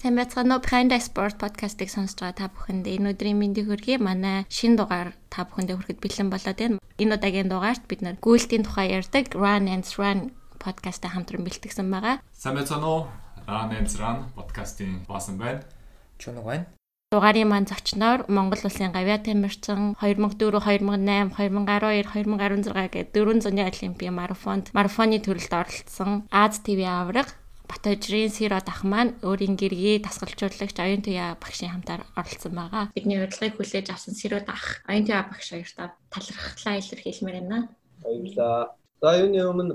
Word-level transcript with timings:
Сайн 0.00 0.16
байцгаана 0.16 0.56
уу? 0.56 0.64
Behind 0.64 0.96
Sport 0.96 1.36
podcast-ыг 1.36 1.92
сонсож 1.92 2.24
байгаа 2.24 2.32
та 2.32 2.48
бүхэнд 2.48 2.88
энэ 2.88 3.12
өдрийн 3.12 3.36
мэндийг 3.36 3.68
хүргэе. 3.68 4.00
Манай 4.00 4.48
шинэ 4.48 4.80
дугаар 4.80 5.12
та 5.28 5.44
бүхэндээ 5.44 5.76
хүрэхэд 5.76 6.00
бэлэн 6.00 6.32
болоод 6.32 6.56
байна. 6.56 6.80
Энэ 6.96 7.20
удаагийн 7.20 7.52
дугаарт 7.52 7.84
бид 7.84 8.00
нэр 8.00 8.16
гүйлтийн 8.24 8.64
тухай 8.64 8.96
ярьдаг 8.96 9.36
Run 9.36 9.68
and 9.68 9.84
Run 10.00 10.32
podcast-а 10.56 11.12
хамтран 11.12 11.44
бэлтгэсэн 11.44 11.84
байгаа. 11.92 12.24
Сайн 12.32 12.56
байцгаана 12.56 12.88
уу? 12.88 13.02
Run 13.44 13.76
and 13.76 13.92
Run 14.00 14.18
podcast-ийн 14.32 15.04
баасан 15.04 15.36
байна. 15.36 15.68
Чунаг 16.16 16.48
байна. 16.48 16.64
Дугаарын 17.12 17.52
маань 17.52 17.68
зочноор 17.68 18.24
Монгол 18.32 18.64
улсын 18.64 18.96
гавьяа 18.96 19.20
тамирчин 19.20 20.00
2004, 20.00 20.64
2008, 20.64 21.28
2012, 21.36 22.08
2016 22.08 22.88
гээд 22.88 23.08
400-ны 23.12 23.62
олимпийн 23.68 24.16
марафонд 24.16 24.72
марафоны 24.72 25.20
төрөлд 25.20 25.52
оролцсон 25.52 26.24
Аз 26.32 26.64
ТV 26.64 26.88
авраг 26.88 27.28
Батожрын 27.70 28.34
Сирод 28.34 28.66
ах 28.66 28.82
маань 28.82 29.14
өөрийн 29.22 29.54
гэргий 29.54 30.02
тасгалжуулагч 30.02 30.76
Оюун 30.82 31.02
Туя 31.06 31.38
багшийн 31.38 31.70
хамтаар 31.70 32.02
оролцсон 32.18 32.52
байгаа. 32.58 32.90
Бидний 32.98 33.22
урилгыг 33.22 33.54
хүлээж 33.54 33.86
авсан 33.94 34.14
Сирод 34.18 34.46
ах 34.50 34.82
Оюун 34.90 35.06
Туя 35.06 35.22
багш 35.30 35.54
хоёртаа 35.54 35.94
талархлаа 36.10 36.74
илэрхийлмээр 36.82 37.38
байна. 37.38 37.58
Баярлалаа. 38.02 38.74
За 39.00 39.08
юуны 39.22 39.40
өмнө 39.46 39.74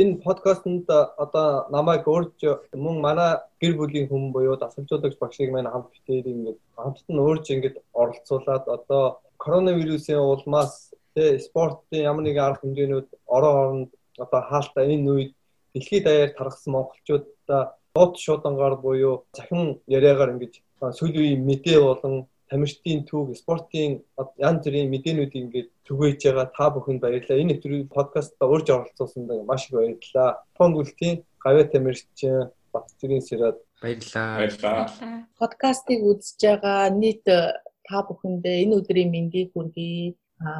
энэ 0.00 0.18
подкастэнд 0.24 0.88
одоо 0.90 1.68
намайг 1.70 2.08
урьж 2.08 2.40
мөн 2.72 2.96
манай 3.06 3.38
гэр 3.60 3.76
бүлийн 3.78 4.08
хүн 4.08 4.32
буюу 4.32 4.56
дасгалжуулагч 4.56 5.20
багшийг 5.20 5.52
маань 5.52 5.70
хамт 5.70 5.92
битээр 5.94 6.26
ингээд 6.32 6.58
хамтд 6.80 7.06
нь 7.12 7.24
урьж 7.28 7.46
ингээд 7.54 7.76
оролцуулаад 8.00 8.64
одоо 8.76 9.04
коронавирусын 9.38 10.18
улмаас 10.18 10.90
тэ 11.14 11.38
спортын 11.46 12.08
ямар 12.10 12.24
нэгэн 12.24 12.46
арга 12.46 12.62
хэмжээнүүд 12.62 13.08
орон 13.36 13.54
оронд 13.62 13.90
одоо 14.24 14.40
хаалтаа 14.50 14.84
энэ 14.94 15.10
үед 15.14 15.32
дэлхийд 15.74 16.04
даяар 16.06 16.32
тархсан 16.38 16.74
монголчуудаа 17.48 17.76
бод 17.94 18.16
шуудангаар 18.18 18.76
буюу 18.80 19.24
захин 19.36 19.80
яриагаар 19.86 20.32
ингэж 20.34 20.62
сүүлийн 20.98 21.22
үеийн 21.22 21.44
мэдээ 21.44 21.78
болон 21.80 22.26
тамирчдын 22.50 23.04
түүх, 23.08 23.36
спортын 23.36 24.02
янз 24.38 24.64
бүрийн 24.64 24.90
мэдээнүүдийг 24.90 25.44
ингээд 25.44 25.68
түгээж 25.86 26.20
байгаа 26.24 26.48
та 26.56 26.66
бүхэнд 26.74 27.00
баярлалаа. 27.00 27.40
Энэ 27.40 27.50
нэвтрүүлэг 27.54 27.88
подкастта 27.88 28.44
урьж 28.46 28.68
оролцуулсанд 28.70 29.30
маш 29.48 29.62
их 29.66 29.72
баярлалаа. 29.76 30.30
Фонгүлтийн 30.58 31.24
гавья 31.44 31.64
тамирчин 31.64 32.50
Батцэрийн 32.72 33.22
Сэрад 33.22 33.58
баярлалаа. 33.80 34.38
Баярлалаа. 34.38 34.86
Подкастыг 35.40 36.00
үзэж 36.10 36.40
байгаа 36.42 36.90
нийт 36.92 37.24
та 37.24 37.96
бүхэндээ 38.08 38.56
энэ 38.64 38.76
өдрийн 38.78 39.10
мэндийг 39.14 39.48
хүргэе. 39.54 40.14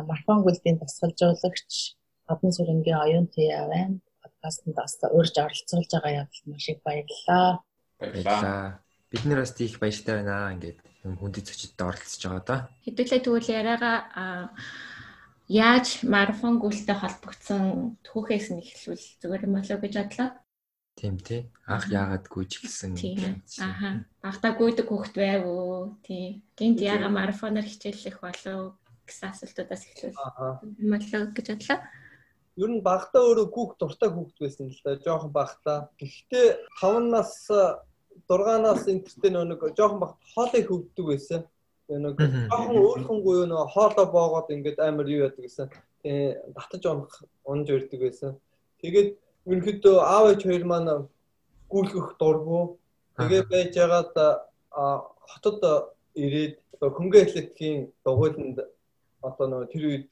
Марафон 0.08 0.40
гүйлтийн 0.46 0.80
тасгалжуулагч 0.80 1.98
Гадны 2.24 2.50
сүрэнгийн 2.56 3.02
оюун 3.04 3.26
таяа 3.28 3.68
байна 3.68 4.00
подкастт 4.44 4.64
бас 4.76 4.98
урьж 5.12 5.36
оролцуулж 5.38 5.90
байгаа 5.90 6.12
явдал 6.12 6.52
маш 6.52 6.68
их 6.68 6.82
баярлалаа. 6.84 7.62
Баярлалаа. 7.98 8.80
Бид 9.10 9.24
нэр 9.24 9.40
бас 9.40 9.54
их 9.60 9.78
баяртай 9.78 10.14
байна 10.20 10.52
ингээд 10.52 10.78
юм 11.04 11.16
хүндэт 11.16 11.48
зочдод 11.48 11.80
оролцож 11.80 12.22
байгаа 12.24 12.44
да. 12.44 12.56
Хэдүүлээ 12.84 13.20
тэгвэл 13.24 13.48
яриагаа 13.48 14.52
яаж 15.48 16.04
марафон 16.04 16.60
гүйлтэй 16.60 16.96
холбогдсон 16.96 17.96
түүхээс 18.04 18.52
нь 18.52 18.60
эхлүүл 18.60 19.04
зүгээр 19.20 19.46
юм 19.48 19.54
болоо 19.56 19.78
гэж 19.80 19.94
бодлоо. 19.96 20.28
Тийм 20.94 21.18
тий. 21.18 21.50
Анх 21.66 21.90
яагаад 21.90 22.28
гүйж 22.28 22.50
эхэлсэн 22.60 22.94
юм. 22.94 23.42
Аха. 23.64 24.06
Анхдаа 24.22 24.52
гүйдэг 24.54 24.86
хүүхэд 24.86 25.16
байв 25.18 25.42
уу? 25.48 25.98
Тийм. 26.06 26.44
Гинт 26.54 26.78
яага 26.80 27.10
марафоноор 27.10 27.66
хичээллэх 27.66 28.22
болов 28.22 28.78
гэсэн 29.08 29.34
асуултуудаас 29.34 29.84
эхлүүл. 29.90 30.14
Юм 30.78 30.90
болоо 30.94 31.22
гэж 31.34 31.46
бодлоо 31.50 31.78
ер 32.56 32.70
нь 32.70 32.82
багтаа 32.82 33.22
өөрөө 33.22 33.46
хүүхд 33.50 33.78
дуртай 33.80 34.10
хүүхд 34.10 34.36
байсан 34.38 34.70
л 34.70 34.80
да. 34.84 34.98
Жохон 35.02 35.32
багтаа. 35.34 35.78
Гэхдээ 35.98 36.46
5-наас 36.78 37.50
6-наас 38.28 38.82
энтертэй 38.86 39.30
нэг 39.34 39.60
жохон 39.74 39.98
багт 39.98 40.18
хоолой 40.34 40.62
хөвддөг 40.62 41.06
байсан. 41.10 41.42
Нэг 41.90 42.14
жохон 42.20 42.76
өөрхөнгөө 42.78 43.46
нөө 43.50 43.64
хоолой 43.74 44.06
боогод 44.06 44.54
ингээд 44.54 44.78
амар 44.78 45.10
юу 45.10 45.26
яадаг 45.26 45.42
гэсэн. 45.42 45.68
Тэгээ 46.02 46.54
татаж 46.54 46.82
унах 46.86 47.14
унж 47.42 47.66
өрдөг 47.74 48.00
байсан. 48.06 48.38
Тэгээд 48.80 49.10
ерөнхийдөө 49.50 49.96
аав 50.00 50.24
ээж 50.30 50.42
хоёр 50.46 50.64
маань 50.64 51.08
гүйлгэх 51.68 52.08
дурггүй. 52.20 52.64
Тэгээ 53.18 53.42
байж 53.50 53.72
байгаад 53.74 54.14
хотод 55.32 55.58
ирээд 56.14 56.54
одоо 56.74 56.90
хөнгө 56.96 57.18
атлетикийн 57.22 57.92
дугуйланд 58.06 58.58
одоо 59.22 59.46
нөгөө 59.48 59.68
тэр 59.72 59.84
үед 59.90 60.10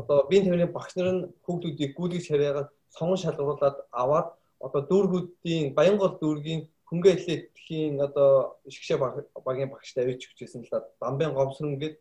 одоо 0.00 0.26
биеийн 0.28 0.44
тамирын 0.46 0.72
багш 0.72 0.96
нар 0.96 1.08
нь 1.12 1.28
хүүхдүүдийг 1.44 1.92
гүйлгэж 1.98 2.24
харьяагаад 2.28 2.68
сонгон 2.96 3.20
шалгуулад 3.22 3.76
аваад 3.92 4.28
одоо 4.66 4.82
дүүргүүдийн 4.90 5.74
Баянгол 5.74 6.14
дүүргийн 6.20 6.66
хөнгө 6.88 7.10
атлетикийн 7.12 8.00
одоо 8.00 8.58
шгшээ 8.66 8.98
багийн 9.46 9.70
багштай 9.70 10.04
авч 10.08 10.22
өгчээсэн 10.28 10.64
л 10.64 10.72
да 10.72 10.88
Дамбын 11.00 11.34
гомсрон 11.36 11.78
гээд 11.78 11.96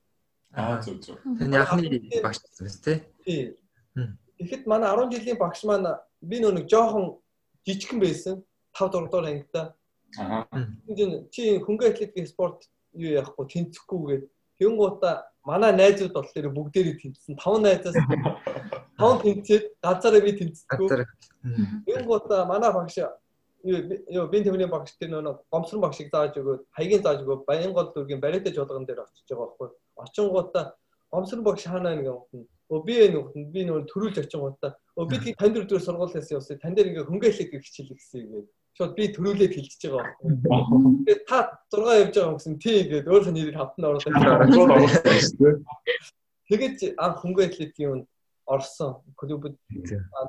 аа 0.54 0.82
зөв 0.82 0.98
зөв. 1.04 1.18
Таны 1.40 1.58
анхны 1.58 2.02
багш 2.24 2.40
байсан 2.42 2.82
тий. 2.84 2.98
Тий. 3.26 3.58
Тэгэхэд 4.40 4.64
манай 4.66 4.90
10 4.96 5.12
жилийн 5.12 5.38
багш 5.38 5.64
маань 5.68 6.00
би 6.22 6.40
нөө 6.40 6.54
нэг 6.56 6.66
жоохон 6.72 7.20
жижигхэн 7.68 8.00
байсан 8.00 8.36
5 8.74 8.96
6 8.96 9.12
дугаар 9.12 9.28
ангида. 9.28 9.76
Аа. 10.18 10.48
Чи 11.34 11.60
хөнгө 11.60 11.92
атлетикийн 11.92 12.28
спорт 12.32 12.70
юу 12.94 13.12
яахгүй 13.20 13.46
тэнцэхгүй 13.52 14.00
гээд 14.08 14.24
тэнгуудаа 14.58 15.28
манай 15.48 15.72
найзууд 15.72 16.14
болохоор 16.14 16.48
бүгдээрээ 16.52 16.96
тэнцсэн. 17.00 17.36
5 17.40 17.64
найзаас 17.64 17.96
5 19.00 19.24
тэнцээд 19.24 19.64
ганцаараа 19.80 20.22
би 20.22 20.32
тэнцдэггүй. 20.40 20.88
Энэ 21.88 22.04
гута 22.04 22.44
манай 22.52 22.72
багш 22.76 23.00
юу 23.64 24.28
би 24.28 24.44
төвний 24.44 24.68
багш 24.68 24.92
тэр 25.00 25.16
нөө 25.16 25.40
гомсрон 25.52 25.82
багшиг 25.82 26.12
зааж 26.12 26.36
өгөөд 26.36 26.62
хаягийн 26.76 27.04
зааж 27.04 27.24
өгөө 27.24 27.48
Баянгол 27.48 27.92
дүүргийн 27.96 28.20
бариатай 28.20 28.52
жолгон 28.54 28.86
дээр 28.86 29.08
очиж 29.08 29.24
байгаа 29.30 29.48
байхгүй. 29.48 29.70
Очингуудаа 30.04 30.64
гомсрон 31.12 31.44
багш 31.48 31.64
хаана 31.64 31.96
нэг 31.96 32.12
юм. 32.12 32.48
Өө 32.68 32.84
би 32.84 32.94
энэ 33.08 33.16
юм 33.16 33.52
би 33.52 33.64
нөө 33.64 33.88
төрүүлж 33.92 34.20
очингуудаа 34.28 34.76
өө 35.00 35.06
би 35.08 35.34
танд 35.40 35.56
дөрөв 35.56 35.84
сургуулиас 35.84 36.32
явсан. 36.32 36.60
Тан 36.60 36.76
дээр 36.76 36.92
ингээ 36.92 37.08
хөнгөлөг 37.08 37.64
хичээл 37.64 37.96
гэсэн 37.96 38.20
юм 38.28 38.46
шууд 38.78 38.94
би 38.94 39.10
төрүүлээд 39.10 39.54
хилчиж 39.58 39.90
байгаа. 39.90 40.14
Тэгээд 41.02 41.22
та 41.26 41.38
6 41.74 41.82
явж 41.98 42.14
байгаа 42.14 42.30
юм 42.30 42.38
гэсэн 42.38 42.56
тий 42.62 42.80
гэдэг 42.86 43.10
өөрийнх 43.10 43.32
нь 43.34 43.38
нэрийг 43.42 43.58
хавтан 43.58 43.90
оруулаад. 43.90 45.66
Тэгээд 46.46 46.78
анх 47.02 47.18
хөнгө 47.26 47.42
атлетикийн 47.50 47.92
үнд 47.94 48.06
орсон 48.46 49.02
клубд. 49.18 49.58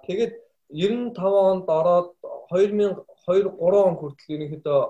Тэгээд 0.09 0.33
95 0.73 1.21
онд 1.21 1.67
ороод 1.69 2.17
2002 2.49 3.05
3 3.29 3.87
он 3.89 3.97
хүртэл 4.01 4.35
ерөнхийдөө 4.35 4.81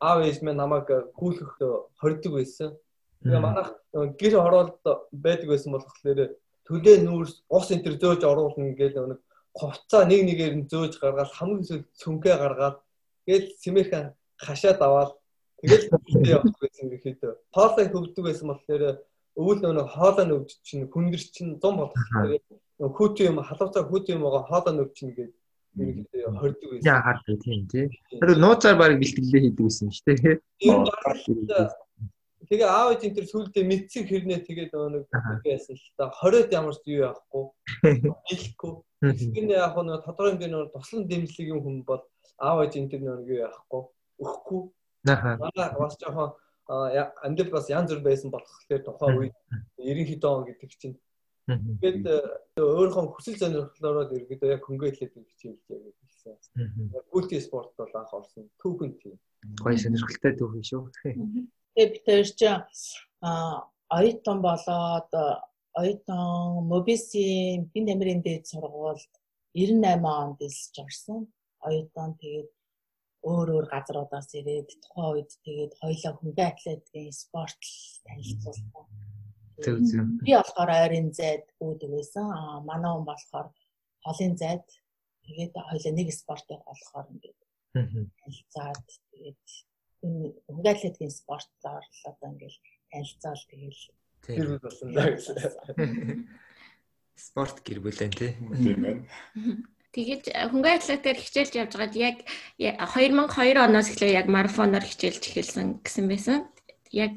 аав 0.00 0.18
ээж 0.22 0.38
минь 0.46 0.60
намайг 0.62 0.86
гүйлгэх 1.18 1.58
хордог 1.98 2.32
байсан. 2.38 2.78
Тэгээ 3.22 3.42
манайх 3.42 3.74
гэр 3.92 4.34
хороолт 4.38 4.78
байдаг 5.10 5.48
байсан 5.50 5.74
болохоор 5.74 6.38
төлөө 6.68 6.96
нүүрс 7.02 7.34
ус 7.50 7.66
энэ 7.74 7.82
төр 7.84 7.96
зөөж 7.98 8.22
оруулна 8.22 8.76
гэдэг 8.78 9.04
нэг 9.10 9.20
хувцаа 9.58 10.04
нэг 10.06 10.22
нэгээр 10.28 10.54
нь 10.54 10.68
зөөж 10.70 11.00
гаргаад 11.02 11.32
хамгийн 11.34 11.66
сүүл 11.66 11.84
цүнхээ 11.98 12.36
гаргаад 12.38 12.76
Тэгэл 13.28 13.52
Симэхэн 13.60 14.04
хашаад 14.40 14.80
аваад 14.80 15.12
тэгэл 15.60 15.92
хөвдөө 15.92 16.32
явах 16.32 16.56
байсан 16.64 16.86
гэхэд 16.88 17.20
хоолой 17.52 17.86
хөвдөг 17.92 18.24
байсан 18.24 18.48
болохоор 18.48 18.82
өвөл 19.36 19.60
нөгөө 19.60 19.86
хоолой 19.92 20.26
нөвж 20.32 20.50
чинь 20.64 20.88
хүндэр 20.88 21.22
чинь 21.28 21.60
100 21.60 21.76
болох 21.76 22.04
тэгээд 22.08 22.44
хүүтэн 22.96 23.28
юм 23.28 23.38
халуурцаа 23.44 23.84
хүүтэн 23.84 24.16
юм 24.16 24.24
байгаа 24.24 24.48
хоолой 24.48 24.74
нөвж 24.80 24.92
чинь 24.96 25.12
гэдэг 25.12 25.36
ерөнхийдөө 25.76 26.32
хордог 26.40 26.68
байсан. 26.72 26.88
Яа 26.88 27.00
хаад 27.04 27.20
тийм 27.44 27.62
тий. 27.68 27.86
Тэр 28.08 28.30
нууцаар 28.40 28.76
баг 28.80 28.96
бэлтгэлээ 28.96 29.42
хийдэг 29.44 29.64
байсан 29.66 29.88
шүү 29.92 30.04
дээ. 30.08 30.40
Тэгээ 32.48 32.64
аав 32.64 32.88
ээж 32.96 33.02
энэ 33.04 33.16
төр 33.20 33.26
сүулдэ 33.28 33.60
мэдсэн 33.60 34.04
хэрнээ 34.08 34.40
тэгээд 34.48 34.72
нэг 34.72 35.04
байсан 35.44 35.76
л 35.76 35.86
та 36.00 36.08
20-д 36.16 36.56
ямар 36.56 36.74
ч 36.80 36.82
юу 36.88 37.12
яахгүй. 37.12 37.44
Хэлэхгүй. 38.28 38.72
Тэгэхээр 39.04 39.52
яг 39.52 39.76
нөгөө 39.76 40.00
тодорхой 40.06 40.32
хэмжээний 40.32 40.56
нөгөө 40.56 40.72
туслан 40.72 41.02
дэмжлэгийн 41.04 41.60
хүн 41.60 41.76
бол 41.84 42.02
аав 42.38 42.58
ээж 42.64 42.74
энэ 42.78 42.88
нэг 42.98 43.28
юу 43.28 43.42
яахгүй 43.46 43.82
өгөхгүй. 44.22 44.62
Манай 45.04 45.68
бас 45.78 45.98
жоохон 46.00 46.30
амьдрал 46.68 47.52
бас 47.54 47.66
янз 47.70 47.90
бүр 47.90 48.02
байсан 48.06 48.30
болохоор 48.30 48.82
тухайн 48.86 49.18
үед 49.18 49.36
90 49.78 50.08
хэд 50.10 50.24
он 50.24 50.44
гэдэг 50.46 50.70
чинь 50.78 50.96
Тэгээд 51.48 52.04
өөрийнхөө 52.60 53.08
хүсэл 53.16 53.40
сонирхлоороо 53.40 54.04
ерөөдөө 54.12 54.52
яг 54.52 54.62
хөнгөлөлөд 54.68 55.12
хичээлээ 55.16 55.80
гэж 55.80 55.96
хэлсэн. 56.04 56.36
Гүлти 57.08 57.40
спорт 57.40 57.72
бол 57.80 57.88
анх 57.96 58.12
орсон. 58.12 58.52
Түүхэн 58.60 58.92
тийм. 59.00 59.16
Гоё 59.56 59.80
сонирхолтой 59.80 60.36
түүхэн 60.36 60.64
шүү. 60.68 60.92
Тэгээд 61.72 61.92
бид 61.96 62.04
хоёр 62.04 62.28
ч 62.36 62.42
а 63.24 63.64
оюутан 63.88 64.44
болоод 64.44 65.12
оюутан 65.72 66.68
мобисийн 66.68 67.72
тамирын 67.72 68.20
дээд 68.20 68.44
сургуульд 68.44 69.08
98 69.56 70.04
онд 70.04 70.38
элсэж 70.44 70.74
орсон 70.84 71.32
оюутан 71.66 72.10
тэгээд 72.20 72.48
өөр 73.26 73.48
өөр 73.54 73.66
газруудаас 73.72 74.30
ирээд 74.38 74.68
тухайн 74.82 75.10
үед 75.18 75.30
тэгээд 75.44 75.72
хоёлаа 75.82 76.12
хөнгө 76.14 76.44
атлетикийн 76.46 77.12
спорт 77.12 77.62
танилцуулсан. 78.06 78.86
Зөв 79.64 79.78
зөв. 79.90 80.06
Би 80.22 80.32
болохоор 80.38 80.70
ойрын 80.70 81.10
зайд 81.18 81.46
үүдэг 81.58 81.90
байсан. 81.90 82.26
Аа 82.30 82.62
манай 82.62 82.90
хүн 82.94 83.06
болохоор 83.10 83.48
холын 84.06 84.34
зайд 84.38 84.66
тэгээд 85.26 85.52
хоёлаа 85.70 85.92
нэг 85.98 86.08
спортыг 86.14 86.60
болохоор 86.62 87.06
ингээд 87.12 87.40
танилцаад 87.74 88.86
тэгээд 89.10 89.44
энэ 90.06 90.30
хөнгөлөлтийн 90.46 91.12
спортлоор 91.20 91.84
л 91.84 92.02
одоо 92.10 92.28
ингээл 92.30 92.58
танилцаал 92.90 93.42
тэгэл 93.50 93.82
гэр 94.26 94.46
бүл 94.46 94.62
болсон 94.62 94.88
даа 94.94 95.10
гэсэн. 95.10 95.36
Спорт 97.18 97.56
гэр 97.66 97.78
бүлэн 97.82 98.12
тий. 98.14 98.32
Тийм 98.62 98.78
байна. 98.78 99.02
Тэгэж 99.94 100.22
хөнгөн 100.52 100.76
атлетээр 100.76 101.18
хичээлж 101.20 101.52
явж 101.56 101.72
байгаад 101.76 101.96
яг 101.96 102.16
2002 102.60 103.56
оноос 103.56 103.88
эхлээ 103.92 104.18
яг 104.20 104.26
марафоноор 104.28 104.84
хичээлж 104.84 105.22
эхэлсэн 105.28 105.80
гэсэн 105.80 106.06
байсан. 106.12 106.38
Яг 106.92 107.12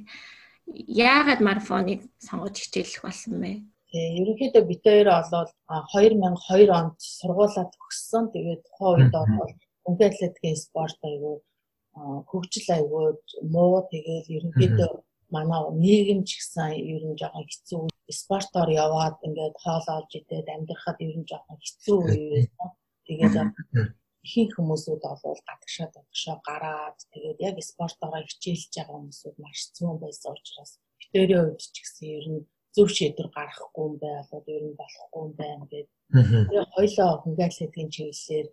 яагаад 0.71 1.41
марафоныг 1.43 2.07
сонгож 2.23 2.55
хичээлэх 2.55 3.03
болсон 3.03 3.33
бэ? 3.43 3.51
Тэгээ 3.91 4.17
ерөнхийдөө 4.23 4.63
бит 4.71 4.83
хоёр 4.87 5.07
олоод 5.19 5.49
2002 5.67 6.71
онд 6.79 6.95
сургуулаа 6.99 7.65
төгссөн. 7.75 8.23
Тэгээд 8.31 8.61
тухайн 8.63 8.95
үед 9.03 9.11
бол 9.11 9.51
хөнгөн 9.83 10.09
атлетикийн 10.09 10.55
спорт 10.55 10.99
аягүй 11.03 11.35
хөгжил 12.29 12.67
аягүй 12.75 13.05
муу 13.53 13.83
тэгээд 13.91 14.25
ерөнхийдөө 14.35 14.91
манай 15.35 15.63
нийгэм 15.83 16.21
ч 16.27 16.39
гэсэн 16.39 16.71
ер 16.93 17.03
нь 17.09 17.19
жоохон 17.19 17.45
хэцүү 17.49 17.81
спортоор 18.11 18.69
яваад 18.85 19.17
ингээд 19.27 19.55
хоол 19.63 19.87
олж 19.97 20.11
идээд 20.19 20.47
амьдрахад 20.55 20.99
ер 21.05 21.15
нь 21.19 21.29
жоохон 21.29 21.57
хэцүү 21.61 21.97
үе 22.05 22.25
байсан. 22.31 22.69
Тэгээд 23.07 23.35
ихэнх 24.21 24.53
хүмүүсүүд 24.55 25.01
бол 25.01 25.41
гадагшаа 25.49 25.87
гадагшаа 25.89 26.37
гараад 26.45 26.99
тэгээд 27.13 27.39
яг 27.41 27.55
спортоор 27.71 28.25
хичээлж 28.29 28.71
байгаа 28.77 28.97
хүмүүсүүд 28.97 29.37
маш 29.41 29.59
зүүн 29.75 29.97
байсан 30.03 30.31
учраас 30.37 30.71
битэрийн 30.99 31.45
үед 31.49 31.61
ч 31.73 31.77
гэсэн 31.81 32.07
ер 32.17 32.27
нь 32.29 32.41
зөв 32.75 32.87
шийдвэр 32.95 33.29
гаргахгүй 33.35 33.83
юм 33.89 33.95
байлууд 34.03 34.47
ер 34.55 34.63
нь 34.69 34.79
болохгүй 34.79 35.21
юм 35.25 35.33
байна 35.41 35.65
гэдэг. 35.71 35.87
Тэгээд 36.47 36.73
хоёлоо 36.75 37.09
хөнгөлөлтийн 37.23 37.89
чиглэлээр 37.95 38.47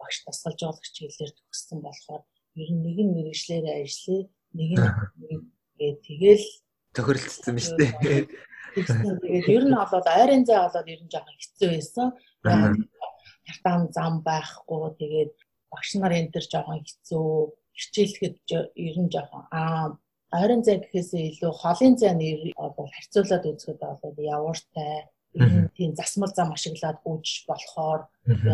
багш 0.00 0.16
тасгалж 0.26 0.60
болох 0.66 0.88
чиглэлээр 0.96 1.32
төгссөн 1.38 1.78
болохоор 1.86 2.22
ер 2.62 2.70
нь 2.74 2.82
нэг 2.84 2.98
нь 3.00 3.14
мэрэгчлэр 3.16 3.66
ажиллая, 3.78 4.24
нэг 4.58 4.70
нь 4.76 5.44
тэгээд 5.78 5.98
тэгэл 6.04 6.46
тохиролцсон 6.92 7.54
биз 7.56 7.70
дээ. 7.78 7.92
Тэгээд 8.74 9.48
ер 9.56 9.64
нь 9.68 9.76
болоод 9.76 10.06
ойрын 10.06 10.44
зай 10.48 10.58
болоод 10.64 10.88
ер 10.94 11.00
нь 11.04 11.12
жоохон 11.12 11.36
хэцүү 11.40 11.68
байсан. 11.76 12.06
Хартаан 13.46 13.82
зам 13.96 14.14
байхгүй. 14.26 14.84
Тэгээд 15.00 15.32
багш 15.72 15.90
нар 15.96 16.12
энэ 16.18 16.32
төр 16.34 16.46
жоохон 16.52 16.80
хэцүү 16.84 17.28
хичээлэхэд 17.80 18.36
ер 18.88 18.96
нь 19.02 19.12
жоохон 19.12 19.44
аа 19.52 19.96
ойрын 20.40 20.62
зай 20.64 20.76
гэхээсээ 20.80 21.24
илүү 21.30 21.52
холын 21.62 21.94
зай 22.00 22.12
нэр 22.16 22.40
бол 22.56 22.90
харьцуулаад 22.94 23.44
үзэхэд 23.50 23.80
болоод 23.80 24.18
явууртай 24.34 24.94
тийм 25.76 25.90
засмал 25.96 26.32
зам 26.36 26.52
ашиглаад 26.52 26.98
үүж 27.10 27.26
болохоор 27.48 28.00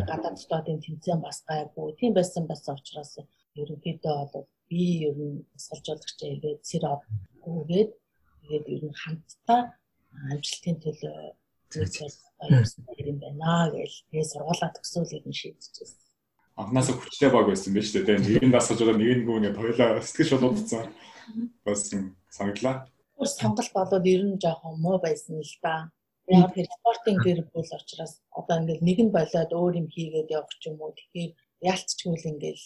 гадаад 0.08 0.36
дотоодын 0.38 0.82
тэмцээн 0.82 1.20
бас 1.22 1.38
гайгүй. 1.48 1.88
Тийм 1.98 2.12
байсан 2.14 2.44
байсан 2.50 2.74
учраас 2.78 3.12
ерөнхийдөө 3.60 4.18
бол 4.32 4.46
би 4.70 4.82
ер 5.08 5.16
нь 5.18 5.42
салжуулагч 5.66 6.18
ирээд 6.22 6.60
сэр 6.70 6.84
өгөөд 7.50 7.90
тэгээд 8.42 8.66
ер 8.74 8.82
нь 8.88 8.98
хамтдаа 9.02 9.60
амжилтын 10.32 10.76
төлөө 10.84 11.18
зүйлсээр 11.72 12.12
юм 13.10 13.18
байна 13.22 13.70
гэж 13.74 13.92
тэгээ 14.08 14.30
сургуулаа 14.32 14.70
төгсөөлийг 14.76 15.24
нь 15.28 15.38
шийдчихсэн. 15.40 16.00
Анхнаасаа 16.58 16.94
хүчтэй 16.98 17.30
баг 17.30 17.46
байсан 17.48 17.72
биз 17.74 17.92
дээ. 17.92 18.06
Тэгээ 18.06 18.24
нэг 18.26 18.44
нь 18.48 18.54
дасгаж 18.54 18.78
байгаа 18.80 18.98
нэг 18.98 19.10
нь 19.22 19.30
ингэ 19.30 19.58
хоёлаа 19.58 19.90
сэтгэл 20.02 20.30
шулуудсан. 20.30 20.86
Бас 21.66 21.80
юм 21.94 22.04
санагдлаа. 22.36 22.76
Өөр 23.18 23.30
сонголт 23.30 23.72
болоод 23.76 24.04
ер 24.14 24.22
нь 24.26 24.40
жоохон 24.42 24.74
муу 24.82 24.98
байсан 24.98 25.38
л 25.38 25.54
да. 25.62 25.90
Яг 26.28 26.52
спортын 26.52 27.16
гэр 27.24 27.40
бүл 27.52 27.70
учраас 27.78 28.12
одоо 28.38 28.56
ингээд 28.60 28.82
нэг 28.88 28.98
нь 29.06 29.14
болоод 29.16 29.50
өөр 29.60 29.74
юм 29.80 29.88
хийгээд 29.94 30.34
явах 30.38 30.54
ч 30.60 30.66
юм 30.70 30.82
уу. 30.82 30.92
Тэгэхээр 30.98 31.32
яалтчгүй 31.70 32.14
л 32.16 32.30
ингээд 32.32 32.60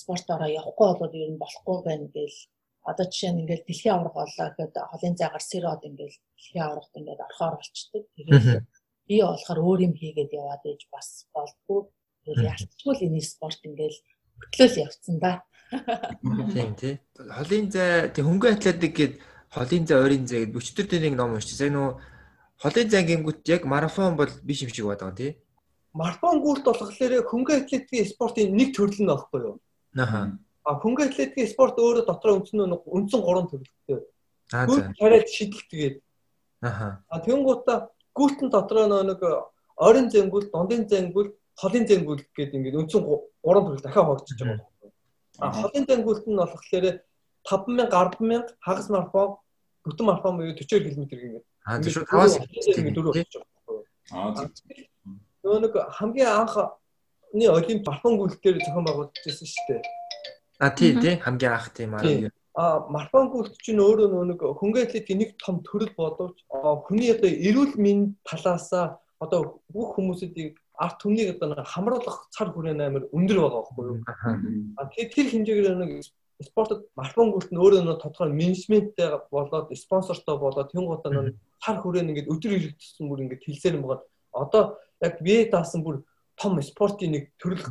спортоороо 0.00 0.50
явахгүй 0.60 0.86
болоод 0.90 1.14
ер 1.14 1.30
нь 1.32 1.42
болохгүй 1.42 1.78
байна 1.86 2.06
гэл 2.16 2.36
одоо 2.82 3.06
жишээ 3.06 3.32
нь 3.32 3.40
ингээл 3.46 3.66
дэлхийн 3.66 3.94
авраг 3.94 4.14
боллоо 4.18 4.48
гэхэд 4.50 4.74
холын 4.90 5.14
зайгаар 5.14 5.44
сэрод 5.46 5.82
ингээл 5.86 6.18
дэлхийн 6.18 6.66
аврагт 6.66 6.98
ингээд 6.98 7.24
орохоор 7.26 7.54
болчдөг. 7.58 8.04
Тэгээд 8.16 8.46
би 9.06 9.16
болохоор 9.22 9.60
өөр 9.62 9.80
юм 9.86 9.94
хийгээд 9.94 10.32
яваад 10.34 10.62
ээж 10.66 10.82
бас 10.90 11.08
болдгоо. 11.30 11.80
Тэгээд 12.26 12.42
ялцгүй 12.50 12.92
л 12.94 13.06
энэ 13.06 13.20
спорт 13.22 13.60
ингээл 13.62 13.98
хөтлөөл 14.42 14.82
явцсан 14.82 15.16
да. 15.22 15.32
Тийм 16.52 16.74
тий. 16.80 16.94
Холын 17.14 17.66
зай 17.70 18.10
тий 18.10 18.22
хөнгөн 18.26 18.58
атлетик 18.58 18.92
гээд 18.98 19.14
холын 19.54 19.84
зай 19.86 19.98
ойрын 20.02 20.26
зай 20.26 20.38
гээд 20.42 20.54
бүчтэр 20.54 20.86
дээр 20.90 21.02
нэг 21.06 21.14
ном 21.16 21.38
уншиж. 21.38 21.54
Сайн 21.54 21.78
нөө 21.78 22.02
холын 22.62 22.88
зай 22.90 23.02
гингүүт 23.06 23.46
яг 23.46 23.62
марафон 23.64 24.18
бол 24.18 24.32
биш 24.42 24.66
юм 24.66 24.74
шиг 24.74 24.90
байдаг 24.90 25.14
тий. 25.16 25.30
Марафон 25.94 26.42
гүрт 26.42 26.66
болохоор 26.66 27.26
хөнгөн 27.30 27.62
атлетикийн 27.62 28.10
спортын 28.10 28.54
нэг 28.56 28.74
төрөл 28.74 29.00
нь 29.02 29.10
байхгүй 29.10 29.40
юу? 29.44 29.56
Аха. 29.96 30.34
А 30.64 30.78
хөнгөн 30.78 31.10
атлетикийн 31.10 31.50
спорт 31.50 31.78
өөрөө 31.78 32.06
дотроо 32.06 32.38
үндсэн 32.38 32.62
нь 32.62 32.76
үндсэн 32.86 33.20
3 33.22 33.50
төрөлтэй. 33.50 34.00
Аа 34.54 34.66
Гүрт 34.70 34.94
тариад 34.98 35.28
шидэлтгээд. 35.28 35.96
Аха. 36.62 37.02
А 37.10 37.18
тэнгуутаа 37.18 37.90
гүртэн 38.14 38.48
дотроо 38.50 38.86
нэг 38.86 39.20
ойрын 39.76 40.06
зэнгүүл, 40.12 40.52
дундын 40.54 40.86
зэнгүүл, 40.86 41.34
холын 41.58 41.86
зэнгүүл 41.90 42.22
гэдэг 42.36 42.54
ингээд 42.54 42.78
үндсэн 42.78 43.02
3 43.02 43.66
төрөл 43.66 43.82
дахиад 43.82 44.06
хогдчихж 44.06 44.38
байгаа 44.38 44.62
юм. 44.62 44.92
А 45.42 45.50
холын 45.50 45.84
зэнгүүлт 45.88 46.26
нь 46.30 46.38
болохоор 46.38 47.02
5000, 47.42 47.90
100000 47.90 48.54
хагас 48.62 48.86
марафон, 48.86 49.34
бүтэн 49.82 50.06
марафон 50.06 50.36
буюу 50.38 50.54
42 50.54 50.94
км 50.94 51.10
гэдэг. 51.10 51.42
Аа 51.66 51.82
тийм 51.82 51.90
шүү 51.90 52.06
5-аас 52.06 52.38
ингээд 52.38 52.94
дөрөв 52.94 53.14
болж 53.18 53.34
байгаа. 53.34 53.82
Аа 54.14 54.46
нөгөө 55.42 55.60
нэг 55.66 55.74
хамгийн 55.98 56.30
анх 56.30 56.54
Ны 57.32 57.48
олимп 57.48 57.86
марафон 57.88 58.18
гүйлтээр 58.20 58.60
зохион 58.60 58.84
байгуулагдсан 58.84 59.48
шүү 59.48 59.64
дээ. 59.68 59.80
А 60.62 60.70
тий 60.70 60.94
тий 60.94 61.18
хамгийн 61.18 61.52
анх 61.52 61.74
тийм 61.74 61.94
аа. 61.98 62.30
А 62.54 62.86
марафон 62.86 63.32
гүйлт 63.34 63.58
чинь 63.64 63.82
өөрөө 63.82 64.22
нэг 64.30 64.38
хөнгөн 64.38 64.86
атлетикийн 64.86 65.18
нэг 65.18 65.30
том 65.42 65.58
төрөл 65.66 65.90
боловч 65.98 66.38
хүний 66.86 67.10
одоо 67.10 67.26
эрүүл 67.26 67.74
мэнд 67.80 68.22
талаасаа 68.22 69.02
одоо 69.18 69.58
бүх 69.74 69.96
хүмүүсүүдийг 69.98 70.54
арт 70.78 71.02
түмнийг 71.02 71.42
одоо 71.42 71.64
хамруулах 71.66 72.28
цар 72.30 72.54
хүрээ 72.54 72.78
амар 72.78 73.10
өндөр 73.10 73.38
байгаа 73.42 73.58
байхгүй 73.58 73.84
юу? 73.90 73.98
А 74.78 74.86
тэр 74.86 75.26
хэмжээгээр 75.34 75.76
нэг 75.82 75.90
спортод 76.46 76.86
марафон 76.94 77.32
гүйлт 77.34 77.50
нь 77.50 77.62
өөрөө 77.62 77.82
нэг 77.82 77.98
тодорхой 77.98 78.30
менежменттэй 78.30 79.08
болоод 79.34 79.74
спонсортой 79.74 80.36
болоод 80.38 80.70
тэнгуутаа 80.70 81.10
нэг 81.10 81.36
цар 81.58 81.82
хүрээ 81.82 82.06
нэгээд 82.06 82.30
өдөр 82.30 82.52
иргэдсэн 82.58 83.06
бүр 83.10 83.22
ингээд 83.26 83.46
хэлсээр 83.46 83.76
юм 83.78 83.86
байгаа. 83.86 84.06
Одоо 84.34 84.62
яг 85.02 85.18
бие 85.22 85.50
даасан 85.50 85.82
бүр 85.82 86.02
том 86.38 86.58
спортын 86.62 87.14
нэг 87.14 87.34
төрөл 87.38 87.62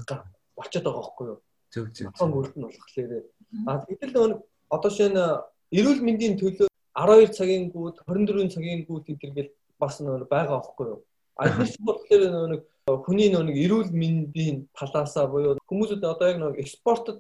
болчиход 0.56 0.84
байгаа 0.84 1.04
байхгүй 1.04 1.28
юу? 1.32 1.40
Зөв 1.71 1.85
зөв. 1.95 2.12
Том 2.19 2.35
үрд 2.35 2.56
нь 2.56 2.68
болохоор 2.68 3.23
а 3.68 3.79
тэгэл 3.88 4.13
нөгөө 4.15 4.41
одоо 4.75 4.91
шинэ 4.91 5.23
эрүүл 5.71 6.01
мэндийн 6.03 6.35
төлөө 6.39 6.68
12 6.95 7.35
цагийн 7.37 7.71
гүйд 7.71 8.04
24 8.07 8.51
цагийн 8.56 8.83
гүйд 8.87 9.06
гэдэргээл 9.07 9.51
бас 9.80 9.99
нөгөө 10.04 10.28
байгаа 10.28 10.59
байхгүй 10.59 10.87
юу? 10.92 11.01
А 11.40 11.47
энэ 11.47 11.87
болохоор 11.87 12.23
нөгөө 12.31 13.04
хүний 13.07 13.30
нөгөө 13.31 13.56
эрүүл 13.66 13.92
мэндийн 13.92 14.57
талаасаа 14.75 15.28
буюу 15.31 15.59
хүмүүсүүд 15.68 16.04
одоо 16.04 16.28
яг 16.28 16.37
нөгөө 16.44 16.68
спортод 16.68 17.19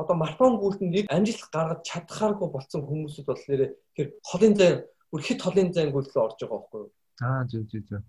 одоо 0.00 0.16
марафон 0.16 0.56
гүйлтэнд 0.60 1.12
амжилт 1.12 1.44
гаргаж 1.52 1.80
чадхааргүй 1.84 2.48
болсон 2.48 2.80
хүмүүсүүд 2.88 3.26
болохоор 3.28 3.62
тэр 3.96 4.06
холын 4.24 4.54
зай 4.56 4.72
бүр 5.12 5.20
хит 5.26 5.40
холын 5.44 5.72
зайн 5.74 5.92
гүйлтээ 5.92 6.24
орж 6.24 6.38
байгаа 6.40 6.56
байхгүй 6.56 6.80
юу? 6.80 6.90
Аа 7.20 7.44
зөв 7.50 7.64
зөв 7.68 7.82
зөв. 7.88 8.00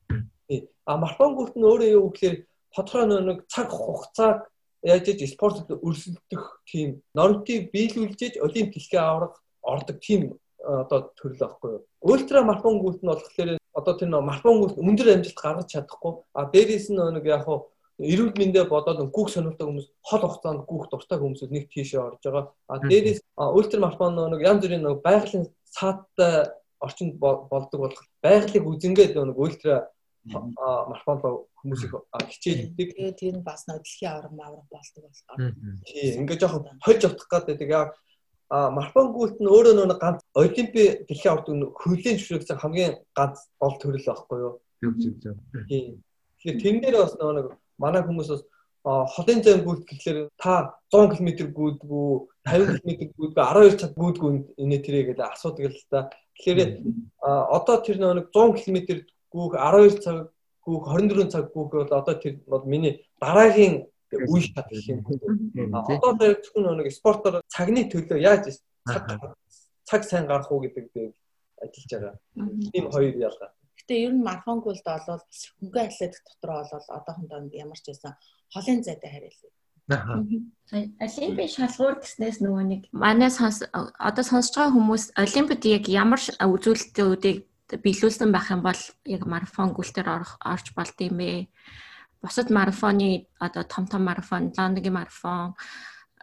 Тий. 0.47 0.69
А 0.85 0.95
марафон 0.95 1.35
гүйлт 1.35 1.55
нь 1.59 1.67
өөрөө 1.67 1.89
юу 1.97 2.07
гэхээр 2.11 2.35
тодорхой 2.75 3.05
нэг 3.07 3.39
цаг 3.51 3.67
хугацааг 3.67 4.50
яаж 4.83 5.07
иж 5.07 5.33
спортод 5.33 5.69
өрсөлдөх 5.81 6.61
тийм 6.65 7.01
нормтыг 7.13 7.71
биелүүлж 7.71 8.41
олимп 8.41 8.73
дэлхийн 8.73 9.03
авраг 9.03 9.33
ордог 9.61 9.97
тийм 9.99 10.37
одоо 10.63 11.11
төрөл 11.17 11.39
байхгүй 11.39 11.69
юу. 11.71 11.81
Ультра 12.01 12.43
марафон 12.43 12.79
гүйлт 12.81 13.01
нь 13.01 13.09
болохоор 13.09 13.57
одоо 13.73 13.93
тэр 13.97 14.09
марафон 14.09 14.61
гүйлт 14.61 14.77
өндөр 14.77 15.13
амжилт 15.15 15.37
гаргаж 15.37 15.67
чадахгүй. 15.71 16.13
А 16.33 16.45
дээрээс 16.45 16.89
нь 16.89 16.97
нэг 16.97 17.25
яг 17.25 17.45
хуу 17.45 17.69
эрүүл 18.01 18.33
мэндэ 18.37 18.65
бодоод 18.69 19.09
гүөх 19.13 19.29
сонирхдаг 19.29 19.67
хүмүүс 19.67 19.87
хол 20.01 20.21
хугацаанд 20.25 20.65
гүөх 20.65 20.89
дуртай 20.89 21.17
хүмүүсүүд 21.17 21.51
нэг 21.53 21.65
тийшээ 21.69 22.01
орж 22.01 22.21
байгаа. 22.25 22.45
А 22.67 22.77
дээрээс 22.81 23.21
ультра 23.37 23.79
марафон 23.81 24.17
нэг 24.17 24.41
янз 24.41 24.61
бүрийн 24.65 24.85
нэг 24.85 25.01
байгалийн 25.05 25.45
сааттай 25.65 26.49
орчинд 26.81 27.17
болдог 27.21 27.79
болох 27.79 28.01
байгалыг 28.21 28.65
үзэнгээд 28.65 29.13
нэг 29.17 29.37
ультра 29.37 29.89
марафонд 30.25 31.23
хүмүүс 31.57 31.81
их 31.85 31.93
хичээлдэг. 32.29 32.87
Тэгээд 32.93 33.17
тэр 33.17 33.35
нь 33.41 33.45
бас 33.45 33.65
дэлхийн 33.65 34.11
авраг 34.11 34.33
маавраг 34.37 34.67
болдог 34.69 35.03
болохоор. 35.09 35.55
Тий, 35.85 36.17
ингээд 36.21 36.41
жоохон 36.41 36.77
хольж 36.83 37.01
утгах 37.09 37.45
гэдэг. 37.49 37.69
Яг 37.69 37.97
а 38.51 38.69
марафон 38.69 39.15
гүйлт 39.15 39.41
нь 39.41 39.49
өөрөө 39.49 39.87
нэг 39.87 39.97
ганц 39.97 40.21
олимпи 40.37 41.07
дэлхийн 41.09 41.31
аврагт 41.31 41.49
хөвлийн 41.81 42.17
зөвшөөрөгдсөн 42.19 42.61
хамгийн 42.61 42.93
ганц 43.17 43.37
гол 43.57 43.75
төрөл 43.81 44.05
байхгүй 44.05 44.39
юу? 44.43 44.53
Зөв 44.83 44.93
зөв 45.01 45.15
зөв. 45.23 45.35
Тий. 45.65 45.97
Тэгэхээр 46.43 46.61
тэн 46.61 46.77
дээр 46.83 46.97
бас 47.01 47.15
нэг 47.17 47.47
манай 47.79 48.01
хүмүүс 48.05 48.29
бас 48.29 48.43
холын 48.83 49.41
зам 49.45 49.61
гүйлт 49.65 49.85
гэхлээр 49.85 50.29
та 50.37 50.75
100 50.91 51.17
км 51.17 51.29
гүйдгүү 51.53 52.09
50 52.49 52.81
км 52.81 52.91
гүйдгүү 53.13 53.29
12 53.37 53.77
цаг 53.77 53.91
гүйдгүү 53.95 54.29
инээ 54.57 54.81
тэрэ 54.85 55.01
гэдэг 55.13 55.25
асуудаг 55.31 55.69
л 55.69 55.85
та. 55.89 56.09
Тэгэхээр 56.37 56.71
одоо 57.21 57.77
тэр 57.85 57.97
нэг 58.01 58.33
100 58.33 58.57
км 58.57 58.77
гүүх 59.31 59.55
12 59.55 60.03
цаг 60.03 60.17
гүүх 60.65 60.83
24 60.91 61.31
цаг 61.33 61.45
гүүх 61.53 61.69
бол 61.71 61.91
одоо 61.99 62.15
тэр 62.19 62.35
бол 62.51 62.63
миний 62.67 63.07
дараагийн 63.19 63.87
үе 64.11 64.41
шат 64.43 64.67
гэх 64.69 64.87
юм. 64.91 64.99
Одоо 65.71 66.11
тэр 66.19 66.37
зөвхөн 66.43 66.77
нэг 66.77 66.91
спортоор 66.91 67.41
цагны 67.47 67.87
төлөө 67.87 68.19
яаж 68.19 68.59
цаг 68.85 69.03
цаг 69.87 70.01
сайн 70.03 70.27
гарах 70.27 70.51
уу 70.51 70.61
гэдэг 70.61 70.85
дээр 70.93 71.11
ажиллаж 71.63 71.91
байгаа. 71.91 72.15
Тийм 72.71 72.85
хоёр 72.91 73.15
ялгаа. 73.15 73.51
Гэтэ 73.79 73.93
ер 74.05 74.13
нь 74.13 74.25
марафон 74.27 74.59
гүйлд 74.61 74.85
бол 74.85 75.23
хөнгөн 75.59 75.87
атлетик 75.87 76.23
дотор 76.27 76.51
бол 76.59 76.87
одоохондоо 76.97 77.39
ямар 77.55 77.79
ч 77.79 77.85
байсан 77.89 78.13
холын 78.53 78.83
зайтай 78.83 79.09
харилцаа 79.11 79.51
Олимпийн 79.91 81.51
шалгуур 81.51 81.99
гэснээс 81.99 82.39
нөгөө 82.39 82.63
нэг 82.71 82.81
манай 82.95 83.31
сонс 83.33 83.65
одоо 83.73 84.23
сонсож 84.23 84.55
байгаа 84.55 84.75
хүмүүс 84.77 85.03
олимпиад 85.19 85.63
яг 85.67 85.83
ямар 85.91 86.21
үзүүлэлтүүдийг 86.21 87.37
биелүүлсэн 87.77 88.31
байх 88.31 88.51
юм 88.51 88.61
бол 88.65 88.81
яг 89.05 89.23
марафон 89.27 89.71
гүйлтээр 89.71 90.09
орох 90.09 90.35
орж 90.43 90.73
болд 90.75 90.97
юм 90.99 91.17
бэ? 91.17 91.47
Бусад 92.21 92.49
марафоны 92.51 93.27
одоо 93.39 93.63
том 93.63 93.87
том 93.87 94.03
марафон, 94.05 94.51
Лондонгийн 94.51 94.93
марафон, 94.93 95.55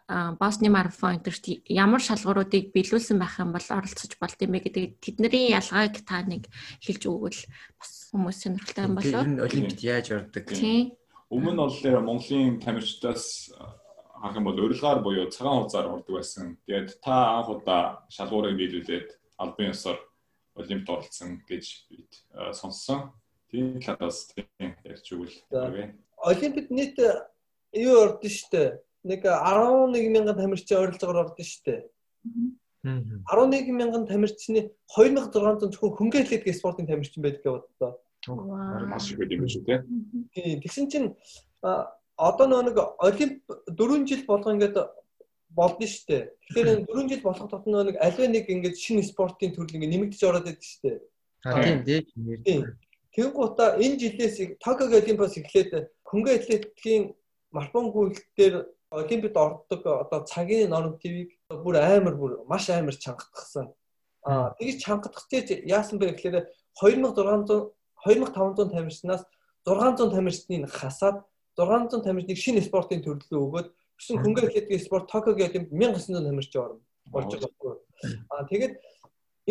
Босны 0.08 0.68
марафон 0.72 1.20
гэдэгт 1.20 1.68
ямар 1.68 2.00
шалгууруудыг 2.00 2.72
биелүүлсэн 2.72 3.18
байх 3.20 3.40
юм 3.40 3.52
бол 3.52 3.66
оролцож 3.68 4.12
болд 4.16 4.38
юм 4.40 4.52
бэ 4.56 4.64
гэдэг 4.64 4.84
тэдний 5.04 5.52
ялгааг 5.52 6.00
та 6.04 6.24
нэг 6.24 6.48
хэлж 6.80 7.02
өгвөл 7.08 7.40
бас 7.76 8.08
хүмүүс 8.12 8.38
сонирхолтой 8.40 8.84
юм 8.88 8.94
болоо. 8.96 9.20
Тэр 9.20 9.32
нь 9.36 9.44
олимпиад 9.44 9.80
яаж 9.84 10.06
ордог? 10.16 10.44
Тийм 10.48 10.96
Өмнө 11.28 11.52
нь 11.52 11.60
бол 11.60 11.76
Монголын 12.08 12.56
тамирчдаас 12.56 13.52
харах 14.16 14.36
юм 14.40 14.48
бол 14.48 14.64
урилгаар 14.64 15.04
буюу 15.04 15.28
цагаан 15.28 15.68
хуудасаар 15.68 15.92
ордог 15.92 16.14
байсан. 16.16 16.56
Тэгээд 16.64 17.04
та 17.04 17.36
анх 17.36 17.52
удаа 17.52 18.08
шалгуурыг 18.08 18.56
биелүүлээд 18.56 19.08
албан 19.36 19.68
ёсоор 19.68 20.00
олимпиад 20.58 20.98
оролцсон 20.98 21.40
гэж 21.48 21.64
бид 21.88 22.12
сонссон. 22.52 23.12
Тийм 23.50 23.80
талаас 23.80 24.28
тийм 24.34 24.74
ярьж 24.84 25.06
өгвөл. 25.14 25.36
Олимпиад 26.18 26.70
нийт 26.70 26.98
юу 27.72 27.96
ордон 28.02 28.30
штэ. 28.30 28.82
Нэг 29.04 29.24
11 29.24 30.10
мянган 30.10 30.36
тамирчин 30.36 30.82
ойролцоогоор 30.82 31.30
ордон 31.30 31.46
штэ. 31.46 31.88
11 32.84 33.72
мянган 33.74 34.06
тамирчны 34.06 34.70
2600 34.94 35.72
зөвхөн 35.72 35.96
хөнгөн 35.98 36.22
атлетик 36.22 36.54
спортын 36.54 36.86
тамирчин 36.86 37.22
байдаг 37.22 37.42
гэдэг 37.42 37.66
бодлоо. 37.78 38.86
Маш 38.86 39.10
их 39.12 39.18
байдаг 39.18 39.38
юм 39.38 39.48
шүү 39.48 39.64
те. 39.66 39.82
Тийм. 40.34 40.60
Тэгсэн 40.62 40.90
чинь 40.90 41.08
одоо 42.16 42.62
нэг 42.62 42.78
олимп 42.98 43.42
4 43.66 44.06
жил 44.06 44.22
болгоо 44.26 44.54
ингээд 44.54 44.76
болдно 45.50 45.86
шүү 45.86 46.06
дээ. 46.08 46.22
Тэгэхээр 46.48 46.68
4 46.86 47.08
жил 47.08 47.22
болох 47.24 47.48
тутмын 47.50 47.86
нэг 47.88 47.96
аливаа 48.00 48.28
нэг 48.28 48.46
ингээд 48.48 48.76
шинэ 48.76 49.02
спортын 49.08 49.52
төрөл 49.52 49.76
ингээд 49.76 49.92
нэмэгдэж 49.94 50.22
ороод 50.28 50.46
байдаг 50.46 50.64
шүү 50.64 50.80
дээ. 50.84 50.98
Тийм 51.84 52.42
тийм. 52.44 52.62
Тэнгуутаа 53.14 53.80
энэ 53.80 53.98
жилээс 53.98 54.36
Токиогийн 54.62 55.02
олимпиас 55.02 55.34
эхлээд 55.40 55.90
хөнгөн 56.06 56.36
атлетикийн 56.38 57.02
марафон 57.50 57.90
гүйлтээр 57.90 58.54
олимпиад 58.90 59.36
ордог 59.36 59.82
одоо 59.86 60.20
цагийн 60.24 60.70
норм 60.70 60.98
ТV-г 61.00 61.30
бүр 61.64 61.76
амар 61.80 62.14
бүр 62.14 62.32
маш 62.46 62.70
амар 62.70 62.94
чангатгсан. 62.94 63.72
Аа 64.22 64.54
тэгж 64.58 64.84
чангатгчээж 64.84 65.64
яасан 65.66 65.98
бэ 65.98 66.14
гэхээр 66.14 66.46
2600 66.78 67.72
2500 68.04 68.70
тамирчнаас 68.70 69.22
600 69.66 70.12
тамирчныг 70.14 70.70
хасаад 70.70 71.24
600 71.56 72.04
тамирчныг 72.04 72.38
шинэ 72.38 72.62
спортын 72.62 73.02
төрлөө 73.02 73.40
өгөөд 73.46 73.68
гэсэн 73.98 74.22
хөнгөн 74.22 74.48
атлетикийн 74.48 74.84
спорт 74.84 75.10
Токиогийн 75.10 75.50
олимпиад 75.50 75.98
1900 76.06 76.26
тамирч 76.28 76.52
орно 76.56 76.80
болж 77.12 77.32
байгаа. 77.34 77.74
Аа 78.30 78.44
тэгээд 78.50 78.74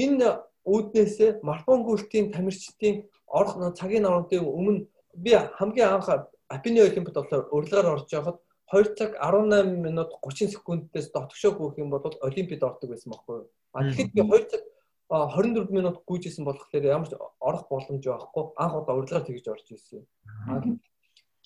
энэ 0.03 0.27
үүднээсээ 0.67 1.29
марафон 1.43 1.83
гүйлтийн 1.83 2.31
тамирчдын 2.35 2.95
орох 3.27 3.55
цагийн 3.79 4.07
оронтын 4.09 4.43
өмнө 4.43 4.87
би 5.15 5.31
хамгийн 5.59 5.93
анх 5.95 6.09
Апины 6.47 6.79
олимпиад 6.79 7.15
болохоор 7.15 7.51
урилгаар 7.51 7.87
орж 7.95 8.07
байхад 8.11 8.37
2 8.71 8.95
цаг 8.95 9.11
18 9.19 9.83
минут 9.85 10.11
30 10.23 10.55
секундээс 10.55 11.11
дотгошоо 11.11 11.51
гүөх 11.55 11.75
юм 11.79 11.89
бол 11.91 12.03
олимпиад 12.21 12.63
ордог 12.63 12.89
байсан 12.91 13.11
байхгүй. 13.11 13.43
А 13.75 13.83
тэгэхэд 13.83 14.11
би 14.15 14.21
2 14.23 14.51
цаг 14.51 14.63
24 15.09 15.71
минут 15.71 16.03
гүйжсэн 16.07 16.43
болохоор 16.47 16.83
ямар 16.83 17.07
ч 17.07 17.15
орох 17.39 17.63
боломж 17.71 18.03
байхгүй 18.03 18.43
анх 18.63 18.73
удаа 18.79 18.95
урилгаар 18.99 19.23
тэгж 19.27 19.45
орж 19.47 19.67
ирсэн. 19.71 20.03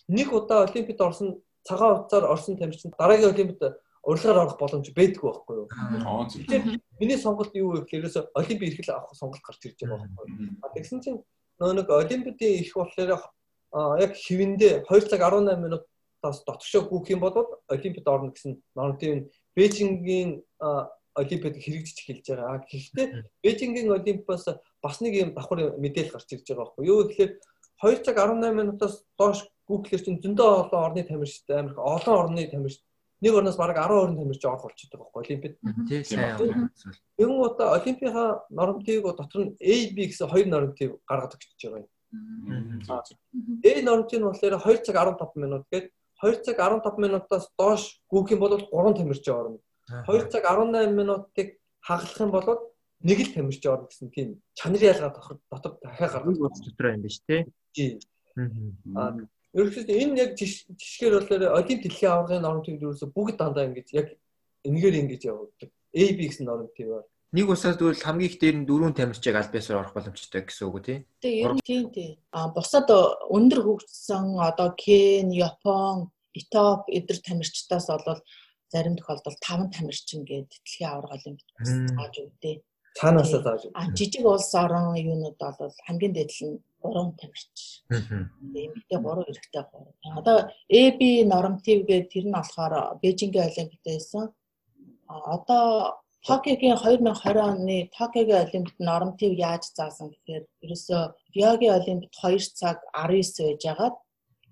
Нэг 0.09 0.27
удаа 0.33 0.65
олимпиад 0.65 1.01
орсон 1.01 1.41
цагаан 1.67 2.03
утсаар 2.03 2.25
орсон 2.33 2.57
тамирчин 2.57 2.93
дараагийн 2.97 3.33
олимпиад 3.33 3.79
урилгаар 4.03 4.41
орох 4.43 4.57
боломж 4.57 4.89
байдгүй 4.95 5.29
байхгүй 5.29 5.55
юу? 5.61 5.67
Аа 6.05 6.25
зөв. 6.25 6.41
Миний 6.99 7.17
сонголт 7.17 7.53
юу 7.53 7.77
вэ 7.77 7.85
гэхээр 7.85 8.33
олимпиад 8.33 8.69
ирэхэл 8.73 8.95
авах 8.97 9.13
сонголт 9.13 9.43
гарч 9.45 9.61
ирж 9.65 9.77
байгаа 9.85 10.01
байхгүй 10.01 10.25
юу? 10.29 10.73
Тэгсэн 10.73 10.99
чинь 11.05 11.19
нөө 11.61 11.73
нэг 11.77 11.87
олимпиадын 11.89 12.57
ирэх 12.57 12.73
болохоор 12.73 13.09
яг 14.01 14.13
хэвэндээ 14.17 14.89
2 14.89 15.09
цаг 15.09 15.21
18 15.21 15.61
минутаас 15.61 16.41
дотгошоо 16.43 16.81
гүөх 16.89 17.13
юм 17.13 17.21
бол 17.21 17.37
олимпиад 17.69 18.07
орно 18.09 18.33
гэсэн 18.33 18.57
нормтын 18.75 19.29
Бээжингийн 19.55 20.41
олимпиад 21.13 21.55
хэрэгжиж 21.61 21.97
эхэлж 22.01 22.25
байгаа. 22.33 22.65
Гэхдээ 22.65 23.07
Бээжингийн 23.43 23.93
олимпиас 23.93 24.49
бас 24.81 24.97
нэг 25.01 25.13
юм 25.13 25.29
давхар 25.37 25.77
мэдээлэл 25.77 26.15
гарч 26.17 26.29
ирж 26.33 26.47
байгаа 26.49 26.65
байхгүй 26.65 26.85
юу? 26.89 27.05
Тэгэхээр 27.05 27.31
2 27.85 28.05
цаг 28.05 28.17
18 28.17 28.57
минутаас 28.57 29.05
доош 29.17 29.45
гуглээр 29.71 30.03
чинь 30.05 30.21
зөндөө 30.23 30.49
олон 30.67 30.79
орны 30.85 31.03
тамирчтай 31.07 31.59
амирх 31.59 31.77
олон 31.79 32.15
орны 32.21 32.47
тамирч 32.51 32.77
нэг 33.21 33.33
орноос 33.37 33.57
бараг 33.57 33.77
10 33.77 34.03
орны 34.03 34.17
тамирч 34.17 34.45
орох 34.45 34.63
болчиход 34.65 34.97
байгаа 34.97 35.11
байхгүй 35.13 35.23
олимпиад. 35.29 35.55
Тийм 35.87 36.03
сайн. 36.03 36.69
Тэгүн 37.17 37.39
удаа 37.45 37.77
олимпийнхаа 37.77 38.29
нормтыг 38.49 39.03
дотор 39.05 39.41
нь 39.45 39.55
AB 39.61 39.97
гэсэн 40.09 40.27
хоёр 40.27 40.47
нормтыг 40.49 40.89
гаргаад 41.05 41.37
өгч 41.37 41.61
байгаа 41.61 41.85
юм. 41.85 41.89
A 42.89 43.81
нормт 43.85 44.11
нь 44.11 44.25
болохоор 44.25 44.57
2 44.57 44.85
цаг 44.85 44.95
15 44.97 45.37
минут 45.37 45.63
гээд 45.69 45.85
2 46.23 46.45
цаг 46.45 46.57
15 46.57 46.97
минутаас 46.97 47.45
доош 47.57 48.01
гүүх 48.09 48.33
юм 48.33 48.39
бол 48.41 48.57
3 48.57 48.97
тамирч 48.97 49.25
орно. 49.29 49.61
2 50.09 50.33
цаг 50.33 50.43
18 50.49 50.97
минутыг 50.97 51.61
хагалах 51.79 52.19
юм 52.25 52.31
бол 52.33 52.47
нэг 53.05 53.19
л 53.21 53.33
тамирч 53.37 53.63
орно 53.69 53.85
гэсэн 53.85 54.09
тийм 54.09 54.41
чанар 54.57 54.81
ялгаа 54.81 55.13
дотор 55.13 55.77
дахиад 55.77 56.11
гардаг 56.11 56.35
дотор 56.41 56.85
юм 56.89 57.01
биш 57.05 57.21
тий. 57.21 57.45
Тийм. 57.73 58.01
Аа 58.97 59.13
ерөөсөө 59.55 59.83
энэ 59.91 60.19
яг 60.19 60.31
жишгээр 60.39 61.13
болохоор 61.19 61.43
олимп 61.59 61.81
дэлхийн 61.83 62.11
аваргын 62.11 62.43
нормтыг 62.45 62.79
дөрөөсө 62.79 63.11
бүгд 63.11 63.35
дандаа 63.37 63.67
ингэж 63.67 63.87
яг 63.91 64.07
энэгээр 64.63 64.95
ингэж 65.01 65.21
явуулдаг. 65.27 65.69
AB 65.91 66.17
гэсэн 66.23 66.45
нормтыг 66.47 66.87
бар. 66.87 67.05
Нэг 67.31 67.47
усаас 67.47 67.75
тэгвэл 67.79 67.99
хамгийн 67.99 68.29
их 68.31 68.39
дээр 68.39 68.55
нь 68.59 68.67
дөрвөн 68.67 68.95
тамирчиг 68.95 69.35
аль 69.35 69.51
биесээр 69.51 69.79
орох 69.79 69.95
боломжтой 69.95 70.43
гэсэн 70.43 70.67
үг 70.67 70.75
үү? 70.83 70.99
Тэгээ 71.23 71.43
ер 71.47 71.53
нь 71.55 71.63
тийм 71.63 71.87
тий. 71.91 72.19
А 72.31 72.51
бусад 72.51 72.91
өндөр 72.91 73.59
хөгжсөн 73.63 74.39
одоо 74.39 74.75
Кен, 74.75 75.31
Япон, 75.31 76.11
Этиоп 76.35 76.87
эдэр 76.91 77.19
тамирчдаас 77.23 77.87
болвол 77.87 78.19
зарим 78.71 78.95
тохиолдолд 78.95 79.39
5 79.39 79.71
тамирчин 79.75 80.23
гээд 80.27 80.47
дэлхийн 80.47 80.91
аварга 80.91 81.15
олимпиад 81.19 81.67
зааж 81.67 82.15
өгдөө. 82.23 82.55
Цаанаасаа 82.99 83.41
зааж 83.43 83.61
өгдөө. 83.67 83.79
А 83.79 83.91
жижиг 83.95 84.23
улс 84.27 84.51
орон 84.55 84.95
юунууд 84.95 85.39
бол 85.39 85.75
хамгийн 85.87 86.15
дээдл 86.15 86.39
нь 86.47 86.59
3 86.83 87.15
тамирч. 87.19 87.57
Эмэгтэй 87.89 88.99
3 88.99 89.29
эрэгтэй 89.31 89.63
3. 89.63 90.19
Одоо 90.19 90.37
AB 90.81 90.99
норматив 91.33 91.79
гээд 91.89 92.11
тэр 92.13 92.25
нь 92.27 92.35
болохоор 92.37 92.73
Бээжингийн 93.01 93.47
олимпиад 93.49 93.83
байсан. 93.85 94.23
Одоо 95.07 95.65
Токиогийн 96.27 96.77
2020 96.77 97.37
оны 97.49 97.77
Токиогийн 97.97 98.43
олимпиад 98.45 98.79
норматив 98.89 99.31
яаж 99.37 99.63
заасан 99.77 100.07
гэхээр 100.13 100.43
ерөөсөө 100.63 101.01
Риогийн 101.35 101.77
олимпиад 101.79 102.13
2 102.13 102.59
цаг 102.59 102.77
19 102.93 103.45
байж 103.47 103.61
байгаад 103.65 103.95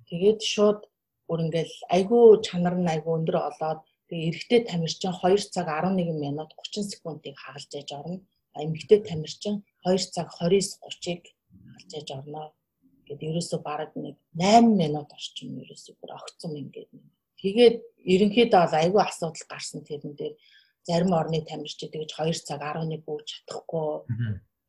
тэгээд 0.10 0.40
шууд 0.54 0.80
бүр 1.28 1.40
ингээл 1.46 1.76
айгүй 1.96 2.26
чанар 2.46 2.76
нь 2.80 2.92
айгүй 2.94 3.14
өндөр 3.20 3.38
олоод 3.50 3.82
Тэгээ 4.10 4.30
эрэгтэй 4.30 4.62
тамирчин 4.66 5.14
2 5.14 5.54
цаг 5.54 5.68
11 5.70 6.18
минут 6.18 6.50
30 6.58 6.90
секундыг 6.92 7.36
хагалж 7.38 7.70
яж 7.78 7.90
орно. 7.94 8.18
Эмэгтэй 8.58 9.00
тамирчин 9.06 9.56
2 9.86 10.10
цаг 10.16 10.28
29 10.34 10.82
30-ыг 10.82 11.24
хагалж 11.80 11.94
яж 11.96 12.10
орно. 12.12 12.52
Гэт 13.08 13.22
ерөөсөө 13.24 13.60
бараг 13.64 13.92
нэг 13.96 14.16
8 14.36 14.76
минут 14.76 15.10
орчим 15.16 15.58
ерөөсөө 15.64 15.96
бүр 15.98 16.12
огцом 16.20 16.54
ингээд. 16.60 16.92
Тэгээд 17.40 17.76
ерөнхийдөө 18.04 18.60
бол 18.60 18.76
айгүй 18.76 19.02
асуудал 19.02 19.46
гарсан 19.50 19.82
тэрэн 19.88 20.14
дээр 20.20 20.36
зарим 20.86 21.14
орны 21.16 21.42
тамирчид 21.42 21.92
тэгж 21.92 22.12
2 22.20 22.46
цаг 22.46 22.62
11 22.62 23.02
гүйж 23.08 23.28
чадахгүй. 23.48 24.06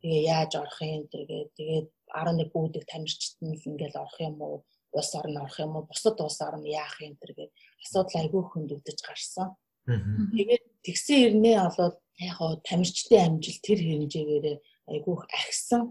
Тэгээ 0.00 0.22
яаж 0.24 0.52
орох 0.56 0.80
юм 0.80 1.04
тэргээд 1.12 1.50
тэгээд 1.58 1.88
11 2.14 2.52
гүйдэг 2.54 2.84
тамирчид 2.88 3.36
нь 3.44 3.60
ингээл 3.68 4.00
орох 4.00 4.18
юм 4.20 4.36
уу? 4.40 4.56
Ус 4.96 5.10
орн 5.18 5.36
орох 5.36 5.58
юм 5.60 5.76
уу? 5.76 5.88
Бусад 5.90 6.16
ус 6.24 6.40
орн 6.40 6.64
яах 6.64 6.96
юм 7.04 7.14
тэргээд 7.20 7.52
асуудал 7.84 8.20
айгүй 8.22 8.42
хөндөгдөж 8.48 8.98
гарсан. 9.04 9.52
Тэгээд 9.84 10.64
тэгсэн 10.86 11.18
ирнээ 11.26 11.58
олоод 11.68 11.96
яг 12.20 12.34
хоо 12.38 12.56
тамирчдын 12.64 13.20
амжилт 13.26 13.60
тэр 13.64 13.80
хэмжээгээр 13.80 14.46
айгүй 14.92 15.14
их 15.16 15.24
агсан. 15.40 15.82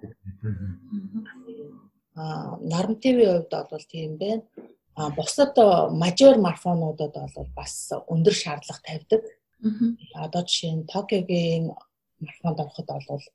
Аа 2.15 2.57
нормативын 2.73 3.47
хувьд 3.47 3.53
бол 3.71 3.85
тийм 3.89 4.17
байна. 4.17 4.43
А 4.95 5.09
бусад 5.15 5.55
мажор 6.03 6.37
марафонуудад 6.37 7.15
бол 7.35 7.49
бас 7.55 7.91
өндөр 8.13 8.35
шаардлага 8.43 8.83
тавьдаг. 8.85 9.23
Одоо 10.25 10.41
жишээ 10.43 10.73
нь 10.75 10.87
Токиогийн 10.91 11.71
марафонд 12.19 12.59
ороход 12.59 12.87
бол 13.07 13.25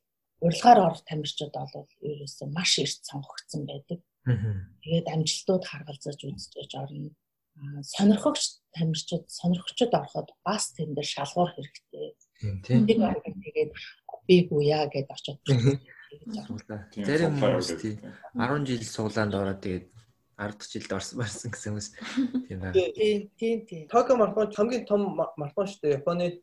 урилгаар 0.45 0.79
орох 0.87 1.01
тамирчид 1.09 1.53
бол 1.53 1.89
ерөөсөө 2.01 2.47
маш 2.57 2.71
эрт 2.83 3.01
сонгогдсон 3.09 3.65
байдаг. 3.65 3.99
Тэгээд 4.81 5.07
амжилтууд 5.13 5.63
харгалзаж 5.65 6.19
үзэж 6.25 6.71
орно 6.81 7.09
сонирхогч 7.95 8.43
тамирчид 8.75 9.23
сонирхогчд 9.29 9.93
ороход 9.93 10.27
бас 10.43 10.73
тэн 10.75 10.93
дээр 10.93 11.07
шалгуур 11.07 11.51
хэрэгтэй. 11.53 12.15
Тийм. 12.65 12.85
Тэгээд 12.85 13.71
би 14.27 14.35
гуяа 14.49 14.85
гэд 14.91 15.07
очоод 15.09 15.39
Зарим 16.95 17.35
хүмүүс 17.39 17.69
тийм 17.81 17.97
10 18.33 18.65
жил 18.69 18.83
суглаанд 18.83 19.35
ороод 19.35 19.61
тэгээд 19.61 19.85
10 20.37 20.71
жилд 20.71 20.91
орсон 20.97 21.19
барсан 21.19 21.51
гэсэн 21.51 21.71
хүмүүс 21.71 21.89
тийм 22.47 22.59
байна. 22.59 22.73
Тийм 22.73 23.29
тийм 23.39 23.57
тийм. 23.67 23.83
Токио 23.87 24.15
марафон 24.15 24.51
хамгийн 24.51 24.85
том 24.85 25.01
марафон 25.15 25.67
шүү 25.67 25.81
дээ. 25.81 25.97
Японы 25.99 26.41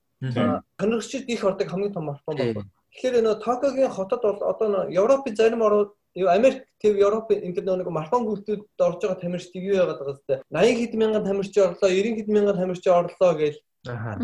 сонирхчид 0.81 1.29
их 1.29 1.45
ордог 1.45 1.69
хамгийн 1.69 1.93
том 1.93 2.05
марафон 2.09 2.37
байна. 2.37 2.65
Тэгэхээр 2.93 3.25
нөө 3.25 3.37
Токиогийн 3.45 3.91
хотод 3.91 4.23
бол 4.23 4.41
одоо 4.45 4.89
Европын 4.89 5.37
зарим 5.37 5.63
орууд 5.63 5.93
Америк 6.15 6.69
төв 6.83 6.97
Европ 6.97 7.33
ингээд 7.33 7.65
нэг 7.65 7.89
марафон 7.89 8.29
гүйлтүүд 8.29 8.77
орж 8.77 9.01
байгаа 9.01 9.21
тамирчид 9.21 9.57
юу 9.57 9.81
яагаад 9.81 10.01
байгаа 10.01 10.17
хэвээр 10.21 10.41
80 10.53 10.81
хэд 10.81 10.95
мянган 11.01 11.25
тамирч 11.25 11.57
орлоо 11.57 11.89
90 11.89 12.17
хэд 12.21 12.29
мянган 12.29 12.57
тамирч 12.61 12.85
орлоо 12.87 13.33
гэж 13.33 13.55
Аа. 13.89 14.19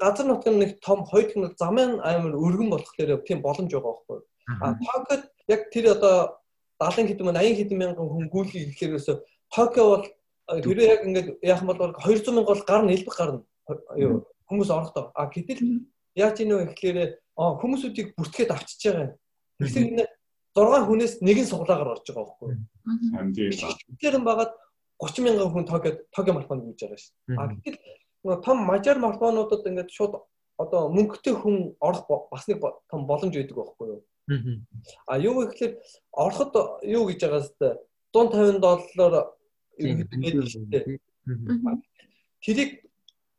Газар 0.00 0.26
нутгийн 0.26 0.58
нэг 0.58 0.80
том 0.80 1.04
хоёр 1.06 1.30
их 1.30 1.58
замын 1.58 2.00
амар 2.00 2.34
өргөн 2.34 2.70
болохоор 2.70 3.22
тийм 3.22 3.40
боломж 3.42 3.70
байгаа 3.70 3.94
байхгүй. 3.94 4.20
А 4.60 4.74
Токиод 4.74 5.22
яг 5.48 5.70
тэр 5.70 5.94
одоо 5.94 6.38
70 6.80 7.14
хэдэн 7.14 7.26
мянга 7.26 7.40
80 7.40 7.56
хэдэн 7.58 7.78
мянган 7.78 8.08
хүн 8.10 8.26
гүйлхий 8.28 8.66
гэхлээрээс 8.66 9.08
Токио 9.54 9.84
бол 9.86 10.06
тэрээ 10.46 10.90
яг 10.90 11.02
ингээд 11.06 11.28
яах 11.42 11.62
юм 11.62 11.70
бол 11.70 11.94
200 12.02 12.34
мянга 12.34 12.50
бол 12.50 12.64
гарна 12.66 12.90
элбэг 12.92 13.14
гарна. 13.14 13.42
Юу 13.94 14.26
хүмүүс 14.50 14.70
орохдоо. 14.70 15.10
А 15.14 15.26
гэтэл 15.26 15.86
яаж 16.14 16.40
ийм 16.40 16.50
вэ 16.54 16.74
гэхлээр 16.74 17.10
хүмүүсүүдийг 17.36 18.14
бүртгээд 18.18 18.54
авчиж 18.54 18.80
байгаа 18.90 19.06
юм. 19.06 19.14
Тэгэхээр 19.62 20.08
6 20.56 20.86
хүнээс 20.88 21.14
нэг 21.20 21.38
нь 21.42 21.50
суглаагаар 21.50 21.94
орж 21.94 22.06
байгаа 22.06 22.26
байхгүй. 22.26 22.50
Тийм. 23.34 23.50
Тэр 24.00 24.14
нь 24.18 24.26
багаад 24.26 24.52
30 24.98 25.24
мянган 25.26 25.50
хүн 25.50 25.66
Токиод 25.66 25.98
Токио 26.14 26.32
марафонд 26.34 26.64
гүйж 26.64 26.80
байгаа 26.80 26.98
шүү. 26.98 27.14
А 27.36 27.50
гэтэл 27.50 27.76
том 28.44 28.58
мажар 28.66 28.98
марафонуудад 28.98 29.66
ингээд 29.66 29.90
шууд 29.90 30.22
одоо 30.58 30.88
мөнгөтэй 30.88 31.34
хүн 31.36 31.76
орох 31.80 32.06
бас 32.30 32.48
нэг 32.48 32.60
том 32.90 33.06
боломж 33.06 33.34
өгдөг 33.36 33.56
байхгүй 33.56 33.86
юу? 33.92 34.02
А 35.06 35.18
юу 35.18 35.46
гэхээр 35.46 35.72
ороход 36.12 36.52
юу 36.82 37.06
гэж 37.06 37.20
байгаа 37.22 37.42
хэвээр 37.46 37.76
150 38.12 38.60
доллараар 38.64 39.26
тэрийг 42.42 42.70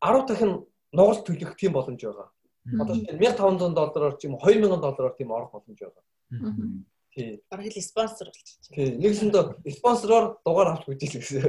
10 0.02 0.28
дахин 0.30 0.52
нугалт 0.94 1.26
төлөх 1.26 1.56
тийм 1.58 1.74
боломж 1.74 2.02
байгаа. 2.04 2.30
Одоо 2.80 2.96
1500 2.96 3.74
доллараар 3.74 4.16
ч 4.18 4.28
юм 4.28 4.36
уу 4.36 4.46
2000 4.46 4.80
доллараар 4.80 5.16
тийм 5.18 5.32
орох 5.32 5.52
боломж 5.52 5.80
байгаа. 5.80 6.04
Тий. 7.18 7.42
Бараг 7.50 7.66
л 7.66 7.82
спонсор 7.82 8.28
болчихсон. 8.30 8.76
Тий. 8.76 8.94
Нэгсэндээ 9.02 9.74
спонсороор 9.80 10.38
дугаар 10.46 10.78
авч 10.78 10.86
үзэл 10.86 11.18
гэсэн. 11.18 11.42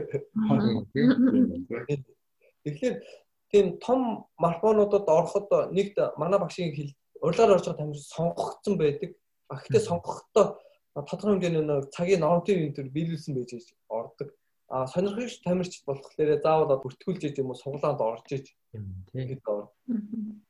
Тэгэхээр 2.65 2.95
тийм 3.51 3.79
том 3.79 4.27
марафонуудад 4.39 5.09
ороход 5.09 5.49
нэгд 5.73 5.97
манай 6.21 6.39
багшийн 6.41 6.75
хэл 6.75 6.93
урьдаар 7.23 7.55
орж 7.57 7.65
байгаа 7.67 7.81
тамир 7.81 7.99
сонгогдсон 7.99 8.75
байдаг. 8.79 9.11
А 9.49 9.57
гэхдээ 9.57 9.89
сонгохдоо 9.89 10.45
тодорхой 10.95 11.33
хэмжээний 11.35 11.65
нэг 11.65 11.91
цагийн 11.91 12.21
номтын 12.21 12.65
юм 12.65 12.73
төр 12.75 12.89
биелүүлсэн 12.97 13.35
байж 13.35 13.51
ордог. 13.89 14.29
А 14.69 14.87
сонирхогч 14.87 15.41
тамирчид 15.43 15.85
болохоор 15.87 16.41
заавал 16.45 16.83
бүртгүүлж 16.83 17.39
юм 17.41 17.51
уу 17.51 17.57
суглаанд 17.57 18.01
орж 18.01 18.29
иж 18.37 18.47
тэгээд 19.13 19.49
ор. 19.49 19.73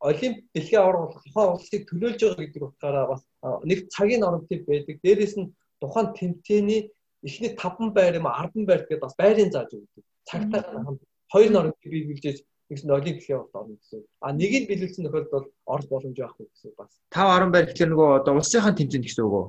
Олимп 0.02 0.36
дэлхийн 0.54 0.82
аварга 0.82 1.14
тухайн 1.14 1.54
улсыг 1.54 1.82
төлөөлж 1.86 2.20
байгаа 2.26 2.42
гэдэг 2.42 2.62
утгаараа 2.66 3.06
бас 3.14 3.22
нэг 3.62 3.86
цагийн 3.94 4.26
оромтыг 4.26 4.66
байдаг. 4.66 4.98
Дээрээс 5.06 5.34
нь 5.38 5.54
тухайн 5.80 6.08
тэмцээний 6.18 6.90
эхний 7.22 7.52
5 7.54 7.94
байр 7.94 8.18
юм 8.18 8.26
10 8.26 8.66
байр 8.66 8.82
гэдээ 8.82 9.04
бас 9.06 9.14
байрын 9.14 9.54
зааж 9.54 9.70
өгдөг. 9.78 10.04
Цагтайгаа 10.26 10.82
хамт 10.82 11.02
хоёр 11.30 11.50
оромтыг 11.54 11.86
биелүүлж 11.86 12.42
нэгсэн 12.68 12.90
олимп 12.92 13.16
дэлхийн 13.18 13.38
аварга 13.38 13.58
орно 13.60 13.76
гэсэн. 13.80 14.00
А 14.20 14.32
нэгийг 14.32 14.64
биелүүлсэн 14.68 15.04
тохиолдолд 15.04 15.32
бол 15.32 15.46
орж 15.74 15.84
боломж 15.88 16.16
байхгүй 16.16 16.46
гэсэн 16.48 16.72
бас. 16.76 16.92
5 17.12 17.48
10 17.48 17.52
байр 17.52 17.66
гэхэл 17.68 17.92
нөгөө 17.92 18.08
одоо 18.20 18.32
улсынхаа 18.36 18.74
тэмцээнд 18.76 19.06
гэсэн 19.08 19.24
үг 19.24 19.34
үү? 19.34 19.46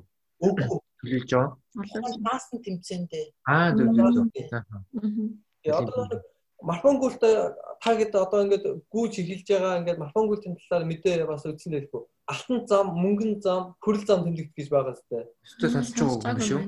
Үгүй. 0.48 0.68
Төлөөлж 1.00 1.32
байгаа. 1.32 1.52
Наасан 2.28 2.60
тэмцээндээ. 2.64 3.26
Аа 3.48 3.76
зөв 3.76 3.88
зөв. 3.96 4.26
Аа. 4.52 5.80
Одоо 5.80 6.24
марафон 6.62 7.00
гүйлт 7.00 7.20
та 7.20 7.96
гээд 7.96 8.16
одоо 8.16 8.44
ингээд 8.44 8.66
гүйж 8.92 9.14
эхэлж 9.24 9.48
байгаа 9.48 9.80
ингээд 9.80 10.00
марафон 10.00 10.28
гүйлтийн 10.28 10.56
талаар 10.60 10.86
мэдээ 10.88 11.26
бас 11.28 11.48
үзсэн 11.48 11.72
байлгүй. 11.72 12.04
Алтан 12.28 12.68
зам, 12.68 12.88
мөнгөн 13.00 13.40
зам, 13.42 13.76
хүрэл 13.80 14.06
зам 14.06 14.28
тэмдэгт 14.28 14.54
гэж 14.56 14.68
байгаа 14.70 14.96
зү. 14.96 15.24
Өстой 15.44 15.70
сонсож 15.72 15.96
байгаа 15.96 16.36
юм 16.36 16.48
шүү. 16.48 16.62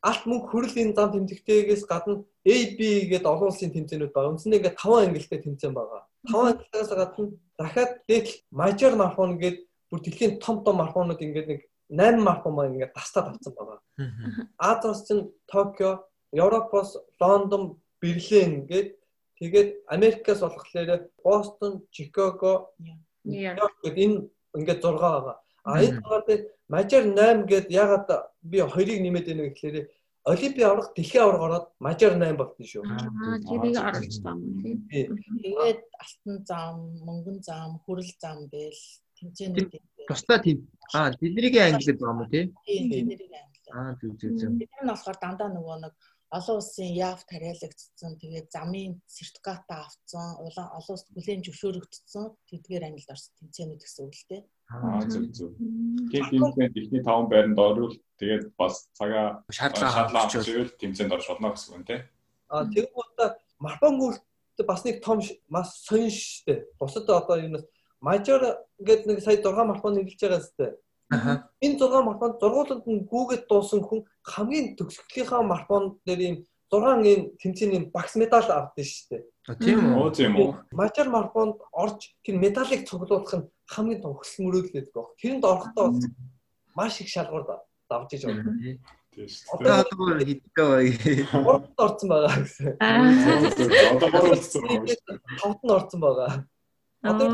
Алт 0.00 0.22
мөнгө 0.24 0.48
хүрлийн 0.48 0.94
зам 0.96 1.12
тэмдэгтэйгээс 1.12 1.84
гадна 1.84 2.24
AB 2.44 2.78
гэдэг 3.10 3.28
олон 3.28 3.52
улсын 3.52 3.72
тэмцээнүүд 3.74 4.12
байгаа. 4.12 4.32
Үндсэндээ 4.32 4.58
ингээд 4.60 4.80
5 4.80 5.04
ангилалтай 5.04 5.40
тэмцээн 5.44 5.74
байгаа. 5.76 6.00
5 6.24 6.48
ангилалтаас 6.50 6.90
гадна 6.96 7.26
дахиад 7.60 7.92
дээд 8.08 8.26
мажор 8.50 8.94
марафон 8.96 9.36
гэдэг 9.36 9.60
бүр 9.90 10.00
дэлхийн 10.00 10.32
том 10.40 10.64
том 10.64 10.80
марафонууд 10.80 11.20
ингээд 11.20 11.48
нэг 11.52 11.60
8 11.92 12.16
марафон 12.24 12.54
маань 12.56 12.74
ингээд 12.80 12.96
тастаад 12.96 13.36
авсан 13.36 13.52
байгаа. 13.52 13.78
Азиас 14.56 15.04
чинь 15.04 15.28
Токио, 15.44 16.08
Европоос 16.32 16.96
Лондон, 17.20 17.76
Берлин 18.00 18.64
гэдэг 18.64 19.00
Тэгээд 19.40 19.88
Америкаас 19.88 20.40
болохоор 20.40 21.08
Бостон, 21.24 21.80
Чикаго, 21.90 22.68
Нью-Йорк 23.24 23.72
гэдэг 23.80 24.04
энэ 24.04 24.28
ингээд 24.52 24.84
6 24.84 25.00
байгаа. 25.00 25.40
А 25.64 25.80
энэ 25.80 26.04
дээр 26.28 26.42
мажар 26.72 27.04
8 27.04 27.50
гээд 27.50 27.66
ягаад 27.82 28.06
би 28.50 28.58
хоёрыг 28.74 28.98
нэмээд 29.02 29.26
байна 29.28 29.44
гэхээр 29.50 29.76
Олимпийн 30.32 30.68
авраг 30.68 30.88
дэлхийн 30.94 31.24
авраг 31.24 31.42
ороод 31.46 31.66
мажар 31.86 32.12
8 32.14 32.36
болсон 32.40 32.66
шүү. 32.70 32.82
Аа 32.84 33.38
тэрийг 33.48 33.76
оруулж 33.88 34.16
байгаа 34.24 34.44
юм 34.68 34.80
тийм. 34.90 35.08
Тэгээд 35.42 35.80
алтан 36.02 36.36
зам, 36.50 36.74
мөнгөн 37.06 37.38
зам, 37.48 37.70
хүрэл 37.84 38.12
зам 38.22 38.38
гээл 38.52 38.82
тэмцээнүүд 39.16 39.72
тусдаа 40.08 40.38
тийм. 40.44 40.58
Аа 40.94 41.10
тэднийг 41.20 41.54
ангилаад 41.56 41.98
байгаа 41.98 42.12
юм 42.12 42.20
уу 42.22 42.32
тийм? 42.34 42.46
Тийм 42.68 42.84
тэднийг 42.92 43.32
ангилаад. 43.32 43.76
Аа 43.80 43.90
зүг 44.00 44.12
зүг 44.20 44.32
зүг. 44.40 44.52
Бид 44.60 44.70
нар 44.76 44.84
нь 44.84 44.92
болохоор 44.92 45.18
дандаа 45.24 45.48
нөгөө 45.48 45.76
нэг 45.84 45.94
олон 46.38 46.56
улсын 46.60 46.90
яв 46.94 47.18
тариалагдсан 47.30 48.12
тэгээд 48.22 48.48
замын 48.54 48.92
сертификат 49.10 49.66
авцсан 49.66 50.28
олон 50.46 50.68
улс 50.78 51.04
бүлээн 51.16 51.42
зөвшөөрөгдсөн 51.42 52.24
тэдгээр 52.50 52.86
ангилд 52.86 53.10
орсон 53.14 53.34
тэмцээнүүд 53.40 53.82
гэсэн 53.82 54.04
үг 54.06 54.14
л 54.14 54.26
дээ. 54.30 54.42
Аа 54.70 55.02
зөв 55.02 55.26
зөв. 55.34 55.50
Тэгээд 56.14 56.30
тэмцээнд 56.30 56.76
ихний 56.78 57.02
5 57.02 57.26
байранд 57.26 57.58
орвол 57.58 57.94
тэгээд 58.22 58.54
бас 58.54 58.86
цагаа 58.94 59.42
шаардлага 59.50 60.06
авчихвал 60.14 60.70
тэмцээнд 60.78 61.10
орж 61.10 61.26
болно 61.26 61.50
гэсэн 61.50 61.74
үг 61.74 61.86
тийм. 61.90 62.02
Аа 62.54 62.70
тэгвэл 62.70 63.34
марафон 63.58 63.98
гүйлт 63.98 64.22
бас 64.62 64.84
нэг 64.86 65.02
том 65.02 65.18
маш 65.50 65.68
сонин 65.86 66.10
штэ. 66.10 66.70
Бусад 66.78 67.10
одоо 67.10 67.36
юу 67.42 67.58
нэг 67.58 67.64
мажор 67.98 68.62
гэдэг 68.78 69.06
нэг 69.10 69.18
сая 69.26 69.42
6 69.42 69.50
марафон 69.66 69.98
нэглэж 69.98 70.20
байгаа 70.22 70.42
штэ. 70.46 70.66
Энэ 71.58 71.74
6 71.74 72.06
марафонд 72.06 72.38
зургууланд 72.38 72.86
нь 72.86 73.06
гүгээд 73.10 73.50
дуусан 73.50 73.82
хүн 73.82 74.06
хамгийн 74.22 74.78
төгсгөлийнхаа 74.78 75.42
марафон 75.42 75.98
дээр 76.06 76.20
ийм 76.22 76.36
6 76.70 77.02
ийм 77.10 77.34
тэмцээний 77.42 77.90
багц 77.90 78.14
медаль 78.14 78.46
авдсан 78.46 79.18
дээ. 79.18 79.22
Тийм 79.58 79.98
үү? 79.98 80.10
Тийм 80.14 80.38
үү? 80.38 80.50
Мажар 80.70 81.10
марафонд 81.10 81.58
орж 81.74 82.14
тэр 82.22 82.38
медалийг 82.38 82.86
цуглуулах 82.86 83.34
нь 83.34 83.48
хамгийн 83.70 84.02
том 84.02 84.14
хүсэл 84.18 84.44
мөрөөдөл 84.44 84.74
байдаг. 84.74 85.06
Тэрэнд 85.20 85.44
орохдоо 85.46 85.86
маш 86.74 87.00
их 87.00 87.08
шалгуур 87.08 87.44
давж 87.88 88.10
иж 88.14 88.22
байна. 88.26 88.50
Одоо 89.54 89.74
одоо 89.82 90.18
хэдтэй 90.18 90.66
бай. 90.70 90.86
Гуравт 91.32 91.78
орсон 91.78 92.08
байгаа 92.10 92.34
гэсэн. 92.42 92.66
Одоо 93.94 94.08
гуравт 94.10 94.34
орсон. 94.34 94.62
Тавт 95.40 95.60
нь 95.62 95.74
орсон 95.78 96.00
байгаа. 96.00 96.30
Одоо 97.02 97.26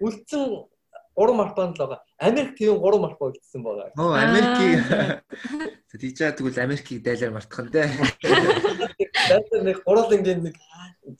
үлдсэн 0.00 0.70
3 1.14 1.34
марафонд 1.36 1.76
л 1.76 1.82
байгаа. 1.82 2.00
Америк 2.18 2.56
тийм 2.58 2.80
3 2.82 2.98
марафон 3.02 3.30
үлдсэн 3.30 3.62
байгаа. 3.62 3.88
Оо 3.98 4.14
Америкийг 4.14 4.80
тийчээ 6.00 6.32
тэгвэл 6.34 6.64
Америкийг 6.66 7.02
дайлаар 7.04 7.34
мартах 7.34 7.60
нь 7.66 7.72
дээ. 7.74 7.88
Дайлаар 9.30 9.62
нэг 9.62 9.78
гурал 9.86 10.10
ингээд 10.10 10.40
нэг 10.42 10.56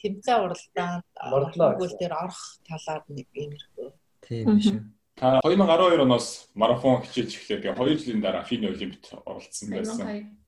тэмцээ 0.00 0.36
уралдаанд 0.44 1.04
мордлоо 1.30 1.78
дээр 1.78 2.14
орох 2.14 2.42
талаар 2.66 3.02
нэг 3.12 3.28
иймэрхүү. 3.34 3.88
Тийм 4.30 4.62
шүү. 4.62 4.78
Та 5.18 5.40
2012 5.44 6.00
оноос 6.06 6.48
марафон 6.54 7.02
хичээж 7.02 7.34
эхлэв. 7.34 7.74
2 7.74 7.98
жилийн 7.98 8.22
дараа 8.22 8.46
Афины 8.46 8.70
Олимпиад 8.70 9.20
оролцсон 9.26 9.68
байсан. 9.74 10.06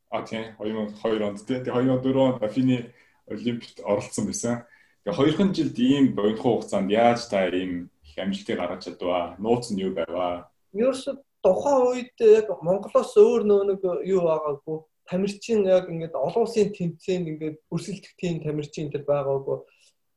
А 0.08 0.22
тийм 0.22 0.54
2002 0.56 1.18
онд 1.26 1.42
тийм 1.42 1.64
2004 1.66 2.16
онд 2.16 2.42
Афины 2.42 2.94
Олимпиад 3.26 3.82
оролцсон 3.82 4.26
байсан. 4.30 4.64
Тэгээ 5.02 5.18
хоёрхан 5.18 5.50
жилд 5.52 5.78
ийм 5.78 6.14
бодхоо 6.14 6.62
хугацаанд 6.62 6.94
яаж 6.94 7.26
та 7.26 7.50
ийм 7.50 7.90
их 8.06 8.14
амжилтыг 8.16 8.56
гаргаж 8.56 8.86
чадваа? 8.86 9.34
Нууц 9.42 9.74
нь 9.74 9.82
юу 9.82 9.92
байваа? 9.98 10.46
Ерөөс 10.72 11.10
тухайн 11.42 11.82
үед 11.90 12.14
яг 12.22 12.46
Монголоос 12.62 13.18
өөр 13.18 13.42
нөө 13.42 13.62
нэг 13.66 13.80
юу 14.06 14.22
байгаагүй. 14.30 14.78
Тамирчин 15.10 15.66
яг 15.66 15.90
ингээд 15.90 16.14
олон 16.14 16.46
улсын 16.46 16.70
тэмцээнд 16.70 17.26
ингээд 17.34 17.56
өрсөлдөх 17.66 18.14
тийм 18.14 18.38
тамирчин 18.46 18.94
тэр 18.94 19.02
байгаагүй. 19.02 19.66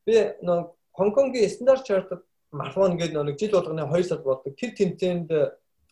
Би 0.06 0.38
нөө 0.46 0.70
Хонконгийн 0.96 1.50
стандарт 1.50 1.84
чартад 1.84 2.22
марафон 2.56 2.96
гэдэг 2.96 3.22
нэг 3.22 3.38
жил 3.38 3.52
болгоны 3.52 3.84
2 3.84 4.04
сар 4.04 4.20
болдог. 4.24 4.56
Тэр 4.56 4.72
тэмцээнд 4.72 5.28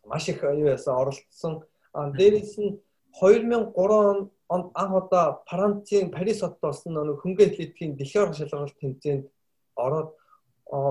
маш 0.04 0.28
их 0.28 0.42
юу 0.42 0.72
яасан 0.72 0.96
оролцсон. 0.96 1.62
А 1.92 2.10
дээрээс 2.10 2.58
нь 2.58 2.80
2003 3.20 4.30
он 4.48 4.70
анх 4.74 4.92
удаа 4.94 5.42
Францын 5.48 6.10
Парис 6.10 6.40
хотод 6.40 6.60
болсон 6.60 6.94
нэг 6.94 7.20
хөнгөн 7.22 7.50
атлетикийн 7.50 7.96
дэлхийн 7.96 8.24
орон 8.24 8.34
шалгалт 8.34 8.78
тэмцээнд 8.80 9.24
ороод 9.76 10.10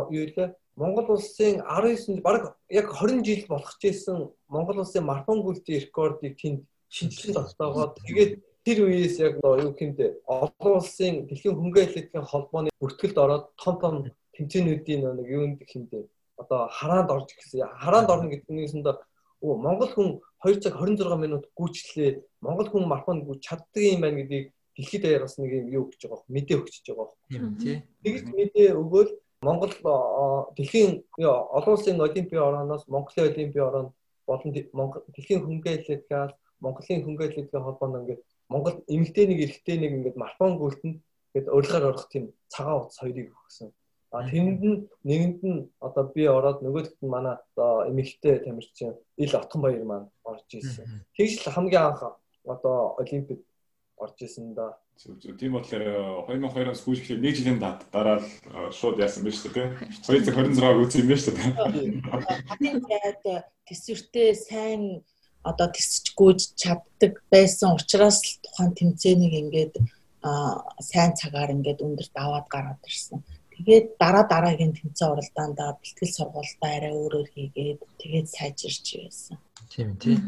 юу 0.10 0.26
лээ 0.26 0.56
Монгол 0.76 1.08
улсын 1.16 1.62
19 1.62 2.22
баг 2.22 2.58
яг 2.70 2.88
20 2.90 3.24
жил 3.26 3.46
болох 3.48 3.78
гэсэн 3.80 4.30
Монгол 4.48 4.80
улсын 4.80 5.04
марафон 5.06 5.44
гүйлтийн 5.44 5.82
рекордыг 5.86 6.34
тэнд 6.42 6.66
шинжилж 6.90 7.36
тогтоогоод 7.36 8.00
тэгээд 8.02 8.42
тэр 8.66 8.78
үеэс 8.88 9.20
яг 9.20 9.38
юу 9.44 9.74
гэмдэ 9.78 10.26
олон 10.26 10.74
улсын 10.82 11.28
дэлхийн 11.28 11.56
хөнгөн 11.56 11.86
атлетикийн 11.86 12.26
холбооны 12.26 12.70
бүртгэлд 12.82 13.18
ороод 13.18 13.46
том 13.62 13.76
том 13.80 13.94
тэмцээнүүдийн 14.36 15.02
нэг 15.18 15.28
юунд 15.30 15.60
хэмдэ 15.64 16.00
одоо 16.38 16.68
хараанд 16.70 17.10
орж 17.12 17.30
ирсэн. 17.38 17.70
Хараанд 17.84 18.10
орно 18.10 18.30
гэдэг 18.30 18.50
нь 18.52 18.64
юусандаа 18.66 18.96
Монгол 19.42 19.92
хүн 19.92 20.10
2 20.44 20.64
цаг 20.64 20.74
26 20.80 21.20
минут 21.20 21.44
гүйчлээ. 21.58 22.24
Монгол 22.42 22.68
хүн 22.70 22.88
марафон 22.88 23.28
гүйж 23.28 23.40
чаддаг 23.44 23.84
юм 23.84 24.02
байна 24.02 24.18
гэдгийг 24.24 24.54
дэлхийд 24.76 25.04
даяар 25.04 25.24
бас 25.28 25.38
нэг 25.38 25.52
юм 25.52 25.68
юу 25.70 25.84
гэж 25.92 26.02
байгаа 26.08 26.24
мэдээ 26.28 26.58
өгч 26.58 26.76
байгаа 26.88 27.08
юм 27.30 27.56
тий. 27.60 27.84
Тэгж 28.04 28.26
мэдээ 28.34 28.70
өгөөл 28.74 29.12
Монгол 29.44 29.74
дэлхийн 30.56 31.04
олон 31.20 31.74
улсын 31.76 32.00
олимпийн 32.02 32.42
орооноос 32.42 32.88
Монголын 32.88 33.30
олимпийн 33.30 33.68
ороонд 33.68 33.92
болон 34.26 34.50
дэлхийн 34.56 35.44
хөнгөн 35.44 35.78
атлетикаас 35.78 36.34
Монголын 36.64 37.04
хөнгөн 37.04 37.28
атлетикийн 37.30 37.64
холбоонд 37.64 38.00
ингээд 38.00 38.22
Монгол 38.50 38.76
эмэгтэй 38.88 39.26
нэг 39.28 39.40
эрэгтэй 39.46 39.78
нэг 39.80 39.92
ингээд 39.98 40.18
марафон 40.18 40.56
гүйлтэнд 40.58 40.98
ингээд 41.04 41.52
урилгаар 41.52 41.90
орох 41.92 42.08
тийм 42.08 42.32
цагаан 42.48 42.88
утас 42.88 42.98
хоёрыг 43.04 43.36
өгсөн. 43.36 43.70
А 44.14 44.22
тэнд 44.30 44.62
нь 44.62 44.86
нэгэнд 45.10 45.40
нь 45.42 45.62
одоо 45.82 46.04
би 46.14 46.24
ороод 46.30 46.62
нөгөөдөгт 46.62 47.02
нь 47.02 47.10
манай 47.10 47.36
одоо 47.42 47.90
эмэгтэй 47.90 48.46
тамирчин 48.46 48.94
ил 49.18 49.34
отхон 49.34 49.62
баяр 49.66 49.84
маань 49.90 50.08
орж 50.22 50.48
ирсэн. 50.54 50.86
Тэгж 51.18 51.34
л 51.42 51.54
хамгийн 51.56 51.86
анх 51.90 52.02
одоо 52.46 52.94
олимпиад 53.02 53.42
орж 53.98 54.18
ирсэн 54.22 54.54
да. 54.54 54.78
Тийм 55.42 55.58
болохоор 55.58 56.30
2002-оос 56.30 56.86
хүйж 56.86 57.00
гэхэл 57.02 57.26
нэг 57.26 57.34
жилийн 57.34 57.58
дараа 57.58 58.22
л 58.22 58.30
шууд 58.70 59.02
яасан 59.02 59.26
байж 59.26 59.42
тээ. 59.42 59.74
2026-аар 60.06 60.78
үүсэн 60.78 61.02
юм 61.02 61.10
байна 61.10 61.24
шүү 61.26 61.34
дээ. 61.34 61.52
Хатын 62.54 62.78
зайд 62.86 63.26
төсвөртэй 63.66 64.30
сайн 64.38 65.02
одоо 65.42 65.68
тисч 65.74 66.14
гүйж 66.14 66.54
чаддаг 66.62 67.18
байсан 67.34 67.74
учраас 67.74 68.22
л 68.22 68.34
тухайн 68.46 68.72
тэмцээнийг 68.78 69.34
ингээд 69.42 69.74
сайн 70.80 71.12
цагаар 71.20 71.52
ингээд 71.52 71.84
өндөр 71.84 72.08
даваад 72.16 72.48
гараад 72.48 72.80
ирсэн. 72.88 73.20
Тэгээд 73.64 73.88
дараа 73.96 74.26
дараагийн 74.28 74.76
тэмцээн 74.76 75.12
уралдаандаа 75.16 75.80
бэлтгэл 75.80 76.16
сургуультаа 76.20 76.72
арай 76.76 76.94
өөрөөр 77.00 77.30
хийгээд 77.32 77.80
тэгээд 78.02 78.28
сайжирч 78.28 78.86
байсан. 79.00 79.38
Тийм 79.72 79.96
тийм. 79.96 80.20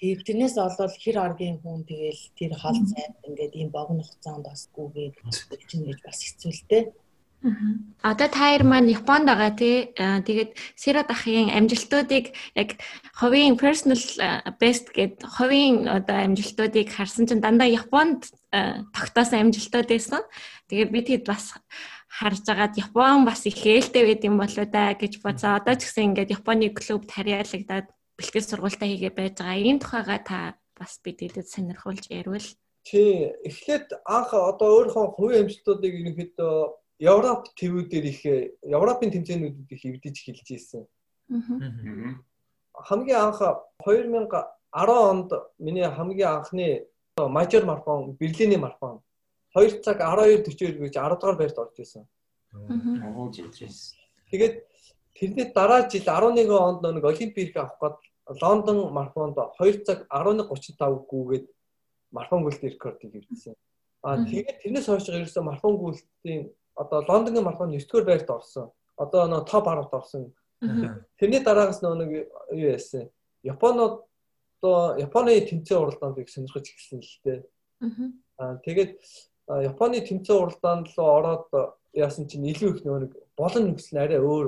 Тэгээд 0.00 0.24
тэрнээс 0.24 0.56
олвол 0.56 0.96
хэр 0.96 1.16
аргийн 1.20 1.60
хүн 1.60 1.84
тэгэл 1.84 2.22
тэр 2.40 2.52
хол 2.56 2.80
зайд 2.88 3.20
ингээд 3.28 3.52
ийм 3.60 3.68
богино 3.68 4.00
хугацаанд 4.00 4.48
бас 4.48 4.72
гүгээд 4.72 5.14
чинь 5.68 5.84
гэж 5.84 5.98
бас 6.00 6.24
хэцүүлтэй. 6.24 6.82
Одоо 8.00 8.28
та 8.28 8.40
хоёр 8.52 8.64
маань 8.64 8.92
Японд 8.92 9.28
байгаа 9.28 9.52
тий. 9.56 9.92
Тэгээд 9.96 10.56
Сиро 10.76 11.04
дахын 11.04 11.48
амжилтуудыг 11.52 12.36
яг 12.56 12.80
хувийн 13.16 13.56
personal 13.56 14.00
best 14.60 14.92
гэд 14.96 15.24
хувийн 15.24 15.88
одоо 15.88 16.16
амжилтуудыг 16.20 16.88
харсан 16.92 17.24
чинь 17.28 17.44
дандаа 17.44 17.68
Японд 17.68 18.28
тогтоосон 18.96 19.48
амжилтууд 19.48 19.88
байсан. 19.88 20.20
Тэгээд 20.68 20.92
би 20.92 21.00
тэгэд 21.00 21.24
бас 21.28 21.56
харж 22.10 22.42
агаад 22.50 22.74
Япон 22.74 23.24
бас 23.24 23.46
их 23.46 23.62
ээлтэй 23.62 24.02
байд 24.02 24.26
юм 24.26 24.42
болоо 24.42 24.66
да 24.66 24.98
гэж 24.98 25.22
бодсоо. 25.22 25.62
Одоо 25.62 25.78
ч 25.78 25.86
гэсэн 25.86 26.10
ингээд 26.10 26.34
Японы 26.34 26.74
клуб 26.74 27.06
тариалагдаад 27.06 27.86
бэлтгэл 28.18 28.50
сургуультаа 28.50 28.88
хийгээ 28.90 29.14
байж 29.14 29.38
байгаа. 29.38 29.62
Ийм 29.62 29.78
тухайга 29.78 30.18
та 30.18 30.38
бас 30.74 30.98
бидэд 30.98 31.46
сонирхуулж 31.46 32.10
ярил. 32.10 32.42
Тий, 32.82 33.30
эхлээд 33.46 33.94
анх 34.02 34.34
одоо 34.34 34.90
өөрийнхөө 34.90 35.06
хувийн 35.14 35.46
амжилтуудыг 35.46 35.92
ерөнхийдөө 35.94 36.54
Европ 36.98 37.42
твүүдээр 37.54 38.06
их 38.10 38.20
Европын 38.66 39.10
тэмцээнүүдэд 39.14 39.70
их 39.70 39.82
эвдэж 39.86 40.16
хэлж 40.18 40.46
ийсэн. 40.50 40.82
Хамгийн 42.74 43.22
анх 43.22 43.40
2010 43.86 44.34
онд 44.74 45.30
миний 45.62 45.86
хамгийн 45.86 46.42
анхны 46.42 46.90
мажор 47.16 47.64
марафон, 47.64 48.18
Берлиний 48.18 48.58
марафон 48.58 48.98
2 49.54 49.82
цаг 49.84 49.98
12:42 50.00 50.78
гэж 50.78 50.94
10 50.94 51.18
дугаар 51.20 51.36
байрт 51.36 51.58
орж 51.58 51.76
исэн. 51.78 52.04
Аа 52.54 53.30
зөв. 53.30 53.50
Тэгээд 54.30 54.54
тэрний 55.14 55.46
дараа 55.54 55.88
жил 55.90 56.06
11 56.06 56.50
онд 56.50 56.82
нэг 56.82 57.04
олимпик 57.04 57.56
авах 57.56 57.78
гээд 57.80 57.98
Лондон 58.42 58.92
марафонд 58.92 59.36
2 59.58 59.84
цаг 59.86 60.06
11:35 60.10 61.06
гүгээд 61.10 61.46
марафон 62.10 62.42
гүйлт 62.42 62.62
рекордыг 62.62 63.14
эвдсэн. 63.14 63.54
Аа 64.02 64.22
тэгээд 64.24 64.62
тэрнээс 64.62 64.86
хойш 64.86 65.08
ерөөсөн 65.08 65.44
марафон 65.44 65.74
гүйлтийн 65.78 66.50
одоо 66.74 67.04
Лондонгийн 67.08 67.44
марафон 67.44 67.70
9 67.70 67.86
дугаар 67.90 68.06
байрт 68.06 68.30
орсон. 68.30 68.70
Одоо 68.96 69.26
нөө 69.26 69.42
топ 69.50 69.66
10-т 69.66 69.94
орсон. 69.98 70.22
Тэрний 71.18 71.42
дараагаас 71.42 71.82
нөө 71.82 71.94
нэг 71.98 72.10
юу 72.54 72.70
яасан. 72.70 73.10
Японод 73.42 74.04
одоо 74.60 74.96
Японы 74.98 75.40
тэмцээн 75.40 75.80
уралдаанд 75.80 76.18
их 76.18 76.28
сонирхож 76.28 76.68
эхэлсэн 76.68 77.00
л 77.00 77.16
дээ. 77.24 77.40
Аа 78.36 78.60
тэгээд 78.60 79.00
Японы 79.50 80.00
тэмцээн 80.00 80.38
уралдаанд 80.38 80.86
руу 80.94 81.08
ороод 81.18 81.48
яасан 81.92 82.28
чинь 82.30 82.46
илүү 82.46 82.70
их 82.70 82.84
нэг 82.86 83.16
болон 83.34 83.74
нөхцөл 83.74 83.98
арай 83.98 84.22
өөр. 84.22 84.46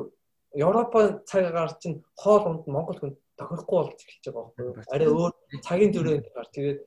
Европын 0.54 1.22
цаг 1.26 1.50
агаар 1.50 1.74
чинь 1.82 2.04
хоол 2.14 2.44
унд 2.46 2.66
Монгол 2.70 2.98
хүн 2.98 3.16
тохирохгүй 3.34 3.78
болж 3.82 3.98
эхэлж 3.98 4.24
байгаа 4.30 4.44
байхгүй 4.46 4.64
юу? 4.64 4.74
Арай 4.94 5.08
өөр 5.10 5.32
цагийн 5.66 5.92
төрөнд 5.92 6.26
гарч 6.30 6.50
тэгээд 6.54 6.80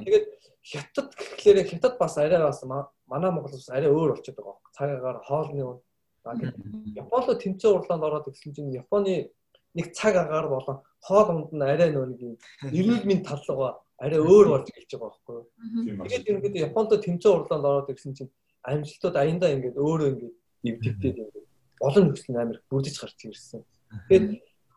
тэгээд 0.00 0.26
хятад 0.64 1.08
гэхлээр 1.12 1.68
хятад 1.68 1.94
бас 2.00 2.16
арай 2.16 2.40
бас 2.40 2.62
манай 2.64 3.30
Монгол 3.30 3.52
бас 3.52 3.68
арай 3.68 3.90
өөр 3.90 4.16
болчиход 4.16 4.38
байгаа 4.40 4.56
байхгүй. 4.56 4.72
Цаг 4.72 4.88
агаар 4.96 5.18
хоолны 5.28 5.64
унд 5.66 5.82
Япон 6.96 7.22
руу 7.26 7.36
тэмцээн 7.36 7.74
уралдаанд 7.74 8.06
ороод 8.06 8.28
ирсэн 8.32 8.54
чинь 8.54 8.72
Японы 8.72 9.30
нэг 9.76 9.92
цаг 9.92 10.16
агаар 10.16 10.48
болон 10.48 10.78
хоол 11.04 11.28
унд 11.30 11.50
нь 11.52 11.62
арай 11.62 11.90
нөө 11.92 12.06
нэг 12.06 12.20
эрүүл 12.78 13.04
мэнд 13.04 13.26
тал 13.28 13.42
руугаа 13.44 13.72
арай 13.98 14.20
өөр 14.20 14.46
болж 14.52 14.66
эхэлж 14.70 14.90
байгаа 14.92 15.10
байхгүй 15.10 15.34
юу. 15.36 15.46
Тэгээд 16.04 16.28
ерөнхийдөө 16.28 16.66
Японд 16.68 16.90
тэмцээн 17.00 17.34
урлаанд 17.36 17.64
ороод 17.64 17.92
ирсэн 17.92 18.12
чинь 18.16 18.32
амжилтууд 18.62 19.16
аяндаа 19.16 19.50
ингээд 19.56 19.76
өөрөө 19.80 20.08
ингээд 20.12 20.34
эвдэгдээд 20.68 21.16
ингээд 21.22 21.46
олон 21.80 22.04
нөхцөл 22.10 22.36
амар 22.36 22.58
бүрдэж 22.68 22.96
гарч 23.00 23.18
ирсэн. 23.24 23.62
Тэгээд 24.08 24.26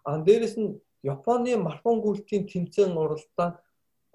ан 0.07 0.23
дээрэс 0.23 0.55
нь 0.55 0.79
Японы 1.03 1.55
марафон 1.57 1.99
гүйлтийн 2.03 2.47
тэмцээн 2.47 2.95
уралдаан 2.95 3.59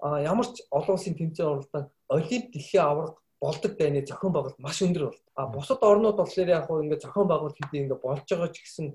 а 0.01 0.21
ямар 0.21 0.45
ч 0.53 0.61
олон 0.69 0.97
улсын 0.97 1.17
тэмцээн 1.17 1.49
уралдаан 1.49 1.85
олимп 2.09 2.45
дэлхийн 2.53 2.85
аварга 2.85 3.17
болдог 3.41 3.77
дайны 3.77 4.05
зохион 4.05 4.33
байгуулалт 4.33 4.59
маш 4.59 4.81
өндөр 4.81 5.09
бол. 5.09 5.21
А 5.35 5.47
бусад 5.47 5.81
орнууд 5.81 6.17
болохоор 6.17 6.49
яг 6.49 6.65
хөө 6.67 6.83
ингээд 6.83 7.05
зохион 7.05 7.27
байгуулалт 7.29 7.57
хийдэг 7.57 7.81
ингээд 7.81 8.05
болж 8.05 8.25
байгаа 8.29 8.49
ч 8.53 8.57
гэсэн 8.61 8.85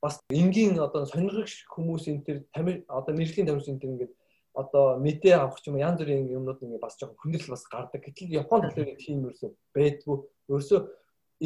бас 0.00 0.20
энгийн 0.32 0.80
одоо 0.80 1.04
сонирхогч 1.06 1.68
хүмүүс 1.68 2.04
энэ 2.08 2.24
төр 2.24 2.38
тамир 2.52 2.76
одоо 2.88 3.12
мэрэгжлийн 3.14 3.48
тамирч 3.48 3.68
энэ 3.68 3.80
төр 3.80 3.92
ингээд 3.94 4.12
одоо 4.54 4.98
мэдээ 4.98 5.34
авах 5.38 5.60
ч 5.62 5.70
юм 5.70 5.78
янз 5.78 6.02
бүрийн 6.02 6.26
юмнууд 6.26 6.62
ингээ 6.62 6.82
бас 6.82 6.98
жоохон 6.98 7.18
хүндрэл 7.22 7.54
бас 7.54 7.64
гардаг. 7.70 8.02
Гэтэл 8.02 8.34
Японд 8.42 8.70
болохоор 8.70 8.98
тийм 8.98 9.24
ерөөсөө 9.26 9.50
байдгүй. 9.74 10.16
Ерөөсөө 10.50 10.80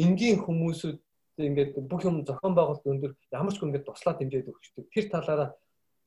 энгийн 0.01 0.37
хүмүүсүүд 0.41 0.97
ингээд 1.37 1.71
бүх 1.85 2.01
юм 2.07 2.25
зохион 2.25 2.55
байгуулалт 2.55 2.85
өндөр 2.85 3.13
ямар 3.31 3.53
ч 3.53 3.57
хүн 3.59 3.69
ингээд 3.69 3.87
туслаад 3.87 4.19
хэмжээд 4.19 4.49
өгчдөг. 4.49 4.85
Тэр 4.89 5.05
талаараа 5.13 5.49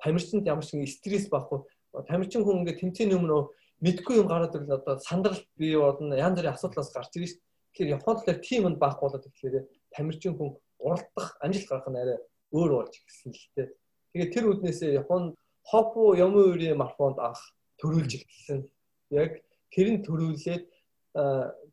тамирчинд 0.03 0.47
ямар 0.49 0.65
ч 0.67 0.75
стресс 0.91 1.29
байхгүй. 1.31 1.63
Тамирчин 2.09 2.43
хүн 2.43 2.65
ингээд 2.65 2.81
тэмцээний 2.83 3.17
өмнө 3.19 3.53
мэдгүй 3.85 4.19
юм 4.19 4.27
гараад 4.27 4.57
ирэл 4.57 4.79
одоо 4.81 4.99
сандрал 4.99 5.39
бий 5.57 5.77
болно. 5.79 6.15
Янз 6.19 6.37
бүрийн 6.39 6.55
асуудлаас 6.55 6.91
гарч 6.91 7.15
ирж 7.15 7.37
шүү. 7.37 7.43
Тэгэхээр 7.73 7.95
Японд 7.95 8.27
л 8.27 8.43
тийм 8.43 8.63
юм 8.67 8.77
байхгүй 8.81 9.05
болоод 9.07 9.25
тэгэхээр 9.25 9.67
тамирчин 9.95 10.35
хүн 10.35 10.51
уралдах, 10.83 11.37
амжилт 11.41 11.69
гаргах 11.69 11.93
нь 11.93 12.01
арай 12.01 12.19
өөр 12.55 12.71
болж 12.75 12.95
ирсэн 12.97 13.33
л 13.33 13.47
дээ. 13.55 13.69
Тэгээд 14.13 14.33
тэр 14.35 14.45
үднээсээ 14.51 14.99
Японд 15.03 15.37
Хопу 15.69 16.15
Ямуурийн 16.17 16.79
марафонд 16.81 17.19
анх 17.21 17.41
төрүүлж 17.81 18.13
эхэлсэн. 18.17 18.61
Яг 19.13 19.45
тэр 19.69 19.89
нь 19.93 20.05
төрүүлээд 20.07 20.65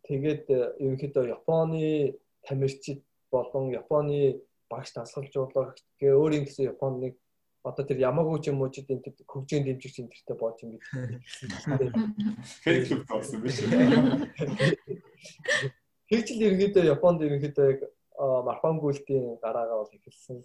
тэгээд 0.08 0.46
ерөнхийдөө 0.84 1.32
Японы 1.32 2.20
тамирчид 2.44 3.00
болон 3.32 3.72
Японы 3.72 4.44
багш 4.70 4.92
тасгалжуулагч 4.96 5.80
гээ 6.00 6.12
өөрийн 6.12 6.44
гэсэн 6.44 6.76
Японыг 6.76 7.16
одоо 7.64 7.86
тэр 7.86 7.98
Ямагучи 7.98 8.52
мужидын 8.52 9.02
тэр 9.02 9.16
хөгжийн 9.26 9.66
дэмжигч 9.66 10.04
энтертэй 10.04 10.38
болж 10.38 10.60
ингэж 10.62 10.84
фэйк 12.62 12.84
клуб 12.88 13.04
болсон 13.10 13.40
биш 13.42 13.64
үү? 13.64 13.72
Тэгж 16.12 16.28
л 16.36 16.46
ерөнхийдөө 16.46 16.84
Японд 16.94 17.26
ерөнхийдөө 17.26 17.66
яг 17.72 17.80
марафон 18.18 18.80
гүйлтийн 18.80 19.38
гараагаа 19.44 19.84
бол 19.84 19.92
эхэлсэн. 19.92 20.40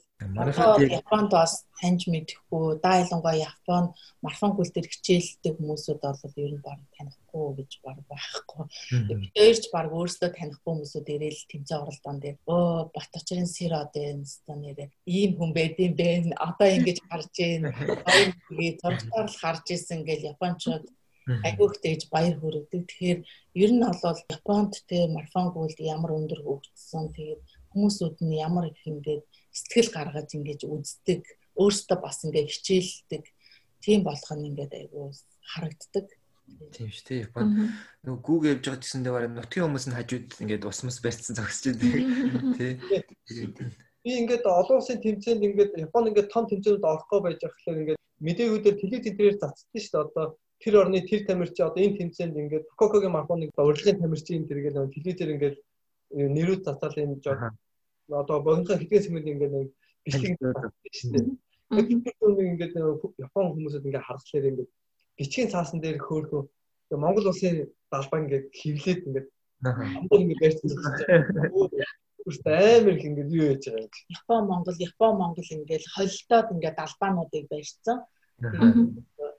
Японд 0.90 1.30
бас 1.30 1.66
таньж 1.78 2.10
мэдэхгүй, 2.10 2.80
да 2.82 2.98
ялангуяа 2.98 3.46
Япон 3.50 3.94
марафон 4.22 4.52
гүйлтээр 4.58 4.90
хичээлдэг 4.90 5.54
хүмүүсүүд 5.54 6.00
бол 6.02 6.34
ер 6.42 6.52
нь 6.58 6.64
баг 6.66 6.80
танихгүй 6.98 7.46
гэж 7.62 7.72
баг 7.86 7.98
байхгүй. 8.10 8.64
Бидээрч 9.06 9.64
баг 9.70 9.88
өөрсдөө 9.94 10.30
танихгүй 10.34 10.72
хүмүүсүүд 10.74 11.06
ирээл 11.14 11.42
тэмцээн 11.50 11.82
оролдоон 11.82 12.18
дээр 12.18 12.36
өө 12.50 12.90
бат 12.90 13.12
очрын 13.14 13.46
сэр 13.46 13.72
одоо 13.78 14.02
энэ 14.02 14.26
станерэ 14.26 14.90
ийм 15.06 15.38
хүн 15.38 15.50
байдсан 15.54 15.94
бэ. 15.94 16.34
Одоо 16.34 16.68
ингэж 16.74 16.98
харж 17.06 17.34
ийн. 17.38 17.70
Тэгээд 18.50 18.82
зургатаар 18.82 19.28
л 19.30 19.40
харж 19.42 19.66
исэн 19.70 20.02
гэл 20.02 20.30
Япончууд 20.34 20.84
айгүйхтэй 21.46 21.94
гэж 21.94 22.02
баяр 22.10 22.34
хүргэдэг. 22.38 22.82
Тэгэхээр 22.90 23.20
ер 23.62 23.70
нь 23.70 23.84
бол 24.02 24.18
Японд 24.36 24.72
те 24.88 25.06
марафон 25.06 25.54
гүйлд 25.54 25.78
ямар 25.78 26.10
өндөр 26.18 26.40
хөгжсөн 26.42 27.14
тэгээд 27.14 27.40
хүмүүсүүд 27.70 28.16
нь 28.26 28.40
ямар 28.42 28.70
их 28.70 28.82
ингээд 28.86 29.24
сэтгэл 29.54 29.90
гаргаж 29.94 30.28
ингэж 30.34 30.60
үздэг 30.66 31.22
өөрсдөө 31.58 31.98
бас 32.02 32.18
ингээд 32.26 32.50
хичээлдэг 32.50 33.24
тийм 33.84 34.00
болох 34.04 34.30
нь 34.36 34.48
ингээд 34.50 34.72
айгүй 34.80 35.06
харагддаг. 35.52 36.06
Тийм 36.74 36.90
шүү 36.90 37.06
дээ. 37.06 37.24
Японд 37.30 37.50
нөгөө 38.04 38.20
гүүг 38.26 38.44
явж 38.50 38.64
байгаа 38.66 38.82
гэсэндээ 38.82 39.14
бараг 39.14 39.32
нутгийн 39.34 39.64
хүмүүс 39.66 39.86
нь 39.86 39.96
хажууд 39.96 40.28
ингээд 40.42 40.66
ус 40.66 40.80
мус 40.82 40.98
барьцсан 41.02 41.34
зогсож 41.38 41.64
байдаг. 41.78 42.02
Тий. 42.58 42.72
Би 44.02 44.10
ингээд 44.20 44.44
олон 44.44 44.78
улсын 44.78 44.98
тэмцээнд 44.98 45.46
ингээд 45.46 45.72
Японд 45.86 46.10
ингээд 46.10 46.32
том 46.34 46.44
тэмцээнүүд 46.50 46.84
орохгүй 46.90 47.20
байж 47.22 47.38
байгаа 47.38 47.56
гэхээр 47.56 47.80
ингээд 47.80 48.00
мэдээгүүдээр 48.26 48.76
телевиз 48.82 49.14
дээр 49.16 49.36
цацдсан 49.40 49.80
шүү 49.80 49.92
дээ. 49.94 50.04
Одоо 50.04 50.26
тэр 50.60 50.74
орны 50.76 51.00
тэр 51.08 51.20
тамирчин 51.24 51.66
одоо 51.66 51.80
энэ 51.80 51.98
тэмцээнд 51.98 52.36
ингээд 52.36 52.66
Кокогийн 52.76 53.14
марафоныг 53.14 53.50
урлагийн 53.56 54.00
тамирчин 54.00 54.44
тэргээл 54.48 54.92
телевизээр 54.92 55.34
ингээд 55.34 55.56
нэрүүд 56.10 56.64
цацаал 56.66 56.96
энэ 56.98 57.20
жоо 57.24 57.36
одоо 58.10 58.42
богинохон 58.42 58.78
хэдэн 58.78 59.02
секунд 59.02 59.26
ингээд 59.26 59.52
нэг 59.54 59.68
бичлэг 60.04 60.34
шүү 60.38 61.10
дээ. 61.14 61.26
Тэгээд 61.70 62.38
ингээд 62.50 62.74
Япон 63.24 63.46
хүмүүсэд 63.54 63.86
ингээд 63.86 64.06
харахлаар 64.06 64.50
ингээд 64.50 64.70
бичгийн 65.18 65.52
цаасан 65.54 65.78
дээр 65.80 65.98
хөөхөө 66.02 66.42
Монгол 66.98 67.30
улсын 67.30 67.70
далбаа 67.92 68.18
ингээд 68.26 68.46
хевлээд 68.50 69.00
ингээд 69.06 69.28
амбар 69.62 70.20
ингээд 70.24 70.42
байрсан. 70.42 70.68
Үрт 72.26 72.44
амар 72.46 72.94
их 72.98 73.04
ингээд 73.06 73.30
юу 73.30 73.46
яаж 73.54 73.64
байгаа 73.70 73.86
юм. 73.86 73.94
Япон 74.18 74.42
Монгол 74.50 74.76
Япон 74.88 75.12
Монгол 75.16 75.48
ингээд 75.54 75.84
холилдоод 75.94 76.48
ингээд 76.54 76.76
далбаануудыг 76.82 77.44
барьсан. 77.48 77.98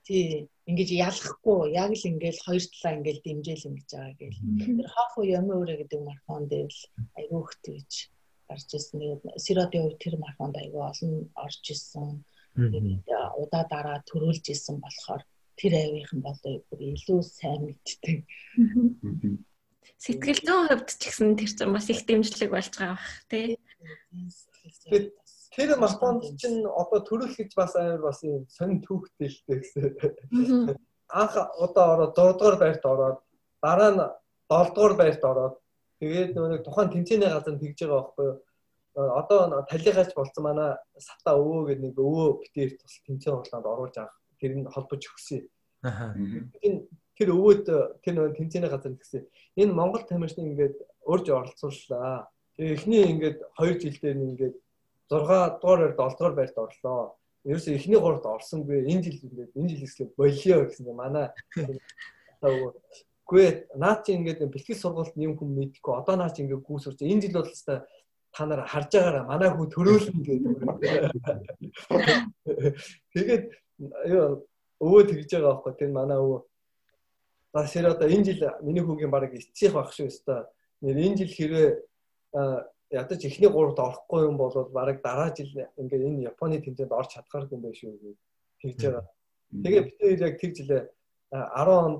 Тий 0.02 0.50
ингэж 0.66 0.90
ялахгүй 0.94 1.74
яг 1.74 1.90
л 1.94 2.08
ингээл 2.10 2.44
хоёр 2.46 2.64
талаа 2.70 2.92
ингээл 2.98 3.24
дэмжээл 3.26 3.68
ингэж 3.70 3.88
байгаа 3.92 4.14
гээл. 4.18 4.40
Тэр 4.78 4.88
хафу 4.94 5.20
ямөөрэ 5.22 5.74
гэдэг 5.82 6.00
марафон 6.02 6.44
дээр 6.50 6.70
л 6.70 6.82
айгүйх 7.18 7.50
тэгж 7.62 7.92
гарч 8.48 8.68
ирсэн. 8.74 8.98
Тэгээд 9.00 9.22
Сиродын 9.44 9.82
хувьд 9.82 10.02
тэр 10.02 10.14
марафонд 10.18 10.56
айгүй 10.58 10.82
олон 10.82 11.12
орж 11.34 11.64
исэн. 11.74 12.22
Тэгээд 12.54 13.06
удаа 13.42 13.64
дараа 13.70 13.98
төрүүлж 14.06 14.44
исэн 14.54 14.76
болохоор 14.82 15.22
тэр 15.58 15.72
авийнхан 15.78 16.20
болоо 16.22 16.54
бүр 16.68 16.80
илүү 16.94 17.20
сайн 17.22 17.60
мэддэг. 17.66 18.18
Сэтгэл 20.02 20.40
зүйн 20.46 20.66
хувьд 20.68 20.88
ч 20.98 21.02
гэсэн 21.10 21.38
тэр 21.38 21.50
чинь 21.54 21.74
бас 21.74 21.86
их 21.90 22.02
дэмжлэг 22.06 22.50
болж 22.50 22.70
байгаа 22.74 22.98
бах 22.98 23.10
тий. 23.30 23.58
Тэр 25.52 25.76
марафонд 25.76 26.24
чинь 26.40 26.64
одоо 26.64 27.00
төрөл 27.04 27.28
гэж 27.36 27.52
бас 27.52 27.76
амар 27.76 28.00
бас 28.00 28.22
юм 28.24 28.48
сонь 28.48 28.80
түүхтэй 28.80 29.28
л 29.28 29.38
гэсэн. 29.44 30.76
Анх 31.12 31.34
одоо 31.36 31.84
ороод 31.92 32.16
6 32.16 32.40
дугаар 32.40 32.56
байрт 32.56 32.84
ороод 32.88 33.18
дараа 33.60 33.90
нь 33.92 34.00
7 34.48 34.72
дугаар 34.72 34.94
байрт 34.96 35.22
ороод 35.24 35.54
тэгээд 36.00 36.32
нэг 36.40 36.64
тухайн 36.64 36.88
тэмцээний 36.88 37.28
газар 37.28 37.60
тэгж 37.60 37.78
байгаа 37.84 38.00
байхгүй 38.00 38.26
юу? 38.32 38.40
Одоо 38.96 39.64
талигаач 39.68 40.10
болцсон 40.16 40.44
манай 40.44 40.70
сата 40.96 41.36
өвөө 41.36 41.68
гэдэг 41.68 41.84
нэг 41.84 41.96
өвөө 42.00 42.28
битээр 42.40 42.70
тус 42.80 42.94
тэмцээн 43.04 43.36
хурлаанд 43.36 43.68
оруулж 43.68 43.96
авах 44.00 44.16
тэр 44.40 44.56
нь 44.56 44.64
холбож 44.72 45.04
өгсөн. 45.04 45.44
Аа. 45.84 46.16
Тэр 47.12 47.28
өвөөд 47.36 47.64
тэр 48.00 48.14
нэг 48.16 48.36
тэмцээний 48.40 48.72
газар 48.72 48.96
гэсэн. 48.96 49.28
Энэ 49.60 49.76
Монгол 49.76 50.04
тамирчны 50.08 50.48
ингээд 50.48 50.76
урьж 51.04 51.28
оролцууллаа. 51.28 52.32
Тэгээ 52.56 52.72
эхний 52.72 53.04
ингээд 53.04 53.38
2 53.60 53.80
жил 53.80 53.96
дээр 54.00 54.16
ингээд 54.16 54.56
6 55.12 55.60
дугаар 55.60 55.92
7 55.92 55.96
дугаар 55.96 56.34
байрт 56.34 56.56
орлоо. 56.58 57.16
Ерөөсөө 57.44 57.74
эхний 57.76 58.00
гуравт 58.00 58.26
орсонгүй. 58.26 58.86
Энэ 58.88 59.02
жил 59.04 59.18
ингээд 59.28 59.52
энэ 59.58 59.68
жил 59.68 59.84
ихлэ 59.84 60.06
болио 60.16 60.64
гэсэн 60.64 60.86
манай 60.94 61.26
Гүй 63.26 63.44
наа 63.78 64.02
чи 64.02 64.16
ингээд 64.16 64.50
бэлтгэл 64.50 64.82
сургалт 64.82 65.14
юм 65.16 65.36
хүм 65.38 65.50
мэдхгүй 65.54 65.94
одоо 65.94 66.16
наа 66.16 66.30
чи 66.34 66.42
ингээд 66.42 66.64
гүйс 66.66 66.86
урч 66.90 67.00
энэ 67.02 67.22
жил 67.28 67.38
бол 67.38 67.50
хэвээр 67.50 67.82
та 68.32 68.42
нар 68.46 68.66
харж 68.66 68.90
байгаараа 68.92 69.24
манай 69.28 69.50
хүү 69.52 69.66
төрөөлнө 69.72 70.22
гэдэг. 70.26 70.56
Тэгээд 73.14 73.44
юу 74.10 74.48
өвөө 74.82 75.02
тэгж 75.06 75.30
байгаа 75.30 75.54
байхгүй 75.54 75.72
тэр 75.78 75.90
манай 75.94 76.18
өвөө 76.18 76.40
Басэр 77.52 77.92
одоо 77.92 78.08
энэ 78.08 78.24
жил 78.24 78.48
миний 78.64 78.80
хүүгийн 78.80 79.12
бараг 79.12 79.34
эцсийнх 79.36 79.76
байх 79.76 79.92
шүү 79.92 80.08
өстой. 80.08 80.48
Нэр 80.80 80.96
энэ 80.96 81.16
жил 81.20 81.32
хэрвээ 81.36 81.70
ядаж 82.92 83.24
эхний 83.24 83.48
гуравт 83.48 83.78
орохгүй 83.78 84.28
юм 84.28 84.36
бол 84.36 84.52
бараг 84.70 85.02
дараа 85.02 85.32
жил 85.34 85.48
ингээд 85.80 86.06
энэ 86.08 86.28
Японы 86.30 86.60
тэмцээнд 86.60 86.92
орж 86.92 87.16
чадхааргүй 87.16 87.56
юм 87.56 87.62
байх 87.64 87.76
шүү 87.76 87.96
гэж 87.96 88.18
тэгж 88.60 88.78
байгаа. 88.84 89.04
Тэгээ 89.64 89.82
бид 89.82 89.96
хоёр 90.00 90.20
яг 90.28 90.34
тэг 90.40 90.52
жилээ 90.56 90.82
10 91.32 91.68
онд 91.72 91.98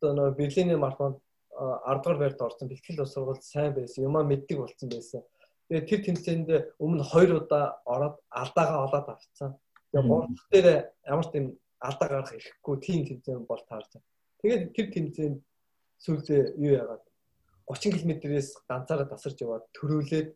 нөгөө 0.00 0.36
Берлиний 0.40 0.78
марафонд 0.80 1.20
10 1.52 2.00
дугаар 2.00 2.18
байрт 2.18 2.40
орсон 2.40 2.68
бэлтгэл 2.68 3.04
ус 3.04 3.12
сургалт 3.12 3.44
сайн 3.44 3.74
байсан. 3.76 4.04
Юмаа 4.08 4.24
мэддэг 4.24 4.58
болсон 4.58 4.88
байсан. 4.88 5.20
Тэгээ 5.68 5.88
тэр 5.88 6.00
тэмцээнд 6.08 6.48
өмнө 6.80 7.04
2 7.04 7.36
удаа 7.36 7.84
ороод 7.84 8.16
алдаагаа 8.32 8.80
олоод 8.88 9.06
авцсан. 9.12 9.50
Тэгээ 9.92 10.08
гурав 10.08 10.28
дахь 10.32 10.48
дээр 10.50 10.68
ямар 11.04 11.26
юм 11.36 11.46
алдаа 11.80 12.08
гарах 12.08 12.32
ирэхгүй 12.32 12.76
тийм 12.80 13.00
тэмцээн 13.04 13.44
бол 13.44 13.62
таарсан. 13.68 14.00
Тэгээд 14.40 14.62
тэр 14.72 14.86
тэмцээнд 14.88 15.38
сүүлдээ 16.00 16.42
юу 16.56 16.72
яагаад 16.80 17.04
30 17.70 18.02
км-ээс 18.02 18.48
ганцаараа 18.68 19.06
тасарч 19.06 19.38
яваад 19.42 19.64
төрүүлээд 19.78 20.28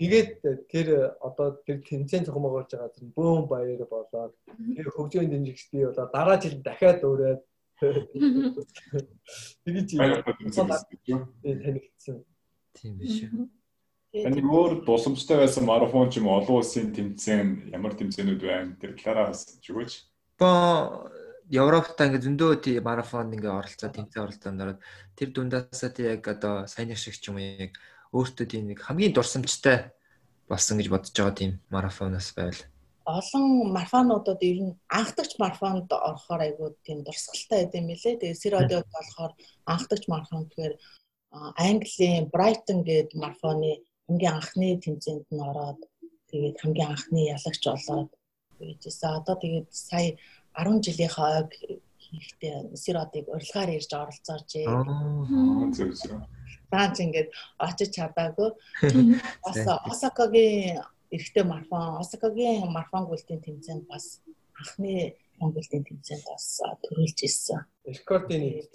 тэгээд 0.00 0.30
тэр 0.66 1.14
одоо 1.22 1.62
тэр 1.62 1.78
тэмцээн 1.86 2.26
зохион 2.26 2.42
байгуулж 2.42 2.70
байгаа 2.74 2.90
зэрэг 2.90 3.14
бөөм 3.14 3.46
баяр 3.46 3.86
болоод 3.86 4.34
тэр 4.48 4.86
хөгжөөний 4.90 5.30
дэмжигч 5.30 5.70
бий 5.70 5.86
болоод 5.86 6.10
дараа 6.10 6.42
жил 6.42 6.58
дахиад 6.58 7.06
өөрөөд 7.06 7.40
тэгэж 9.62 9.88
танигдсан. 11.42 12.18
Тийм 12.74 12.98
биш 12.98 13.30
үү. 13.30 13.46
Таны 14.14 14.42
өөр 14.42 14.86
дусамжтай 14.86 15.38
байсан 15.42 15.66
марафон 15.66 16.10
ч 16.10 16.18
юм 16.18 16.30
олон 16.30 16.62
улсын 16.62 16.94
тэмцээн 16.94 17.74
ямар 17.74 17.94
тэмцээнүүд 17.98 18.42
байна? 18.42 18.74
Тэр 18.78 18.94
талаараа 18.98 19.30
бас 19.30 19.58
зүгөөч. 19.62 19.92
Япон 20.38 21.13
Европт 21.50 22.00
ингээ 22.00 22.24
зөндөө 22.24 22.52
тий 22.64 22.76
марафонд 22.80 23.36
ингээ 23.36 23.52
оролцоо 23.52 23.90
тэмцээн 23.92 24.24
оролцоонд 24.24 24.62
ороод 24.64 24.80
тэр 25.12 25.28
дундаасаа 25.32 25.90
тий 25.92 26.06
яг 26.08 26.24
одоо 26.24 26.64
сайн 26.64 26.96
шиг 26.96 27.20
ч 27.20 27.28
юм 27.28 27.36
уу 27.36 27.44
яг 27.44 27.76
өөртөө 28.16 28.46
тийм 28.48 28.64
нэг 28.72 28.80
хамгийн 28.80 29.12
дурсамжтай 29.12 29.92
болсон 30.48 30.80
гэж 30.80 30.88
бодож 30.88 31.12
байгаа 31.12 31.36
тийм 31.36 31.52
марафоноос 31.68 32.32
байвал 32.32 32.62
олон 33.04 33.72
марафонуудад 33.76 34.40
ер 34.50 34.58
нь 34.64 34.76
анхдагч 34.88 35.32
марафонд 35.36 35.88
орохоор 36.08 36.40
айгүй 36.44 36.70
тийм 36.86 37.04
дурсгалтай 37.04 37.68
байд 37.68 37.76
юм 37.78 37.86
билэ. 37.92 38.16
Тэгээ 38.16 38.40
Сиродод 38.42 38.86
болохоор 38.96 39.32
анхдагч 39.72 40.04
марафон 40.08 40.48
гэхээр 40.48 40.74
Английн 41.68 42.30
Brighton 42.32 42.80
гээд 42.88 43.10
марафоны 43.22 43.84
хамгийн 44.08 44.34
анхны 44.38 44.68
тэмцээнд 44.84 45.26
нь 45.34 45.46
ороод 45.50 45.80
тэгээд 46.30 46.56
хамгийн 46.62 46.90
анхны 46.92 47.20
ялагч 47.36 47.62
болоод 47.68 48.10
байжсэн. 48.58 49.16
Одоо 49.20 49.36
тэгээд 49.36 49.68
сая 49.68 50.16
10 50.54 50.80
жилийн 50.84 51.10
хойг 51.10 51.50
хийхдээ 51.98 52.76
сиродыг 52.82 53.26
урилгаар 53.34 53.70
ирж 53.76 53.90
оролцооч 53.92 54.50
ээ. 54.60 54.66
Даанч 56.70 56.96
ингээд 57.04 57.28
очиж 57.58 57.90
чадаагүй. 57.96 58.50
Бас 59.44 59.58
Осакагийн 59.90 60.82
эрэгтэй 61.14 61.44
марафон, 61.44 61.98
Осакагийн 62.02 62.72
марафон 62.72 63.04
гүйлтийн 63.06 63.40
тэмцээнд 63.42 63.86
бас 63.90 64.22
анхны 64.58 65.14
Монголын 65.40 65.84
тэмцээнд 65.88 66.24
бас 66.30 66.46
төрүүлж 66.82 67.18
ирсэн. 67.26 67.60
Рекордын 67.86 68.40
нийтсэн. 68.42 68.74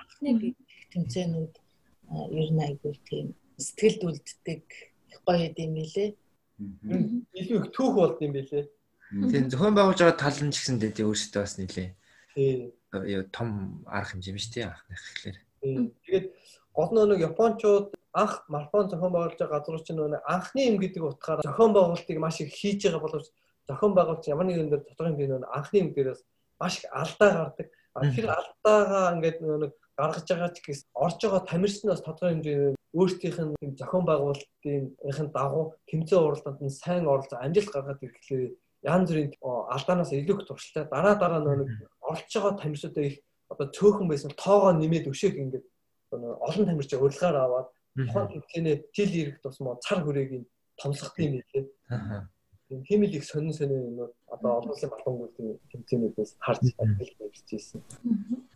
Анхны 0.00 0.54
тэмцээнүүд 0.92 1.54
ер 2.40 2.50
нь 2.52 2.64
айгүй 2.64 2.94
тийм 3.08 3.26
сэтгэлд 3.56 4.00
үлддэг 4.04 4.64
их 5.12 5.18
гоё 5.26 5.48
юм 5.56 5.72
билэ. 5.76 6.06
Илүү 7.40 7.58
их 7.60 7.68
түүх 7.76 7.92
болд 7.96 8.18
юм 8.24 8.32
билэ. 8.36 8.68
Тийм 9.08 9.48
зохион 9.48 9.74
байгуулж 9.74 10.00
байгаа 10.04 10.20
тал 10.20 10.38
нь 10.44 10.52
ч 10.52 10.60
гэсэн 10.60 10.76
дээ 10.80 11.08
өөрсдөө 11.08 11.42
бас 11.42 11.56
нилээ. 11.56 11.88
Тийм. 12.36 12.72
том 13.32 13.80
арга 13.88 14.12
хэмжээ 14.12 14.36
биш 14.36 14.48
тий 14.52 14.64
анхных 14.68 15.00
гэхлээр. 15.00 15.38
Тэгээд 16.04 16.26
гол 16.76 16.90
нэг 16.92 17.20
японочууд 17.24 17.96
анх 18.12 18.44
марафон 18.52 18.88
зохион 18.92 19.12
байгуулж 19.12 19.38
байгаа 19.40 19.58
газрууд 19.58 19.84
чинь 19.86 19.96
нөө 19.96 20.20
анхны 20.28 20.60
юм 20.68 20.76
гэдэг 20.76 21.02
утгаараа 21.04 21.44
зохион 21.44 21.72
байгуулалтыг 21.72 22.18
маш 22.20 22.40
их 22.40 22.52
хийж 22.52 22.84
байгаа 22.84 23.00
боловч 23.00 23.26
зохион 23.68 23.92
байгуулалт 23.96 24.28
ямар 24.28 24.46
нэгэн 24.46 24.68
дээр 24.70 24.84
тодорхой 24.84 25.12
хэмжээний 25.16 25.48
анхны 25.56 25.76
юм 25.80 25.88
дээрээс 25.96 26.20
маш 26.60 26.74
их 26.78 26.84
алдаа 26.92 27.30
гардаг. 27.32 27.68
Тэр 28.14 28.26
алдаагаа 28.28 29.06
ингээд 29.16 29.38
нэг 29.40 29.72
гаргаж 29.96 30.26
байгаа 30.28 30.50
ч 30.52 30.58
гэсэн 30.64 30.88
орж 30.94 31.18
байгаа 31.24 31.42
тамирчнаас 31.48 32.00
тодорхой 32.04 32.32
хэмжээний 32.36 32.76
өөрсдийнх 32.96 33.40
нь 33.40 33.76
зохион 33.80 34.04
байгуулалтын 34.08 35.28
дагуу 35.32 35.64
тэмцээн 35.88 36.24
уралдаанд 36.24 36.60
нь 36.64 36.72
сайн 36.72 37.04
оролцоо 37.04 37.38
амжилт 37.40 37.72
гаргаад 37.72 38.04
ирэхлээр 38.04 38.52
янз 38.82 39.10
бүрийн 39.10 39.32
алдаанаас 39.42 40.12
илүү 40.12 40.36
их 40.38 40.48
туршилтаа 40.48 40.84
дараа 40.90 41.14
дараа 41.18 41.40
нэг 41.42 41.70
оролцож 42.00 42.34
байгаа 42.34 42.62
тамирчдаа 42.62 43.04
их 43.04 43.16
одоо 43.48 43.66
цөөхөн 43.72 44.08
байсан 44.08 44.32
тоогоо 44.36 44.72
нэмээд 44.72 45.10
өшөөх 45.10 45.34
ингээд 45.34 45.66
олон 46.14 46.66
тамирч 46.66 46.92
урилгаар 46.94 47.36
аваад 47.36 47.68
тухайн 47.96 48.28
тэмцээний 48.32 48.76
жил 48.94 49.12
ирэх 49.20 49.38
тусмаа 49.42 49.80
цар 49.82 50.04
хүрээгийн 50.04 50.44
томсгох 50.78 51.18
юм 51.18 51.42
хэлээ. 51.42 51.66
тийм 52.86 53.02
их 53.02 53.24
сонин 53.24 53.52
сонин 53.52 53.82
юмнууд 53.88 54.12
одоо 54.28 54.50
олон 54.58 54.70
улсын 54.70 54.90
балангуудын 54.92 55.58
тэмцээнүүдээс 55.72 56.30
харж 56.38 56.60
ажил 56.78 57.32
хийж 57.32 57.48
ирсэн. 57.56 57.80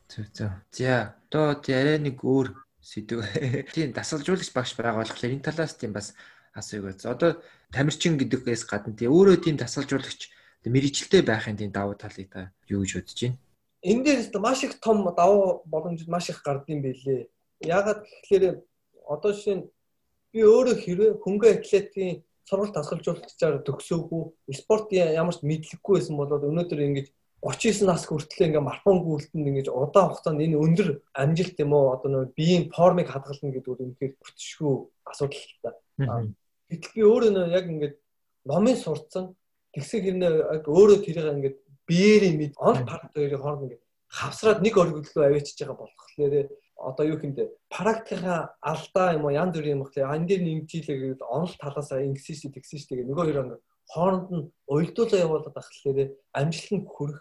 Зөв 0.08 0.26
зөв. 0.36 0.52
За 0.70 1.16
одоо 1.30 1.56
арай 1.56 1.98
нэг 1.98 2.20
өөр 2.22 2.52
сэдв. 2.80 3.24
Тийм 3.74 3.92
дасгалжуулагч 3.96 4.52
багш 4.52 4.76
байгаа 4.76 5.00
болохоор 5.02 5.32
энэ 5.32 5.46
талаас 5.46 5.74
тийм 5.74 5.92
бас 5.96 6.14
асууя 6.54 6.92
гэж. 6.92 7.06
Одоо 7.08 7.30
тамирчин 7.72 8.16
гэдэгээс 8.20 8.62
гадна 8.68 8.96
тий 8.96 9.08
өөрөө 9.08 9.36
тийм 9.42 9.56
дасгалжуулагч 9.56 10.30
мэрэгчлээ 10.64 11.22
байхын 11.26 11.56
тийм 11.58 11.72
давуу 11.72 11.96
талыг 11.98 12.28
та 12.30 12.52
юу 12.68 12.84
гэж 12.84 12.92
бодож 13.02 13.18
байна? 13.18 13.38
Энэ 13.82 14.04
дээрээс 14.04 14.30
маш 14.38 14.62
их 14.62 14.78
том 14.78 15.02
давуу 15.16 15.62
боломжууд 15.66 16.08
маш 16.08 16.30
их 16.30 16.42
гардыг 16.44 16.78
билээ. 16.82 17.28
Яагаад 17.66 18.06
гэхээр 18.06 18.62
одоо 19.08 19.32
нь 19.34 19.66
би 20.32 20.40
өөрөө 20.46 20.76
хэрвээ 20.78 21.10
хөнгө 21.24 21.48
атлетийн 21.50 22.22
сургалт 22.46 22.74
дасгалжуулагчаар 22.76 23.62
төгсөөгүй 23.66 24.54
спортын 24.54 25.12
ямар 25.18 25.34
ч 25.34 25.42
мэдлэггүй 25.42 25.94
байсан 25.98 26.16
бол 26.16 26.30
өнөөдөр 26.30 26.80
ингэж 26.86 27.06
39 27.42 27.90
нас 27.90 28.06
хүртэл 28.06 28.46
ингээ 28.46 28.62
марафон 28.62 29.02
гүйлтэнд 29.02 29.50
ингэж 29.50 29.66
удаан 29.74 30.14
хугацаанд 30.14 30.46
энэ 30.46 30.62
өндөр 30.62 30.88
амжилт 31.10 31.58
юм 31.58 31.74
уу 31.74 31.90
одоо 31.94 32.08
нэг 32.10 32.34
биеийн 32.38 32.70
формыг 32.70 33.10
хадгална 33.10 33.50
гэдэг 33.50 33.66
үг 33.66 33.82
үнэхээр 33.82 34.14
бүтшгүй 34.22 34.74
асуудал 35.10 35.42
л 35.42 35.58
та. 35.62 35.70
Гэтэл 36.72 36.96
би 36.96 37.02
өөрөө 37.04 37.52
яг 37.52 37.66
ингээд 37.68 37.96
номын 38.48 38.76
сурцсан. 38.80 39.36
Тэгсэг 39.76 40.04
хэрнээ 40.08 40.64
өөрөө 40.64 40.98
тэрийг 41.04 41.28
ингээд 41.36 41.56
биеэрээ 41.88 42.32
мэд 42.40 42.52
он 42.56 42.86
парт 42.88 43.12
хоёрын 43.12 43.42
хооронд 43.42 43.64
ингээд 43.68 43.84
хавсраад 44.08 44.60
нэг 44.64 44.74
оргиглөө 44.76 45.24
авчиж 45.28 45.56
байгаа 45.60 45.76
болохоор 45.76 46.48
одоо 46.82 47.04
юу 47.06 47.18
хэмдэ 47.20 47.42
практикийнхаа 47.70 48.58
алдаа 48.60 49.14
юм 49.16 49.24
уу 49.24 49.32
янз 49.32 49.54
бүрийн 49.54 49.78
юм 49.78 49.86
хлээ 49.86 50.04
ан 50.04 50.26
дээр 50.26 50.42
нэмжийлээ 50.42 50.96
гэдэг 50.98 51.22
онол 51.22 51.54
талаасаа 51.62 52.02
ингэсэн 52.02 52.36
шүү 52.36 52.50
тэгсэн 52.52 52.78
шүү 52.78 52.88
тэгээ 52.90 53.08
нөгөө 53.08 53.24
хоёр 53.24 53.38
хооронд 53.92 54.28
нь 54.34 54.44
уйлдуулаа 54.66 55.20
явуулаад 55.24 55.56
ахлахээр 55.56 56.10
амжилт 56.34 56.70
нь 56.74 56.86
хүрэх 56.90 57.20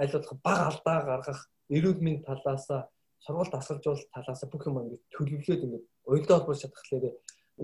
аль 0.00 0.14
болох 0.14 0.34
бага 0.44 0.64
алдаа 0.70 0.98
гаргах 1.08 1.40
эрүүл 1.70 2.00
мэнд 2.04 2.22
талаасаа 2.28 2.80
сургууль 3.24 3.52
дасгалжуулалт 3.52 4.10
талаасаа 4.14 4.48
бүх 4.52 4.64
юм 4.68 4.76
ингээд 4.80 5.02
төлөвлөөд 5.14 5.64
ингээд 5.64 5.84
уйлдаа 6.10 6.36
холбож 6.38 6.58
чадхлахээр 6.60 7.16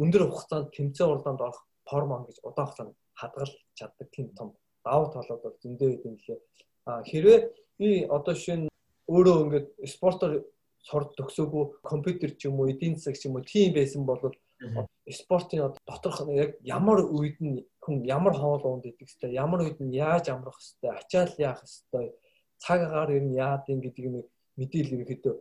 өндөр 0.02 0.22
хугацаанд 0.30 0.72
тэмцээн 0.76 1.11
уралдаанд 1.11 1.40
орох 1.46 1.61
форм 1.88 2.11
гэж 2.26 2.37
удаан 2.48 2.66
хугацаанд 2.66 2.94
хадгалж 3.20 3.54
чаддаг 3.78 4.09
тийм 4.14 4.26
том 4.38 4.48
давуу 4.85 5.09
талууд 5.12 5.42
бол 5.42 5.56
зөндөө 5.62 5.90
идэв 5.96 6.14
лээ. 6.28 6.38
А 6.87 7.02
хэрвээ 7.02 7.38
би 7.78 7.88
одоо 8.16 8.35
нь 8.35 8.68
өөрөө 9.14 9.37
ингээд 9.44 9.68
спортоор 9.94 10.32
сурд 10.88 11.11
төгсөөгүй 11.18 11.64
компьютер 11.82 12.30
ч 12.38 12.46
юм 12.48 12.61
уу 12.61 12.70
эдийн 12.70 12.94
засаг 12.94 13.16
ч 13.18 13.26
юм 13.26 13.37
уу 13.37 13.44
тийм 13.52 13.74
байсан 13.74 14.02
бол 14.06 14.22
спортын 15.20 15.74
доторх 15.87 16.18
яг 16.44 16.50
ямар 16.62 16.98
үед 17.16 17.38
нь 17.40 17.64
хүн 17.82 18.04
ямар 18.16 18.35
хоол 18.35 18.62
унд 18.66 18.87
идэх 18.87 19.11
хэвээр 19.11 19.38
ямар 19.44 19.61
үед 19.66 19.78
нь 19.82 19.94
яаж 19.94 20.30
амрах 20.30 20.59
хэвээр 20.59 20.98
ачаал 21.00 21.32
яах 21.38 21.61
хэвээр 21.62 22.11
цаг 22.62 22.80
агаар 22.87 23.11
ер 23.18 23.24
нь 23.26 23.37
яад 23.46 23.64
юм 23.72 23.80
гэдэг 23.82 24.04
юм 24.09 24.16
мэдээлэл 24.59 24.94
ерөөхдөө 25.04 25.35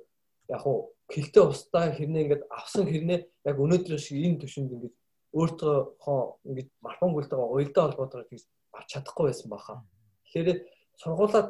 яг 0.49 0.63
уу 0.65 0.95
хилтэй 1.09 1.43
устдаа 1.43 1.93
хэрнээ 1.93 2.23
ингээд 2.25 2.43
авсан 2.49 2.85
хэрнээ 2.89 3.19
яг 3.45 3.57
өнөөдөр 3.59 3.99
шиг 4.01 4.17
энэ 4.25 4.41
төвшөнд 4.41 4.73
ингээд 4.73 4.95
өөртөө 5.35 5.75
хоо 6.03 6.39
ингээд 6.47 6.69
марафон 6.81 7.11
гүйлтэйгээ 7.13 7.53
уялдаа 7.53 7.83
холбоотойгоо 7.85 8.29
тэгж 8.29 8.45
авч 8.73 8.87
чадахгүй 8.93 9.25
байсан 9.29 9.49
баха. 9.51 9.83
Тэгэхээр 10.31 10.59
сургуулаад 11.01 11.49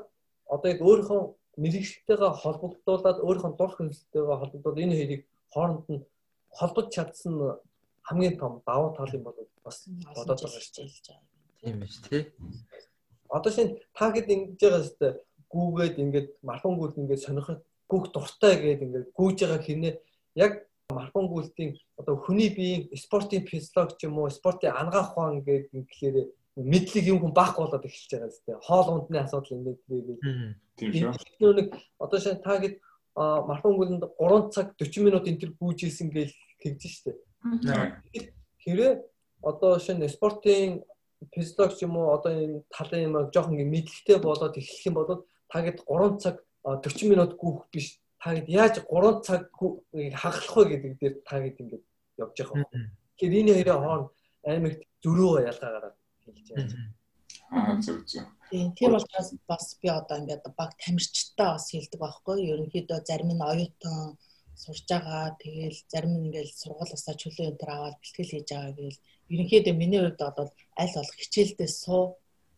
одоо 0.50 0.70
яг 0.74 0.82
өөрийнхөө 0.82 1.22
мэрэгчлэлтэйгээ 1.64 2.32
холбогдуулаад 2.44 3.18
өөрийнхөө 3.24 3.52
дур 3.56 3.72
хүнстэйгээ 3.76 4.40
холбогдуулаад 4.42 4.84
энэ 4.84 4.98
хоёрыг 5.00 5.22
хооронд 5.54 5.86
нь 5.94 6.06
холбож 6.58 6.88
чадсан 6.96 7.34
хамгийн 8.08 8.36
том 8.42 8.62
давуу 8.66 8.92
тал 8.98 9.16
юм 9.16 9.24
бол 9.24 9.38
бас 9.64 9.78
бодоод 10.16 10.40
байгаа 10.42 10.62
шүү 10.62 10.74
дээ. 10.76 11.20
Тийм 11.62 11.80
биш 11.80 11.96
тий. 12.06 12.22
Одоо 13.30 13.52
шинэ 13.52 13.80
та 13.98 14.12
хэд 14.14 14.28
ингэж 14.30 14.60
байгаа 14.62 14.84
хэвээр 14.84 15.16
гүүгээд 15.54 15.96
ингээд 16.04 16.30
марафон 16.48 16.76
гүйлт 16.78 17.00
ингээд 17.02 17.26
сонирхох 17.26 17.60
гүөх 17.90 18.06
дуртай 18.14 18.54
гэдэг 18.58 18.86
ингээд 18.86 19.08
гүйж 19.18 19.38
байгаа 19.42 19.62
хэрнээ 19.64 19.94
яг 20.36 20.54
марафон 20.90 21.28
гүйлтийн 21.30 21.78
одоо 21.98 22.16
хүний 22.18 22.50
биеийн 22.50 22.90
спортын 22.98 23.46
физиологи 23.46 23.98
ч 23.98 24.06
юм 24.06 24.20
уу 24.20 24.30
спортын 24.30 24.74
ангаах 24.74 25.14
ухаан 25.14 25.42
гэдэг 25.42 25.74
ингээр 25.74 26.18
мэдлэг 26.56 27.06
юм 27.12 27.20
хүн 27.20 27.34
баахгүй 27.34 27.66
болоод 27.66 27.86
эхэлж 27.86 28.12
байгаа 28.16 28.32
зү. 28.32 28.56
Хоол 28.64 28.88
ундны 28.94 29.18
асуудал 29.20 29.58
энэ 29.60 29.76
гэдэг. 29.90 30.18
Тийм 30.78 31.14
шүү. 31.14 31.54
Нэг 31.58 31.68
одоо 32.00 32.20
шинэ 32.20 32.40
та 32.40 32.60
хэд 32.62 32.80
марафон 33.16 33.76
гүйлэнд 33.76 34.06
3 34.16 34.54
цаг 34.56 34.68
40 34.80 35.04
минут 35.04 35.28
энэ 35.28 35.40
төр 35.42 35.52
гүйжсэн 35.60 36.10
гэж 36.16 36.32
тэгж 36.64 36.82
штэ. 36.86 37.12
Хэрэг 38.64 39.04
одоо 39.44 39.80
шинэ 39.80 40.08
спортын 40.08 40.86
физиологи 41.36 41.84
юм 41.84 41.98
уу 41.98 42.16
одоо 42.16 42.32
энэ 42.32 42.64
талын 42.72 43.04
юм 43.08 43.16
жоохон 43.34 43.60
мэдлэгтэй 43.60 44.18
болоод 44.24 44.56
эхлэх 44.56 44.86
юм 44.88 44.96
бол 44.96 45.28
та 45.52 45.60
хэд 45.60 45.84
3 45.84 46.24
цаг 46.24 46.40
40 46.66 47.10
минут 47.12 47.38
гүйх 47.38 47.70
биш. 47.72 48.02
Та 48.20 48.34
хэд 48.34 48.50
яаж 48.50 48.76
3 48.90 49.22
цаг 49.22 49.54
хагалах 49.54 50.56
вэ 50.58 50.66
гэдэг 50.74 50.94
дээр 51.00 51.16
та 51.22 51.38
хэд 51.38 51.62
ингэж 51.62 51.84
явж 52.18 52.36
байгаа. 52.42 52.66
Юм. 52.66 52.90
Тэгэхээр 53.16 53.40
энэ 53.40 53.54
хоёрын 53.54 53.82
хооронд 53.86 54.10
амар 54.50 54.74
зөрөө 55.04 55.46
ялгаа 55.50 55.72
гараад 55.76 55.96
хэлж 56.26 56.48
байгаа. 56.50 56.86
Аа 57.54 57.78
зөв 57.86 57.98
зөв. 58.10 58.26
Тийм 58.50 58.94
учраас 58.98 59.30
бас 59.48 59.66
би 59.82 59.88
одоо 59.90 60.18
ингээд 60.18 60.46
баг 60.58 60.72
тамирчтай 60.82 61.50
бас 61.54 61.70
хэлдэг 61.70 62.00
байхгүй. 62.02 62.38
Ерөнхийдөө 62.52 63.00
зарим 63.10 63.32
нь 63.34 63.48
оюутан 63.52 64.18
сурж 64.58 64.86
байгаа. 64.90 65.38
Тэгэл 65.42 65.80
зарим 65.92 66.14
нь 66.18 66.26
ингээд 66.28 66.50
сургуулиасаа 66.62 67.16
чөлөө 67.22 67.46
энэ 67.50 67.60
төр 67.62 67.72
аваад 67.74 67.98
бэлтгэл 68.02 68.32
хийж 68.34 68.50
байгаа 68.50 68.74
гээл 68.80 69.00
ерөнхийдөө 69.34 69.74
миний 69.78 70.02
хувьд 70.02 70.22
бол 70.38 70.52
аль 70.82 70.96
болох 70.96 71.16
хичээлдээ 71.22 71.70
суу 71.84 72.04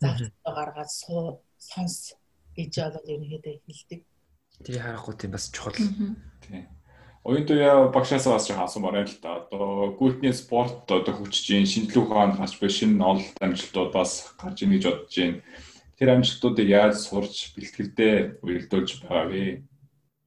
завцаа 0.01 0.51
гаргаад 0.57 0.91
суу 1.01 1.23
сонс 1.69 2.15
гэж 2.57 2.73
бол 2.97 3.11
ерөнхийдөө 3.13 3.55
хэлдэг. 3.65 4.01
Тэгээ 4.65 4.81
харахгүй 4.81 5.15
тийм 5.15 5.31
бас 5.31 5.45
чухал. 5.53 5.77
Тийм. 6.41 6.65
Оюутан 7.27 7.91
багшаасаа 7.93 8.33
бас 8.39 8.47
жоохон 8.47 8.65
асуумаар 8.65 8.95
байна 8.97 9.11
л 9.11 9.19
да. 9.21 9.31
Одоо 9.45 9.93
гүйтний 9.99 10.33
спорт 10.33 10.89
одоо 10.89 11.13
хүчжийн 11.13 11.67
шинжлэх 11.69 12.07
ухаанд 12.07 12.39
гарч 12.39 12.57
буй 12.57 12.71
шинэ 12.71 13.03
онолт 13.03 13.35
амжилтууд 13.43 13.91
бас 13.93 14.33
гарч 14.39 14.63
ийн 14.63 14.71
гэж 14.73 14.83
бодож 14.87 15.13
байна. 15.13 15.43
Тэр 15.99 16.09
амжилтуудыг 16.15 16.67
яаж 16.71 16.95
сурч 17.03 17.51
бэлтгэрдээ 17.53 18.15
уялдуулж 18.41 18.89
байгаа 19.03 19.27
вэ? 19.27 19.43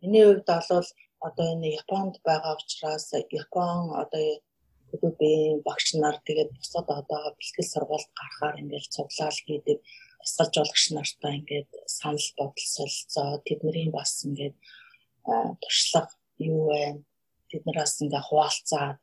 Миний 0.04 0.24
хувьд 0.28 0.44
бол 0.46 0.88
одоо 1.26 1.46
энэ 1.56 1.74
Японд 1.80 2.14
байгаа 2.20 2.54
учраас 2.60 3.06
Япон 3.16 3.96
одоо 3.96 4.44
клубын 4.90 5.62
багш 5.66 5.94
нар 5.94 6.16
тэгээд 6.26 6.50
бусад 6.58 6.86
одоо 7.00 7.32
бэлтгэл 7.38 7.72
сургалт 7.72 8.10
гарахаар 8.18 8.60
ингээд 8.60 8.92
цуглаал 8.94 9.38
хийдэг 9.46 9.78
тусгаж 10.20 10.50
жуулагч 10.54 10.84
нартай 10.92 11.32
ингээд 11.38 11.70
санал 11.86 12.28
бодол 12.38 12.68
солилцоо 12.76 13.30
тэдний 13.46 13.88
бас 13.98 14.12
ингээд 14.26 14.56
туршлага 15.62 16.12
юу 16.38 16.60
вэ? 16.68 16.82
Тэднээс 17.50 17.94
ингээд 18.04 18.28
хуваалцаад 18.28 19.00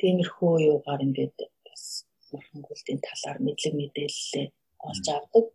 тиймэрхүү 0.00 0.54
юугаар 0.72 1.00
ингээд 1.06 1.36
бас 1.66 1.84
мөрхөнгөлтийн 2.32 3.00
талаар 3.06 3.38
мэдлэг 3.46 3.74
мэдээлэлээ 3.76 4.46
олж 4.88 5.06
авдаг. 5.16 5.46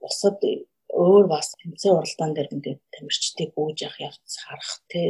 Бусад 0.00 0.38
өөр 0.92 1.24
бас 1.34 1.48
тэмцээн 1.60 1.96
уралдаан 1.96 2.32
дээр 2.34 2.54
ингээд 2.54 2.80
тамирчдыг 2.94 3.48
бүүж 3.56 3.78
явах 3.86 4.00
явц 4.08 4.32
харах 4.44 4.74
те 4.90 5.02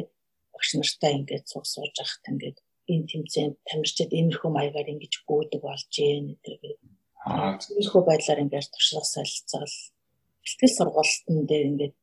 багш 0.53 0.71
нартай 0.79 1.12
ингээд 1.18 1.45
цуг 1.51 1.64
сууж 1.66 1.95
явахт 1.99 2.25
ингээд 2.31 2.59
энэ 2.92 3.09
тэмцээнд 3.11 3.57
тамирчид 3.68 4.11
иймэрхүү 4.14 4.51
маягаар 4.53 4.92
ингэж 4.95 5.14
гүйдэг 5.29 5.61
болж 5.66 5.87
гэн 5.97 6.25
гэдэг 6.45 6.61
Аа. 7.23 7.55
Тиймэрхүү 7.63 8.03
байдлаар 8.07 8.43
ингээд 8.43 8.73
туршлага 8.75 9.07
солилцоол 9.07 9.75
бэлтгэл 10.43 10.77
сургалтын 10.79 11.39
дээр 11.47 11.65
ингээд 11.71 11.95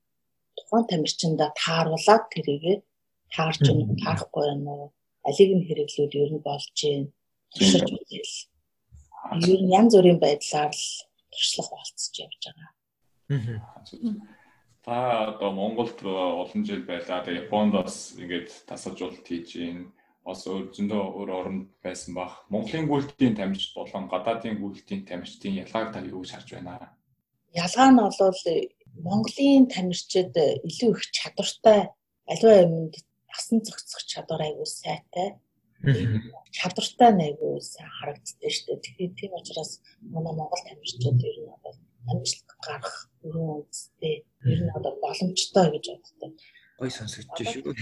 тухайн 0.57 0.85
тамирчинда 0.87 1.45
тааруулаад 1.59 2.23
тэрийгээ 2.33 2.77
таарч 3.35 3.61
юм 3.67 3.79
таарахгүй 3.99 4.45
юм 4.55 4.63
уу? 4.67 4.85
Алиг 5.27 5.51
нь 5.55 5.67
хэрэглүүл 5.67 6.19
ер 6.23 6.31
нь 6.33 6.45
болж 6.47 6.67
гин 6.79 7.11
туршиж 7.51 7.87
үзэл. 7.91 8.37
Ер 9.51 9.61
нь 9.63 9.73
янз 9.79 9.91
бүрийн 9.95 10.19
байдлаар 10.23 10.71
л 10.71 10.87
туршлага 11.33 11.75
болцож 11.75 12.15
явж 12.23 12.41
байгаа. 12.47 12.71
Та 14.85 14.95
одоо 15.35 15.51
Монголд 15.51 15.99
олон 16.03 16.61
жил 16.63 16.83
байлаа. 16.87 17.27
Японд 17.27 17.73
бас 17.75 18.15
ингээд 18.15 18.49
тасалжуулалт 18.69 19.27
хийж 19.27 19.47
гин 19.59 19.91
бас 20.29 20.45
өөр 20.45 20.69
зөндөө 20.75 21.03
өөр 21.17 21.29
оронд 21.39 21.65
байсан 21.85 22.13
бах. 22.13 22.33
Монголын 22.53 22.85
гүйлтийн 22.89 23.35
тамирчид 23.39 23.73
болон 23.73 24.05
гадаадын 24.13 24.61
гүйлтийн 24.61 25.01
тамирчдын 25.09 25.59
ялгааг 25.63 25.89
та 25.93 26.05
юу 26.05 26.21
гэж 26.21 26.31
харж 26.33 26.49
байна? 26.53 26.93
Ялгаа 27.63 27.89
нь 27.89 27.97
бол 27.97 28.13
Монголын 29.07 29.65
тамирчид 29.73 30.33
илүү 30.69 30.89
их 30.93 31.03
чадвартай 31.17 31.81
аливаа 32.31 32.57
юмд 32.65 32.93
насан 33.29 33.61
зохицох 33.65 34.03
чадвар 34.11 34.41
айгүй 34.47 34.67
сайтай. 34.69 35.27
Чадвартай 36.57 37.09
айгүй 37.27 37.61
сайн 37.63 37.89
харагддаг 37.97 38.51
шүү 38.53 38.65
дээ. 38.69 38.83
Тэгэхээр 38.85 39.13
тийм 39.17 39.33
учраас 39.39 39.71
манай 40.13 40.33
Монгол 40.35 40.63
тамирчид 40.67 41.17
ер 41.29 41.37
нь 41.41 41.49
бол 41.63 41.77
амжилт 42.11 42.49
гарах 42.65 42.95
өрөө 43.25 43.49
үндэстэй 43.61 44.15
ер 44.51 44.59
нь 44.63 44.73
одоо 44.77 44.93
боломжтой 45.03 45.67
гэж 45.73 45.85
боддог 45.89 46.31
гой 46.79 46.91
сонсогдож 46.95 47.47
шүү. 47.51 47.73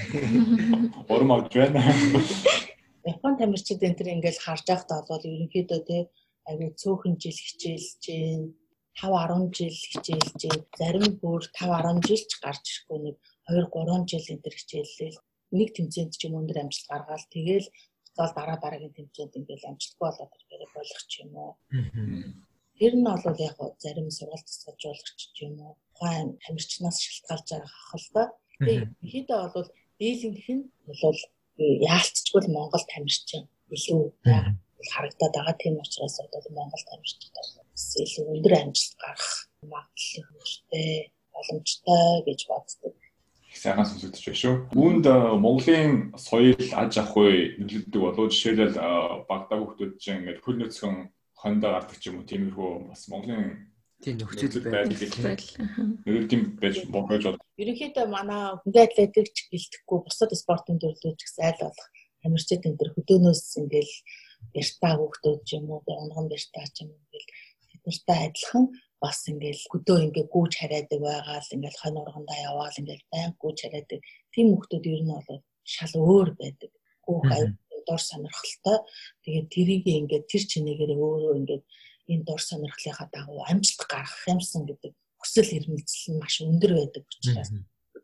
Урам 1.13 1.31
авч 1.35 1.53
байна. 1.53 1.81
Япон 3.05 3.37
тамирчид 3.37 3.85
энэ 3.85 3.97
төр 3.97 4.09
ингээл 4.17 4.41
харж 4.41 4.65
байхдаа 4.67 5.05
бол 5.05 5.21
ерөнхийдөө 5.21 5.81
те 5.85 5.97
аягүй 6.49 6.73
цөөхөн 6.81 7.15
жил 7.21 7.37
хичээлж 7.37 8.01
гин 8.03 8.41
5 8.97 9.13
10 9.13 9.53
жил 9.57 9.77
хичээлж 9.91 10.33
гин 10.41 10.59
зарим 10.79 11.07
бүр 11.21 11.45
5 11.53 11.77
10 11.85 12.01
жилч 12.09 12.31
гарч 12.41 12.65
ирэхгүй 12.73 12.99
нэг 13.05 13.15
2 13.53 13.69
3 13.69 14.09
жил 14.11 14.25
энэ 14.33 14.43
төр 14.43 14.55
хичээллээ 14.57 15.13
нэг 15.57 15.69
тэмцээнд 15.77 16.13
ч 16.17 16.21
юм 16.27 16.35
өндөр 16.41 16.57
амжилт 16.65 16.89
гаргаал 16.91 17.25
тэгэл 17.31 17.67
зал 18.17 18.31
дараа 18.35 18.57
дараагийн 18.59 18.97
тэмцээнд 18.97 19.37
ингээл 19.39 19.69
амжилтгүй 19.71 20.03
болоод 20.03 20.33
ирэхээр 20.35 20.73
болох 20.75 21.01
ч 21.07 21.13
юм 21.23 21.31
уу. 21.37 21.53
Тэр 22.77 22.93
нь 22.97 23.07
бол 23.07 23.39
яг 23.49 23.57
зарим 23.83 24.09
сургалт 24.11 24.47
цэцгэлжуулагч 24.49 25.19
ч 25.35 25.37
юм 25.45 25.55
уу 25.63 25.73
тухайн 25.97 26.37
тамирчнаас 26.43 26.97
шалтгаалж 27.01 27.47
байгаа 27.49 27.71
хах 27.89 27.95
л 28.01 28.46
Тэгээд 28.59 28.91
хэд 29.11 29.29
бол 29.53 29.67
дийлэнх 29.99 30.47
нь 30.49 30.63
бол 30.87 31.19
яалтчгүй 31.57 32.41
Монгол 32.49 32.85
тамирчин 32.93 33.43
илүү 33.73 34.01
харагдаад 34.93 35.33
байгаа 35.35 35.55
тийм 35.61 35.75
учраас 35.81 36.17
бол 36.21 36.55
Монгол 36.57 36.83
тамирчид 36.89 37.33
илүү 38.03 38.25
өндөр 38.33 38.53
амжилт 38.57 38.95
гарах 39.01 39.31
магадлалтай 39.61 41.11
боломжтой 41.33 42.23
гэж 42.27 42.39
боддог. 42.49 42.93
Сайхан 43.53 43.85
сонсогдож 43.89 44.21
байна 44.21 44.41
шүү. 44.41 44.55
Үүнд 44.77 45.05
Монголын 45.41 45.93
соёл 46.17 46.61
аж 46.77 46.93
ахуй 47.01 47.57
нөлөөлдөг 47.57 48.01
болоо 48.05 48.29
жишээлбэл 48.29 48.77
багтаа 49.29 49.57
хүмүүс 49.57 49.97
чинь 49.97 50.19
ингээд 50.21 50.43
хөл 50.45 50.57
нөцгөн 50.61 50.95
хондоо 51.41 51.71
гардаг 51.73 51.97
ч 51.97 52.09
юм 52.09 52.21
уу? 52.21 52.29
Тиймэрхүү 52.29 52.69
бас 52.89 53.01
Монголын 53.09 53.73
тийм 54.01 54.21
нөхцөл 54.21 54.61
байдал 54.69 54.93
нөлөөлт 56.05 56.31
юм 56.37 56.43
байж 56.61 56.75
болгож 56.85 57.23
бод. 57.25 57.41
Ерөнхийдөө 57.61 58.05
манай 58.13 58.41
хүнтэй 58.61 58.83
атлетикч 58.85 59.37
гэлтэхгүй 59.49 59.99
бусад 60.05 60.31
спортын 60.41 60.77
төрлөөч 60.81 61.19
гэсэн 61.21 61.43
айл 61.49 61.61
болох 61.65 61.89
амирчид 62.25 62.67
энэ 62.67 62.77
төр 62.79 62.89
хөдөөнөөс 62.93 63.43
ингээл 63.61 63.95
бэртаа 64.53 64.93
хүүхдүүд 64.97 65.39
ч 65.47 65.49
юм 65.57 65.65
уу 65.73 65.81
унган 66.03 66.25
бэртаа 66.29 66.65
ч 66.73 66.75
юм 66.85 66.89
уу 66.93 67.01
ингээл 67.01 67.29
тэднэртэй 67.71 68.19
адилхан 68.27 68.65
бас 69.01 69.19
ингээл 69.31 69.63
хөдөө 69.71 69.97
ингээ 70.05 70.25
гүүж 70.33 70.51
хараадаг 70.57 70.99
байгаа 71.01 71.39
л 71.41 71.55
ингээл 71.55 71.81
хонь 71.81 72.01
ургандаа 72.01 72.37
яваал 72.49 72.79
ингээл 72.81 73.11
байн 73.13 73.31
гүүж 73.41 73.57
хараадаг 73.61 73.99
тийм 74.33 74.47
хүмүүс 74.53 74.69
ер 74.93 75.01
нь 75.05 75.13
бол 75.17 75.41
шал 75.73 75.93
өөр 75.97 76.29
байдаг. 76.39 76.71
Гүүх 77.05 77.25
дор 77.87 78.01
сонирхолтой. 78.03 78.77
Тэгээд 79.23 79.47
тэрийг 79.53 79.85
ингээд 79.87 80.25
тэр 80.31 80.43
чинээгээр 80.51 80.91
өөрөө 80.93 81.33
ингээд 81.39 81.63
энэ 82.11 82.25
дор 82.27 82.41
сонирхлынхаа 82.43 83.07
дагуу 83.11 83.41
амжилт 83.47 83.81
гаргах 83.87 84.23
юмсан 84.27 84.63
гэдэг 84.67 84.93
хүсэл 85.21 85.49
эрмэлзэл 85.57 86.13
нь 86.13 86.21
маш 86.21 86.35
өндөр 86.41 86.71
байдаг 86.77 87.03
учраас 87.07 87.49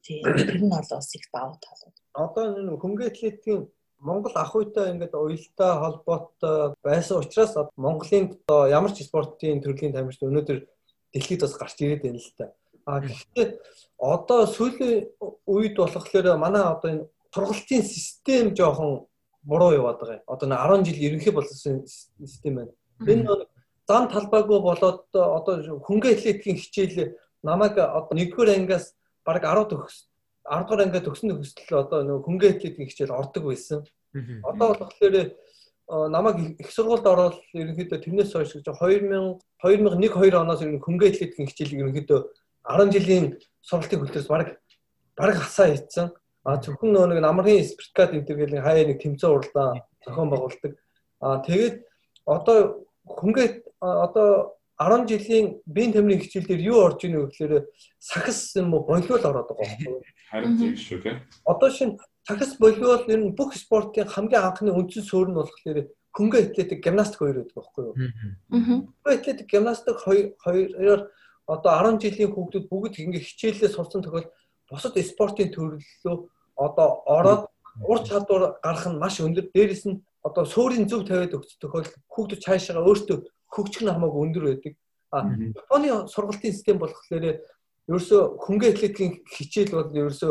тийм 0.03 0.23
тэр 0.23 0.59
нь 0.61 0.69
бол 0.69 0.89
бас 0.89 1.15
их 1.15 1.25
давуу 1.33 1.57
тал. 1.63 1.81
Одоо 2.13 2.43
энэ 2.51 2.77
хөнгө 2.77 3.07
атлетикийн 3.07 3.69
Монгол 4.03 4.35
ах 4.35 4.51
үйтэй 4.55 4.91
ингээд 4.91 5.15
уялдаа 5.15 5.71
холбоотой 5.79 6.75
байсан 6.83 7.23
учраас 7.23 7.55
Монголын 7.77 8.35
одоо 8.43 8.67
ямар 8.67 8.91
ч 8.91 9.07
спортын 9.07 9.63
төрлийн 9.63 9.95
тамирчид 9.95 10.27
өнөөдөр 10.27 10.59
дэлхийд 11.15 11.41
бас 11.41 11.55
гарч 11.55 11.79
ирээд 11.79 12.03
байна 12.03 12.19
л 12.19 12.35
та. 12.35 12.51
А 12.85 12.99
гэхдээ 12.99 13.47
одоо 13.97 14.43
сүүлийн 14.43 15.07
үед 15.47 15.75
болохоор 15.79 16.35
манай 16.35 16.63
одоо 16.67 16.89
энэ 16.91 17.07
сургалтын 17.31 17.83
систем 17.83 18.51
жоохон 18.51 19.07
буруу 19.43 19.71
яваад 19.71 19.99
байгаа 19.99 20.19
юм. 20.19 20.27
Одоо 20.27 20.47
нэг 20.51 20.59
10 20.59 20.85
жил 20.87 20.99
ерөнхий 21.07 21.31
болсон 21.31 21.87
систем 21.87 22.55
байна. 22.59 22.71
Энэ 23.07 23.23
нэг 23.23 23.52
зам 23.87 24.07
талбайгүй 24.11 24.59
болоод 24.63 25.05
одоо 25.11 25.79
хөнгө 25.87 26.15
атлетикийн 26.15 26.57
хичээл 26.57 27.15
намайг 27.43 27.77
одоо 27.77 28.15
1-р 28.15 28.49
ангиас 28.55 28.95
бараг 29.25 29.43
10 29.43 29.69
төгс 29.71 30.07
10 30.47 30.67
дугаар 30.67 30.83
ангиа 30.85 31.03
төгсөн 31.03 31.31
төгсөл 31.31 31.79
одоо 31.79 32.03
нөгөө 32.03 32.25
хөнгө 32.27 32.47
атлетикийн 32.51 32.89
хичээл 32.89 33.15
ордог 33.15 33.43
байсан. 33.47 33.83
Одоо 34.43 34.75
болохоор 34.75 35.15
намайг 35.87 36.59
их 36.59 36.71
сургуульд 36.71 37.07
ороод 37.07 37.39
ерөнхийдөө 37.55 37.99
тэрнээс 38.03 38.31
хойш 38.35 38.55
гэж 38.55 38.67
2000 38.71 39.39
2001 39.63 40.15
2 40.15 40.35
оноос 40.35 40.61
ер 40.63 40.71
нь 40.71 40.83
хөнгө 40.83 41.07
атлетикийн 41.11 41.47
хичээлийг 41.47 41.83
ерөнхийдөө 41.83 42.19
10 42.67 42.91
жилийн 42.95 43.25
сургалтын 43.63 43.99
хөлтөөс 44.03 44.27
баг 44.27 44.59
баг 45.15 45.35
хасаа 45.35 45.71
хийцэн. 45.71 46.11
А 46.43 46.59
зөвхөн 46.59 46.91
нөө 46.91 47.07
нэг 47.07 47.19
намрын 47.23 47.63
спирткад 47.63 48.11
гэл 48.11 48.59
хаяа 48.59 48.87
нэг 48.87 48.99
тэмцээн 48.99 49.31
урлаа 49.31 49.79
зохион 50.03 50.27
байгуулдаг. 50.27 50.75
А 51.23 51.39
тэгээд 51.39 51.87
одоо 52.27 52.83
хөнгө 53.07 53.62
одоо 53.83 54.55
10 54.79 55.07
жилийн 55.11 55.61
биеийн 55.65 55.93
тамирын 55.93 56.23
хичээл 56.23 56.47
дээр 56.47 56.63
юу 56.71 56.79
орж 56.87 57.03
ийнэ 57.05 57.19
гэхээр 57.27 57.67
сахис 57.99 58.55
юм 58.55 58.73
уу 58.73 58.87
болиол 58.87 59.21
ороод 59.21 59.47
байгаа 59.51 59.67
байхгүй 59.67 59.91
юу? 59.91 60.01
Харин 60.31 60.57
тийм 60.57 60.75
шүү 60.79 60.99
тий. 61.03 61.15
Одоо 61.45 61.69
шинэ 61.69 61.99
Тагс 62.27 62.55
волейбол 62.59 63.03
ер 63.11 63.19
нь 63.19 63.35
бүх 63.35 63.51
спортын 63.53 64.07
хамгийн 64.07 64.47
анхны 64.47 64.71
үндсэн 64.71 65.03
суурь 65.03 65.27
нь 65.27 65.35
болохоор 65.35 65.91
хөнгө 66.15 66.37
атлетик 66.39 66.79
гимнастик 66.79 67.19
хоёр 67.19 67.43
байдаг 67.43 67.55
байхгүй 67.59 67.83
юу? 67.83 67.95
Хөнгө 68.47 69.11
атлетик 69.11 69.47
гимнастик 69.51 69.97
хоёроор 69.99 71.11
одоо 71.51 71.71
10 71.83 71.99
жилийн 71.99 72.31
хүүхдүүд 72.31 72.65
бүгд 72.71 72.95
ингэ 73.03 73.19
хичээлээ 73.19 73.75
сурсан 73.75 74.07
тохиол 74.07 74.31
бусад 74.71 74.95
спортын 75.03 75.51
төрлөлөө 75.51 76.15
одоо 76.55 77.03
ороод 77.11 77.43
ур 77.83 77.99
чадвар 78.07 78.55
гарах 78.63 78.87
нь 78.87 79.01
маш 79.03 79.19
өндөр. 79.19 79.51
Дээрээс 79.51 79.83
нь 79.91 79.99
одоо 80.23 80.47
суурийн 80.47 80.87
зөв 80.87 81.03
тавиад 81.03 81.35
өгч 81.35 81.59
тохиол 81.59 81.91
хүүхдүүд 82.07 82.39
цаашаа 82.39 82.79
өөртөө 82.87 83.19
хөгжих 83.53 83.83
нь 83.85 83.93
хамаагүй 83.93 84.21
өндөр 84.25 84.45
байдаг. 84.49 84.73
А 85.13 85.29
Японы 85.29 86.07
сургалтын 86.09 86.53
систем 86.53 86.81
болохоор 86.81 87.39
ерөөсө 87.87 88.17
хөнгө 88.41 88.67
атлетикийн 88.73 89.13
хичээл 89.29 89.77
бол 89.77 89.89
ерөөсө 89.93 90.29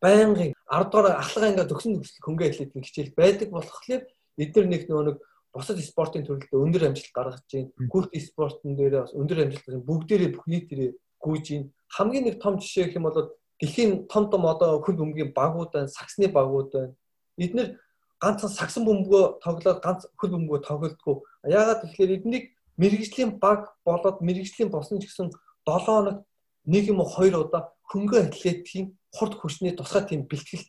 байнгын 0.00 0.52
10 0.56 0.90
дугаар 0.90 1.20
ахлага 1.20 1.50
ингээ 1.52 1.70
төгсөн 1.70 2.00
төгсөл 2.00 2.24
хөнгө 2.24 2.44
атлетик 2.48 2.84
хичээл 2.84 3.12
байдаг 3.16 3.48
болохоор 3.52 4.02
эдгээр 4.40 4.66
нэг 4.72 4.82
нэг 4.88 5.18
бусад 5.56 5.80
спортын 5.80 6.24
төрөлд 6.24 6.52
өндөр 6.52 6.88
амжилт 6.88 7.12
гаргаж 7.16 7.44
байна. 7.52 7.72
Гүрт 7.92 8.12
спортын 8.20 8.76
дээр 8.76 9.04
бас 9.04 9.12
өндөр 9.16 9.44
амжилт 9.44 9.64
гаргаж 9.64 9.84
бүгдээрээ 9.88 10.30
бүх 10.36 10.46
нийтээрээ 10.52 10.90
гүйж 11.24 11.46
байна. 11.52 11.70
Хамгийн 11.96 12.24
нэг 12.28 12.36
том 12.42 12.60
жишээ 12.60 12.92
гэх 12.92 12.98
юм 13.00 13.08
бол 13.08 13.32
дэлхийн 13.60 14.06
том 14.12 14.28
том 14.28 14.44
одоо 14.44 14.80
хөл 14.84 15.00
бөмбөгийн 15.00 15.32
багууд 15.32 15.72
байна, 15.72 15.88
саксны 15.88 16.28
багууд 16.28 16.68
байна. 16.72 16.92
Эдгээр 17.40 17.68
ганцхан 18.20 18.52
сагсан 18.52 18.84
бөмбөгөө 18.84 19.40
тоглоод 19.40 19.80
ганц 19.80 20.04
хөл 20.20 20.32
бөмбөгөө 20.36 20.60
тоглолтгүй. 20.68 21.16
Яагаад 21.46 21.82
тэгэхээр 21.82 22.16
эднийг 22.20 22.44
мэрэгжлийн 22.76 23.38
баг 23.38 23.74
болоод 23.84 24.20
мэрэгжлийн 24.20 24.70
босон 24.70 25.00
ч 25.00 25.08
гэсэн 25.08 25.30
7 25.64 25.86
хоног 25.86 26.26
нэг 26.66 26.84
юм 26.92 27.00
уу 27.00 27.08
хоёр 27.08 27.46
удаа 27.46 27.72
хөнгө 27.90 28.28
атлетикийн 28.28 28.98
хурд 29.14 29.34
хүчний 29.38 29.72
тусгай 29.74 30.04
тийм 30.04 30.26
бэлтгэл 30.26 30.66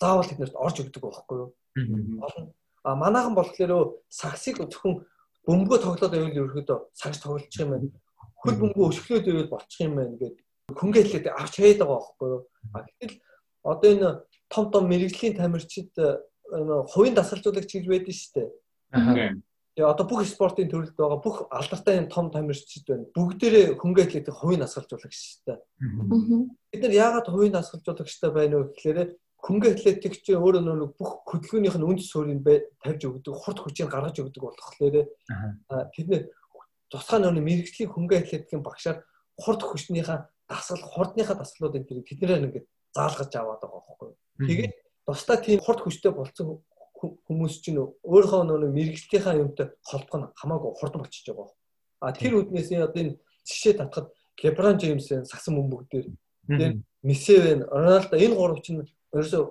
заавал 0.00 0.28
тэднэрт 0.28 0.54
орж 0.54 0.76
өгдөг 0.84 1.02
байхгүй 1.02 1.36
юу? 1.42 1.50
А 2.84 2.94
манайхан 2.94 3.34
болохоор 3.34 3.98
сагсыг 4.08 4.60
зөвхөн 4.62 5.04
бөмбөгөө 5.48 5.78
тоглоод 5.82 6.12
байвал 6.12 6.38
ерөөхдөө 6.38 6.78
сагс 6.94 7.18
тоглож 7.24 7.54
юм 7.58 7.70
байна. 7.72 7.88
Хөл 8.44 8.60
бөмбөгөө 8.60 8.88
өшгөлөөд 8.92 9.26
байвал 9.26 9.52
болчих 9.56 9.80
юм 9.82 9.96
байна 9.96 10.14
гэдэг 10.14 10.44
хөнгө 10.76 11.00
атлетик 11.00 11.32
авч 11.32 11.54
хаяад 11.56 11.80
байгаа 11.80 11.96
байхгүй 11.96 12.28
юу? 12.28 12.42
А 12.76 12.78
гэтэл 12.84 13.14
одоо 13.64 13.88
энэ 13.92 14.10
том 14.52 14.64
том 14.70 14.84
мэрэгжлийн 14.88 15.36
тамирчид 15.36 15.92
хувийн 16.92 17.16
дасгалжуулагч 17.16 17.70
гэж 17.72 17.84
байдаг 17.88 18.14
шүү 18.14 18.32
дээ. 18.36 18.48
Тэгээ 19.78 19.94
одоо 19.94 20.06
бүх 20.10 20.26
спортын 20.26 20.66
төрөлд 20.66 20.98
байгаа 20.98 21.22
бүх 21.22 21.36
алдартай 21.54 22.02
юм 22.02 22.10
том 22.10 22.34
тамирчид 22.34 22.82
байна. 22.82 23.06
Бүгдээрээ 23.14 23.78
хөнгө 23.78 24.10
атлетик 24.10 24.34
хувийн 24.34 24.66
насгалжуулагчтай. 24.66 25.54
Бид 25.78 26.82
нар 26.82 26.94
яагаад 26.98 27.30
хувийн 27.30 27.54
насгалжуулагчтай 27.54 28.30
байна 28.34 28.58
вэ 28.58 28.74
гэхээр 28.74 29.14
хөнгө 29.38 29.70
атлетик 29.78 30.18
чи 30.18 30.34
өөрөө 30.34 30.66
нэг 30.66 30.98
бүх 30.98 31.22
хөдөлгөөнийх 31.30 31.78
нь 31.78 31.86
үнд 31.86 32.02
суурийг 32.02 32.42
тавьж 32.82 33.06
өгдөг, 33.06 33.34
хурд 33.38 33.58
хүчийг 33.62 33.86
гаргаж 33.86 34.18
өгдөг 34.18 34.42
болохоор 34.42 35.06
тэд 35.94 36.06
нэ 36.10 36.18
тусгай 36.90 37.22
нөөний 37.22 37.46
мэрэгжлийн 37.46 37.94
хөнгө 37.94 38.18
атлетикийн 38.18 38.66
багшаар 38.66 39.06
хурд 39.38 39.62
хүчнийхээ 39.62 40.26
дасгал, 40.50 40.82
хурдныхаа 40.82 41.38
дасгалуудыг 41.38 41.86
тэд 41.86 42.18
нэрээр 42.18 42.50
ингээд 42.50 42.66
заалгаж 42.98 43.30
аваад 43.30 43.62
байгаа 43.62 43.82
байхгүй. 43.86 44.10
Тэгээд 44.42 44.74
тусдаа 45.06 45.38
тийм 45.38 45.62
хурд 45.62 45.86
хүчтэй 45.86 46.10
болцсон 46.10 46.66
хүмүүс 46.98 47.54
чинь 47.62 47.78
өөрийнхөө 47.78 48.42
нөгөө 48.42 48.70
мэрэгжлийнхаа 48.74 49.38
юмтай 49.38 49.66
холбох 49.86 50.18
нь 50.18 50.30
хамаагүй 50.34 50.70
хурдан 50.78 51.00
болчихж 51.02 51.30
байгаа. 51.30 51.54
А 52.02 52.12
тэр 52.12 52.42
үднээс 52.42 52.74
одоо 52.74 52.98
энэ 52.98 53.18
жишээ 53.46 53.78
татхад 53.78 54.10
Леброн 54.42 54.76
Джеймс 54.78 55.08
сагсан 55.30 55.54
бөмбөг 55.58 55.86
дээр 55.90 56.06
тэгээд 56.50 56.76
Месси 57.02 57.32
Роналдо 57.38 58.16
энэ 58.18 58.34
гурав 58.34 58.62
чинь 58.62 58.82
ерөөсөө 59.14 59.42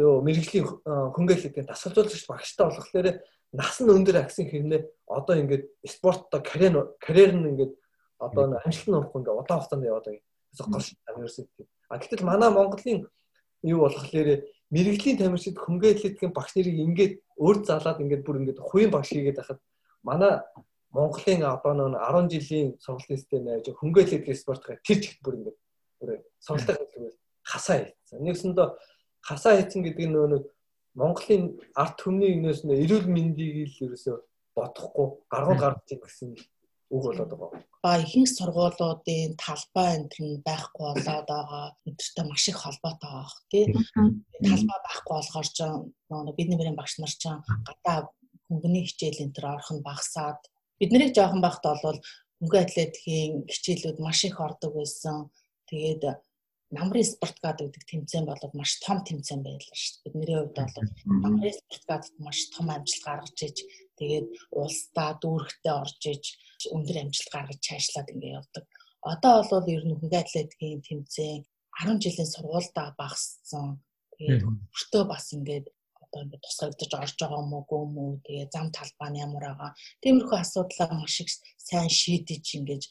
юу 0.00 0.20
мэрэгжлийн 0.24 0.64
хөнгөлөлтийн 0.64 1.66
дасгалжуулагч 1.68 2.24
багштай 2.28 2.66
болохоор 2.66 3.06
нас 3.52 3.76
нь 3.80 3.92
өндөр 3.92 4.16
агсан 4.24 4.48
хэрнээ 4.48 4.80
одоо 5.08 5.34
ингээд 5.36 5.64
спорттой 5.84 6.40
карьер 6.40 6.96
карьер 7.00 7.32
нь 7.36 7.48
ингээд 7.52 7.72
одоо 8.20 8.60
амжилт 8.64 8.88
нь 8.88 8.96
урах 8.96 9.16
ингээд 9.16 9.38
удаан 9.40 9.60
хугацаанд 9.60 9.88
яваад 9.88 10.06
байгаа. 10.06 10.24
Гол 10.68 10.84
университет. 11.16 11.68
А 11.88 11.98
гэтэл 11.98 12.24
манай 12.24 12.50
Монголын 12.50 13.08
юу 13.62 13.80
болохоор 13.80 14.44
мэрэгжлийн 14.74 15.18
тамирчид 15.18 15.56
хөнгө 15.56 15.88
атлетикийн 15.92 16.32
багш 16.32 16.52
нарыг 16.56 16.76
ингээд 16.76 17.14
өөр 17.40 17.56
залаад 17.64 18.02
ингээд 18.04 18.24
бүр 18.24 18.40
ингээд 18.40 18.60
хувийн 18.60 18.92
багш 18.92 19.10
хийгээд 19.12 19.40
байхад 19.40 19.60
манай 20.04 20.44
Монголын 20.92 21.44
одоо 21.44 21.72
нэг 21.76 22.00
10 22.00 22.28
жилийн 22.32 22.68
сургалтын 22.80 23.16
систем 23.16 23.44
байж 23.44 23.66
хөнгө 23.68 24.00
атлетик 24.04 24.36
спорт 24.36 24.64
гэх 24.64 24.80
тэр 24.84 24.98
чигт 25.00 25.20
бүр 25.24 25.34
ингээд 25.40 25.58
бүр 26.00 26.10
сургалтын 26.40 26.76
хэлбэл 26.92 27.16
хасаа 27.44 27.76
хийсэн. 27.84 28.24
Нэгсэндээ 28.24 28.68
хасаа 29.20 29.52
хийсэн 29.56 29.82
гэдэг 29.84 30.06
нь 30.08 30.14
нөгөө 30.16 30.40
Монголын 30.98 31.44
арт 31.76 31.94
түмний 32.00 32.34
юунаас 32.34 32.64
нэ 32.64 32.74
эрүүл 32.82 33.06
мэндийг 33.06 33.70
л 33.70 33.82
ерөөсөө 33.86 34.16
бодохгүй 34.56 35.06
гаргууд 35.30 35.60
гардаг 35.62 35.98
гэсэн 36.02 36.34
үг 36.90 37.02
болоод 37.04 37.30
байгаа. 37.32 37.62
Ба 37.84 37.90
ихэнх 38.02 38.30
сургуулиудын 38.32 39.36
талбай 39.44 39.88
энэ 39.96 40.08
нь 40.24 40.42
байхгүй 40.48 40.84
болоод 40.96 41.28
байгаа. 41.28 41.64
Энтертэй 41.88 42.24
маш 42.26 42.44
их 42.48 42.58
холбоотой 42.62 43.10
байгаа 43.12 43.40
тий. 43.52 43.64
Талбай 44.48 44.78
байхгүй 44.86 45.14
болохоор 45.16 45.48
ч 45.56 45.58
нөгөө 46.08 46.36
бидний 46.38 46.58
мөрийн 46.58 46.78
багш 46.80 46.94
нар 46.98 47.12
ч 47.12 47.24
гадаа 47.68 47.98
хөнгөний 48.48 48.84
хичээл 48.88 49.22
энэ 49.24 49.34
төр 49.36 49.46
орох 49.52 49.70
нь 49.72 49.86
багасаад 49.88 50.40
бид 50.80 50.90
нарыг 50.92 51.12
жоохон 51.12 51.44
байхад 51.44 51.64
бол 51.84 51.98
хөнгө 52.40 52.58
атлетикийн 52.64 53.32
хичээлүүд 53.52 53.98
маш 54.00 54.24
их 54.24 54.40
ордог 54.40 54.72
байсан. 54.78 55.28
Тэгээд 55.68 56.02
намрын 56.72 57.04
спорткад 57.04 57.60
гэдэг 57.60 57.84
тэмцээн 57.88 58.24
болоод 58.28 58.54
маш 58.56 58.80
том 58.84 59.00
тэмцээн 59.04 59.40
байлаа 59.44 59.76
шүү 59.76 59.96
дээ. 60.04 60.12
Бидний 60.12 60.36
хувьд 60.36 60.56
бол 60.56 60.74
намрын 61.24 61.56
спорткад 61.60 62.04
маш 62.24 62.38
том 62.52 62.66
амжилт 62.72 63.04
гаргаж 63.04 63.38
иж 63.48 63.58
тэгээд 64.00 64.26
улсдаа 64.60 65.10
дүүрэгтээ 65.22 65.74
орж 65.82 66.02
иж 66.14 66.24
өндөр 66.74 66.96
амжилт 67.02 67.30
гаргаж 67.34 67.60
цаашлаад 67.66 68.08
ингэ 68.12 68.28
явдаг. 68.38 68.64
Одоо 69.12 69.34
бол 69.50 69.66
ер 69.74 69.84
нь 69.84 69.98
хөнгө 69.98 70.18
атлетикийн 70.22 70.82
тэмцээн 70.86 71.42
10 71.78 72.02
жилийн 72.02 72.32
сургуульдаа 72.34 72.88
багассан. 72.98 73.66
Тэгээд 74.18 74.42
өртөө 74.46 75.04
бас 75.12 75.26
ингээд 75.36 75.66
одоо 76.02 76.20
ингээд 76.24 76.44
тусгагдаж 76.44 76.90
орж 77.02 77.14
байгаа 77.20 77.42
юм 77.44 77.52
уу 77.54 77.82
юм 77.86 77.94
уу 78.02 78.12
тэгээ 78.26 78.46
зам 78.54 78.66
талбай 78.74 79.08
нь 79.10 79.22
ямар 79.26 79.44
байгаа. 79.46 79.70
Тиймэрхүү 80.02 80.38
асуудлаа 80.40 80.88
маш 80.98 81.14
их 81.22 81.30
сайн 81.68 81.90
шийдэж 82.00 82.44
ингээд 82.58 82.84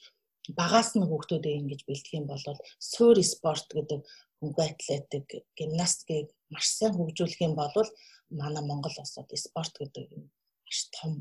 багаас 0.59 0.95
нь 0.95 1.07
хүүхдүүдээ 1.09 1.59
ингэж 1.59 1.81
бэлдэх 1.83 2.13
юм 2.19 2.25
бол 2.31 2.43
суур 2.91 3.17
спорт 3.33 3.67
гэдэг 3.75 3.99
хөнгө 4.39 4.63
атлетик, 4.63 5.27
гимнастикийг 5.57 6.27
маш 6.53 6.65
сайн 6.77 6.93
хөгжүүлэх 6.95 7.41
юм 7.47 7.53
бол 7.59 7.73
манай 8.29 8.63
Монгол 8.63 8.95
улсад 9.01 9.27
спорт 9.45 9.73
гэдэг 9.81 10.07
маш 10.67 10.79
том 10.91 11.11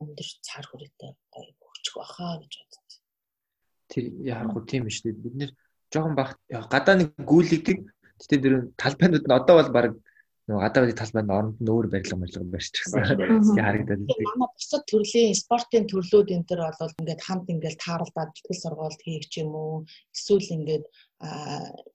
өндөр 0.00 0.28
цаар 0.42 0.66
хүрээтэй 0.66 1.12
гоё 1.32 1.52
хөгжих 1.60 1.94
баха 2.00 2.40
гэж 2.40 2.52
бодсон. 2.58 2.84
Тэр 3.92 4.04
яарахгүй 4.24 4.62
тийм 4.64 4.88
шүү 4.88 5.04
дээ. 5.04 5.22
Бид 5.22 5.34
нэр 5.36 5.50
жоохон 5.92 6.14
баг 6.16 6.30
гадаа 6.48 6.96
нэг 6.96 7.12
гүйлэгдэг. 7.20 7.78
Гэтэ 8.18 8.36
тэр 8.42 8.54
талбайнууд 8.80 9.26
нь 9.28 9.36
одоо 9.36 9.54
бол 9.60 9.72
баг 9.76 9.92
нөгөө 10.48 10.64
гадаадын 10.64 10.96
талбайд 10.96 11.28
оронд 11.28 11.58
нь 11.60 11.68
өөр 11.68 11.86
барилга 11.92 12.16
барилга 12.16 12.52
барьчихсан. 12.56 13.04
Тэгээ 13.04 13.66
харагдаад 13.68 14.02
байна. 14.08 14.32
Манай 14.32 14.50
бусад 14.56 14.82
төрлийн 14.88 15.36
спортын 15.36 15.84
төрлүүд 15.92 16.32
энэ 16.32 16.48
төр 16.48 16.60
бол 16.80 16.96
ингээд 17.04 17.24
хамт 17.28 17.52
ингээд 17.52 17.82
тааралдаад 17.84 18.32
бэлтгэл 18.32 18.62
сургалт 18.64 19.00
хийх 19.04 19.28
ч 19.28 19.44
юм 19.44 19.52
уу 19.52 19.84
эсвэл 20.16 20.48
ингээд 20.56 20.84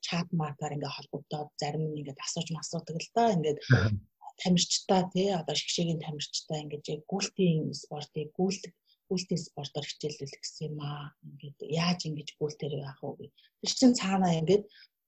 чат 0.06 0.28
матаар 0.38 0.78
ингээд 0.78 0.96
холбогдоод 0.98 1.50
зарим 1.58 1.84
нь 1.90 1.98
ингээд 2.06 2.22
асууж 2.22 2.48
масуудаг 2.54 2.98
л 3.02 3.10
да 3.18 3.34
ингээд 3.34 3.58
тамирчтай 4.42 5.02
тий 5.14 5.30
одоо 5.40 5.56
шгшээгийн 5.60 6.04
тамирчтай 6.06 6.60
ингээд 6.64 7.06
гүйлтийн 7.12 7.74
спортыг 7.84 8.30
гүйлтэг 8.38 8.74
гүйлтийн 9.10 9.42
спортоор 9.48 9.86
хичээлүүлэх 9.88 10.42
гэсэн 10.42 10.64
юм 10.70 10.78
аа 10.90 11.06
ингээд 11.28 11.58
яаж 11.84 12.00
ингэж 12.08 12.30
гүйлтээр 12.40 12.74
яах 12.88 13.02
вэ 13.04 13.28
тэр 13.62 13.72
чинь 13.78 14.00
цаанаа 14.02 14.34
ингээд 14.42 14.64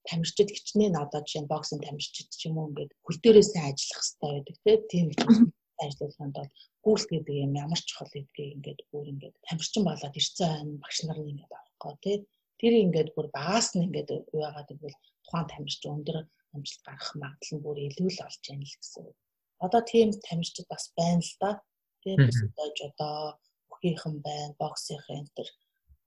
тамирчид 0.08 0.48
хичнээн 0.54 0.94
одоо 1.04 1.20
жишээ 1.22 1.42
нь 1.42 1.50
боксинг 1.52 1.82
тамирчид 1.82 2.28
ч 2.30 2.42
юм 2.48 2.56
уу 2.58 2.68
ингээд 2.70 2.92
хөл 3.04 3.18
дээрээсээ 3.22 3.62
ажиллах 3.66 4.02
хэрэгтэй 4.06 4.56
байдаг 4.66 4.80
тийм 4.90 5.06
ажиллуулганд 5.84 6.34
бол 6.38 6.50
гүйлт 6.84 7.08
гэдэг 7.10 7.36
юм 7.44 7.52
ямар 7.64 7.80
чухал 7.88 8.10
гэдгийг 8.14 8.54
ингээд 8.56 8.80
бүр 8.90 9.06
ингээд 9.12 9.36
тамирчин 9.46 9.82
болоод 9.86 10.18
ирсэн 10.20 10.46
байна 10.46 10.82
багш 10.82 10.98
нар 11.04 11.18
нь 11.20 11.30
ингээд 11.32 11.52
авахгүй 11.58 11.94
тий. 12.04 12.16
Тэр 12.60 12.74
ингээд 12.84 13.10
бүр 13.16 13.26
багаас 13.36 13.68
нь 13.74 13.84
ингээд 13.86 14.10
уяагаад 14.32 14.70
бол 14.82 14.96
тухайн 15.24 15.46
тамирч 15.52 15.82
өндөр 15.84 16.16
амжилт 16.56 16.82
гаргах 16.88 17.12
магадлал 17.20 17.54
нь 17.54 17.64
бүр 17.64 17.78
илүү 17.86 18.08
л 18.10 18.24
олж 18.26 18.42
яана 18.48 18.66
л 18.66 18.76
гэсэн. 18.80 19.06
Одоо 19.64 19.80
тийм 19.84 20.08
тамирчид 20.26 20.66
бас 20.72 20.84
байна 20.96 21.22
л 21.22 21.34
да. 21.40 21.50
Тийм 22.02 22.16
бисдэж 22.24 22.76
одоо 22.88 23.38
бүхийнхэн 23.70 24.16
байна, 24.24 24.56
боксынхын 24.60 25.20
энэ 25.20 25.32
төр 25.36 25.48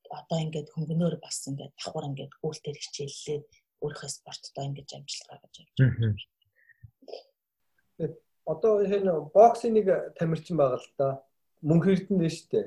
одоо 0.09 0.37
ингээд 0.41 0.73
хөнгөнөөр 0.73 1.15
бас 1.21 1.37
ингээд 1.49 1.73
давхар 1.77 2.09
ингээд 2.09 2.33
гүйлтээр 2.41 2.77
хичээллээд 2.81 3.45
өөрийнхөө 3.81 4.09
спорттой 4.09 4.65
ингэж 4.69 4.89
амжилт 4.97 5.27
гаргаж 5.29 5.55
явж 5.61 5.77
байна. 5.77 6.17
Одоо 8.49 8.73
энэ 8.81 9.13
боксing 9.33 9.73
нэг 9.77 9.87
тамирчин 10.17 10.57
байгаа 10.57 10.81
л 10.81 10.89
да. 10.97 11.07
Мөнх 11.61 11.85
эрдэнэ 11.91 12.29
шүү 12.31 12.47
дээ. 12.49 12.65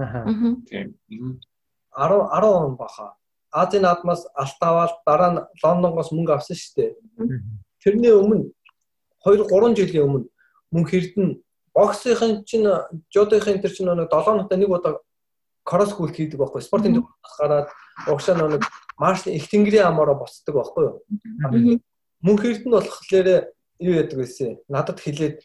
Аа. 0.00 0.24
Тийм. 0.70 0.96
10 1.92 2.30
10 2.30 2.46
он 2.48 2.76
баха. 2.80 3.19
Азийн 3.52 3.82
наадмаас 3.82 4.26
алт 4.34 4.60
аваад 4.60 4.94
дараа 5.06 5.30
нь 5.34 5.44
Лондонгоос 5.62 6.10
мөнгө 6.14 6.32
авсан 6.34 6.56
шүү 6.56 6.74
дээ. 6.76 6.90
Тэрний 7.82 8.14
өмнө 8.14 8.50
2 9.26 9.46
3 9.50 9.74
жилийн 9.74 10.06
өмнө 10.06 10.26
мөнх 10.70 10.94
эрдэнэ 10.94 11.38
боксынхын 11.74 12.44
чинь 12.46 12.66
жодохийн 13.10 13.60
тэр 13.60 13.72
чинь 13.74 13.90
нэг 13.90 14.10
7 14.10 14.38
нотоо 14.38 14.58
нэг 14.58 14.70
удаа 14.70 15.00
кросс 15.64 15.94
гүйлт 15.94 16.16
хийдэг 16.16 16.38
байхгүй. 16.38 16.62
Спортын 16.62 16.94
төвөөс 16.94 17.36
гараад 17.38 17.68
угшаа 18.06 18.34
нэг 18.38 18.62
марш 18.98 19.26
их 19.26 19.50
тэнгэрийн 19.50 19.90
амаараа 19.90 20.14
боцдог 20.14 20.54
байхгүй 20.54 20.84
юу? 20.86 20.96
Мөнх 22.22 22.44
эрд 22.44 22.64
нь 22.66 22.74
болохоор 22.74 23.50
юу 23.78 23.94
яадаг 23.98 24.18
байсан 24.18 24.58
надад 24.68 24.98
хэлээд 25.00 25.42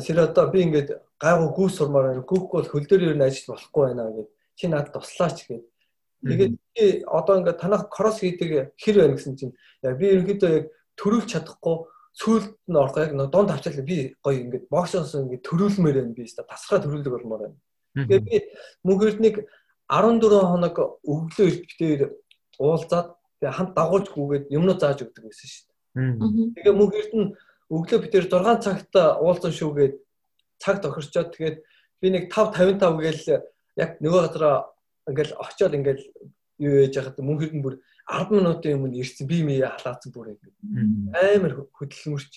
сэрото 0.00 0.48
би 0.50 0.66
ингээд 0.66 0.88
гайгүй 1.20 1.48
гүйс 1.56 1.76
сурмаар 1.78 2.10
байна. 2.10 2.24
Гүйхгүй 2.26 2.56
бол 2.60 2.70
хөл 2.72 2.86
дээр 2.86 3.06
юу 3.12 3.16
н 3.16 3.26
ажил 3.26 3.54
болохгүй 3.54 3.82
байна 3.86 4.10
гэд. 4.12 4.28
Чи 4.56 4.64
надад 4.68 4.92
туслаач 4.92 5.46
гэд 5.46 5.64
тэгээд 6.24 6.54
би 6.76 6.84
одоо 7.04 7.34
ингээд 7.40 7.60
танах 7.60 7.88
кросс 7.90 8.20
хийдэг 8.20 8.72
хэр 8.78 8.96
байна 9.02 9.16
гэсэн 9.16 9.36
чинь 9.36 9.52
би 9.82 10.04
ерөнхийдөө 10.14 10.50
яг 10.56 10.66
төрүүлж 10.96 11.28
чадахгүй 11.32 11.76
сүүлд 12.16 12.52
нь 12.68 12.80
орох 12.80 12.96
яг 12.96 13.12
дунд 13.12 13.50
авчаал 13.52 13.84
би 13.84 14.16
гоё 14.24 14.40
ингээд 14.40 14.68
боксоос 14.72 15.12
ингээд 15.14 15.44
төрүүлмээр 15.44 15.96
байна 16.00 16.16
би 16.16 16.24
тасраа 16.24 16.80
төрүүлдэг 16.80 17.12
болмоор 17.12 17.40
байна. 17.44 17.58
Тэгээд 17.96 18.24
би 18.24 18.36
мөнхөрднийг 18.88 19.36
14 19.88 20.50
хоног 20.50 20.76
өглөө 21.04 21.46
эртдээр 21.52 22.00
уулзаад 22.58 23.12
тэгээ 23.40 23.56
хамт 23.56 23.72
дагуулж 23.76 24.08
гүгээд 24.10 24.44
юмнуу 24.50 24.76
зааж 24.80 25.04
өгдөг 25.04 25.24
байсан 25.28 25.48
шүү 25.52 25.64
дээ. 25.68 25.76
Тэгээ 26.56 26.74
мөнхөрд 26.74 27.12
нь 27.12 27.28
өглөө 27.70 27.98
бид 28.00 28.14
6 28.16 28.64
цагт 28.64 28.92
уулзсан 28.96 29.52
шүүгээд 29.52 29.94
цаг 30.58 30.76
тохирчоод 30.80 31.36
тэгээд 31.36 31.56
би 32.00 32.06
нэг 32.10 32.24
5:55 32.32 33.04
гээл 33.04 33.24
яг 33.76 33.90
нөгөө 34.00 34.20
газараа 34.24 34.56
ингээл 35.10 35.38
очиод 35.38 35.74
ингээл 35.74 36.04
юу 36.58 36.74
яаж 36.84 36.94
яхад 36.96 37.18
мөнхөрд 37.20 37.54
нь 37.54 37.64
бүр 37.64 37.78
10 38.08 38.32
минутын 38.32 38.76
өмнө 38.78 39.00
ирсэн 39.02 39.26
би 39.26 39.42
мээ 39.46 39.66
халаацсан 39.66 40.10
бүр 40.12 40.34
ингээд 40.34 40.56
амар 41.14 41.52
хөдөлмөрч 41.74 42.32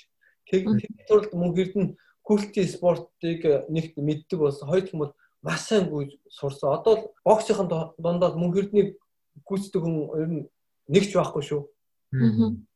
тэгээд 0.50 1.08
туралд 1.08 1.34
мөнхөрд 1.34 1.76
нь 1.78 1.96
култи 2.30 2.62
спортыг 2.70 3.42
нэгт 3.74 3.98
мэддэг 3.98 4.38
болсон. 4.38 4.70
Хоёр 4.70 4.86
хүмүүс 4.86 5.12
маш 5.42 5.62
сайн 5.66 5.90
гүйж 5.90 6.14
сурсан. 6.30 6.78
Одоо 6.78 6.94
л 6.94 7.04
боксийн 7.26 7.66
дундаа 7.98 8.38
мөн 8.38 8.54
хэрдний 8.54 9.02
гүйцэтгэх 9.50 9.82
хүн 9.82 9.98
ер 10.22 10.30
нь 10.30 10.46
нэгч 10.94 11.18
байхгүй 11.18 11.42
шүү. 11.42 11.66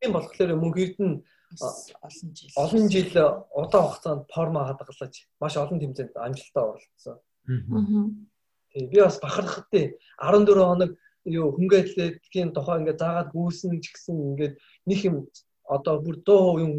Тийм 0.02 0.12
болохоор 0.14 0.58
мөн 0.58 0.74
хэрдэн 0.74 1.12
олон 1.62 2.30
жил 2.34 2.50
олон 2.58 2.86
жил 2.90 3.14
удаан 3.54 3.86
хугацаанд 3.86 4.26
форма 4.34 4.66
хадгалж 4.66 5.30
маш 5.38 5.54
олон 5.62 5.78
тэмцээнд 5.78 6.18
амжилтаа 6.18 6.64
оролцсон. 6.74 7.18
Би 8.74 8.98
бас 9.00 9.20
бахархтай 9.22 9.98
14 10.18 10.58
хоног 10.58 10.92
юу 11.26 11.52
хөнгө 11.56 11.78
атлетикийн 11.80 12.54
тухай 12.54 12.82
ингээд 12.82 13.00
заагаад 13.00 13.30
гүйсэн 13.32 13.80
ч 13.80 13.94
гэсэн 13.94 14.18
ингээд 14.34 14.54
нэг 14.90 15.00
юм 15.08 15.16
одоо 15.64 16.02
бүр 16.04 16.18
100% 16.26 16.64
юм 16.66 16.72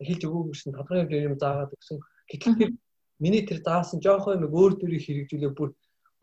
хэлж 0.00 0.22
өгөөгүй 0.24 0.52
гэсэн 0.54 0.72
тодорхой 0.72 1.26
юм 1.28 1.36
заагаад 1.36 1.74
өгсөн. 1.76 1.98
Гэтэл 2.30 2.78
миний 3.20 3.42
тэр 3.44 3.60
заасан 3.60 4.00
жоохон 4.00 4.46
юм 4.46 4.54
өөр 4.54 4.78
төрийг 4.80 5.04
хэрэгжүүлээ 5.04 5.52
бүр 5.52 5.74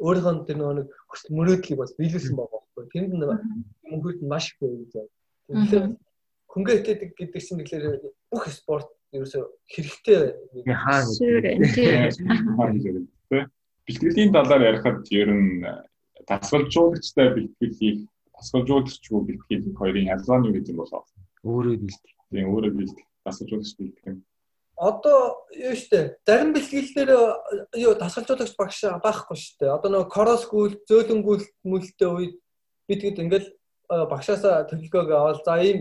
өөрийнхөө 0.01 0.45
тэр 0.47 0.57
нэг 0.57 0.87
хүсэл 1.11 1.35
мөрөөдлийг 1.37 1.77
бас 1.77 1.93
биелүүлсэн 1.99 2.35
байгаа 2.39 2.59
байхгүй. 2.65 2.85
Тэнд 2.89 3.11
мөнгөд 3.91 4.17
маш 4.25 4.45
их 4.49 4.57
байв. 4.57 5.05
Тэгэхээр 5.51 5.85
хөнгө 6.49 6.71
атлетик 6.73 7.11
гэдэг 7.13 7.41
чинь 7.45 7.61
тэгэхээр 7.61 8.01
бүх 8.31 8.43
спорт 8.49 8.89
ерөөсө 9.13 9.39
хэрэгтэй 9.69 10.33
хаа 10.73 11.05
бэлтгэлийн 13.85 14.31
талаар 14.35 14.61
ярихад 14.69 15.05
ер 15.11 15.29
нь 15.31 15.65
дасгалжуулагчтай 16.27 17.27
бэлтгэлийг 17.35 17.97
дасгалжуулагч 18.35 19.03
уу 19.11 19.21
бэлтгэл 19.27 19.77
хоёрын 19.79 20.11
ялгаа 20.13 20.37
нь 20.39 20.47
юу 20.49 20.55
гэдэг 20.55 20.73
юм 20.73 20.79
болоо. 20.81 21.01
Өөрөө 21.43 21.75
бэлтгэх. 21.81 22.17
Тийм 22.29 22.47
өөрөө 22.53 22.73
бэлтгэх. 22.77 23.07
Дасгалжуулагч 23.25 23.73
бэлтгэх 23.77 24.07
юм 24.09 24.19
одоо 24.81 25.45
юу 25.53 25.75
штэ 25.77 26.17
зарим 26.25 26.53
бэлтгэлээр 26.57 27.11
юу 27.85 27.93
дасгалжуулагч 28.01 28.57
багш 28.57 28.81
байхгүй 29.05 29.37
штэ 29.37 29.69
одоо 29.69 29.93
нөгөө 29.93 30.09
корос 30.09 30.49
гүйл 30.49 30.73
зөөлөн 30.89 31.21
гүйл 31.21 31.45
мүлтэй 31.61 32.09
үед 32.09 32.33
бид 32.89 32.99
тэгэд 33.05 33.21
ингээл 33.21 33.47
багшаасаа 34.09 34.65
төлөвлөгөөг 34.73 35.09
аваад 35.13 35.45
за 35.45 35.61
ийм 35.61 35.79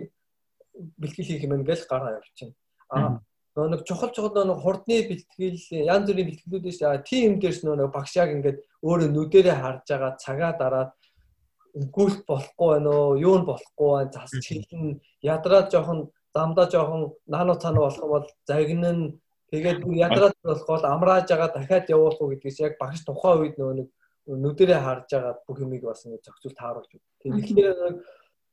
бэлтгэл 1.01 1.29
хийх 1.33 1.49
юм 1.49 1.57
ингээл 1.57 1.89
гараа 1.89 2.21
явчихна 2.21 2.53
а 2.93 2.97
нөгөө 3.01 3.30
нэг 3.57 3.83
чухал 3.89 4.11
чухал 4.15 4.35
нөгөө 4.35 4.63
хурдны 4.63 4.97
бэлтгэл 5.11 5.59
янз 5.91 6.07
бүрийн 6.11 6.29
бэлтгэлүүд 6.31 6.67
штэ 6.75 7.03
тийм 7.11 7.41
дээрс 7.43 7.61
нөгөө 7.67 7.91
багш 7.91 8.13
яг 8.17 8.31
ингээд 8.37 8.59
өөрөө 8.87 9.09
нүдэрээ 9.11 9.57
харж 9.63 9.85
байгаа 9.91 10.13
цагаа 10.23 10.53
дараад 10.61 10.91
гүйлт 11.97 12.23
болохгүй 12.31 12.69
байна 12.71 12.91
уу 12.91 13.19
юу 13.19 13.37
нь 13.39 13.49
болохгүй 13.51 13.89
байна 13.91 14.13
зас 14.15 14.33
чилэн 14.45 15.03
ядраад 15.23 15.67
жоохон 15.73 16.01
замдаа 16.35 16.67
жоохон 16.71 17.03
наано 17.27 17.55
цаана 17.63 17.81
болох 17.83 18.03
юм 18.03 18.11
бол 18.15 18.27
загнан 18.47 18.99
Тэгээд 19.51 19.83
ядраад 19.83 20.37
болоход 20.47 20.85
амрааж 20.87 21.27
байгаа 21.27 21.51
дахиад 21.51 21.91
явуулах 21.91 22.23
уу 22.23 22.31
гэдгээс 22.31 22.59
яг 22.63 22.75
багш 22.79 23.03
тухайн 23.03 23.43
үед 23.43 23.59
нөгөө 23.59 23.75
нэг 23.83 23.89
нүдэрээ 24.31 24.79
харж 24.79 25.11
байгаа 25.11 25.35
бүх 25.43 25.59
юмыг 25.59 25.83
бас 25.83 26.07
ингэ 26.07 26.23
зохицуул 26.23 26.55
тааруулж 26.55 26.91
байна. 26.95 27.43
Тэгэхээр 27.43 27.79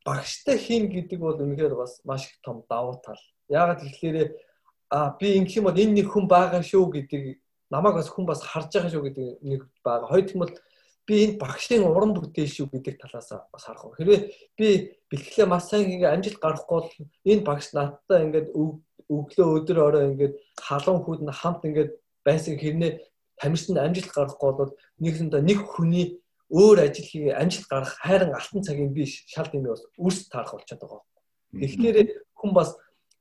багштай 0.01 0.57
хийн 0.57 0.89
гэдэг 0.89 1.19
бол 1.21 1.37
үнэхээр 1.37 1.77
бас 1.77 2.01
маш 2.01 2.25
их 2.25 2.41
том 2.41 2.65
давуу 2.65 2.97
тал. 3.05 3.21
Яагаад 3.45 3.85
тэгэхээр 3.85 4.29
а 4.89 5.17
би 5.19 5.37
ингэх 5.37 5.57
юм 5.57 5.67
бол 5.67 5.77
энэ 5.77 5.93
нэг 6.01 6.07
хүн 6.11 6.27
байгаа 6.27 6.63
шүү 6.63 6.85
гэдэг 6.91 7.23
намайг 7.69 7.95
бас 7.99 8.09
хүн 8.09 8.25
бас 8.25 8.41
харж 8.41 8.71
байгаа 8.71 8.91
шүү 8.91 9.03
гэдэг 9.07 9.27
нэг 9.43 9.61
байгаа. 9.83 10.07
Хоёр 10.07 10.25
юм 10.31 10.41
бол 10.43 10.53
би 11.07 11.15
энэ 11.23 11.39
багшийн 11.39 11.83
уран 11.83 12.11
бүтээл 12.15 12.51
шүү 12.51 12.67
гэдэг 12.71 12.95
талаас 12.99 13.29
бас 13.51 13.63
харах. 13.63 13.95
Хэрвээ 13.95 14.31
би 14.55 14.67
бэлтгэлээ 15.11 15.47
маш 15.47 15.71
сайн 15.71 15.91
ингээ 15.91 16.11
амжилт 16.15 16.39
гарахгүй 16.39 16.77
бол 16.79 16.91
энэ 17.27 17.43
багш 17.43 17.71
надтай 17.75 18.23
ингээд 18.27 18.47
өглөө 18.55 19.47
өдөр 19.63 19.79
орой 19.87 20.03
ингээд 20.11 20.33
халуун 20.59 21.03
хүүд 21.03 21.21
нь 21.23 21.31
хамт 21.31 21.63
ингээд 21.67 21.91
байсан 22.27 22.55
хэрнээ 22.59 22.91
тамирчинд 23.39 23.79
амжилт 23.79 24.11
гарахгүй 24.11 24.51
бол 24.55 24.71
нэгсэндээ 24.99 25.41
нэг 25.47 25.59
хүний 25.63 26.19
өөр 26.51 26.87
ажил 26.87 27.07
хийгээ 27.07 27.39
амжилт 27.39 27.67
гарах 27.67 27.93
хайран 27.99 28.31
алтан 28.35 28.63
цагийн 28.63 28.91
би 28.95 29.07
шал 29.07 29.47
дэмий 29.51 29.71
бас 29.71 29.83
үрс 29.99 30.27
таарах 30.31 30.55
болчиход 30.55 30.79
байгаа. 30.83 31.03
Тэгэхээр 31.55 32.07
хүн 32.39 32.51
бас 32.55 32.75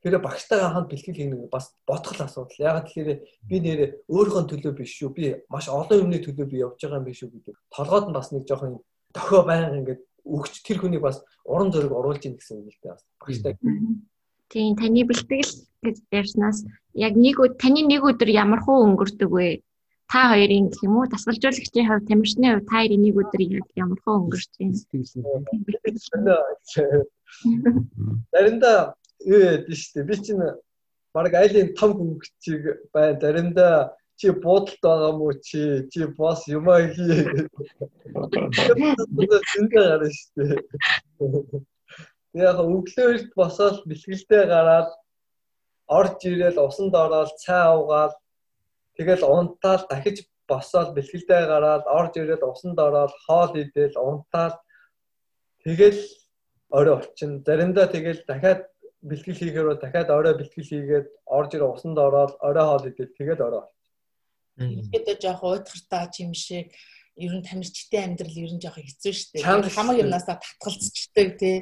тэр 0.06 0.22
багштайгаа 0.22 0.70
хамт 0.70 0.90
бэлтгэл 0.94 1.18
хийх 1.18 1.50
бас 1.50 1.74
ботгол 1.82 2.22
асуудал. 2.22 2.62
Ягаад 2.62 2.86
тэгэхээр 2.86 3.18
би 3.50 3.56
нэр 3.58 3.80
өөрийнхөө 4.06 4.44
төлөө 4.46 4.72
биш 4.78 4.94
шүү. 4.94 5.10
Би 5.10 5.42
маш 5.50 5.66
олон 5.66 6.06
юмны 6.06 6.22
төлөө 6.22 6.46
би 6.46 6.62
явж 6.62 6.78
байгаа 6.78 7.02
юм 7.02 7.06
биш 7.10 7.26
үү 7.26 7.34
гэдэг. 7.34 7.54
Толгойд 7.74 8.06
нь 8.06 8.14
бас 8.14 8.30
нэг 8.30 8.46
жоохон 8.46 8.78
дохио 9.10 9.42
байнга 9.42 9.82
ингээд 9.82 10.00
өгч 10.22 10.62
тэр 10.62 10.78
хүнийг 10.78 11.02
бас 11.02 11.26
уран 11.42 11.74
зориг 11.74 11.90
оруулж 11.90 12.22
ийн 12.22 12.38
гэсэн 12.38 12.62
үг 12.62 12.70
л 12.70 12.78
дээ. 12.86 12.94
Багштай 13.18 13.54
Тийм 14.46 14.78
таны 14.78 15.02
бэлтгэл 15.02 15.52
гэж 15.82 15.96
ярьснаас 16.14 16.62
яг 16.94 17.18
нэг 17.18 17.42
таны 17.58 17.82
нэг 17.82 18.06
өдөр 18.06 18.30
ямар 18.30 18.62
хуу 18.62 18.86
өнгөрдөг 18.86 19.30
вэ? 19.30 19.66
Та 20.06 20.30
хоёрын 20.30 20.70
гэх 20.70 20.86
юм 20.86 21.02
уу 21.02 21.10
дасгалжуулагчийн 21.10 21.90
хувьд 21.90 22.06
тамирчны 22.06 22.46
хувьд 22.54 22.70
та 22.70 22.78
хоёрын 22.78 23.02
нэг 23.02 23.18
өдөр 23.18 23.42
яг 23.42 23.66
ямар 23.74 23.98
хуу 24.06 24.30
өнгөрч 24.30 24.50
байна? 24.54 24.78
Заримдаа 28.30 28.94
юу 29.26 29.40
яд 29.42 29.66
штэ 29.68 30.06
би 30.06 30.14
чинь 30.22 30.42
баг 31.14 31.34
айлын 31.34 31.74
том 31.74 31.90
хөнгөчийг 31.98 32.62
байна. 32.94 33.20
Заримдаа 33.20 33.96
чи 34.16 34.30
буудалд 34.30 34.80
байгаа 34.82 35.12
мó 35.18 35.32
чи 35.46 35.88
чи 35.92 36.06
босс 36.18 36.46
юмаа 36.48 36.86
хий. 36.88 37.48
Тэндээ 39.52 39.84
гарна 39.90 40.10
штэ. 40.12 40.44
Яг 42.36 42.56
өглөөрт 42.60 43.32
босоод 43.34 43.84
бэлгэлдээ 43.88 44.44
гараад 44.52 44.88
орж 45.88 46.18
ирэл 46.28 46.58
усанд 46.68 46.94
ороод 46.94 47.30
цай 47.42 47.64
уугаад 47.72 48.14
тэгэл 48.96 49.24
унтаал 49.24 49.82
дахиж 49.90 50.26
босоод 50.48 50.94
бэлгэлдээ 50.96 51.42
гараад 51.52 51.84
орж 51.98 52.12
ирэл 52.20 52.44
усанд 52.52 52.78
ороод 52.78 53.12
хоол 53.24 53.52
идэл 53.62 53.96
унтаал 53.96 54.54
тэгэл 55.64 56.00
орой 56.70 56.94
орчин 57.00 57.42
заримдаа 57.46 57.86
тэгэл 57.86 58.20
дахиад 58.26 58.60
бэлтгэл 59.08 59.40
хийхээр 59.40 59.78
дахиад 59.78 60.10
орой 60.10 60.34
бэлтгэл 60.36 60.70
хийгээд 60.70 61.06
орж 61.26 61.50
ирээ 61.54 61.70
усанд 61.70 61.98
ороод 61.98 62.32
орой 62.42 62.66
хоол 62.66 62.84
идэл 62.90 63.16
тэгээд 63.18 63.40
орой 63.46 63.62
орчин. 63.64 64.90
Ихэд 64.92 65.22
жоох 65.22 65.42
уйтгартай 65.42 66.10
юм 66.26 66.34
шиг 66.34 66.74
ер 67.16 67.32
нь 67.32 67.46
тамирчтай 67.48 68.04
амьдрал 68.04 68.36
ер 68.36 68.52
нь 68.52 68.60
жоохон 68.60 68.84
хэцүү 68.84 69.12
шүү 69.16 69.30
дээ. 69.40 69.72
Хамаг 69.72 69.96
юмнасаа 69.96 70.36
татгалзчдаг 70.36 71.28
тий. 71.40 71.56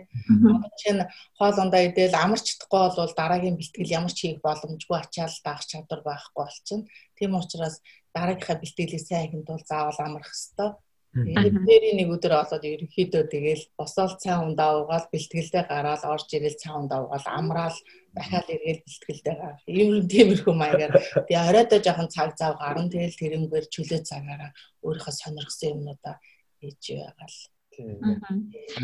Жишээ 0.74 0.94
нь 0.98 1.06
хоол 1.38 1.56
ундаа 1.62 1.82
идэл 1.86 2.14
амарч 2.18 2.58
чадахгүй 2.58 2.82
бол 2.98 3.14
дараагийн 3.14 3.58
бэлтгэл 3.58 3.94
ямар 3.94 4.10
ч 4.10 4.18
хийх 4.26 4.42
боломжгүй 4.42 4.98
ачаал 4.98 5.36
даах 5.46 5.62
чадвар 5.62 6.02
байхгүй 6.02 6.42
болчихно. 6.42 6.90
Тийм 7.14 7.38
учраас 7.38 7.78
дараагийнхаа 8.10 8.58
бэлтгэлийг 8.58 9.02
сайн 9.06 9.30
хийх 9.30 9.46
тул 9.46 9.62
заавал 9.62 9.98
амрах 10.02 10.26
хэрэгтэй. 10.26 10.70
Тэрийн 11.14 11.96
нэг 12.02 12.08
өдөр 12.10 12.42
олоод 12.42 12.64
ерөнхийдөө 12.66 13.22
тэгэл 13.30 13.64
босоол 13.78 14.18
цай 14.18 14.34
ундаа 14.34 14.82
уугаал 14.82 15.06
бэлтгэлдээ 15.14 15.64
гараад 15.70 16.02
орж 16.02 16.28
ирэл 16.34 16.58
цай 16.58 16.74
ундаа 16.74 17.06
уугаал 17.06 17.26
амраал 17.38 17.78
дахиад 18.18 18.50
эргээл 18.50 18.82
бэлтгэлдээ 18.82 19.34
гарах. 19.38 19.62
Ийм 19.70 20.10
тиймэрхүү 20.10 20.54
маягаар 20.58 20.92
би 21.28 21.34
оройдоо 21.38 21.78
жоохон 21.78 22.10
цаг 22.10 22.34
зав 22.34 22.58
гарна 22.58 22.90
тэгэл 22.90 23.14
тэрнгээр 23.14 23.66
чөлөө 23.70 24.00
цагаараа 24.10 24.50
өөрийнхөө 24.82 25.14
сонирхсан 25.14 25.70
юмнуудаа 25.78 26.14
хийж 26.58 26.82
байгаа 26.98 27.28
л. 27.30 27.38
Тийм. 27.74 27.98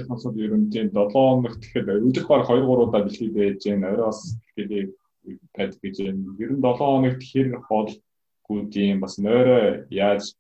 Сонсоод 0.07 0.37
ер 0.39 0.55
нь 0.55 0.71
тийм 0.71 0.87
7 0.95 1.11
хоног 1.11 1.55
тэгэхээр 1.59 1.99
өдөрт 2.07 2.29
баг 2.31 2.47
2 2.47 2.63
3 2.63 2.85
удаа 2.87 3.03
бэлтгэл 3.07 3.35
байж 3.39 3.59
гэн 3.67 3.87
орой 3.91 4.07
бас 4.07 4.21
бэлтгэлийг 4.55 4.91
пад 5.55 5.73
гэж 5.83 5.97
юм. 6.07 6.19
Ер 6.39 6.51
нь 6.55 6.63
7 6.63 6.79
хоног 6.79 7.15
тэгэхээр 7.19 7.49
хоол 7.67 7.91
гүдийн 8.47 8.99
бас 9.03 9.15
нойроо 9.19 9.87
яаж 9.91 10.35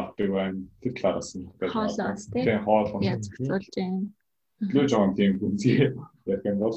авдаг 0.00 0.28
байна. 0.30 0.60
Тэр 0.82 0.92
талаараас 0.96 1.30
нь 1.36 1.46
хоолоос 1.60 2.24
тийм 2.32 2.64
хоол 2.64 2.88
яаж 3.02 3.22
зохицуулж 3.26 3.68
байна. 3.76 4.06
Лөө 4.58 4.86
жоон 4.90 5.12
тийм 5.14 5.38
үнсээ 5.38 5.94
яг 6.26 6.42
юм 6.44 6.58
бол 6.58 6.74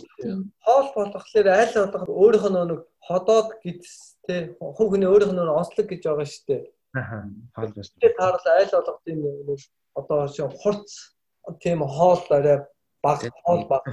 хоол 0.66 0.88
болохлээр 0.96 1.48
аль 1.50 1.74
болох 1.74 2.10
өөрийнх 2.10 2.48
нь 2.50 2.60
нэг 2.72 2.82
ходоод 3.08 3.50
гэдс 3.64 3.92
те 4.26 4.36
хүн 4.60 4.88
хүний 4.90 5.10
өөрийнх 5.10 5.34
нь 5.34 5.42
онцлог 5.42 5.88
гэж 5.90 6.02
байгаа 6.06 6.28
шүү 6.30 6.46
дээ. 6.48 6.62
Аа. 6.94 7.26
Хоол 7.56 7.72
биш. 7.74 7.90
Тэгээд 7.98 8.18
таарал 8.22 8.48
аль 8.54 8.74
болох 8.76 9.00
тийм 9.06 9.20
нэг 9.26 9.60
одоо 9.98 10.28
шин 10.28 10.50
хурц 10.62 11.18
тийм 11.64 11.80
хоол 11.82 12.22
арай 12.30 12.58
баг 13.02 13.20
хоол 13.46 13.64
баг. 13.66 13.84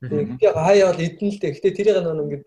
Тэгээд 0.00 0.54
хаяа 0.54 0.92
бол 0.92 1.04
эдэн 1.06 1.28
л 1.34 1.40
дээ. 1.40 1.54
Гэтэ 1.58 1.76
тэрийг 1.76 1.98
нэг 2.06 2.18
ингээд 2.24 2.44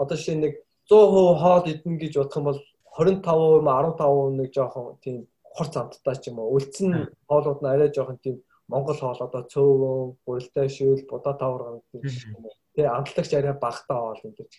одоо 0.00 0.16
шин 0.16 0.40
нэг 0.40 0.54
100% 0.88 1.42
хоол 1.42 1.64
эдэн 1.68 1.94
гэж 2.00 2.12
бодох 2.16 2.36
юм 2.40 2.46
бол 2.48 2.60
25% 2.96 3.22
15% 3.24 4.36
нэг 4.40 4.48
жоохон 4.52 4.96
тийм 5.04 5.28
хурц 5.56 5.74
амттай 5.76 6.16
ч 6.16 6.30
юм 6.30 6.40
уу. 6.40 6.56
Үлдсэн 6.56 7.12
хоолууд 7.28 7.60
нь 7.62 7.70
арай 7.72 7.90
жоохон 7.92 8.18
тийм 8.24 8.36
Монгол 8.72 8.96
хоол 8.96 9.20
одоо 9.20 9.42
цөөвөн, 9.52 10.16
гурилтай 10.24 10.68
шүүл, 10.72 11.04
будаа 11.10 11.34
тавар 11.36 11.82
гэдэг 11.92 12.08
юм. 12.32 12.48
Тэгээ 12.72 12.88
амтлагч 12.88 13.32
арай 13.36 13.54
багтаа 13.60 13.98
хоол 14.00 14.22
юм 14.24 14.32
гэж. 14.38 14.50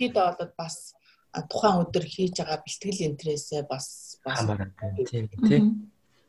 Хэд 0.00 0.14
болоод 0.18 0.52
бас 0.58 0.96
тухайн 1.48 1.86
өдөр 1.86 2.04
хийж 2.04 2.42
байгаа 2.42 2.60
бэлтгэл 2.60 3.06
энтрээсээ 3.08 3.62
бас 3.70 4.18
бас 4.26 4.44
тийм 5.08 5.30
тийм 5.48 5.64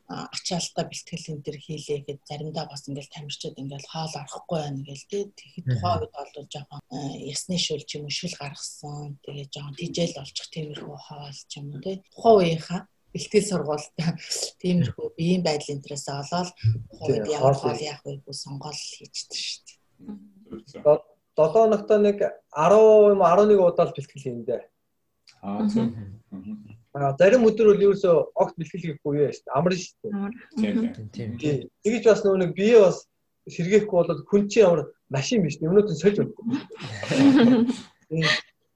ачаалтаа 0.08 0.84
бэлтгэл 0.88 1.28
энэ 1.32 1.44
төр 1.44 1.58
хийлээ 1.60 1.98
гэхэд 2.04 2.20
заримдаа 2.28 2.64
бас 2.68 2.88
ингээл 2.88 3.12
тамирчид 3.12 3.56
ингээл 3.56 3.88
хоол 3.92 4.14
арахгүй 4.16 4.58
байна 4.60 4.80
гээл 4.84 5.08
тий 5.08 5.22
тэгэхэд 5.32 5.66
тухайн 5.76 6.00
үед 6.04 6.12
бол 6.12 6.48
жоохон 6.52 6.80
ясны 7.24 7.56
шүл 7.56 7.84
ч 7.88 7.90
юм 7.96 8.04
уу 8.08 8.12
шүл 8.12 8.36
гаргасан. 8.36 9.16
Тэгээ 9.24 9.46
жоохон 9.52 9.76
тижэл 9.80 10.20
олчих 10.20 10.48
тиймэрхүү 10.52 10.98
хоол 11.08 11.38
ч 11.48 11.52
юм 11.56 11.66
уу 11.72 11.80
тий 11.84 11.96
тухайн 12.12 12.36
үеийнхаа 12.36 12.80
бэлтгэл 13.14 13.46
сургуульд 13.46 13.94
тиймэрхүү 14.60 15.06
биеийн 15.14 15.42
байдлын 15.46 15.78
интерес 15.78 16.10
олоод 16.10 16.50
хувьд 16.98 17.30
ямар 17.30 17.54
хоол 17.54 17.78
яах 17.78 18.02
вэ 18.02 18.18
гэж 18.26 18.34
сонгоол 18.34 18.74
хийждэг 18.74 19.38
шүү 19.38 19.62
дээ. 20.82 20.98
7 21.38 21.54
хоногт 21.54 21.90
нэг 22.02 22.18
10 22.50 23.22
11 23.22 23.62
удаа 23.62 23.86
л 23.86 23.94
бэлтгэл 23.94 24.22
хийм 24.22 24.42
дээ. 24.42 24.62
Аа 25.42 25.62
тийм. 25.70 25.94
Аа 26.94 27.14
зарим 27.18 27.46
өдөр 27.46 27.66
бол 27.70 27.84
ерөөсөө 27.86 28.14
огт 28.34 28.54
бэлтгэл 28.58 28.98
хийхгүй 28.98 29.14
яа 29.22 29.34
шүү 29.34 29.46
дээ. 29.46 29.56
Амар 29.58 29.72
шүү 29.78 30.10
дээ. 30.58 30.74
Тийм 31.14 31.30
тийм. 31.38 31.70
Тэгэж 31.82 32.02
бас 32.06 32.22
нөгөө 32.26 32.54
бие 32.54 32.78
бас 32.82 33.06
сэргээхгүй 33.46 33.96
болоод 33.98 34.26
хүн 34.26 34.42
чинь 34.50 34.66
ямар 34.66 34.90
машин 35.10 35.42
биш. 35.42 35.58
Өмнөд 35.62 35.90
нь 35.90 36.02
сольж 36.02 36.18
өгдөг. 36.22 36.38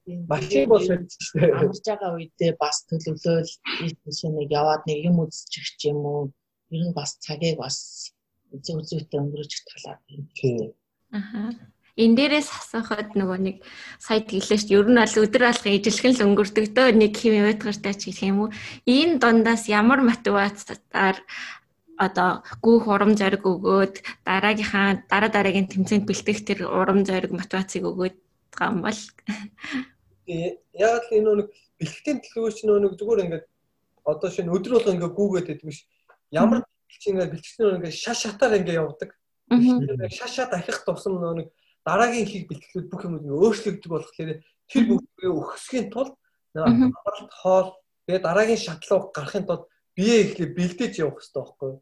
Машин 0.09 0.69
бол 0.69 0.81
шилжчихсэн. 0.81 1.53
Амарч 1.53 1.85
байгаа 1.85 2.11
үедээ 2.17 2.53
бас 2.57 2.77
төлөвлөөл 2.89 3.51
шинийг 4.09 4.51
яваад 4.51 4.83
нэг 4.89 5.05
юм 5.05 5.21
үзчих 5.21 5.77
ч 5.77 5.93
юм 5.93 6.01
уу. 6.05 6.23
Ер 6.73 6.89
нь 6.89 6.97
бас 6.97 7.21
цагийг 7.21 7.61
бас 7.61 7.77
зөв 8.65 8.81
зүйтэй 8.89 9.21
өнгөрөөж 9.21 9.53
талаар 9.69 10.01
юм. 10.09 10.73
Аха. 11.13 11.53
Эн 11.99 12.15
дээрээс 12.15 12.49
асуухад 12.49 13.19
нөгөө 13.19 13.39
нэг 13.43 13.57
сая 13.99 14.23
дээ. 14.25 14.71
Ер 14.73 14.87
нь 14.89 14.97
бол 14.97 15.17
өдөр 15.25 15.45
алга 15.51 15.71
ижилхэн 15.77 16.15
л 16.17 16.25
өнгөрдөг 16.31 16.67
дөө 16.73 16.89
нэг 16.95 17.13
хими 17.19 17.43
уйтгартай 17.45 17.95
ч 17.99 18.09
гэх 18.09 18.23
юм 18.31 18.39
уу. 18.47 18.55
Энэ 18.87 19.19
дундаас 19.21 19.67
ямар 19.69 20.01
мотивацаар 20.01 21.19
одоо 21.99 22.47
гүүх 22.63 22.87
урам 22.87 23.13
зориг 23.19 23.43
өгөөд 23.43 23.95
дараагийнхаа 24.23 25.11
дараа 25.11 25.31
дараагийн 25.35 25.67
тэмцээнд 25.67 26.07
бэлтгэх 26.07 26.41
тэр 26.47 26.59
урам 26.71 27.03
зориг 27.03 27.35
мотивацийг 27.35 27.83
өгөөд 27.91 28.15
байгаа 28.55 28.71
юм 28.73 28.81
бол 28.87 29.01
яг 30.29 31.03
л 31.09 31.17
энэ 31.17 31.33
нэг 31.43 31.49
бэлтгэлийн 31.81 32.19
төлөвч 32.23 32.59
нэг 32.69 32.95
зүгээр 33.01 33.25
ингээд 33.25 33.45
одоо 34.05 34.29
шинэ 34.31 34.53
өдөр 34.53 34.73
болго 34.77 34.93
ингээд 34.93 35.17
гүүгээд 35.17 35.49
байдаг 35.49 35.67
биш. 35.69 35.89
Ямар 36.31 36.65
бэлтгэж 36.65 37.05
ингээд 37.09 37.33
бэлтгэснээр 37.33 37.77
ингээд 37.79 37.97
шаш 37.97 38.19
шатаар 38.25 38.59
ингээд 38.61 38.81
явдаг. 38.81 39.11
Шаш 40.13 40.33
шат 40.37 40.53
ахих 40.53 40.85
тусам 40.85 41.21
нэг 41.37 41.49
дараагийн 41.85 42.29
хийг 42.29 42.45
бэлтгэлүүд 42.49 42.89
бүх 42.93 43.03
юм 43.05 43.17
ингээд 43.21 43.41
өөрчлөгдөг 43.41 43.91
болохоор 43.91 44.41
тэр 44.69 44.85
бүгдээ 44.89 45.31
өгсөхийн 45.33 45.89
тулд 45.89 46.13
амралт 46.57 47.33
хоол 47.33 47.69
тэгээ 48.05 48.21
дараагийн 48.25 48.61
шатлуу 48.61 49.09
гарахын 49.13 49.49
тулд 49.49 49.65
бие 49.97 50.29
ихлэ 50.29 50.53
бэлдэж 50.53 50.93
явах 51.01 51.21
хэрэгтэй 51.25 51.43
байхгүй 51.43 51.69
юу? 51.73 51.81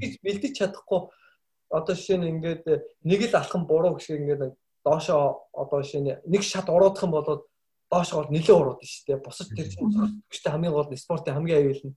Гэж 0.00 0.12
бэлдэж 0.24 0.52
чадахгүй 0.58 1.00
одоо 1.70 1.94
жишээ 1.94 2.18
нь 2.18 2.30
ингээд 2.32 2.64
нэг 3.04 3.20
л 3.28 3.36
алхам 3.36 3.62
буруу 3.68 3.94
гэх 3.94 4.04
шиг 4.06 4.20
ингээд 4.20 4.54
доошоо 4.84 5.48
одоо 5.52 5.78
жишээ 5.82 6.00
нь 6.00 6.10
нэг 6.24 6.42
шат 6.42 6.68
уруудах 6.72 7.04
юм 7.04 7.12
бол 7.12 7.44
доош 7.90 8.10
гол 8.12 8.30
нэлээд 8.30 8.58
урууд 8.58 8.80
шүү 8.82 9.04
дээ. 9.06 9.24
Бусад 9.24 9.48
тэр 9.54 9.68
чинь 9.68 9.90
хамгийн 10.50 10.74
гол 10.74 10.88
спортын 10.96 11.34
хамгийн 11.34 11.58
аюул 11.60 11.82
нь. 11.84 11.96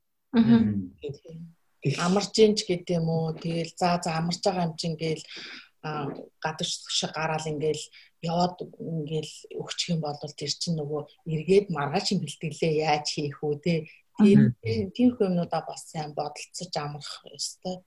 Амаржинч 2.02 2.66
гэдэг 2.68 2.98
юм 3.00 3.08
уу. 3.10 3.34
Тэгэл 3.38 3.74
за 3.78 4.02
за 4.04 4.18
амарж 4.18 4.42
байгаа 4.44 4.68
юм 4.68 4.76
чинь 4.76 4.98
гээл 4.98 5.24
гадагш 6.44 6.72
шиг 6.90 7.12
гараал 7.14 7.46
ингээл 7.48 7.84
яваад 8.22 8.58
ингээл 8.80 9.34
өгчих 9.62 9.96
юм 9.96 10.02
бол 10.02 10.18
тэр 10.18 10.52
чинь 10.52 10.78
нөгөө 10.78 11.02
эргээд 11.34 11.68
маргааш 11.70 12.18
бэлтгэлээ 12.18 12.74
яаж 12.82 13.06
хийх 13.14 13.40
үү 13.44 13.56
те 13.62 13.74
тийм 14.18 15.10
хүмүүдаа 15.16 15.62
бас 15.70 15.82
сайн 15.92 16.12
бодолцож 16.18 16.74
амрах 16.76 17.24
ёстой. 17.30 17.78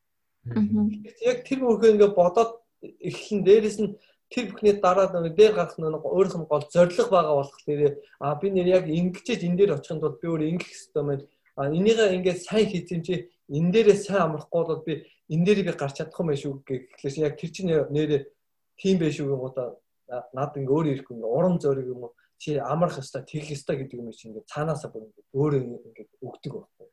Яг 1.27 1.39
тэр 1.45 1.59
мөрхөө 1.67 1.91
ингээ 1.99 2.13
бодоод 2.15 2.63
эхлэн 2.81 3.41
дээрэс 3.45 3.79
нь 3.83 3.99
тэр 4.31 4.45
бүхний 4.51 4.75
дараа 4.79 5.11
нэг 5.11 5.35
дээр 5.35 5.53
гарах 5.59 5.77
нэг 5.79 6.07
өөрийнх 6.07 6.39
нь 6.39 6.51
гол 6.51 6.65
зориг 6.71 7.11
байгаа 7.11 7.35
болохоор 7.43 7.99
а 8.23 8.35
би 8.39 8.47
нэр 8.51 8.69
яг 8.79 8.85
ингэчээд 8.87 9.43
энэ 9.43 9.59
дээр 9.59 9.75
очихын 9.77 10.01
тулд 10.01 10.23
би 10.23 10.27
өөр 10.31 10.43
ингэх 10.55 10.71
хэрэгтэй 10.71 11.03
байна. 11.03 11.27
А 11.59 11.67
энийгээ 11.67 12.15
ингээд 12.15 12.41
сайн 12.47 12.67
хийсэн 12.71 13.03
чи 13.03 13.15
энэ 13.51 13.73
дээрээ 13.75 13.99
сайн 13.99 14.23
амрахгүй 14.31 14.63
бол 14.63 14.83
би 14.87 15.03
энэ 15.35 15.45
дээр 15.45 15.61
би 15.67 15.73
гарч 15.75 15.99
чадах 15.99 16.21
юм 16.23 16.31
байх 16.31 16.39
шүү 16.39 16.63
гэхлээс 16.63 17.17
яг 17.19 17.35
тэр 17.35 17.51
чинь 17.51 17.75
нэрээ 17.75 18.23
тийм 18.79 18.97
байх 19.03 19.15
шүү 19.19 19.35
гоо 19.35 19.51
над 20.11 20.57
ингээ 20.57 20.75
өөр 20.75 20.87
ирэхгүй 20.91 21.15
ингээ 21.19 21.35
урам 21.37 21.59
зориг 21.59 21.87
юм 21.87 22.07
уу? 22.07 22.15
Чи 22.39 22.57
амрах 22.59 22.99
ёстой 22.99 23.23
тэгэх 23.23 23.55
ёстой 23.55 23.77
гэдэг 23.79 23.99
юм 23.99 24.11
чинь 24.15 24.31
ингээ 24.31 24.51
цаанаасаа 24.51 24.91
бүр 24.91 25.07
ингээ 25.07 25.27
өөр 25.35 25.53
ингээ 25.59 26.07
өгдөг 26.23 26.53
байхгүй. 26.55 26.89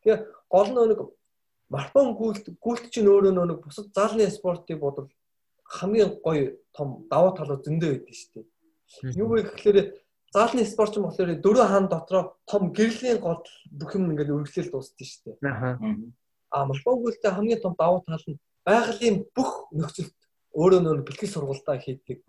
Тэгээ 0.00 0.18
гол 0.48 0.68
нэг 0.72 1.00
марафон 1.72 2.14
гүйлт 2.20 2.46
гүйлт 2.60 2.84
чинь 2.92 3.08
өөрөө 3.08 3.32
нэг 3.32 3.60
бусад 3.64 3.92
заалны 3.96 4.28
спортыг 4.30 4.80
бодвол 4.80 5.08
хамгийн 5.68 6.20
гоё 6.22 6.56
том 6.72 7.06
давуу 7.10 7.32
талууд 7.36 7.62
зөндөө 7.66 7.90
байдаг 7.92 8.14
шүү 8.14 8.30
дээ. 8.34 9.16
Юу 9.18 9.28
вэ 9.34 9.42
гэхээр 9.50 9.78
заалны 10.32 10.64
спорт 10.64 10.92
ч 10.92 10.96
юм 10.98 11.06
болохоор 11.08 11.30
дөрөв 11.42 11.66
хаан 11.66 11.86
дотроо 11.88 12.22
том 12.46 12.72
гэрлийн 12.72 13.18
гол 13.18 13.42
бүх 13.70 13.90
юм 13.94 14.10
ингээд 14.10 14.34
үргэлжлэл 14.34 14.72
дуусдаг 14.72 15.06
шүү 15.06 15.22
дээ. 15.40 15.50
Аа 16.54 16.64
марафон 16.66 17.02
гүйлтээ 17.02 17.32
хамгийн 17.34 17.62
том 17.62 17.74
давуу 17.78 18.02
тал 18.06 18.22
нь 18.30 18.38
байгалийн 18.66 19.26
бүх 19.34 19.70
нөхцөлд 19.74 20.14
өөрөө 20.54 20.80
нөө 20.82 21.04
бэлтгэл 21.06 21.34
сургалтаа 21.34 21.76
хийдэг. 21.82 22.22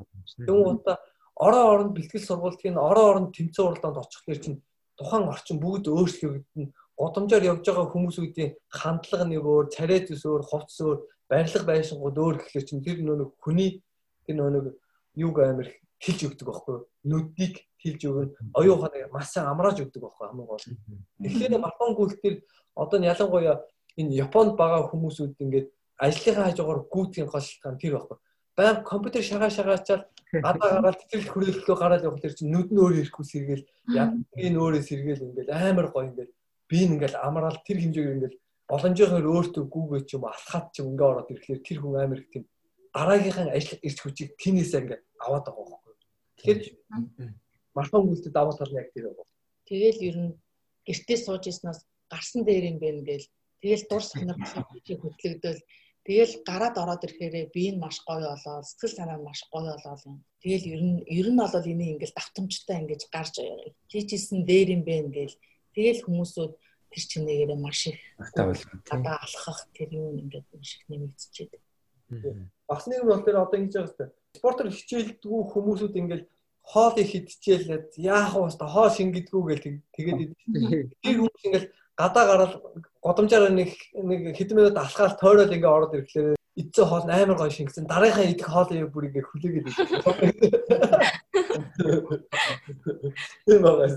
Тэгм 0.46 0.60
удаа 0.66 0.98
ороо 1.38 1.66
оронд 1.74 1.94
бэлтгэл 1.94 2.26
сургалтын 2.28 2.76
ороо 2.78 3.06
оронд 3.12 3.30
тэмцээн 3.38 3.68
уралдаанд 3.68 4.02
очихлоор 4.02 4.40
чинь 4.42 4.62
тухайн 4.98 5.30
орчин 5.30 5.58
бүгд 5.62 5.86
өөрчлөгдөн 5.88 6.66
годомжоор 6.98 7.44
явж 7.46 7.64
байгаа 7.70 7.88
хүмүүсүүдийн 7.94 8.52
хандлага 8.74 9.26
нэг 9.30 9.46
өөр, 9.46 9.70
царайт 9.70 10.10
ус 10.10 10.26
өөр, 10.26 10.44
хувцс 10.50 10.82
өөр, 10.82 11.00
барилга 11.30 11.64
байшингууд 11.68 12.18
өөр 12.18 12.36
гэхлээр 12.40 12.66
чинь 12.66 12.84
тэр 12.84 12.98
нөө 13.04 13.36
хүний 13.44 13.84
тэр 14.26 14.36
нөө 14.40 14.74
юуг 15.16 15.38
амир 15.44 15.68
хилж 16.00 16.20
өгдөг 16.30 16.48
байхгүй 16.48 16.78
нүдийг 17.10 17.56
хилж 17.82 18.02
өгөн 18.06 18.30
оюухаа 18.54 19.10
мас 19.12 19.34
амрааж 19.38 19.82
өгдөг 19.82 20.02
байхгүй 20.02 20.26
хамгийн 20.28 20.48
гол. 20.48 20.66
Тэгэхээр 21.24 21.58
марафон 21.58 21.94
гүйлтэр 21.98 22.36
одоо 22.76 22.98
нь 23.00 23.10
ялангуяа 23.10 23.66
энэ 23.98 24.18
Японд 24.24 24.54
байгаа 24.58 24.90
хүмүүсүүд 24.90 25.42
ингээд 25.42 25.68
ажлынхаа 25.98 26.50
хажуугаар 26.54 26.82
гүйтгэн 26.94 27.28
гол 27.28 27.42
шалтгаан 27.42 27.78
тэр 27.82 27.94
байхгүй. 27.98 28.18
Баян 28.58 28.84
компьютер 28.84 29.24
шагаа 29.24 29.50
шагаачаал 29.50 30.04
гадаа 30.32 30.70
гараад 30.82 30.98
тэтгэл 31.02 31.32
хүрээлтлөө 31.32 31.78
гараад 31.78 32.06
явах 32.06 32.22
тэр 32.22 32.34
чинь 32.38 32.52
нүд 32.54 32.70
нь 32.74 32.82
өөр 32.82 32.94
ирэхгүй 33.02 33.26
сэргээл 33.26 33.66
яг 33.96 34.10
энэ 34.38 34.58
өөрөө 34.62 34.84
сэргээл 34.86 35.26
ингээд 35.26 35.50
амар 35.50 35.88
гоё 35.94 36.10
ингээд 36.10 36.32
би 36.70 36.78
ингээл 36.86 37.18
амраал 37.22 37.58
тэр 37.66 37.78
хэмжээгээр 37.82 38.16
ингээл 38.18 38.38
боломжоор 38.70 39.26
өөртөө 39.26 39.64
гүүгээ 39.74 40.02
ч 40.08 40.12
юм 40.16 40.24
алхаад 40.28 40.66
ч 40.74 40.76
юм 40.84 40.92
ингээ 40.92 41.08
ороод 41.12 41.32
ирэхлээр 41.32 41.62
тэр 41.64 41.80
хүн 41.82 41.96
амар 41.98 42.20
их 42.22 42.30
тийм 42.32 42.44
дараагийнхаа 42.94 43.56
ажил 43.56 43.80
ирч 43.88 43.98
хүчийг 44.04 44.30
тинээсээ 44.42 44.82
ингээ 44.84 45.00
аваад 45.24 45.46
байгаа 45.48 45.66
байхгүй. 45.72 45.96
Тэгэхээр 46.38 46.62
марафон 47.76 48.04
гүйлтэд 48.08 48.34
даваа 48.36 48.56
тал 48.58 48.78
яг 48.80 48.90
тэр 48.92 49.06
байгаа. 49.08 49.28
Тэгэл 49.70 50.00
ер 50.10 50.18
нь 50.20 50.32
гэртээ 50.88 51.18
сууж 51.24 51.44
ирснаас 51.48 51.80
гарсан 52.12 52.42
дээр 52.44 52.66
юм 52.72 52.78
бэ 52.80 52.88
ингээл 53.00 53.28
тэгэл 53.62 53.84
дур 53.90 54.04
сонирхлоо 54.04 54.64
хөтлөгдөөл 54.72 55.62
Тэгэл 56.08 56.40
гараад 56.48 56.76
ороод 56.80 57.04
ирэхээрээ 57.04 57.52
би 57.52 57.64
нь 57.76 57.82
маш 57.84 58.00
гоё 58.08 58.32
болоод 58.32 58.64
сэтгэл 58.64 58.96
санаа 58.96 59.20
маш 59.20 59.44
гоё 59.52 59.76
болоод 59.76 60.02
юм. 60.08 60.24
Тэгэл 60.40 60.66
ер 60.72 60.82
нь 60.88 61.00
ер 61.04 61.28
нь 61.28 61.36
бол 61.36 61.52
энийг 61.52 62.00
ингээл 62.00 62.16
давтамжтай 62.16 62.80
ингэж 62.80 63.02
гарч 63.12 63.36
хийжсэн 63.92 64.48
дээр 64.48 64.80
юм 64.80 64.88
бэ 64.88 65.04
ингээл 65.04 65.36
тэгэл 65.76 66.06
хүмүүсүүд 66.08 66.52
тэр 66.92 67.04
чинээгээр 67.12 67.52
маш 67.60 67.88
их 67.88 68.00
гадаа 68.18 69.18
алхах 69.22 69.68
тэр 69.76 69.90
юм 69.94 70.18
ингээд 70.24 70.48
маш 70.54 70.70
их 70.78 70.84
нэмэгдчихэд. 70.88 71.62
Бас 72.68 72.88
нэг 72.88 73.04
нь 73.04 73.10
бол 73.10 73.24
тэр 73.24 73.38
одоо 73.44 73.60
ингэж 73.60 73.74
байгаа 73.76 73.92
хэвээр 73.92 74.12
спортер 74.38 74.68
хичээлдгүү 74.72 75.40
хүмүүсүүд 75.52 75.96
ингээл 76.00 76.26
хоол 76.64 76.96
их 77.00 77.16
идчихэл 77.16 77.92
яах 77.98 78.34
вэ? 78.36 78.50
Хоол 78.60 78.92
шингэдгүү 78.92 79.42
гэл 79.48 79.64
тэгээд 79.96 80.20
тэр 81.04 81.16
хүмүүс 81.20 81.44
ингээл 81.48 81.72
гадаа 81.98 82.26
гараад 82.30 82.54
годомжаар 83.02 83.52
нэг 83.52 83.72
нэг 83.96 84.36
хэдэн 84.38 84.58
минут 84.58 84.78
алхаал 84.78 85.18
тойрол 85.18 85.56
ингээ 85.56 85.72
ороод 85.72 85.94
ирэхлээр 85.96 86.36
эцээ 86.58 86.86
хоол 86.86 87.10
амар 87.10 87.38
гоё 87.38 87.50
шингэсэн. 87.54 87.88
Дараагийн 87.90 88.32
идэх 88.34 88.48
хоолын 88.50 88.92
бүр 88.92 89.06
ингээ 89.10 89.26
хүлээгээд 89.26 89.68
идэв. 89.68 89.78
Тийм 93.46 93.62
байгаас. 93.62 93.96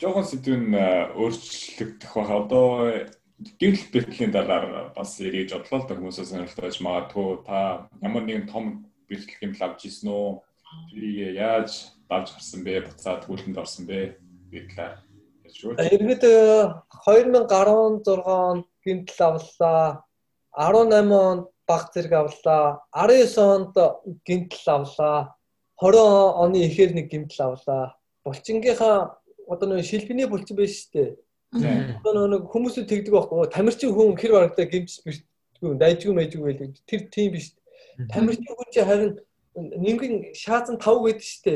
Жохон 0.00 0.24
сэдвэн 0.26 0.64
өөрчлөгдөх 1.16 2.12
баг. 2.12 2.30
Одоо 2.30 2.66
гэрэл 3.60 3.84
бэлтгэлийн 3.92 4.32
талаар 4.32 4.92
бас 4.96 5.20
эргэж 5.20 5.56
бодлоо 5.56 5.80
л 5.80 5.88
да 5.88 5.94
хүмүүсээс 5.96 6.30
сонирхолтой 6.32 6.72
магадгүй 6.80 7.30
та 7.46 7.88
ямар 8.02 8.24
нэгэн 8.24 8.48
том 8.48 8.88
бэлтгэл 9.08 9.44
юм 9.48 9.54
авч 9.60 9.80
ирсэн 9.88 10.08
үү? 10.10 10.40
Тэрийг 10.90 11.36
яаж 11.36 11.94
давж 12.08 12.32
гарсан 12.34 12.60
бэ? 12.64 12.84
Буцаад 12.88 13.22
хүлэнд 13.24 13.60
орсон 13.60 13.84
бэ? 13.86 14.16
гэдэг 14.50 15.52
шүү. 15.52 15.76
Иргэд 15.78 16.24
2016 17.04 18.24
онд 18.24 18.66
гинтл 18.84 19.20
авлаа. 19.22 20.02
18 20.56 21.12
онд 21.12 21.44
баг 21.68 21.82
зэрэг 21.92 22.12
авлаа. 22.12 22.80
19 22.92 23.38
онд 23.38 23.74
гинтл 24.26 24.66
авлаа. 24.66 25.36
20 25.80 26.40
оны 26.42 26.58
эхээр 26.66 26.92
нэг 26.94 27.06
гинтл 27.12 27.42
авлаа. 27.42 27.96
Булчингийнхаа 28.26 29.22
одоо 29.46 29.66
нэг 29.70 29.86
шилбиний 29.86 30.26
булчин 30.26 30.58
байж 30.58 30.74
штэ. 30.74 31.14
Одоо 31.54 32.26
нэг 32.26 32.50
хүмүүсүүд 32.50 32.90
тэгдэг 32.90 33.14
байхгүй. 33.14 33.46
Тамирчин 33.54 33.94
хүн 33.94 34.18
хэр 34.18 34.34
барагтай 34.34 34.66
гимч 34.66 34.98
бишгүй, 35.06 35.78
дайжгүй 35.78 36.10
мэйжгүй 36.10 36.42
байл. 36.42 36.74
Тэр 36.90 37.06
тийм 37.06 37.32
биш. 37.32 37.54
Тамирчин 38.10 38.50
хүн 38.50 38.72
чи 38.74 38.82
харин 38.82 39.14
нэгэн 39.54 40.34
шаазан 40.34 40.76
5 40.82 41.06
гэдэг 41.06 41.22
штэ. 41.22 41.54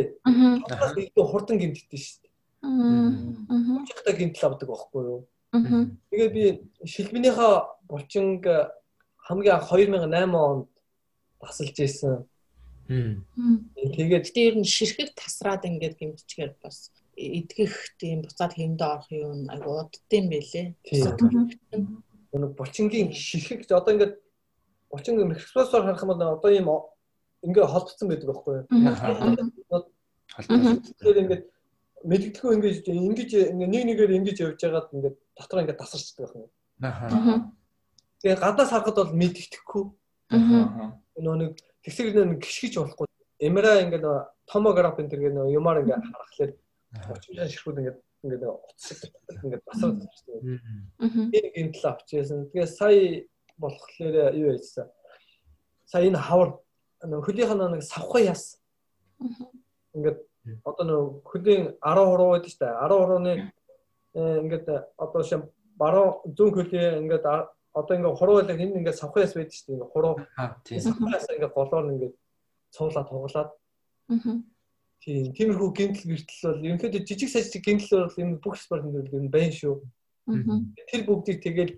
Таваас 0.71 0.95
илүү 0.95 1.27
хурдан 1.27 1.59
гимтдэж 1.59 2.01
штэ. 2.01 2.29
Аа. 2.63 3.85
Чигта 3.91 4.13
гинтл 4.15 4.47
авдаг 4.47 4.69
байхгүй 4.71 5.03
юу? 5.05 5.21
Аа. 5.53 5.91
Тэгээ 6.15 6.29
би 6.31 6.45
шилбинийхаа 6.87 7.77
булчинг 7.91 8.47
хамгийн 9.27 9.59
анх 9.59 9.69
2008 9.69 10.39
онд 10.39 10.69
тасалж 11.41 11.77
ийсэн. 11.77 12.25
Тэгээд 12.91 14.27
гэтээ 14.27 14.49
ер 14.51 14.57
нь 14.59 14.67
ширхэг 14.67 15.15
тасраад 15.15 15.63
ингээд 15.63 15.95
гимтчихээр 15.95 16.59
бас 16.59 16.91
эдгэх 17.15 17.95
тийм 18.03 18.27
буцаад 18.27 18.59
хэмдэ 18.59 18.83
орох 18.83 19.11
юм 19.15 19.47
айгу 19.47 19.79
уддсан 19.79 20.27
байлээ. 20.27 20.75
Нэг 22.35 22.53
булчингийн 22.59 23.15
ширхэг 23.15 23.71
одоо 23.71 23.95
ингээд 23.95 24.15
булчин 24.91 25.23
экспрессор 25.31 25.87
харах 25.87 26.03
юм 26.03 26.11
бол 26.11 26.35
одоо 26.35 26.51
ийм 26.51 26.69
ингээ 27.47 27.67
холбогдсон 27.71 28.09
байдаг 28.11 28.27
байхгүй 28.27 28.55
юу? 28.59 28.67
Тэгэхээр 30.35 31.23
ингээд 31.23 31.45
мэддэхгүй 32.11 32.51
ингэж 32.59 32.77
ингэж 32.91 33.31
нэг 33.55 33.71
нэгээр 33.71 34.19
ингэж 34.19 34.37
явж 34.43 34.61
байгаад 34.67 34.91
ингээд 34.91 35.17
дотор 35.39 35.63
ингээд 35.63 35.79
тасарчдаг 35.79 36.27
байна. 36.27 36.51
Аа. 36.83 37.55
Тэгээ 38.19 38.41
гаднаас 38.41 38.71
харахад 38.75 38.97
бол 38.99 39.15
мэддэхгүй. 39.15 39.85
Аа. 40.35 40.99
Нөө 41.21 41.37
нэг 41.39 41.53
тэгсэг 41.85 42.15
нэг 42.15 42.41
гიშгэж 42.45 42.75
болохгүй. 42.81 43.07
Эмра 43.41 43.81
ингээд 43.81 44.07
томограф 44.47 45.01
энэ 45.01 45.11
төр 45.11 45.21
нөө 45.33 45.53
юмар 45.57 45.81
ингээд 45.81 46.05
харахад 46.05 46.53
очимжаа 47.15 47.49
ширхүүд 47.49 47.81
ингээд 47.81 47.99
ингээд 48.25 48.45
утсдаг 48.45 49.13
ингээд 49.45 49.63
басаад 49.65 49.97
тасарчдаг. 50.01 50.35
Аа. 51.01 51.09
Энэ 51.33 51.53
гинтл 51.57 51.87
авчихсан. 51.89 52.51
Тэгээ 52.53 52.67
сая 52.69 53.25
болохоор 53.57 54.35
юу 54.37 54.53
яжсан. 54.53 54.89
Сая 55.89 56.05
энэ 56.09 56.21
хавар 56.21 56.61
хөлийнх 57.01 57.55
нь 57.57 57.73
нэг 57.73 57.83
савхаа 57.83 58.21
яс. 58.21 58.61
Ингээд 59.97 60.21
одоо 60.65 60.85
нөө 60.85 61.03
хөлийн 61.25 61.63
13 61.81 62.29
байдаг 62.29 62.51
шүү 62.51 62.61
дээ. 62.61 62.77
13-ны 62.77 63.33
ингээд 64.15 64.67
одоо 64.97 65.23
шим 65.23 65.49
баруун 65.81 66.35
зүүн 66.37 66.53
хөлийн 66.53 67.09
ингээд 67.09 67.25
одоо 67.73 67.95
ингээд 67.97 68.19
хурууйлаг 68.19 68.59
энэ 68.59 68.79
ингээд 68.83 69.01
савхаас 69.01 69.35
байдаг 69.35 69.55
шүү 69.55 69.79
дээ. 69.79 69.93
Хуруу. 69.95 70.15
Савхаас 70.67 71.27
ингээд 71.31 71.55
голоор 71.55 71.87
ингээд 71.95 72.15
цуулаад 72.75 73.09
туглаад. 73.09 73.51
Тийм. 75.01 75.33
Тиймэрхүү 75.33 75.71
гинтл 75.73 76.05
гэртэл 76.13 76.45
бол 76.45 76.67
ерөнхийдөө 76.67 77.03
жижиг 77.09 77.31
сажиг 77.31 77.65
гинтл 77.65 78.05
бол 78.05 78.21
энэ 78.21 78.43
бүх 78.43 78.57
спортын 78.59 78.93
дээр 78.93 79.17
энэ 79.17 79.33
байна 79.33 79.55
шүү. 79.55 79.75
Тэр 80.91 81.03
бүгдийг 81.07 81.39
тэгэл 81.41 81.73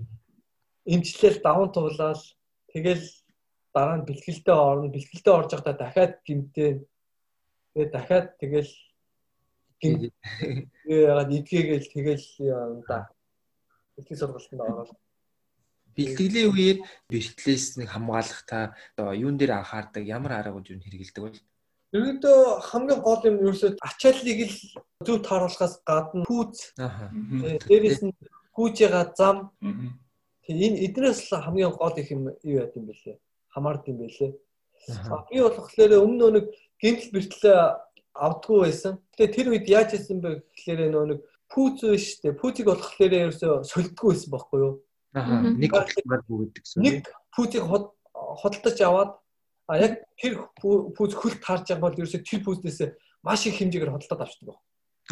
эмчлэл 0.89 1.39
даван 1.45 1.71
туглаад 1.71 2.19
тэгэл 2.73 3.07
дараа 3.71 3.97
нь 4.01 4.07
бэлтгэлдээ 4.09 4.57
орно. 4.57 4.91
Бэлтгэлдээ 4.91 5.35
орж 5.39 5.51
байхдаа 5.55 5.77
дахиад 5.77 6.15
гимтээ. 6.27 6.73
Тэгээ 7.77 7.89
дахиад 7.95 8.27
тэгэл 8.43 8.73
гимт 9.79 10.13
яагаад 10.89 11.31
идгээгээл 11.31 11.89
тэгэл 11.95 12.27
юм 12.43 12.83
да. 12.89 13.07
Бэлтгэл 13.95 14.19
сургалтанд 14.19 14.63
ороод 14.67 14.91
бэлтгэлийн 15.97 16.49
үеэр 16.53 16.79
бэлтгэлээс 17.11 17.65
нэг 17.81 17.89
хамгаалах 17.93 18.43
та 18.49 18.75
одоо 18.97 19.13
юун 19.15 19.37
дээр 19.37 19.61
анхаардаг 19.61 20.05
ямар 20.07 20.33
аргууд 20.41 20.71
юу 20.73 20.81
хэрэгэлдэг 20.81 21.23
вэ? 21.23 21.31
Ерөнхийдөө 21.93 22.39
хамгийн 22.73 23.01
гол 23.05 23.23
юм 23.29 23.37
ерөөсөө 23.45 23.77
ачааллыг 23.85 24.39
л 24.49 24.57
зөв 25.05 25.17
тааруулахаас 25.29 25.75
гадна 25.85 26.25
пүүц. 26.25 26.73
Дээрээс 27.69 28.01
нь 28.09 28.17
гүүжига 28.57 29.13
зам. 29.13 29.53
Тэгээ 30.49 30.69
энэ 30.73 30.83
эднээс 30.89 31.29
хамгийн 31.29 31.77
гол 31.77 31.97
их 32.01 32.09
юм 32.09 32.33
юу 32.41 32.65
яд 32.65 32.73
юм 32.81 32.89
бэлээ. 32.89 33.21
Хамаард 33.53 33.85
юм 33.93 33.99
бэлээ. 34.01 34.33
Би 35.29 35.37
болохоор 35.45 35.93
өмнө 36.01 36.29
нэг 36.33 36.45
гинтл 36.81 37.13
бэртлээ 37.13 37.59
авдггүй 38.17 38.59
байсан. 38.65 38.97
Тэгээ 39.17 39.35
тэр 39.37 39.47
үед 39.53 39.67
яаж 39.69 39.89
хийсэн 39.93 40.19
бэ 40.25 40.31
гэхээр 40.57 40.91
нөө 40.97 41.05
нэг 41.13 41.21
пүүц 41.53 41.79
биш 41.93 42.07
үү? 42.25 42.41
Пүүцийг 42.41 42.67
болохоор 42.73 43.13
ерөөсөө 43.13 43.53
солидгүй 43.69 44.09
байсан 44.17 44.31
байхгүй 44.33 44.59
юу? 44.65 44.75
Аа 45.13 45.43
нэг 45.45 45.73
бүгддэг 45.73 46.63
гэсэн. 46.65 46.81
Нэг 46.81 47.09
пүүцийг 47.37 47.65
хөдөлтөж 47.69 48.79
аваад 48.81 49.21
а 49.69 49.79
яг 49.79 50.05
тэр 50.17 50.49
пүүц 50.57 51.13
хөл 51.13 51.37
таарж 51.37 51.69
байгаа 51.69 51.85
бол 51.85 51.99
ерөөсөө 52.01 52.25
тэр 52.25 52.41
пүүцнээс 52.45 52.81
маш 53.21 53.45
их 53.47 53.61
хэмжээгээр 53.61 53.93
хөдөлтөд 53.93 54.25
авчдаг. 54.25 54.57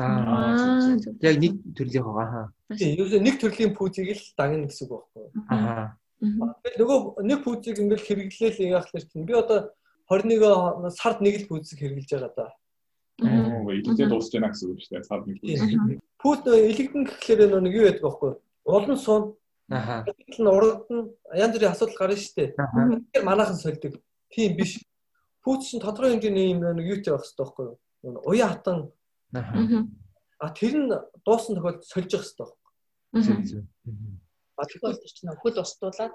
Аа 0.00 0.96
яг 1.20 1.36
нэг 1.36 1.52
төрлийн 1.76 2.04
байгаа. 2.04 2.48
Тийм 2.72 2.96
ерөөсөө 2.96 3.20
нэг 3.20 3.36
төрлийн 3.40 3.72
пүүцийг 3.76 4.08
л 4.16 4.24
дагна 4.36 4.68
гэсэн 4.72 4.88
үг 4.88 4.92
байхгүй. 4.96 5.26
Аа. 5.52 5.96
Тэгэхээр 6.20 6.80
нөгөө 6.80 6.98
нэг 7.28 7.38
пүүцийг 7.44 7.76
ингээл 7.80 8.06
хэрэглээл 8.08 8.72
яахлаар 8.80 9.04
чинь 9.04 9.28
би 9.28 9.34
одоо 9.36 9.72
21 10.08 10.90
сард 10.96 11.20
нэг 11.20 11.44
л 11.44 11.48
пүүцийг 11.48 11.80
хэрэглэж 11.80 12.08
байгаа 12.16 12.32
да. 12.36 12.48
Аа 13.20 13.68
илэгдээ 13.68 14.08
дуусч 14.08 14.32
байна 14.32 14.52
гэсэн 14.52 14.68
үг 14.72 14.80
шүү 14.80 14.92
дээ. 14.96 15.08
Сард 15.08 15.24
нэг. 15.28 16.00
Пүүц 16.20 16.40
илэгдэн 16.48 17.04
гэхлээр 17.04 17.60
нэг 17.60 17.74
юу 17.76 17.88
яадаг 17.88 18.04
байхгүй. 18.04 18.32
Улан 18.64 18.98
суун 19.00 19.39
Аа. 19.70 20.02
Тэгэл 20.02 20.42
нь 20.42 20.50
урагд 20.50 20.86
нь 20.90 21.14
янз 21.30 21.54
бүрийн 21.54 21.70
асуудал 21.70 21.94
гарна 21.94 22.18
шүү 22.18 22.34
дээ. 22.34 22.48
Тэгэхээр 22.58 23.24
манайхан 23.24 23.54
сольдог. 23.54 23.94
Тийм 24.26 24.58
биш. 24.58 24.82
Пүүц 25.46 25.70
чинь 25.70 25.82
тодорхой 25.82 26.18
хэмжээний 26.18 26.50
юм 26.50 26.66
нэг 26.74 26.86
юутэй 26.90 27.14
байх 27.14 27.22
хэрэгтэй 27.22 27.44
байхгүй 27.46 27.64
юу? 27.70 27.78
Уян 28.26 28.50
хатан. 28.50 28.78
Аа. 29.30 30.50
Тэр 30.58 30.74
нь 30.74 30.90
дуусан 31.22 31.54
тохиолдолд 31.54 31.86
сольж 31.86 32.10
явах 32.10 32.26
хэрэгтэй 32.26 32.46
байхгүй 33.14 33.62
юу? 33.62 34.18
А 34.58 34.66
тэгэхээр 34.66 34.98
тэр 34.98 35.12
чинь 35.14 35.38
хөл 35.38 35.62
устдуулаад 35.62 36.14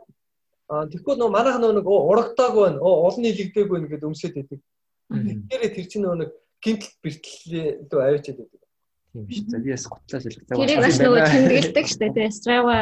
аа 0.68 0.86
тэгэхгүй 0.92 1.16
нөө 1.16 1.32
манайх 1.32 1.58
нэг 1.64 1.88
урагтааг 1.88 2.54
байна. 2.60 2.84
Олон 2.84 3.24
нийлэгдээг 3.24 3.72
байна 3.72 3.88
гэдээ 3.88 4.10
өмсөд 4.12 4.36
идэг. 4.36 4.60
Тэгэхээр 5.16 5.74
тэр 5.80 5.88
чинь 5.88 6.04
нөө 6.04 6.16
нэг 6.28 6.32
гинтл 6.60 6.92
бэртлээ 7.00 7.88
дөө 7.88 8.02
авчиад 8.04 8.44
идэг 8.44 8.65
тийм 9.16 9.28
шүү. 9.32 9.48
За 9.48 9.60
би 9.64 9.72
бас 9.72 9.86
гутлаа 9.88 10.20
шилждэг. 10.20 10.52
Тэрийг 10.52 10.82
бас 10.84 10.98
нөгөө 11.00 11.22
тэмдэглэдэг 11.32 11.86
шүү 11.88 12.10
дээ. 12.12 12.30
Strava 12.36 12.78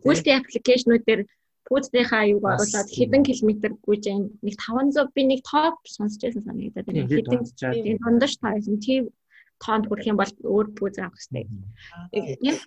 гүйлтийн 0.00 0.38
аппликейшнүүд 0.40 1.04
дээр 1.04 1.20
пүүцнийхаа 1.66 2.22
аюуг 2.24 2.44
оруулаад 2.46 2.88
хэдэн 2.94 3.22
километр 3.26 3.72
гүйж 3.84 4.04
нэг 4.40 4.56
500 4.56 5.12
би 5.12 5.22
нэг 5.26 5.40
топ 5.44 5.76
сонсч 5.84 6.22
байсан 6.22 6.46
санагдаад 6.46 6.86
байна. 6.86 7.10
Хэдэн 7.10 7.98
дундаж 8.00 8.32
таарсан 8.38 8.78
тийм 8.78 9.10
тоонд 9.58 9.88
хүрэх 9.88 10.06
юм 10.06 10.20
бол 10.20 10.32
өөр 10.46 10.66
пүүз 10.78 10.96
авах 11.02 11.18
хэрэгтэй. 11.18 12.38
Яг 12.44 12.58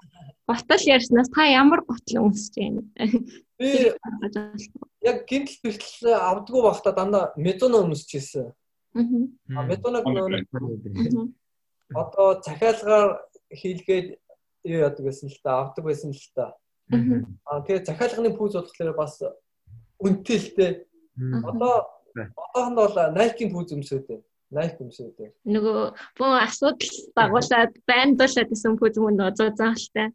готл 0.50 0.90
ярьснаас 0.90 1.30
та 1.32 1.48
ямар 1.48 1.86
готл 1.88 2.28
өмсөж 2.28 2.54
байна? 2.60 2.82
Би 3.60 3.94
яг 5.06 5.18
гинтл 5.30 5.58
бэртэл 5.64 6.18
авдггүй 6.20 6.62
байхдаа 6.66 6.94
дандаа 6.98 7.24
мезоно 7.38 7.86
өмсөж 7.86 8.10
байсан. 8.20 8.52
Аа. 8.98 9.64
Мезоног 9.70 10.04
нөө 10.04 11.30
одоо 11.96 12.42
захиалгаар 12.42 13.26
хийлгээд 13.50 14.08
юу 14.64 14.80
яадаг 14.86 15.04
байсан 15.06 15.30
л 15.30 15.40
та 15.44 15.52
авдаг 15.62 15.86
байсан 15.86 16.12
л 16.12 16.28
та. 16.36 16.54
Аа 17.46 17.62
тэгээ 17.66 17.86
захиалганы 17.86 18.34
пүүз 18.38 18.54
болохоор 18.58 18.94
бас 18.98 19.22
үнэтэй 20.00 20.38
л 20.38 20.50
дээ. 20.58 20.72
Одоо 21.46 21.74
одоохонд 22.16 22.78
бол 22.78 22.96
Nike-ийн 23.18 23.54
пүүз 23.54 23.74
өмсөд 23.74 24.06
байна. 24.08 24.26
Nike 24.50 24.82
өмсөд 24.82 25.14
байна. 25.18 25.34
Нөгөө 25.46 25.80
бөө 26.18 26.34
асуудал 26.46 26.96
дагуулад 27.18 27.74
байндуулаад 27.90 28.50
исэн 28.54 28.78
пүүз 28.78 28.96
мөн 28.98 29.16
нөгөө 29.18 29.38
зузаан 29.38 29.78
л 29.78 29.90
та. 29.94 30.10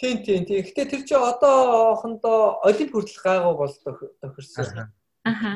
Тийм 0.00 0.16
тийм 0.24 0.42
тийм. 0.48 0.64
Гэтэ 0.64 0.90
тэр 0.90 1.02
чинь 1.06 1.22
одоохондоо 1.22 2.64
олимп 2.66 2.90
хүртэл 2.92 3.22
гайгүй 3.24 3.54
бол 3.54 3.74
тохирсон. 4.20 4.90
Аха. 5.22 5.52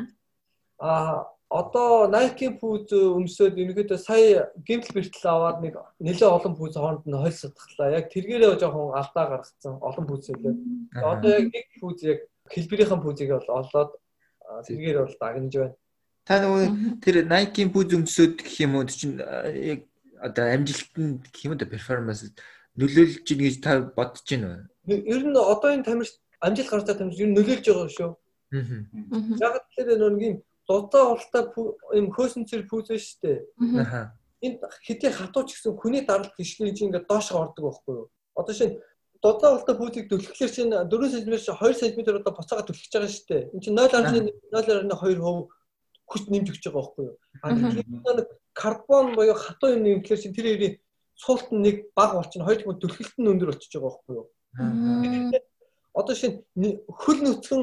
Аа 0.79 1.27
одоо 1.49 2.09
Nike 2.13 2.53
пүүз 2.61 2.93
өмсөд 2.93 3.57
ерөнхийдөө 3.57 3.99
сая 3.99 4.53
гэмтэл 4.69 4.93
бэртэл 4.93 5.29
аваад 5.33 5.65
нэг 5.65 5.81
нэлээд 5.97 6.29
олон 6.29 6.55
пүүз 6.61 6.77
хооронд 6.77 7.09
нь 7.09 7.17
хол 7.17 7.33
сатглаа. 7.33 7.97
Яг 7.97 8.13
тэргээрээ 8.13 8.61
жоохон 8.61 8.93
алдаа 8.93 9.25
гаргацсан 9.33 9.81
олон 9.81 10.05
пүүзэлээ. 10.13 10.55
Одоо 11.01 11.31
яг 11.33 11.49
нэг 11.49 11.67
пүүз 11.81 11.99
яг 12.05 12.21
хэлбэрийнхэн 12.53 13.01
пүүзийг 13.01 13.31
бол 13.33 13.65
олоод 13.65 13.91
тэргээр 14.69 14.99
бол 15.01 15.17
дагнаж 15.17 15.55
байна. 15.57 15.77
Та 16.29 16.37
нөгөө 16.45 16.65
тэр 17.01 17.17
Nike-ийн 17.25 17.73
пүүз 17.73 17.97
өмсөд 17.97 18.45
гэх 18.45 18.69
юм 18.69 18.77
уу 18.77 18.85
чинь 18.85 19.17
яг 19.17 19.89
одоо 20.21 20.45
амжилтанд 20.53 21.33
гэх 21.33 21.49
юм 21.49 21.57
уу 21.57 21.65
перформанс 21.65 22.29
нөлөөлж 22.77 23.25
ийн 23.25 23.41
гэж 23.41 23.57
та 23.65 23.81
бодож 23.97 24.21
байна 24.29 24.69
уу? 24.85 24.93
Ер 24.93 25.25
нь 25.25 25.33
одоо 25.33 25.73
энэ 25.73 25.89
тамирч 25.89 26.13
амжилт 26.45 26.69
гарч 26.69 26.85
байгаа 26.85 27.01
тамирч 27.01 27.19
ер 27.25 27.29
нь 27.33 27.37
нөлөөлж 27.41 27.65
байгаа 27.65 27.89
шүү. 27.89 28.11
Аа. 28.53 28.61
Яг 29.41 29.55
тэр 29.73 29.97
нэг 29.97 30.21
юм 30.21 30.37
дуудаа 30.69 31.17
уралтай 31.17 31.49
юм 31.97 32.13
хөөсөнцөр 32.13 32.69
пүүзэн 32.69 33.01
штэ. 33.01 33.49
Аа. 33.81 34.13
Энд 34.45 34.61
хэдий 34.85 35.11
хатууч 35.11 35.57
гэсэн 35.57 35.81
хүний 35.81 36.05
даралт 36.05 36.37
гიშгэж 36.37 36.85
ингээд 36.85 37.09
доош 37.09 37.33
ордог 37.33 37.65
байхгүй 37.65 37.95
юу? 37.97 38.07
Одоо 38.37 38.55
шинэ 38.55 38.77
дуудаа 39.25 39.57
уралтай 39.57 39.75
пүүзийг 39.81 40.07
төлөхлөөр 40.13 40.53
чинь 40.53 40.77
4 40.77 40.93
см 41.09 41.33
2 41.33 41.73
см 41.73 41.99
одоо 42.21 42.33
буцаага 42.37 42.69
төлөх 42.69 42.85
гэж 42.85 42.93
байгаа 42.93 43.09
штэ. 43.09 43.49
Энд 43.57 43.65
чинь 43.65 43.75
0.0.2% 43.81 45.49
хүч 46.09 46.23
нэмж 46.29 46.47
өгч 46.53 46.65
байгаа 46.69 46.81
байхгүй 46.85 47.05
юу? 47.09 47.17
А 47.43 47.49
тэгэхээр 47.57 48.29
карбон 48.53 49.17
буюу 49.17 49.35
хатуу 49.35 49.73
юм 49.73 49.83
нэмэхлээр 49.89 50.21
чинь 50.21 50.37
тэр 50.37 50.47
хоёрын 50.53 50.77
суулт 51.17 51.49
нь 51.51 51.65
нэг 51.65 51.77
баг 51.97 52.15
болчихно. 52.15 52.45
Хоёр 52.45 52.61
тэгмээ 52.61 52.81
төлхөлт 52.81 53.17
нь 53.19 53.31
өндөр 53.33 53.51
болчихж 53.53 53.73
байгаа 53.73 53.89
байхгүй 53.89 54.15
юу? 54.21 54.27
Одоо 55.97 56.15
шинэ 56.15 56.69
хөл 56.87 57.21
нүцгэн 57.25 57.63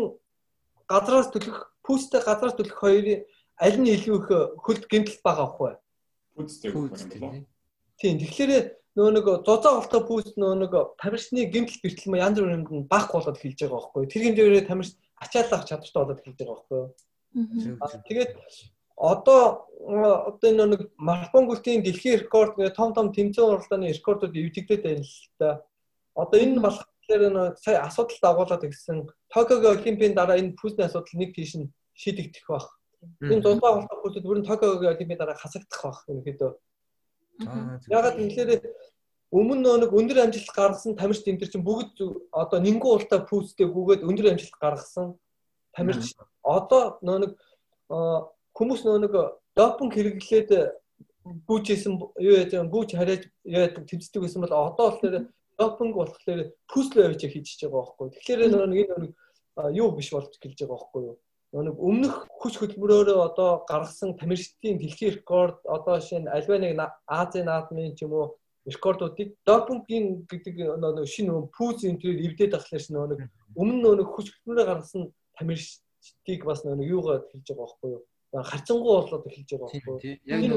газраас 0.90 1.30
төлөх 1.32 1.75
пүүстэй 1.86 2.22
газраас 2.26 2.58
төлөх 2.58 2.78
хоёрын 2.82 3.24
аль 3.62 3.80
нь 3.80 3.94
илүү 3.94 4.16
их 4.20 4.28
хөлд 4.60 4.86
гэмтэл 4.92 5.24
бага 5.24 5.48
авах 5.48 5.60
вэ? 5.62 5.72
Пүүстэй. 6.36 7.46
Тийм. 7.96 8.20
Тэгэхээр 8.20 8.52
нөө 9.00 9.10
нэг 9.16 9.26
зузаан 9.48 9.80
голтой 9.80 10.02
пүүс 10.04 10.36
нөө 10.36 10.54
нэг 10.66 10.74
тамирчны 11.00 11.48
гэмтэл 11.48 11.80
бэртэл 11.84 12.12
мэ 12.12 12.24
янз 12.24 12.38
бүрийн 12.40 12.64
юмд 12.68 12.88
бах 12.92 13.12
болоод 13.12 13.40
хэлж 13.40 13.60
байгаа 13.60 13.80
байхгүй 13.80 14.02
юу? 14.04 14.12
Тэр 14.12 14.24
хэмжээгээр 14.24 14.68
тамирч 14.68 14.92
ачааллах 15.20 15.64
чадвартай 15.68 16.00
болоод 16.04 16.24
хэлж 16.24 16.38
байгаа 16.40 16.56
байхгүй 16.56 16.80
юу? 16.80 16.90
Тэгээд 18.08 18.32
одоо 18.96 19.68
одоо 19.84 20.48
энэ 20.48 20.66
нэг 20.72 20.82
марафон 20.96 21.48
гүлтийн 21.48 21.84
дэлхийн 21.84 22.24
рекорд 22.24 22.56
гэ 22.56 22.72
том 22.72 22.96
том 22.96 23.12
тэмцээн 23.12 23.52
уралдааны 23.52 23.92
рекордууд 23.92 24.32
эвдэгдээд 24.32 24.84
байна 24.84 25.04
л 25.04 25.16
да. 25.40 25.50
Одоо 26.16 26.40
энэ 26.40 26.64
болох 26.64 26.88
Тэгэхээр 27.06 27.30
нэг 27.30 27.58
сая 27.62 27.86
асуудал 27.86 28.18
дагуулад 28.22 28.64
гэсэн 28.66 29.06
Токиогийн 29.30 29.78
олимпийн 29.78 30.14
дараа 30.18 30.42
энэ 30.42 30.58
пүүсний 30.58 30.90
асуудал 30.90 31.20
нэг 31.22 31.38
тийш 31.38 31.54
нь 31.56 31.70
шийдэгдэх 31.94 32.50
байх. 32.50 32.68
Энэ 33.22 33.46
дулаан 33.46 33.86
холбоо 33.86 34.02
пүүсэд 34.02 34.26
бүрэн 34.26 34.50
Токиогийн 34.50 34.98
олимпийн 34.98 35.20
дараа 35.22 35.38
хасагдах 35.38 35.82
байх 35.86 36.02
ерөнхийдөө. 36.10 36.52
Ягаад 37.94 38.18
гэвэл 38.18 38.66
өмнө 39.30 39.86
нэг 39.86 39.92
өндөр 39.94 40.26
амжилт 40.26 40.50
гаргасан 40.50 40.98
тамирч 40.98 41.28
энэ 41.30 41.42
төр 41.46 41.52
чинь 41.54 41.68
бүгд 41.68 41.98
одоо 42.32 42.58
нэнгүү 42.64 42.92
ултаа 42.98 43.20
пүүстэй 43.30 43.68
гүгээд 43.70 44.08
өндөр 44.08 44.34
амжилт 44.34 44.58
гаргасан 44.58 45.14
тамирч 45.76 46.16
одоо 46.42 46.98
нөө 47.04 47.18
нэг 47.22 47.32
хүмүүс 48.56 48.82
нөө 48.88 48.98
нэг 49.04 49.14
допинг 49.58 49.92
хэрэглээд 49.94 50.50
гүйжсэн 51.50 51.94
юу 52.00 52.36
яаж 52.40 52.54
гүйж 52.54 52.90
хараад 52.96 53.24
яадаг 53.44 53.84
тэмцдэг 53.90 54.24
гэсэн 54.24 54.42
бол 54.46 54.56
одоо 54.56 54.86
болохоор 54.94 55.28
допинг 55.60 55.96
болохоор 55.96 56.42
пүүслөө 56.72 57.06
явж 57.08 57.22
хийж 57.28 57.48
байгаа 57.62 57.82
байхгүй. 57.82 58.08
Тэгэхээр 58.14 58.40
нэг 58.52 58.80
энэ 58.82 58.96
нэг 59.02 59.12
юу 59.76 59.90
биш 59.96 60.10
болж 60.12 60.32
гэлж 60.40 60.60
байгаа 60.62 60.76
байхгүй 60.76 61.02
юу. 61.10 61.18
Нэг 61.56 61.76
өмнөх 61.80 62.16
хүч 62.42 62.54
хөдөлмөрөөрөө 62.60 63.20
одоо 63.30 63.64
гаргасан 63.70 64.18
тамирчдын 64.20 64.80
дэлхийн 64.80 65.16
рекорд 65.16 65.60
одоо 65.64 66.00
шинэ 66.04 66.32
альва 66.32 66.60
нэг 66.60 66.76
Азийн 67.08 67.48
наадмын 67.48 67.96
ч 67.96 68.04
юм 68.04 68.14
уу 68.14 68.36
рекордуудыг 68.68 69.40
допингийн 69.48 70.28
гэдэг 70.28 70.56
нэг 70.60 71.08
шинэ 71.08 71.32
пүүз 71.56 71.88
энтрээр 71.88 72.26
эвдээд 72.28 72.58
ахлаар 72.60 72.84
шинэ 72.84 73.08
нэг 73.08 73.20
өмнө 73.56 73.96
нэг 73.96 74.10
хүч 74.12 74.28
хөдөлмөрөөр 74.36 74.68
гаргасан 74.68 75.04
тамирчдыг 75.40 76.42
бас 76.44 76.68
нэг 76.68 76.84
юугаар 76.84 77.24
хэлж 77.32 77.48
байгаа 77.48 77.64
байхгүй 77.64 77.90
юу 77.96 78.04
харцангуй 78.44 78.94
болоод 79.00 79.28
эхэлж 79.28 79.50
байгаа 79.52 79.70
байхгүй. 79.72 80.20
Яг 80.26 80.40
нэг 80.42 80.52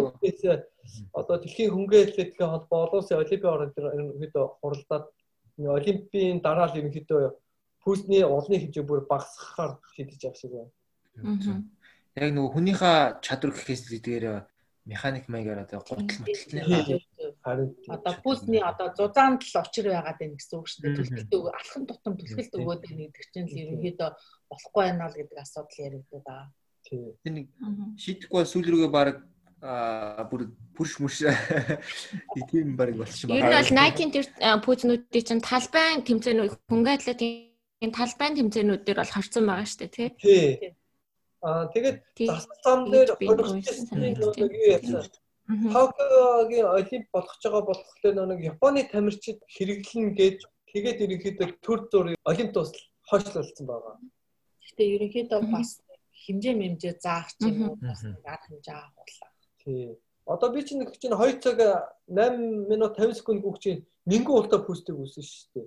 одоо 1.14 1.37
дэлхийн 1.39 1.72
хөнгө 1.74 1.97
атлетикийн 2.03 2.51
холбоо 2.51 2.79
олон 2.85 2.99
улсын 3.01 3.20
олимпийн 3.22 3.55
орон 3.55 3.72
дээр 3.76 3.95
ерөнхийдөө 3.95 4.45
хуралдаад 4.61 5.05
олимпийн 5.79 6.41
дараа 6.43 6.66
л 6.68 6.79
ерөнхийдөө 6.81 7.20
пүүсний 7.83 8.22
олны 8.24 8.57
хэмжээ 8.59 8.85
бүр 8.89 9.07
багасгахаар 9.11 9.79
шийдэж 9.95 10.20
байгаа 10.22 10.41
шиг 10.41 10.53
байна. 10.57 10.72
Яг 12.18 12.31
нөгөө 12.35 12.53
хүнийхээ 12.57 12.99
чадвар 13.22 13.53
гэхээс 13.55 13.83
илүүгээр 13.87 14.26
механик 14.89 15.29
маягаар 15.29 15.68
одоо 15.68 15.81
гутал 15.85 16.24
мөтлөний 16.24 17.05
харин 17.45 17.70
одоо 17.89 18.14
пүсний 18.24 18.62
одоо 18.70 18.89
зузаанд 18.97 19.41
л 19.45 19.61
очир 19.62 19.87
байгаад 19.93 20.18
байна 20.18 20.37
гэсэн 20.37 20.57
үг 20.59 20.66
шүү 20.68 20.81
дээ. 20.83 20.97
Түлхэлт 20.97 21.33
өгөө 21.37 21.53
алхам 21.61 21.85
тутам 21.87 22.14
түлхэлт 22.18 22.53
өгөөд 22.59 22.81
байна 22.85 23.03
гэдэг 23.05 23.26
чинь 23.33 23.49
л 23.49 23.61
ерөнхийдөө 23.62 24.11
болохгүй 24.51 24.83
байна 24.85 25.05
л 25.09 25.18
гэдэг 25.18 25.39
асуудал 25.45 25.83
яригддаг 25.87 26.24
аа. 26.26 26.47
Тийм. 26.89 27.12
Нэг 27.28 27.47
шийдэхгүй 28.01 28.45
сүүл 28.49 28.68
рүүгээ 28.72 28.93
баг 28.93 29.20
а 29.61 30.24
бүр 30.30 30.49
бүрш 30.76 30.97
мөш 31.03 31.20
тийм 32.51 32.76
баг 32.78 32.95
болчих 32.97 33.28
байна. 33.28 33.36
Ер 33.36 33.45
нь 33.45 33.57
бол 33.59 33.76
Nike-ийн 33.76 34.12
тэр 34.14 34.26
пүүзнүүдийн 34.64 35.26
чинь 35.28 35.45
талбайн 35.45 36.07
тэмцээнүүд 36.07 36.55
хөнгө 36.70 36.91
атлетикийн 36.95 37.93
талбайн 37.93 38.39
тэмцээнүүдээр 38.39 38.99
бол 39.03 39.14
хорцсон 39.14 39.45
байгаа 39.51 39.66
шүү 39.66 39.80
дээ 39.84 40.11
тий. 40.16 40.72
Аа 41.43 41.66
тэгээд 41.74 41.99
зам 42.64 42.86
дээр 42.91 43.11
хоригдсон. 43.18 45.11
Токиогийн 45.49 46.66
олимп 46.78 47.07
болгож 47.12 47.43
байгаа 47.43 47.64
болохоор 47.66 48.28
нэг 48.30 48.41
Японы 48.53 48.80
тамирчид 48.86 49.43
хэрэглэн 49.57 50.14
гэж 50.14 50.39
тэгээд 50.70 51.03
ерөнхийдөө 51.05 51.49
төр 51.64 51.80
зургийг 51.91 52.20
олимп 52.30 52.51
дуустал 52.53 52.84
хойшлуулсан 53.11 53.64
байгаа. 53.66 53.95
Гэхдээ 54.61 54.89
ерөнхийдөө 54.95 55.41
бас 55.49 55.80
хэмжээ 56.29 56.55
мэмжээ 56.61 56.95
заах 57.01 57.33
ч 57.33 57.49
юм 57.49 57.72
уу 57.72 57.76
бас 57.81 58.05
арга 58.05 58.47
хэмжээ 58.53 58.76
авахлаа. 58.76 59.33
Тий. 59.64 59.97
Одоо 60.29 60.53
би 60.53 60.61
чинь 60.61 60.85
нэг 60.85 60.93
чинь 61.01 61.16
2 61.16 61.41
цаг 61.41 61.59
8 62.05 62.68
минут 62.68 63.01
50 63.01 63.16
секунд 63.16 63.41
гүөх 63.41 63.59
чинь 63.64 63.89
нэгэн 64.05 64.29
уртаа 64.29 64.61
пүстийг 64.61 65.01
үүсэн 65.01 65.24
шүү 65.24 65.49
дээ. 65.57 65.66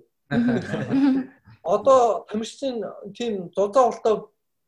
Одоо 1.66 2.26
тамирчин 2.30 2.78
тийм 3.10 3.50
зузаан 3.50 3.90
уртаа 3.90 4.14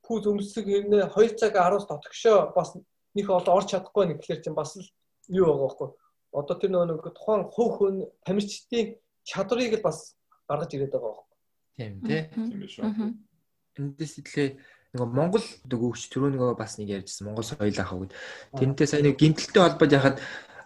пүүз 0.03 0.27
өмсөг 0.27 0.67
хэрнээ 0.67 1.15
2 1.15 1.39
цаг 1.39 1.55
10-аас 1.55 1.87
дотгошоо 1.87 2.51
бас 2.51 2.75
нэг 3.15 3.27
одоо 3.31 3.55
орч 3.55 3.71
чадахгүй 3.71 4.05
нэг 4.11 4.19
гэхэлэр 4.19 4.43
чинь 4.43 4.59
бас 4.59 4.75
л 4.77 4.87
юу 5.31 5.47
байгаа 5.47 5.63
байхгүй. 5.63 5.89
Одоо 6.35 6.57
тэр 6.59 6.71
нөгөө 6.75 7.15
тухайн 7.15 7.43
хувь 7.55 7.75
хүн 7.79 7.97
тамирчдын 8.27 8.99
чадрыг 9.23 9.79
л 9.79 9.87
бас 9.87 10.19
гаргаж 10.51 10.71
ирээд 10.75 10.93
байгаа 10.93 11.15
байхгүй. 11.15 11.39
Тийм 11.79 11.93
тий. 12.03 12.23
Тийм 12.35 12.59
биш 12.61 12.77
үү. 12.83 13.15
Эндээс 13.79 14.15
идлээ 14.23 14.49
нөгөө 14.95 15.11
Монгол 15.11 15.45
дөгөөч 15.67 16.03
түрүү 16.15 16.31
нөгөө 16.39 16.55
бас 16.55 16.79
нэг 16.79 16.89
ярьжсэн 17.03 17.27
Монгол 17.27 17.43
соёл 17.43 17.83
ахаа 17.83 17.99
гэд. 17.99 18.15
Тэрнтэй 18.55 18.87
сайн 18.87 19.05
нэг 19.11 19.19
гинтэлтэй 19.19 19.63
холбоод 19.63 19.91
яхад 19.91 20.17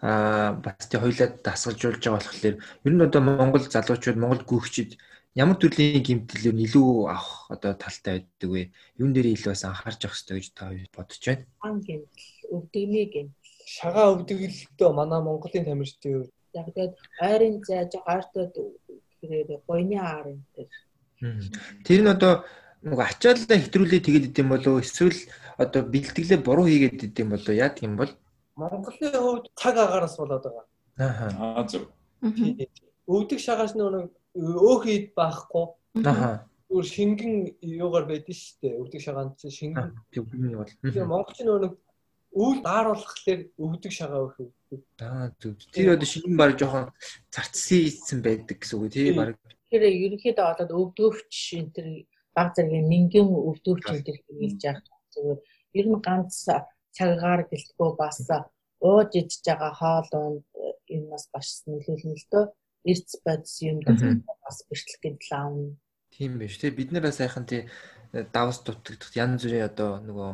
аа 0.05 0.53
бас 0.61 0.85
тий 0.85 1.01
хоёлаа 1.01 1.29
дасгалжуулж 1.41 2.05
байгаа 2.05 2.21
болохоор 2.21 2.57
ер 2.61 2.93
нь 2.93 3.05
одоо 3.09 3.23
Монгол 3.25 3.65
залуучууд 3.65 4.21
Монгол 4.21 4.45
гүйгчид 4.45 5.01
ямар 5.33 5.57
төрлийн 5.57 6.05
гимтэл 6.05 6.53
нь 6.53 6.65
илүү 6.67 7.09
авах 7.09 7.49
одоо 7.49 7.73
талтай 7.73 8.21
байдаг 8.21 8.51
вэ? 8.53 8.63
Юун 9.01 9.13
дээр 9.17 9.33
илүү 9.33 9.53
бас 9.57 9.65
анхаарч 9.65 10.01
явах 10.05 10.17
хэрэгтэй 10.21 10.37
гэж 10.37 10.49
та 10.53 10.65
бодож 10.93 11.23
байна? 11.25 11.45
Ан 11.65 11.77
гимтэл, 11.81 12.29
өвдөгний 12.53 13.07
гимтэл. 13.09 13.55
Шагаа 13.65 14.13
өвдөглөлтөө 14.13 14.91
манай 14.93 15.21
Монголын 15.25 15.65
тамирчдын 15.65 16.13
хувьд 16.21 16.33
яг 16.59 16.67
тэгээд 16.75 16.95
ойрын 17.23 17.57
зайж 17.65 17.93
гартад 18.03 18.53
гэхээр 19.21 19.63
гоёны 19.69 19.99
арын 19.99 20.39
дээр. 20.55 20.71
Тэр 21.85 22.01
нь 22.03 22.13
одоо 22.15 22.45
нөгөө 22.87 23.05
ачааллаа 23.11 23.59
хэтрүүлээ 23.59 24.01
тэгээд 24.07 24.29
идэм 24.31 24.49
болов 24.55 24.83
эсвэл 24.83 25.19
одоо 25.59 25.83
бэлтгэлээ 25.83 26.39
буруу 26.43 26.67
хийгээд 26.71 27.11
идэм 27.11 27.35
болов 27.35 27.51
яадаг 27.51 27.83
юм 27.83 27.97
бол 27.99 28.13
Монголын 28.59 29.15
хувьд 29.15 29.47
цаг 29.55 29.77
агаараас 29.79 30.17
болоод 30.19 30.43
байгаа. 30.43 30.67
Аа 30.99 31.63
зөв. 31.71 31.87
Өвдөг 33.07 33.39
шагаас 33.39 33.75
нөгөө 33.79 34.11
өөх 34.35 34.85
ид 34.91 35.07
байхгүй. 35.15 35.65
Аа. 36.03 36.43
Зүгээр 36.67 36.89
шингэн 36.91 37.35
юугаар 37.63 38.07
байдэн 38.11 38.35
шүү 38.35 38.59
дээ. 38.63 38.79
Өвдөг 38.83 39.01
шагаан 39.01 39.31
чинь 39.39 39.55
шингэн. 39.55 39.95
Тийм 40.11 40.59
бол. 40.59 40.75
Тэгээ 40.83 41.07
монголч 41.07 41.39
нөгөө 41.47 41.71
үйл 42.35 42.59
дааруулахлаар 42.67 43.41
өвдөг 43.63 43.93
шагаа 43.95 44.21
өөх 44.27 44.37
өвдөг. 44.43 44.83
Аа 45.07 45.31
зөв. 45.39 45.55
Тэр 45.71 45.95
одоо 45.95 46.09
шингэн 46.11 46.37
баг 46.37 46.59
жоохон 46.59 46.91
зарцсан 47.31 48.19
байдаг 48.27 48.59
гэсэн 48.59 48.77
үг 48.83 48.91
тийм 48.91 49.17
баг. 49.23 49.39
Тэр 49.71 49.87
ерөнхийдөө 49.87 50.47
болоод 50.51 50.73
өвдөгч 50.75 51.37
энэ 51.63 51.73
төр 51.73 51.89
баг 52.39 52.49
зэргийн 52.55 52.95
энэ 52.97 53.11
төр 53.65 53.79
хэлж 53.83 54.61
яах 54.71 54.81
зүгээр 55.13 55.39
ер 55.79 55.87
нь 55.91 56.05
ганц 56.07 56.33
цагаар 56.97 57.43
гэлтгөө 57.51 57.91
бас 57.99 58.17
ууж 58.89 59.11
идж 59.21 59.43
байгаа 59.47 59.73
хоол 59.81 60.11
унд 60.23 60.45
энэ 60.95 61.11
бас 61.13 61.25
бас 61.35 61.49
нөлөөлнө 61.67 62.15
л 62.15 62.27
дөө 62.33 62.45
эрдэс 62.91 63.17
бодис 63.25 63.55
юм 63.67 63.79
бас 63.83 64.59
бэртлэх 64.69 65.01
гэнтэл 65.03 65.35
аавна. 65.35 65.77
Тийм 66.15 66.39
биш 66.39 66.59
тий 66.59 66.71
бид 66.71 66.91
нараа 66.93 67.13
сайхан 67.13 67.47
тий 67.47 67.67
давс 68.35 68.63
дутагдах 68.63 69.13
янз 69.19 69.43
бүрийн 69.45 69.69
одоо 69.69 69.91
нөгөө 70.07 70.31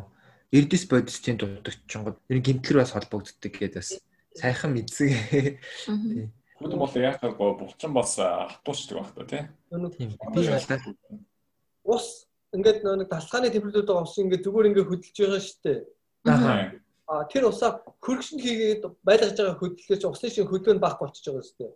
эрдэс 0.57 0.85
бодисчийн 0.93 1.39
дутагдчихгод 1.41 2.17
ер 2.31 2.37
нь 2.39 2.47
гэмтлэр 2.47 2.81
бас 2.85 2.93
холбогддог 2.95 3.53
гэдэг 3.53 3.81
бас 3.81 3.91
сайхан 4.39 4.71
мэдсэг. 4.77 5.11
Тий. 5.31 6.29
Хүн 6.61 6.79
бол 6.79 6.95
яг 7.01 7.19
гоо 7.21 7.59
булчин 7.59 7.93
бас 7.97 8.15
хатуушдаг 8.21 8.97
байх 9.01 9.11
та 9.17 9.25
тий. 9.27 9.43
Тийм 9.99 10.11
би 10.15 10.47
алдаа. 10.47 10.81
Ус 11.85 12.27
ингээд 12.57 12.83
нэг 12.85 13.09
тасгааны 13.11 13.51
тэмдэглэлүүд 13.53 13.89
байгаа 13.89 14.07
ус 14.09 14.17
ингээд 14.19 14.45
зүгээр 14.45 14.69
ингээд 14.73 14.89
хөдөлж 14.89 15.17
байгаа 15.21 15.43
шүү 15.43 15.61
дээ. 15.65 15.79
Аа. 17.05 17.25
Тэр 17.29 17.53
усаа 17.53 17.85
хөргөшн 18.01 18.41
хийгээд 18.41 18.83
байлгаж 19.05 19.37
байгаа 19.37 19.61
хөдөлгөөч 19.61 20.03
усны 20.09 20.29
шиг 20.33 20.49
хөдөлгөөн 20.49 20.81
баахгүй 20.81 21.05
болчихж 21.05 21.27
байгаа 21.29 21.45
шүү 21.45 21.59
дээ. 21.61 21.73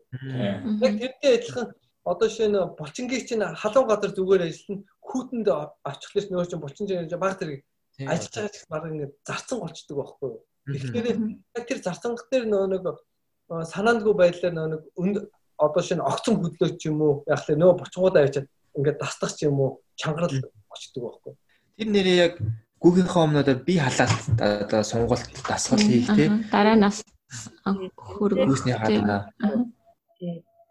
Яг 0.81 0.95
тэрнтэй 0.97 1.33
адилхан 1.37 1.67
одоо 2.09 2.29
шинэ 2.33 2.61
булчингийн 2.79 3.27
чинь 3.29 3.45
халуун 3.45 3.89
газар 3.93 4.13
зүгээр 4.17 4.49
ажиллана 4.49 4.85
хүүтэнд 5.05 5.49
очихлоос 5.85 6.27
нөгөө 6.33 6.49
чинь 6.49 6.63
булчин 6.65 6.87
чинь 6.89 7.21
баг 7.21 7.37
зэрэг 7.37 7.61
ажиллаж 8.09 8.33
байгаа 8.33 8.53
ч 8.55 8.57
баг 8.73 8.85
ингээд 8.89 9.13
зарцсан 9.29 9.59
болчдөг 9.61 9.97
байхгүй 10.01 10.29
юу. 10.33 10.41
Тэгэхээр 10.73 11.19
яг 11.61 11.65
тэр 11.69 11.81
зарцанг 11.85 12.21
дээр 12.33 12.45
нөгөө 12.49 12.69
нэг 12.73 12.85
санаандгүй 13.49 14.15
байдлаар 14.17 14.55
нөгөө 14.57 14.73
нэг 14.73 14.83
өнд 14.97 15.17
одоо 15.59 15.83
шинэ 15.83 16.05
огцон 16.05 16.41
хөдлөөч 16.41 16.81
юм 16.89 17.03
уу 17.05 17.15
яг 17.29 17.41
л 17.45 17.53
нөгөө 17.53 17.77
булчингуудаа 17.81 18.25
яваад 18.25 18.49
ингээд 18.79 19.03
дастах 19.03 19.35
ч 19.35 19.51
юм 19.51 19.59
уу 19.59 19.71
чангарал 19.99 20.39
очдөг 20.71 21.03
байхгүй. 21.03 21.35
Тэр 21.77 21.89
нэрээ 21.91 22.17
яг 22.23 22.35
гүүхийнхээ 22.79 23.25
өмнөд 23.27 23.49
би 23.67 23.75
халаалт 23.83 24.39
одоо 24.39 24.83
сонголт 24.87 25.27
дасгал 25.43 25.83
хийх 25.83 26.07
тий. 26.15 26.31
Дараа 26.55 26.79
нас 26.79 27.03
хөргөөсний 27.99 28.79
хаална. 28.79 29.35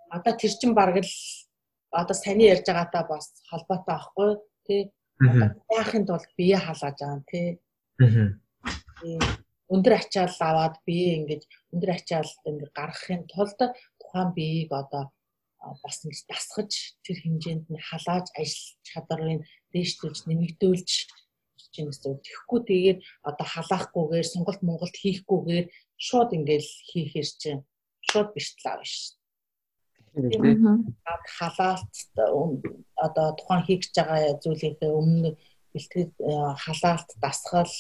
Одоо 0.08 0.34
тэр 0.40 0.54
чин 0.56 0.72
бараг 0.72 1.04
л 1.04 1.14
одоо 1.92 2.16
саний 2.16 2.48
ярьж 2.48 2.66
байгаатай 2.68 3.04
бас 3.12 3.26
холбоотой 3.52 3.86
байхгүй 3.92 4.30
тий. 4.66 4.82
Яахын 5.76 6.08
тулд 6.08 6.32
бие 6.40 6.58
халааж 6.58 6.96
байгаа 6.96 7.24
тий. 7.28 7.60
Өндөр 9.68 9.94
ачаал 10.00 10.32
аваад 10.40 10.80
бие 10.88 11.20
ингэж 11.20 11.44
өндөр 11.76 11.92
ачаалд 11.92 12.40
ингэ 12.48 12.72
гаргахын 12.72 13.28
тулд 13.28 13.60
тухайн 14.00 14.32
биеийг 14.32 14.72
одоо 14.72 15.12
бас 15.84 15.98
ингэж 16.04 16.22
дасгаж 16.30 16.72
тэр 17.04 17.18
хэмжээнд 17.24 17.66
нь 17.72 17.86
халааж 17.90 18.28
ажил 18.40 18.68
чадрыг 18.88 19.42
дээшлүүлж 19.74 20.20
нэмэгдүүлж 20.28 20.90
чинь 21.78 21.90
үг. 21.92 22.22
Тэгэхгүй 22.26 22.62
тэгээд 22.66 23.00
одоо 23.30 23.46
халаахгүйгээр 23.46 24.28
сонголт 24.28 24.62
Монголд 24.66 24.96
хийхгүйгээр 24.98 25.66
шууд 25.98 26.30
ингээл 26.38 26.70
хийхээр 26.90 27.30
чинь 27.42 27.62
шууд 28.10 28.34
авна 28.34 28.86
шүү 28.86 29.14
дээ. 29.14 30.58
Халаалт 31.38 31.94
одоо 32.98 33.28
тухайн 33.38 33.64
хийж 33.66 33.84
байгаа 33.94 34.42
зүйлийнхээ 34.42 34.92
өмнө 35.00 35.30
бэлтгэл 35.74 36.14
халаалт 36.64 37.10
дасгал 37.22 37.76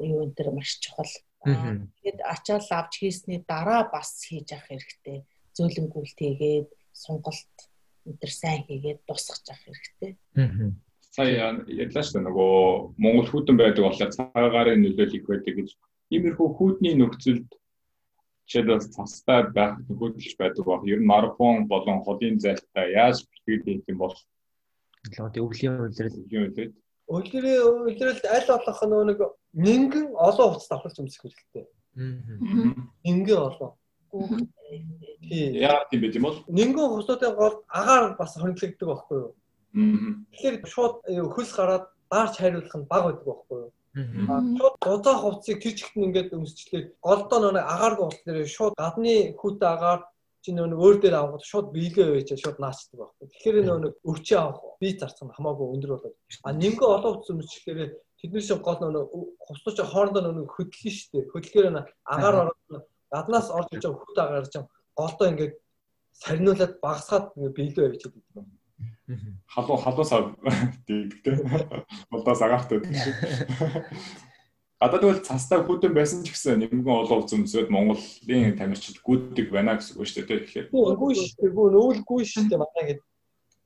юу 0.00 0.24
энэ 0.24 0.36
төр 0.36 0.48
маш 0.56 0.80
чухал. 0.80 1.12
Тэгээд 1.44 2.20
ачаал 2.24 2.68
авч 2.72 2.92
хийсний 3.04 3.44
дараа 3.44 3.84
бас 3.92 4.24
хийж 4.24 4.48
явах 4.56 4.68
хэрэгтэй. 4.72 5.18
Зөөлөнгүүлт 5.56 6.18
хийгээд 6.18 6.68
сонголт 7.04 7.54
төр 8.20 8.32
сайн 8.32 8.66
хийгээд 8.66 9.00
дуусгах 9.06 9.58
хэрэгтэй. 9.62 10.12
Аа 10.36 10.74
сая 11.18 11.50
ярьлаа 11.66 12.04
шүү 12.04 12.14
дээ 12.14 12.26
нөгөө 12.28 12.54
Монгол 13.02 13.28
хүйтэн 13.30 13.56
байдаг 13.58 13.82
болохоор 13.84 14.12
цагаарын 14.14 14.82
нөлөөлөл 14.82 15.18
их 15.18 15.26
байдаг 15.26 15.54
гэж. 15.58 15.68
Иймэрхүү 16.14 16.48
хүйтний 16.54 16.94
нөхцөлд 16.94 17.48
бас 18.70 18.86
цастай 18.94 19.40
байх 19.50 19.74
нөхөдлөж 19.88 20.34
байдаг 20.38 20.64
баг. 20.68 20.86
Ер 20.86 21.00
нь 21.02 21.10
марафон 21.10 21.66
болон 21.66 22.04
холын 22.06 22.38
зайлтаа 22.38 22.86
яаж 22.86 23.26
бэлтгэл 23.26 23.64
хийх 23.66 23.88
юм 23.90 23.98
бол 23.98 24.14
одоо 25.18 25.42
өвлийн 25.48 25.80
үйлрэл 25.82 26.22
өвлийн 26.22 26.44
үйлрэл 26.46 26.74
Өвлөрийн 27.08 27.88
үйлрэлд 27.88 28.24
аль 28.28 28.48
болох 28.52 28.80
нэг 28.84 29.20
нэгэн 29.56 30.06
олон 30.12 30.46
хувцас 30.52 30.68
давхарч 30.68 30.96
өмсөх 31.00 31.24
хэрэгтэй. 31.24 31.64
Нэгэн 31.96 33.40
олон. 33.48 33.72
Тийм. 34.10 35.54
Яа 35.54 35.84
тийм 35.90 36.00
бэ 36.00 36.12
тийм 36.12 36.24
бол? 36.24 36.40
Нэгэн 36.48 36.74
хувцсуудын 36.74 37.34
гол 37.36 37.56
агаар 37.68 38.16
бас 38.16 38.36
хөндлөгдөг 38.36 38.88
байхгүй 38.88 39.18
юу? 39.18 39.32
Тэгэхээр 40.32 40.56
шууд 40.64 40.94
хөлс 41.06 41.52
гараад 41.52 41.84
даарч 42.10 42.34
хайруулах 42.40 42.76
нь 42.76 42.88
баг 42.88 43.02
байдаг 43.04 43.26
байхгүй 43.28 43.58
юу? 43.62 43.72
Шууд 44.58 44.76
гозоо 44.80 45.16
хувцсыг 45.20 45.60
тэр 45.60 45.74
чигт 45.76 45.96
нь 45.96 46.06
ингээд 46.08 46.32
өмсчлээ. 46.36 46.96
Голдоо 47.04 47.52
нэг 47.52 47.66
агааргүй 47.66 48.06
болохоор 48.08 48.48
шууд 48.48 48.74
гадны 48.80 49.36
хүүтэй 49.36 49.68
агаар 49.68 50.00
чи 50.42 50.52
нэг 50.54 50.72
өөр 50.72 50.96
дээр 51.02 51.16
авахд 51.18 51.44
шууд 51.44 51.72
биелгээ 51.74 52.08
байж 52.14 52.30
шууд 52.38 52.58
наачдаг 52.62 52.96
байхгүй. 52.96 53.26
Тэгэхээр 53.28 53.56
нэг 53.68 53.94
өвчөө 54.06 54.38
авах 54.38 54.78
бие 54.80 54.94
зарцах 54.96 55.28
нь 55.28 55.34
хамаагүй 55.36 55.66
өндөр 55.74 55.92
болоод. 55.98 56.16
А 56.46 56.52
нэмгээ 56.56 56.88
олон 56.88 57.12
хувцас 57.18 57.34
өмсчлэхээр 57.34 57.92
тэдний 58.22 58.42
шиг 58.42 58.62
гол 58.62 58.78
нөгөө 58.80 59.04
хувцлууч 59.44 59.78
хоорондоо 59.82 60.22
нөгөө 60.22 60.46
хөдлөн 60.56 60.94
шүү 60.94 61.10
дээ. 61.12 61.30
Хөдлөгээр 61.32 61.66
агаар 62.06 62.36
ороод 62.48 62.86
гаднаас 63.12 63.48
орж 63.50 63.68
иж 63.72 63.84
байгаа 63.84 64.04
хөт 64.04 64.18
агаар 64.18 64.46
чинь 64.52 64.68
голдоо 64.98 65.26
ингээд 65.28 65.54
сарниулаад 66.22 66.74
багасгаад 66.82 67.26
явж 67.36 67.56
байдаг 67.56 68.22
юм. 68.36 68.46
Халуу 69.46 69.76
халуусаа 69.76 70.20
дийгтэй. 70.86 71.34
Болдоос 72.10 72.42
агаартай 72.42 72.78
шиг. 72.84 73.16
Гадаад 74.80 75.02
бол 75.02 75.26
цастаа 75.26 75.66
хүдэн 75.66 75.92
байсан 75.94 76.22
ч 76.22 76.30
гэсэн 76.30 76.62
нэмгэн 76.62 76.86
олон 76.86 77.18
улс 77.18 77.34
өмсөд 77.34 77.66
Монголын 77.66 78.54
тамирчид 78.54 79.02
гүйдэг 79.02 79.50
байна 79.50 79.74
гэсэн 79.74 79.98
үг 79.98 80.06
шүү 80.06 80.22
дээ. 80.22 80.38
Тэгэхээр. 80.46 80.66
Үгүй 80.70 81.12
шүү 81.18 81.34
дээ. 81.34 81.50
Үгүй 81.50 81.68
нүүлгүй 81.74 82.22
шүү 82.22 82.44
дээ. 82.46 82.62
Манай 82.62 82.84
гэдэг 82.86 83.06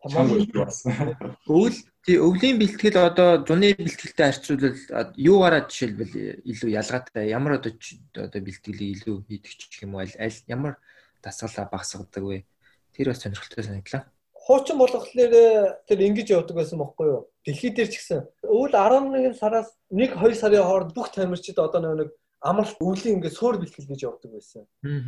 Өвөл 0.03 1.78
тий 2.03 2.18
өвлийн 2.18 2.59
бэлтгэл 2.59 2.98
одоо 2.98 3.46
зуны 3.46 3.74
бэлтгэлтэй 3.78 4.26
харьцуулбал 4.26 5.14
юугаараа 5.14 5.62
жишээлбэл 5.70 6.42
илүү 6.50 6.70
ялгаатай 6.74 7.30
ямар 7.30 7.62
одоо 7.62 7.72
одоо 8.18 8.40
бэлтгэлийг 8.42 9.07
илүү 9.07 9.16
хийдэг 9.30 9.53
ч 9.55 9.86
юм 9.86 9.94
уу 9.94 10.03
аль 10.03 10.38
ямар 10.50 10.82
дасгалаа 11.22 11.70
багасгадаг 11.70 12.24
вэ? 12.26 12.42
Тэр 12.90 13.14
бас 13.14 13.22
сонирхолтой 13.22 13.62
санагдлаа. 13.64 14.11
Хуучин 14.34 14.78
болохоор 14.82 15.07
тэр 15.86 15.98
ингэж 16.03 16.34
явдаг 16.34 16.59
байсан 16.59 16.82
бохоггүй 16.82 17.07
юу? 17.07 17.30
Дэлхий 17.46 17.70
дээр 17.70 17.86
ч 17.86 18.03
гэсэн 18.03 18.26
өвөл 18.42 18.74
11 18.74 19.38
сараас 19.38 19.70
1 19.94 20.18
2 20.18 20.34
сарын 20.34 20.66
хооронд 20.66 20.94
бүх 20.98 21.14
тамирчид 21.14 21.62
одоо 21.62 21.94
нэг 21.94 22.11
амралт 22.43 22.76
өвлийн 22.82 23.16
ингээд 23.22 23.38
суур 23.38 23.57
бэлтгэл 23.59 23.90
гэж 23.90 24.01
явдаг 24.03 24.30
байсан. 24.34 24.66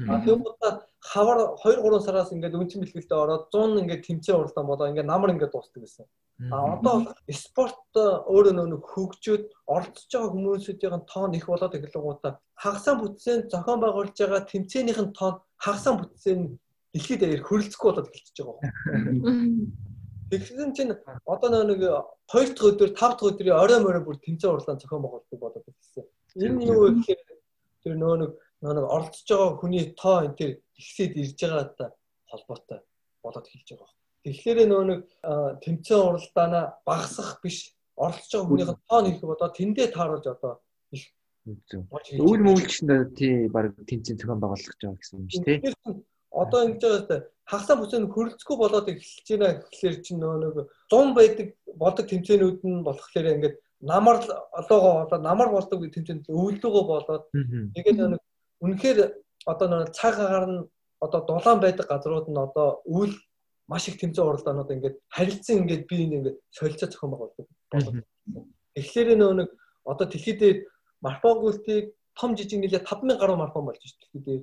А 0.09 0.22
тэгвэл 0.22 0.55
хавар 1.03 1.39
2 1.59 1.82
3 1.82 2.07
сараас 2.07 2.30
ингээд 2.30 2.55
үнцэн 2.55 2.80
бэлтгэлтэй 2.82 3.18
ороод 3.18 3.51
100 3.51 3.82
ингээд 3.82 4.07
тэмцээн 4.07 4.39
уралдаан 4.39 4.66
болоо 4.70 4.87
ингээд 4.89 5.11
намар 5.11 5.30
ингээд 5.35 5.51
дуусдаг 5.51 5.82
байсан. 5.82 6.07
А 6.51 6.78
одоо 6.78 7.14
спорт 7.30 7.78
өөрөө 7.95 8.55
нөө 8.55 8.82
хөгжөөд 8.82 9.45
оролцож 9.66 10.11
байгаа 10.11 10.30
хүмүүсийн 10.35 11.03
тоон 11.11 11.35
их 11.35 11.47
болоод 11.47 11.74
эхлэнгуудаа 11.74 12.39
хагасаа 12.59 12.95
бүтцэн 12.99 13.51
зохион 13.51 13.80
байгуулж 13.82 14.14
байгаа 14.18 14.43
тэмцээнийхэн 14.51 15.14
тоон 15.14 15.35
хагасаа 15.59 15.95
бүтцэн 15.99 16.59
дэлхийд 16.95 17.20
даяар 17.22 17.43
хөрөлцөхгүй 17.47 17.89
болоод 17.91 18.11
эхэлчихэж 18.11 18.39
байгаа. 18.47 18.70
Тэгсэн 20.30 20.74
чинь 20.74 20.95
одоо 21.26 21.62
нэг 21.66 21.82
2 21.82 22.55
дахь 22.55 22.66
өдөр 22.66 22.91
5 22.95 22.99
дахь 22.99 23.26
өдрийн 23.30 23.59
орой 23.59 23.78
морой 23.82 24.03
бүр 24.03 24.18
тэмцээн 24.18 24.51
уралдаан 24.55 24.80
зохион 24.82 25.03
байгуулдаг 25.03 25.39
болоод 25.39 25.66
эхэлсэн. 25.70 26.05
Энэ 26.35 26.64
юу 26.66 26.78
вэ 26.82 26.89
гэхээр 26.99 27.20
тэр 27.82 27.95
нөө 27.95 28.14
нэг 28.20 28.32
нэг 28.64 28.87
оролцож 28.91 29.28
байгаа 29.28 29.59
хүний 29.61 29.85
тоо 29.95 30.16
энэ 30.26 30.39
тэр 30.39 30.51
ихсээд 30.80 31.12
ирж 31.20 31.39
байгаатай 31.39 31.89
холбоотой 32.30 32.80
болоод 33.22 33.47
эхэлж 33.47 33.68
байгаа. 33.78 33.93
Тэгэхээр 34.24 34.59
нөө 34.66 34.82
нэг 34.91 35.01
тэмцээн 35.62 36.07
уралдаана 36.09 36.61
багасгах 36.89 37.39
биш. 37.45 37.76
Оролцож 37.95 38.32
байгаа 38.35 38.49
хүнийхээ 38.51 38.78
тоо 38.89 39.01
нэх 39.05 39.18
бодоо 39.20 39.51
тэндээ 39.55 39.89
тааруулж 39.95 40.26
одоо 40.26 40.53
их 40.91 41.12
өвөл 41.45 42.43
мөвлчөнд 42.49 43.14
тий 43.20 43.47
баг 43.53 43.76
тэмцээн 43.85 44.16
зохион 44.18 44.41
байгуулах 44.41 44.64
гэж 44.74 44.80
байгаа 44.80 44.99
гэсэн 44.99 45.18
юм 45.20 45.28
шүү 45.28 45.45
дээ. 45.45 45.61
Одоо 46.32 46.61
ингэж 46.66 46.82
байгаа 46.82 47.20
хагасаа 47.45 47.76
бүсэнд 47.78 48.09
хөрөлцөхгүй 48.09 48.57
болоод 48.57 48.89
эхэлж 48.89 49.28
байна 49.28 49.61
гэхэлэр 49.61 49.97
чинь 50.01 50.20
нөө 50.24 50.37
нэг 50.41 50.55
100 50.89 51.12
байдаг 51.12 51.49
болдог 51.76 52.07
тэмцээнүүд 52.09 52.59
нь 52.64 52.85
болохоор 52.89 53.26
ингээд 53.37 53.57
намар 53.93 54.16
олоогоо 54.61 54.93
болоод 55.05 55.22
намар 55.22 55.49
болдог 55.53 55.80
тэмцээнд 55.95 56.28
өвлөгөө 56.28 56.85
болоод 56.93 57.24
тэгээд 57.76 57.99
нэг 58.12 58.22
үнэхээр 58.64 58.99
одоо 59.53 59.66
нэг 59.68 59.93
цаг 59.99 60.14
агаар 60.18 60.47
нь 60.53 60.61
одоо 61.05 61.20
дулаан 61.28 61.61
байдаг 61.61 61.87
газрууд 61.89 62.26
нь 62.28 62.43
одоо 62.47 62.80
үйл 62.85 63.14
маш 63.68 63.89
их 63.89 64.01
тэмцээн 64.01 64.28
уралдаанууд 64.28 64.70
ингээд 64.74 64.97
харилцан 65.09 65.57
ингээд 65.64 65.82
би 65.89 65.97
ингээд 66.05 66.37
солилцоо 66.51 66.89
зохион 66.89 67.11
байгуулдаг. 67.12 67.47
Тэгэхээр 68.74 69.09
нөө 69.20 69.32
нэг 69.41 69.49
одоо 69.85 70.07
дэлхийд 70.09 70.39
дээр 70.41 70.59
марафон 71.05 71.41
гүйлтийг 71.41 71.93
том 72.16 72.37
жижиг 72.37 72.61
нэлээ 72.61 72.85
5000 72.85 73.20
гаруй 73.20 73.37
марафон 73.37 73.64
болж 73.64 73.80
шүү 73.80 74.01
дэлхийд 74.01 74.24
дээр. 74.24 74.43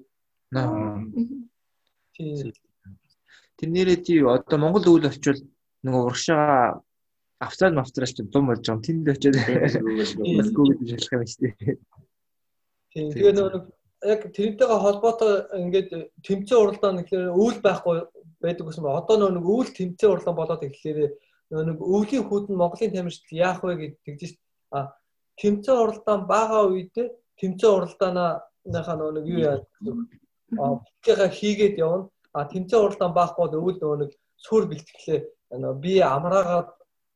Тийм. 2.14 2.54
Тэрнээрээ 3.58 4.00
тий 4.06 4.20
одоо 4.26 4.58
Монгол 4.58 4.86
үйл 4.90 5.10
очвол 5.10 5.42
нөгөө 5.86 6.02
урагшаа 6.06 6.82
авцаад 7.42 7.74
мавцраач 7.76 8.14
дум 8.30 8.48
болж 8.48 8.62
байгаа 8.62 8.78
юм. 8.78 8.86
Тэнд 8.86 9.10
очиод 9.10 9.38
бас 10.38 10.50
Google 10.54 10.78
шалах 10.86 11.14
юм 11.14 11.26
шүү 11.26 11.42
дээ. 11.42 11.78
Тийм. 12.94 13.10
Тэгээ 13.12 13.34
нөгөө 13.34 13.62
яг 14.14 14.22
тэрнтэйгээ 14.36 14.80
холбоотой 14.86 15.34
ингээд 15.62 15.90
тэмцээн 16.26 16.62
уралдаан 16.62 16.98
гэхлээр 17.02 17.34
өвөл 17.38 17.60
байхгүй 17.62 17.98
байдаг 18.42 18.66
гэсэн 18.66 18.84
ба 18.84 18.98
одоо 18.98 19.30
нэг 19.30 19.46
өвөл 19.46 19.72
тэмцээн 19.78 20.12
уралдаан 20.12 20.38
болоод 20.38 20.66
ирэхлээр 20.66 21.14
нэг 21.70 21.78
өвлийн 21.78 22.26
хүүт 22.26 22.46
нь 22.50 22.58
Монголын 22.58 22.94
тамирчид 22.94 23.30
яах 23.32 23.62
вэ 23.62 23.78
гэдэг 23.78 24.16
чинь 24.18 24.38
а 24.74 24.98
тэмцээн 25.38 25.78
уралдаан 25.78 26.22
бага 26.26 26.66
үедээ 26.66 27.08
тэмцээн 27.38 27.76
уралдаанаа 27.78 28.32
нэг 28.66 29.26
юу 29.30 29.40
яа 29.46 29.58
а 30.58 30.82
бэлтгээгээ 30.82 31.30
хийгээд 31.38 31.76
явна 31.78 32.10
а 32.34 32.50
тэмцээн 32.50 32.82
уралдаан 32.82 33.14
баахгүй 33.14 33.48
өвөл 33.54 33.78
нөгөө 33.78 34.00
нэг 34.02 34.12
сүр 34.42 34.66
бэлтгэлээ 34.66 35.22
би 35.84 35.94
амраагаад 36.02 36.70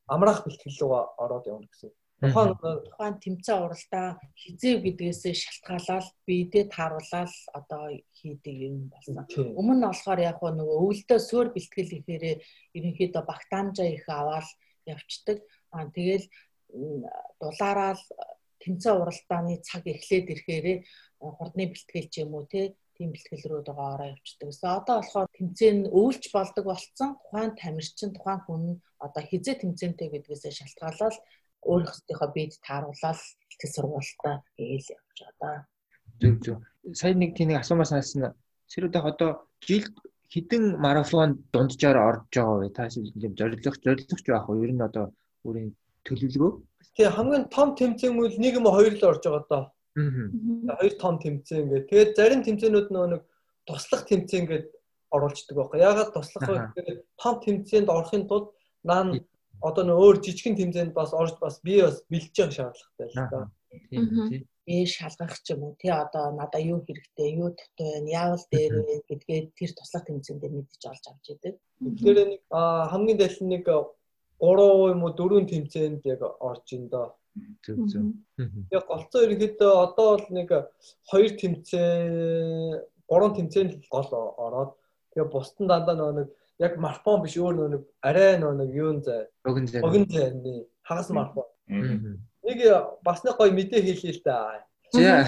амраах 0.08 0.45
бэлтгэл 0.45 0.80
рүү 0.82 0.93
ороод 1.24 1.45
явна 1.49 1.68
гэсэн. 1.70 1.91
Тухайн 2.22 2.56
тухайн 2.56 3.16
тэмцээн 3.20 3.64
уралдаа 3.66 4.08
хизээ 4.39 4.80
гэдгээсээ 4.80 5.34
шалтгаалаад 5.36 6.08
биедээ 6.24 6.64
тааруулаад 6.72 7.34
одоо 7.51 7.84
хийдэг 8.16 8.56
юм 8.72 8.76
болсон. 8.88 9.28
Өмнө 9.60 9.76
нь 9.76 9.88
болохоор 9.91 10.20
яг 10.24 10.39
нөгөө 10.39 10.78
өвөлдөө 10.80 11.20
суур 11.20 11.47
бэлтгэл 11.51 11.97
ихээр 11.99 12.39
ерөнхийдөө 12.78 13.24
багтаамжаа 13.28 13.88
их 13.91 14.08
аваад 14.08 14.47
явцдаг. 14.88 15.38
Аа 15.76 15.91
тэгэл 15.91 16.26
дулаараа 17.41 17.99
тэмцээн 18.64 18.95
уралдааны 18.95 19.60
цаг 19.68 19.84
эхлээд 19.84 20.32
ирэхээр 20.32 20.68
хурдны 21.20 21.66
бэлтгэл 21.68 22.08
ч 22.08 22.24
юм 22.24 22.32
уу 22.39 22.47
те 22.47 22.74
тийм 22.98 23.10
бэлтгэл 23.12 23.46
рүү 23.52 23.62
дагаа 23.68 23.89
ороо 23.96 24.10
явчихдаг. 24.16 24.48
Гэсэн 24.50 24.70
одоо 24.80 24.96
болохоор 25.00 25.28
тэмцээн 25.38 25.80
өвлж 25.91 26.24
болдог 26.34 26.66
болцсон. 26.66 27.10
Тухайн 27.22 27.52
тамирчин, 27.60 28.10
тухайн 28.16 28.41
хүн 28.43 28.64
одоо 29.06 29.24
хизээ 29.30 29.56
тэмцээнтэй 29.62 30.10
гэдгээсээ 30.12 30.54
шалтгаалаад 30.56 31.16
өөрийнхөө 31.70 32.30
биед 32.36 32.54
тааруулаад 32.66 33.20
ихтгэл 33.52 33.76
сургуультаа 33.76 34.36
гээл 34.58 34.93
явж 34.96 35.18
байгаа. 35.20 35.68
Зөв 36.22 36.36
зөв. 36.43 36.58
Сайн 36.93 37.20
нэг 37.20 37.36
тийм 37.36 37.50
нэг 37.50 37.60
асуумаар 37.62 37.89
санасан. 37.89 38.34
Сэрүүдэх 38.72 39.04
одоо 39.12 39.30
жилд 39.66 39.96
хідэн 40.32 40.78
марафон 40.80 41.43
дунджаар 41.54 41.98
орж 41.98 42.32
байгаа 42.32 42.58
вэ? 42.62 42.70
Та 42.76 42.89
тийм 42.89 43.34
зорилго 43.39 43.72
зорилгоч 43.84 44.26
байх 44.26 44.50
уу? 44.50 44.64
Ер 44.64 44.72
нь 44.74 44.86
одоо 44.88 45.12
өөрийн 45.46 45.72
төлөвлөгөө. 46.06 46.52
Тэгээ 46.96 47.16
хамгийн 47.18 47.46
том 47.56 47.70
тэмцээн 47.76 48.16
үйл 48.20 48.38
нэг 48.39 48.54
юм 48.60 48.68
хоёр 48.70 48.93
л 48.96 49.10
орж 49.12 49.24
байгаа 49.26 49.46
доо. 49.50 49.64
Хоёр 49.96 50.93
том 51.00 51.16
тэмцээн 51.24 51.64
ингээд. 51.64 51.88
Тэгээд 51.89 52.12
зарим 52.20 52.41
тэмцээнүүд 52.43 52.88
нөө 52.91 53.06
нэг 53.16 53.22
туслах 53.64 54.04
тэмцээн 54.04 54.43
ингээд 54.43 54.68
оруулцдаг 55.16 55.56
байхгүй. 55.56 55.80
Ягаад 55.80 56.12
туслах 56.12 56.43
вэ? 56.43 56.58
Гэхээр 56.76 57.00
том 57.16 57.36
тэмцээнд 57.39 57.88
орохын 57.88 58.28
тулд 58.28 58.52
наа 58.84 59.16
одоо 59.64 59.84
нөө 59.88 59.98
өөр 60.04 60.18
жижигэн 60.20 60.60
тэмцээнд 60.60 60.91
бас 60.91 61.16
орж 61.16 61.39
бас 61.39 61.63
би 61.63 61.80
бас 61.80 62.04
бэлдэж 62.12 62.36
байгаа 62.36 62.76
шаардлагатай 62.76 63.08
л 63.08 63.16
да. 63.32 63.39
Би 64.66 64.76
шалгах 64.89 65.39
ч 65.39 65.54
юм 65.54 65.63
уу? 65.63 65.80
Тий 65.80 65.93
одоо 65.93 66.36
надаа 66.36 66.59
юу 66.59 66.84
хэрэгтэй, 66.84 67.38
юу 67.39 67.55
дутуу 67.55 67.88
байна, 67.88 68.09
яавал 68.09 68.43
дээр 68.51 68.74
вэ? 68.84 68.96
Гэдгээ 69.08 69.39
тэр 69.55 69.72
туслах 69.78 70.04
тэмцээнд 70.09 70.42
дээр 70.42 70.54
мэдэж 70.59 70.82
олж 70.92 71.04
авч 71.08 71.26
идэг. 71.32 71.55
Тэгэхээр 71.80 72.20
нэг 72.36 72.42
хамгийн 72.51 73.20
дээд 73.22 73.39
нэг 73.46 73.66
3 74.43 74.92
юм 74.92 75.01
уу 75.05 75.13
4 75.16 75.47
тэмцээнд 75.47 76.01
яг 76.04 76.22
орж 76.43 76.67
ин 76.76 76.89
доо 76.92 77.16
Зөв 77.66 77.87
зөв. 77.91 78.13
Яг 78.71 78.86
голцоо 78.87 79.25
ерөнхийдөө 79.25 79.74
одоо 79.83 80.07
бол 80.16 80.28
нэг 80.32 80.49
хоёр 81.12 81.32
тэмцээн, 81.36 82.82
гурван 83.09 83.33
тэмцээнд 83.36 83.83
гол 83.91 84.09
ороод 84.39 84.71
тэгээ 85.12 85.32
бусдын 85.33 85.67
дандаа 85.67 86.12
нэг 86.16 86.29
яг 86.59 86.78
марафон 86.78 87.24
биш 87.24 87.36
өөр 87.36 87.67
нэг 87.74 87.83
арай 88.01 88.39
нэг 88.39 88.70
юун 88.71 89.03
зай. 89.03 89.28
Богин 89.43 89.67
зай. 89.67 89.82
Богин 89.82 90.07
зайны 90.07 90.66
хагас 90.83 91.09
марафон. 91.09 91.49
Нэг 91.67 92.59
бас 93.03 93.24
нэг 93.24 93.36
гоё 93.36 93.51
мэдээ 93.51 93.83
хэлээ 93.83 94.16
л 94.16 94.21
да. 94.24 94.63
За. 94.93 95.28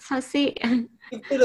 Саси. 0.00 0.56
Тэр 1.28 1.42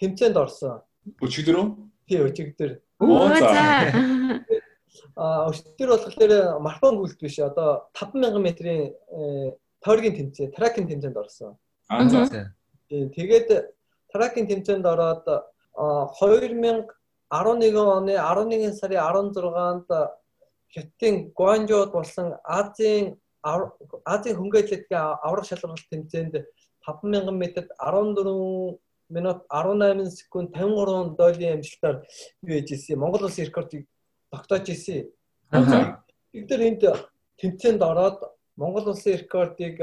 тэмцээнд 0.00 0.36
орсон. 0.36 0.80
Өчигдөр 1.20 1.56
үү? 1.60 1.66
Тий, 2.08 2.20
өчигдөр. 2.24 2.80
Оо 3.04 3.28
за. 3.36 4.40
А 5.16 5.48
өчтөр 5.50 5.88
болохоор 5.90 6.60
марафон 6.60 6.98
гүйлт 7.00 7.20
биш 7.20 7.38
одоо 7.38 7.88
5000 7.94 8.38
метрийн 8.42 8.92
э, 8.92 9.52
тойргийн 9.84 10.16
тэмцээн, 10.16 10.52
тракинг 10.52 10.88
тэмцээнд 10.88 11.16
орсон. 11.16 11.58
Аа 11.88 12.08
за. 12.08 12.52
Тэгээд 12.88 13.48
тракинг 14.12 14.48
тэмцээнд 14.48 14.86
ороод 14.86 15.26
2011 15.74 16.88
оны 17.30 18.14
11 18.14 18.78
сарын 18.78 19.00
16-нд 19.02 19.90
Хятадын 20.74 21.30
Гуанчжоуд 21.38 21.90
болсон 21.92 22.34
Азийн 22.44 23.18
Азийн 23.44 24.36
хөнгө 24.36 24.58
атлетикийн 24.62 25.18
аврах 25.26 25.46
шалралт 25.46 25.86
тэмцээнд 25.90 26.34
5000 26.86 27.30
метрт 27.42 27.70
14 27.78 28.78
минут 29.10 29.38
18 29.50 30.10
секунд 30.10 30.48
53 30.56 31.16
дойлийн 31.18 31.54
амжилтаар 31.58 31.96
юу 32.42 32.56
ээж 32.58 32.68
ирсэн. 32.72 32.98
Монгол 32.98 33.26
улсын 33.26 33.46
рекордыг 33.46 33.86
тогтоож 34.34 34.66
ирсэн. 34.68 35.06
Бид 36.32 36.50
нар 36.50 36.62
энд 36.68 36.82
тэмцээнд 37.38 37.82
ороод 37.90 38.18
Монгол 38.56 38.86
улсын 38.90 39.16
рекордыг 39.22 39.76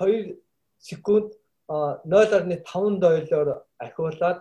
2 0.00 0.36
секунд 0.78 1.32
0.5 1.68 2.98
дойлоор 3.04 3.48
ахиулаад 3.78 4.38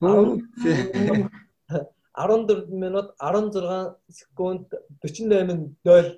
14 0.00 2.68
минут 2.82 3.08
16 3.18 3.96
секунд 4.08 4.66
48 5.02 5.74
дойл 5.84 6.08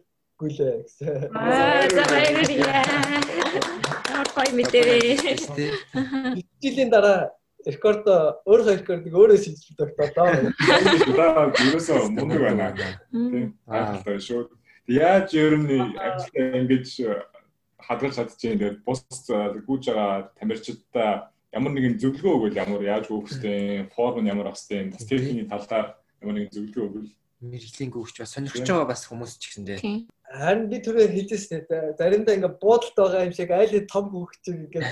гүлээ 0.40 0.74
гэсэн. 0.84 1.32
Аа 1.36 1.88
за 1.88 2.02
баярлалаа. 2.12 2.84
Хой 4.34 4.48
мэдээ. 4.56 5.16
Жилийн 6.62 6.90
дараа 6.90 7.18
рекорд 7.66 8.04
өөрөө 8.46 8.74
рекордыг 8.80 9.14
өөрөө 9.14 9.38
шийдэлдэг 9.40 10.14
доо. 10.16 10.28
Даа 11.16 11.50
ерөөсөө 11.50 12.08
мундаг 12.14 12.40
байна. 12.40 12.72
Тийм. 13.12 13.54
Аа 13.68 14.00
шүү. 14.04 14.48
Яаж 14.88 15.34
ер 15.34 15.54
нь 15.60 15.94
ажил 15.98 16.56
ингэж 16.60 16.88
хадгалж 17.78 18.14
чадчихээн 18.16 18.58
тэгээд 18.58 18.78
бус 18.86 19.04
гүйж 19.66 19.84
байгаа 19.90 20.30
тамирчидаа 20.38 21.30
ямар 21.52 21.72
нэгэн 21.74 21.98
зөвлөгөө 21.98 22.34
өгвөл 22.36 22.60
ямар 22.62 22.82
яаж 22.82 23.10
өгөх 23.10 23.30
хэвтэй 23.30 23.90
форм 23.94 24.22
нь 24.22 24.30
ямар 24.30 24.50
ах 24.50 24.58
бас 24.58 24.66
техникийн 24.66 25.50
талаар 25.50 25.98
ямар 26.22 26.34
нэгэн 26.38 26.54
зөвлөгөө 26.54 26.84
өгвөл 26.86 27.08
мэрэгжлийн 27.40 27.92
өгч 27.96 28.20
бас 28.20 28.36
сонирхож 28.36 28.68
байгаа 28.68 28.88
бас 28.92 29.08
хүмүүс 29.08 29.32
ч 29.40 29.48
гэсэн 29.48 29.64
дээ. 29.64 29.80
Харин 30.28 30.68
би 30.68 30.78
түрүү 30.84 31.08
хэлжсэн 31.08 31.64
дээ. 31.64 31.96
Заримдаа 31.96 32.36
ингээ 32.36 32.60
буудалт 32.60 32.96
байгаа 32.96 33.24
юм 33.24 33.32
шиг 33.32 33.50
айлын 33.50 33.88
том 33.88 34.12
хөвгч 34.12 34.44
ингээд 34.44 34.86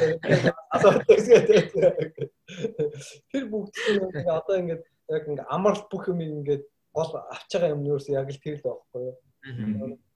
Тэр 3.29 3.45
бүгд 3.53 3.75
ингээ 3.77 4.33
одоо 4.33 4.57
ингээ 4.65 4.81
яг 4.81 5.25
ингээ 5.29 5.47
амралт 5.53 5.87
бүх 5.93 6.09
юм 6.09 6.25
ингээ 6.25 6.65
гол 6.97 7.13
авч 7.21 7.51
байгаа 7.53 7.77
юм 7.77 7.85
нь 7.85 7.91
юу 7.93 8.01
яг 8.01 8.29
л 8.33 8.41
тэр 8.41 8.57
л 8.57 8.65
байхгүй 8.65 9.03
юу. 9.13 9.17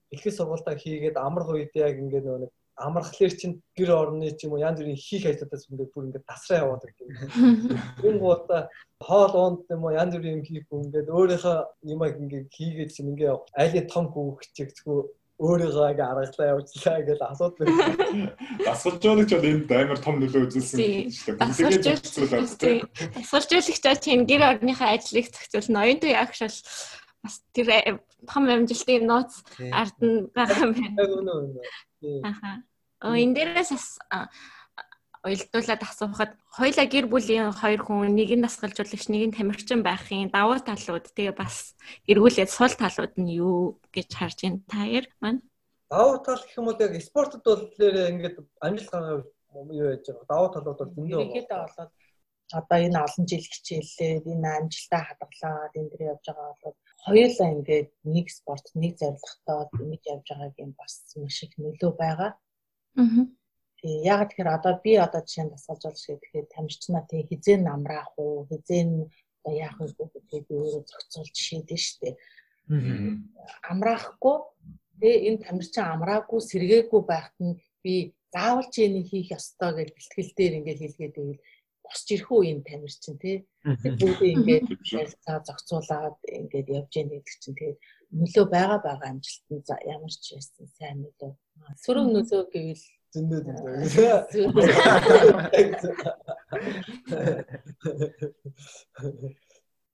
Эхлэл 0.09 0.37
сургуультаа 0.37 0.73
хийгээд 0.73 1.21
амрах 1.21 1.53
үед 1.53 1.73
яг 1.77 2.01
ингээ 2.01 2.21
нэг 2.25 2.51
амархлаар 2.75 3.33
чинь 3.37 3.61
гэр 3.77 3.91
орны 3.93 4.31
ч 4.33 4.45
юм 4.45 4.53
уу 4.53 4.63
янз 4.65 4.81
бүрийн 4.81 4.97
хийх 4.97 5.25
ажлуудаас 5.29 5.69
ингээд 5.69 5.93
бүр 5.93 6.07
ингээд 6.09 6.29
тасраа 6.29 6.63
яваад 6.65 6.85
ирдэг. 6.89 7.07
Энэ 8.07 8.19
гоота 8.19 8.69
хоол 8.97 9.33
унд 9.33 9.59
юм 9.69 9.83
уу 9.85 9.93
янз 9.93 10.13
бүрийн 10.17 10.41
хийх 10.41 10.65
хүн 10.69 10.89
ингээд 10.89 11.13
өөрийнхөө 11.13 11.57
юмаг 11.93 12.17
ингээд 12.17 12.47
хийгээд 12.49 12.93
чинь 12.93 13.11
ингээд 13.13 13.41
айлын 13.61 13.87
том 13.93 14.05
хүүхчигцгүй 14.09 14.99
өөрийгөө 15.43 15.91
ингээ 15.91 16.07
аргалаа 16.07 16.51
явууллаа 16.53 16.97
гэж 17.03 17.19
асуудал 17.21 17.67
байна. 17.67 18.31
Дасгалжуулагч 18.65 19.31
бол 19.33 19.49
энд 19.49 19.71
амар 19.73 19.99
том 19.99 20.15
нөлөө 20.21 20.41
үзүүлсэн 20.45 20.77
шүү 20.77 21.29
дээ. 22.61 22.79
Дасгалжуулагч 23.17 24.01
чинь 24.01 24.29
гэр 24.29 24.41
орныхаа 24.49 24.93
ажлыг 24.93 25.27
зохицуулна. 25.33 25.83
Оюутан 25.83 26.13
ягш 26.13 26.39
бол 26.45 26.57
бас 27.23 27.35
тэр 27.55 27.67
том 28.29 28.43
амжилтын 28.47 29.03
нууц 29.09 29.31
ард 29.71 29.97
нь 29.99 30.27
байгаа 30.35 30.69
юм 30.69 30.71
байна. 30.77 31.51
Аха. 32.23 32.63
Оо 33.03 33.15
энэ 33.15 33.35
дээрээс 33.35 33.71
бас 33.75 33.87
уялдуулаад 35.23 35.81
асуухад 35.87 36.31
хоёлаа 36.51 36.85
гэр 36.91 37.05
бүлийн 37.07 37.55
хоёр 37.55 37.81
хүн 37.83 38.11
нэг 38.11 38.35
нь 38.35 38.43
дасгалжуулагч 38.43 39.07
нэг 39.07 39.23
нь 39.31 39.35
тамирчин 39.37 39.79
байхын 39.79 40.27
давуу 40.35 40.59
талууд 40.59 41.07
тэгээ 41.15 41.35
бас 41.39 41.79
эргүүлээд 42.11 42.51
сул 42.51 42.73
талууд 42.75 43.13
нь 43.15 43.39
юу 43.39 43.79
гэж 43.95 44.09
харж 44.19 44.37
байна 44.43 44.59
та 44.67 44.83
яар 44.83 45.07
маань 45.23 45.39
давуу 45.87 46.19
тал 46.25 46.43
гэх 46.43 46.59
юм 46.59 46.67
бол 46.67 46.83
яг 46.83 46.93
спортод 46.99 47.43
бол 47.47 47.63
ингээд 47.79 48.37
амжилт 48.65 48.91
гаргах 48.91 49.23
юу 49.79 49.87
яаж 49.95 50.05
байгаа? 50.07 50.27
Давуу 50.27 50.49
талууд 50.51 50.79
бол 50.79 50.95
зөндөө 50.95 51.19
байна. 51.23 51.67
болоод 51.71 51.91
одоо 52.59 52.77
энэ 52.85 52.99
олон 53.05 53.25
жил 53.31 53.45
хичээллээд 53.47 54.25
энэ 54.33 54.49
амжилтаа 54.59 55.01
хадгалаад 55.07 55.73
энэ 55.79 55.89
дэр 55.91 56.03
явж 56.13 56.25
байгаа 56.27 56.55
бол 56.63 56.77
хоёулаа 57.05 57.49
ингээд 57.55 57.89
нэг 58.03 58.27
спорт 58.31 58.65
нэг 58.73 58.93
зорилготой 58.99 59.83
нэг 59.91 60.01
явж 60.07 60.27
байгааг 60.29 60.55
юм 60.63 60.71
бас 60.79 60.93
маш 61.19 61.43
их 61.43 61.53
нөлөө 61.59 61.91
байгаа. 61.99 62.31
Аа. 62.95 63.27
Тэгээ 63.83 64.07
яг 64.07 64.31
тэгэхээр 64.31 64.55
одоо 64.57 64.73
би 64.83 64.91
одоо 64.95 65.21
жишээ 65.21 65.43
нь 65.45 65.53
дасгалж 65.53 65.83
болж 65.83 65.99
тэгэхээр 65.99 66.47
тамирчнаа 66.55 67.03
тэг 67.09 67.27
хизээ 67.27 67.57
намраах 67.59 68.11
уу 68.15 68.47
хизээ 68.47 68.83
одоо 69.43 69.53
яах 69.53 69.77
вэ 69.79 69.91
гэдэг 69.91 70.41
би 70.47 70.53
өөрөө 70.55 70.83
зохицуулж 70.87 71.35
шийдэн 71.35 71.79
штэ. 71.79 72.09
Аа. 72.71 73.19
Амраахгүй 73.71 74.37
тэгээ 75.03 75.15
энэ 75.27 75.43
тамирчин 75.43 75.83
амраагүй 75.83 76.39
сэргээгүй 76.39 77.01
байхад 77.03 77.37
нь 77.43 77.59
би 77.83 78.15
заавал 78.31 78.67
ч 78.71 78.87
энийг 78.87 79.11
хийх 79.11 79.35
ёстой 79.35 79.71
гэж 79.75 79.89
бэлтгэл 79.91 80.31
дээр 80.37 80.53
ингээд 80.59 80.81
хэлгээд 80.81 81.15
байвал 81.19 81.39
босч 81.93 82.09
ирэх 82.09 82.29
үү 82.33 82.49
энэ 82.49 82.65
тамирчин 82.65 83.15
тий. 83.21 83.45
Бүгдээ 83.61 84.33
ингээд 84.33 84.65
ярилцаа 84.97 85.37
зохицуулаад 85.45 86.17
ингээд 86.25 86.67
явж 86.73 86.91
яах 86.97 87.09
гэдэг 87.13 87.37
чинь 87.37 87.53
тэгээд 87.53 87.79
нөлөө 88.17 88.45
байгаа 88.49 88.79
байгаа 88.81 89.09
амжилтанд 89.13 89.67
ямар 89.93 90.09
ч 90.09 90.25
байсан 90.33 90.65
сайн 90.73 90.97
нөлөө. 91.05 91.31
Сөрөг 91.85 92.07
нөлөө 92.09 92.41
гэвэл 92.49 92.85
зөндөө 93.13 93.41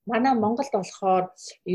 Манай 0.10 0.34
Монголд 0.34 0.74
болохоор 0.74 1.26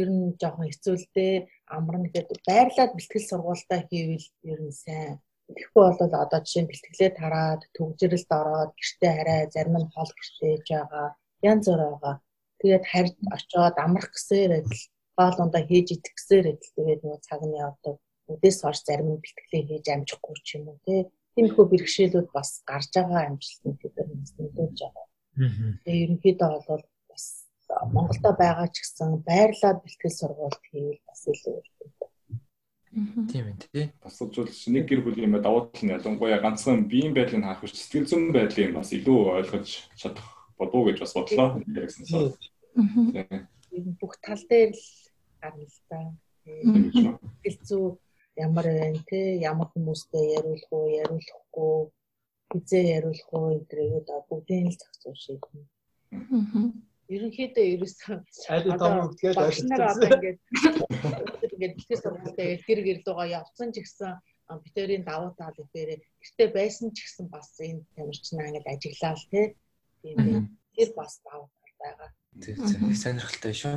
ер 0.00 0.08
нь 0.10 0.34
жоохон 0.40 0.66
хэцүү 0.72 0.94
л 0.98 1.06
дээ. 1.14 1.36
Амрна 1.76 2.08
гэдэг 2.08 2.38
байрлаад 2.48 2.96
бэлтгэл 2.96 3.28
сургуультаа 3.28 3.80
хийвэл 3.86 4.28
ер 4.52 4.60
нь 4.64 4.72
сайн 4.72 5.20
Тэгэхгүй 5.44 5.82
бол 5.84 6.14
одоо 6.24 6.40
жишээ 6.40 6.62
нь 6.64 6.70
бэлтгэлээ 6.70 7.10
тараад 7.20 7.62
төгжрэлд 7.76 8.30
ороод 8.40 8.72
гэртээ 8.80 9.12
хараа 9.16 9.40
зарим 9.54 9.76
нь 9.80 9.92
хол 9.92 10.10
гэртээ 10.16 10.50
ээж 10.56 10.66
байгаа 10.72 11.08
янз 11.50 11.66
бүр 11.68 11.82
байгаа. 11.84 12.14
Тэгээд 12.60 12.84
хард 12.92 13.16
очоод 13.36 13.76
амрах 13.84 14.10
гэсээр 14.14 14.52
адил 14.58 14.82
хоол 15.16 15.36
ундаа 15.44 15.62
хийж 15.68 15.88
идэх 15.94 16.14
гэсээр 16.16 16.46
адил 16.52 16.72
тэгээд 16.76 17.00
нөгөө 17.04 17.20
цаг 17.28 17.40
нь 17.44 17.58
явдаг. 17.66 17.96
Үдээс 18.32 18.58
хойш 18.64 18.80
зарим 18.88 19.08
нь 19.12 19.22
бэлтгэлээ 19.22 19.62
хийж 19.68 19.86
амжихгүй 19.92 20.36
ч 20.46 20.48
юм 20.56 20.64
уу 20.72 20.78
тий. 20.86 21.00
Тиймэрхүү 21.34 21.64
бэрхшээлүүд 21.68 22.28
бас 22.36 22.50
гарч 22.70 22.90
байгаа 22.96 23.22
амжилтанд 23.28 23.78
нар 23.84 24.08
нөлөөлж 24.38 24.78
байгаа. 24.80 25.06
Тэгээ 25.84 26.02
ерөнхийдөө 26.04 26.52
бол 26.68 26.84
бас 27.10 27.24
Монголда 27.94 28.30
байгаа 28.42 28.68
ч 28.72 28.76
гэсэн 28.80 29.10
байрлаад 29.28 29.78
бэлтгэл 29.82 30.18
сургуульд 30.18 30.62
хийвэл 30.70 31.02
бас 31.08 31.20
илүү 31.32 31.56
Тийм 32.94 33.46
ээ 33.50 33.56
тий. 33.58 33.86
Тасалжуулагч 34.02 34.70
нэг 34.70 34.86
гэр 34.86 35.02
бүлийн 35.02 35.34
давуу 35.42 35.66
тал 35.66 35.82
нь 35.82 35.94
ялангуяа 35.96 36.38
ганцхан 36.38 36.86
биеийн 36.86 37.14
байдлыг 37.14 37.42
харах 37.42 37.62
биш 37.62 37.74
сэтгэл 37.74 38.06
зүйн 38.06 38.30
байдлыг 38.30 38.70
бас 38.70 38.94
илүү 38.94 39.18
ойлгож 39.34 39.68
чадах 39.98 40.28
болов 40.58 40.82
гэж 40.86 40.96
бас 41.02 41.12
бодлоо. 41.18 41.48
Ярьсан 41.74 42.06
сая. 42.06 42.30
Бүх 43.98 44.14
тал 44.22 44.42
дээр 44.46 44.70
л 44.78 44.86
гарна 45.42 45.66
л 45.66 45.78
та. 45.90 45.98
Сэтгэл 46.46 47.58
зүй 47.66 47.86
ямар 48.38 48.66
байна 48.70 49.02
те 49.10 49.20
ямар 49.42 49.68
хүмүүстэй 49.74 50.24
яриулах 50.38 50.70
уу 50.70 50.86
яриулахгүй 51.02 51.74
хизээ 52.54 52.84
яриулах 52.96 53.30
уу 53.34 53.58
энэ 53.58 53.68
төрөйгөө 53.70 54.20
бүгдийн 54.30 54.70
л 54.70 54.78
зохицуул 54.78 55.18
шийднэ. 55.18 55.66
Аа 56.14 56.93
ерөнхийдөө 57.12 57.64
ерөөсөө 57.74 58.16
айлын 58.54 58.78
том 58.80 58.94
өгдгээд 59.04 59.36
ойлгосон. 59.36 59.68
Ингээд 59.74 61.52
ингээд 61.54 61.76
бэлтгэл 61.76 62.02
сургалтаа 62.04 62.46
яг 62.48 62.62
гэр 62.64 62.80
гэрлүүгээ 62.84 63.34
явцсан 63.38 63.68
ч 63.72 63.76
гэсэн 63.84 64.12
битэрийн 64.64 65.04
давуу 65.04 65.32
тал 65.36 65.56
ихээрээ 65.56 66.00
гэртээ 66.00 66.48
байсан 66.52 66.88
ч 66.96 67.04
гэсэн 67.04 67.26
бас 67.28 67.48
энэ 67.60 67.84
тамирчнаа 67.96 68.48
ингээд 68.48 68.70
ажиглаа 68.72 69.14
л 69.16 69.28
тий. 69.32 69.46
Тийм 70.02 70.48
тэр 70.76 70.90
бас 70.96 71.20
давуу 71.24 71.48
тал 71.48 71.76
байгаа. 71.80 72.10
Тэг 72.40 72.56
тэг 72.56 72.96
сонирхолтой 72.96 73.54
шүү. 73.54 73.76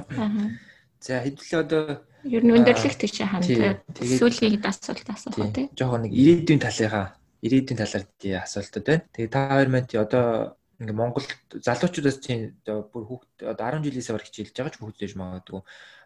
За 0.97 1.21
хэдүүлээ 1.21 1.61
одоо 1.61 1.83
ер 2.25 2.43
нь 2.43 2.55
өндөрлөх 2.57 2.95
тийш 2.97 3.21
ханддаг. 3.21 3.85
Сүүлийн 3.93 4.65
асуулт 4.65 5.07
асуух 5.07 5.37
тий. 5.53 5.69
Жохоо 5.77 6.01
нэг 6.01 6.11
ирээдүйн 6.11 6.61
талыгаа 6.63 7.13
ирээдүйн 7.45 7.77
талаар 7.77 8.05
тий 8.17 8.33
асуултууд 8.33 8.85
байна. 8.87 9.05
Тэгээ 9.13 9.29
та 9.29 9.41
хоёр 9.53 9.69
маань 9.69 9.87
одоо 9.93 10.56
ингээ 10.77 10.93
Монгол 10.93 11.25
залуучуудаас 11.65 12.17
тийм 12.21 12.53
бүр 12.63 13.03
хүүхд 13.09 13.49
одоо 13.49 13.65
10 13.81 13.85
жилээс 13.85 14.09
аваар 14.13 14.25
хичээлж 14.25 14.53
байгаа 14.53 14.73
ч 14.73 14.77
хүүхдэж 14.77 15.11
магадгүй. 15.17 15.61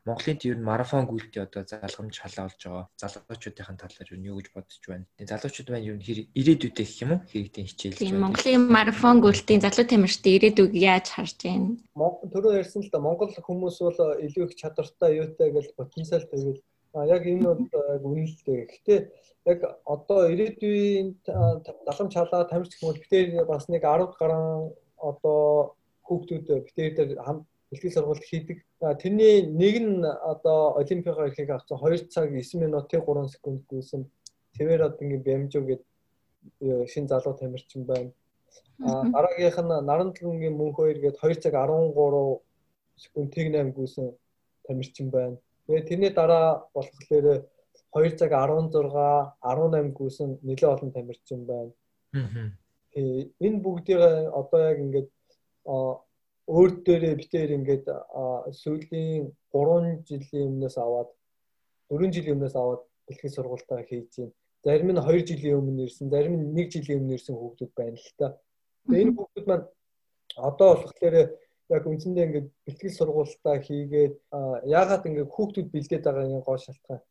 Монголын 0.07 0.39
тийм 0.39 0.51
ер 0.55 0.59
нь 0.59 0.65
марафон 0.65 1.05
гүйлтийн 1.05 1.45
одоо 1.45 1.61
залгамж 1.67 2.15
халаа 2.17 2.47
болж 2.47 2.61
байгаа. 2.63 2.85
Залуучуудын 2.97 3.77
талаар 3.77 4.09
юу 4.15 4.31
юу 4.31 4.37
гэж 4.39 4.47
бодож 4.55 4.81
байна. 4.87 5.05
Тийм 5.19 5.27
залуучууд 5.29 5.69
маань 5.69 5.87
ер 5.91 5.97
нь 5.99 6.05
ирээдүйдээ 6.39 6.87
гэх 6.87 7.03
юм 7.03 7.11
уу? 7.13 7.21
Хэрэгтийн 7.29 7.67
хичээлж 7.67 7.97
байна. 7.99 8.05
Тийм 8.07 8.17
Монголын 8.23 8.63
марафон 8.71 9.17
гүйлтийн 9.21 9.61
залуу 9.61 9.85
тамирчдын 9.85 10.35
ирээдүйг 10.39 10.71
яаж 10.73 11.05
харж 11.13 11.37
байна? 11.45 11.75
Түрүү 12.31 12.57
ярьсан 12.63 12.81
л 12.81 12.89
да 12.89 13.03
Монгол 13.03 13.29
хүмүүс 13.35 13.77
бол 13.85 13.99
илүү 14.25 14.43
их 14.49 14.57
чадвартай 14.57 15.21
юутай 15.21 15.51
гэж 15.53 15.75
потенциалтай 15.77 16.39
гэж 16.39 16.57
яг 16.93 17.23
энэ 17.25 17.47
бол 17.47 17.67
яг 17.93 18.03
үнэлтэй. 18.03 18.59
Гэхдээ 18.67 18.99
яг 19.45 19.59
одоо 19.85 20.29
ирээдүйн 20.33 21.07
даламж 21.87 22.13
халаа 22.13 22.49
тамирч 22.51 22.75
хүмүүс 22.77 22.99
битээр 23.03 23.45
бас 23.47 23.69
нэг 23.69 23.83
10 23.83 24.11
гаруй 24.19 24.75
одоо 24.99 25.75
хүүхдүүд 26.05 26.47
битээр 26.67 26.93
дээр 26.95 27.11
хам 27.23 27.47
бэлтгэл 27.71 27.95
сургалт 27.95 28.23
хийдэг. 28.27 28.57
Тэрний 29.01 29.47
нэг 29.47 29.75
нь 29.79 30.03
одоо 30.03 30.75
олимпиагаар 30.81 31.31
ирэхийг 31.31 31.49
авсан 31.55 31.79
2 31.79 32.11
цаг 32.11 32.27
9 32.29 32.59
минут 32.59 32.91
3 32.91 33.33
секунд 33.33 33.63
гүйсэн. 33.71 34.05
Тэвэр 34.57 34.81
одоо 34.87 34.99
ингээм 34.99 35.23
бямжуу 35.23 35.63
гэдэг 35.63 36.89
шин 36.91 37.07
залуу 37.07 37.33
тамирчин 37.39 37.85
байна. 37.85 38.11
А 38.83 39.07
дараагийнх 39.07 39.57
нь 39.63 39.85
Нарантлагын 39.87 40.57
мөнх 40.59 40.77
2 40.77 40.99
гээд 40.99 41.17
2 41.23 41.39
цаг 41.43 41.53
13 41.55 42.41
секунд 42.97 43.31
8 43.33 43.71
гүйсэн 43.77 44.11
тамирчин 44.67 45.09
байна. 45.09 45.37
Тэгээ 45.71 45.87
тэрний 45.87 46.11
дараа 46.11 46.67
болохоор 46.75 47.47
2 47.95 48.19
цаг 48.19 48.31
16 48.35 48.75
18 49.39 49.95
гүйсэн 49.95 50.29
нэлээд 50.43 50.73
олон 50.75 50.91
тамирчин 50.91 51.47
байна. 51.47 51.71
Э 52.91 53.31
энэ 53.39 53.63
бүгдийг 53.63 53.99
одоо 54.35 54.59
яг 54.67 54.77
ингээд 54.83 55.09
өөр 56.51 56.71
дээрээ 56.83 57.15
битээр 57.15 57.51
ингээд 57.55 57.85
сүүлийн 58.61 59.31
3 59.55 60.03
жилийн 60.07 60.47
өмнөөс 60.51 60.75
аваад 60.75 61.09
4 61.87 62.11
жилийн 62.15 62.35
өмнөөс 62.35 62.55
аваад 62.59 62.83
бэлтгэл 63.07 63.35
сургалтаа 63.35 63.87
хийж 63.87 64.11
байна. 64.19 64.35
Зарим 64.67 64.91
нь 64.91 64.99
2 64.99 65.23
жилийн 65.23 65.55
өмнө 65.55 65.87
ирсэн, 65.87 66.11
зарим 66.11 66.35
нь 66.35 66.51
1 66.51 66.67
жилийн 66.67 66.99
өмнө 66.99 67.15
ирсэн 67.15 67.35
хүүхдүүд 67.39 67.71
байна 67.79 67.95
л 67.95 68.11
та. 68.19 68.27
Тэгээ 68.91 69.03
энэ 69.07 69.15
хүүхдүүд 69.15 69.47
маань 69.47 69.65
одоо 70.35 70.69
болохоор 70.83 71.15
яг 71.75 71.83
үндсэндээ 71.87 72.25
ингээд 72.27 72.47
бэлтгэл 72.65 72.97
сургалтаа 72.99 73.55
хийгээд 73.63 74.13
яагаад 74.77 75.07
ингээд 75.07 75.33
хүүхдүүд 75.35 75.67
бэлдээд 75.73 76.03
байгаа 76.05 76.27
юм 76.35 76.43
гол 76.43 76.61
шалтгаан. 76.61 77.01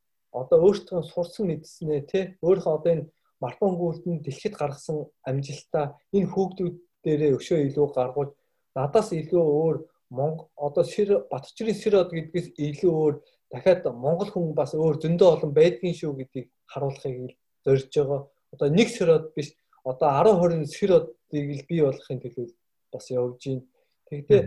Одоо 0.41 0.59
өөртөө 0.67 1.01
сурсан 1.11 1.45
мэдснээ 1.49 2.01
тий 2.11 2.25
өөрийнхөө 2.45 2.75
одоо 2.79 2.91
энэ 2.95 3.09
мартон 3.41 3.75
гүйлтэнд 3.81 4.23
дэлхийд 4.25 4.55
гаргасан 4.61 5.09
амжилтаа 5.29 5.97
энэ 6.17 6.31
хүүхдүүд 6.33 6.75
дээрээ 7.05 7.37
өшөө 7.39 7.59
илүү 7.67 7.87
гаргуулж 7.97 8.33
надаас 8.77 9.09
илүү 9.17 9.45
өөр 9.61 9.77
Монгол 10.11 10.49
одоо 10.67 10.85
сэр 10.85 11.09
Батчрын 11.31 11.75
сэрод 11.83 12.11
гэдгээс 12.13 12.49
илүү 12.59 12.93
өөр 13.03 13.15
дахиад 13.51 13.85
Монгол 14.05 14.31
хүн 14.31 14.55
бас 14.61 14.75
өөр 14.75 14.97
зөндөө 15.03 15.29
олон 15.35 15.53
байдгийн 15.55 15.97
шүү 15.97 16.13
гэдгийг 16.19 16.47
харуулахыг 16.73 17.35
зорж 17.65 17.91
байгаа. 17.95 18.21
Одоо 18.53 18.69
нэг 18.69 18.89
сэрод 18.91 19.25
биш 19.35 19.55
одоо 19.85 20.09
10 20.11 20.67
20 20.67 20.67
сэродыг 20.77 21.47
л 21.59 21.65
бий 21.69 21.81
болгохын 21.87 22.21
төлөө 22.23 22.47
бас 22.93 23.05
явж 23.11 23.43
байна. 23.47 23.63
Тэгтээ 24.11 24.43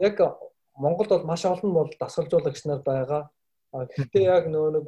яг 0.00 0.16
Монголд 0.76 1.08
бол 1.08 1.24
маш 1.24 1.44
олон 1.44 1.72
бол 1.72 1.90
дасгалжуулагч 2.00 2.64
нар 2.68 2.82
байгаа. 2.84 3.30
Гэхдээ 3.72 4.24
яг 4.28 4.44
нөгөө 4.52 4.70
нэг 4.76 4.86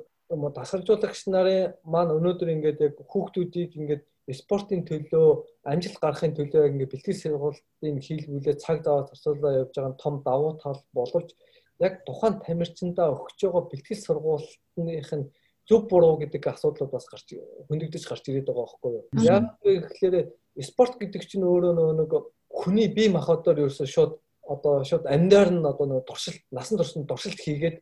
дасгалжуулагч 0.52 1.26
нарын 1.32 1.72
маань 1.84 2.12
өнөөдөр 2.12 2.52
ингээд 2.52 2.78
яг 2.84 2.94
хүүхдүүдийг 3.08 3.72
ингээд 3.80 4.04
спортын 4.36 4.84
төлөө 4.84 5.28
амжилт 5.64 5.96
гарахын 6.04 6.36
төлөө 6.36 6.68
ингээд 6.76 6.92
бэлтгэл 6.92 7.22
сургалтын 7.24 7.96
хийлгүүлээ 8.04 8.60
цаг 8.60 8.84
даваа 8.84 9.08
зарцуулаа 9.08 9.64
явж 9.64 9.72
байгаа 9.72 9.96
том 9.96 10.20
давуу 10.20 10.52
тал 10.60 10.80
боловч 10.92 11.32
яг 11.80 12.04
тухайн 12.04 12.36
тамирчиндаа 12.44 13.08
өгч 13.16 13.48
байгаа 13.48 13.64
бэлтгэл 13.72 14.04
сургалтынх 14.04 15.12
нь 15.16 15.30
зөв 15.68 15.88
буруу 15.88 16.20
гэдэг 16.20 16.44
асуудлууд 16.44 16.92
бас 16.92 17.08
гарч 17.08 17.32
хөндөгдөж 17.68 18.04
гарч 18.04 18.24
ирээд 18.28 18.48
байгаа 18.48 18.68
байхгүй 18.68 18.92
юу. 18.92 19.04
Яг 19.24 19.44
гэхээр 19.64 20.16
спорт 20.64 21.00
гэдэг 21.00 21.22
чинь 21.24 21.44
өөрөө 21.44 21.72
нэг 21.96 22.12
хүний 22.48 22.88
бие 22.88 23.08
махбодоор 23.12 23.68
ерөөсөө 23.68 23.86
шууд 23.86 24.12
одоо 24.48 24.84
шууд 24.84 25.04
амьдаар 25.06 25.50
нь 25.52 25.64
одоо 25.64 25.86
нэг 25.86 26.04
туршилт 26.08 26.42
насан 26.50 26.78
туршид 26.78 27.06
туршилт 27.08 27.40
хийгээд 27.40 27.76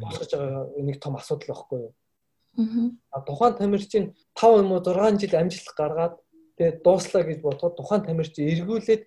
болгож 0.00 0.30
байгаа 0.32 0.64
нэг 0.80 0.96
том 1.00 1.16
асуудал 1.16 1.48
байхгүй 1.52 1.78
юу. 1.84 1.92
Аа 3.12 3.20
тухайн 3.28 3.54
тамирчин 3.54 4.14
5 4.34 4.60
юм 4.62 4.72
уу 4.72 4.80
6 4.80 5.20
жил 5.20 5.36
амжилт 5.36 5.68
гаргаад 5.76 6.14
тэгээд 6.56 6.82
дууслаа 6.82 7.22
гэж 7.28 7.38
бодоход 7.44 7.76
тухайн 7.76 8.02
тамирчин 8.02 8.48
эргүүлээд 8.48 9.02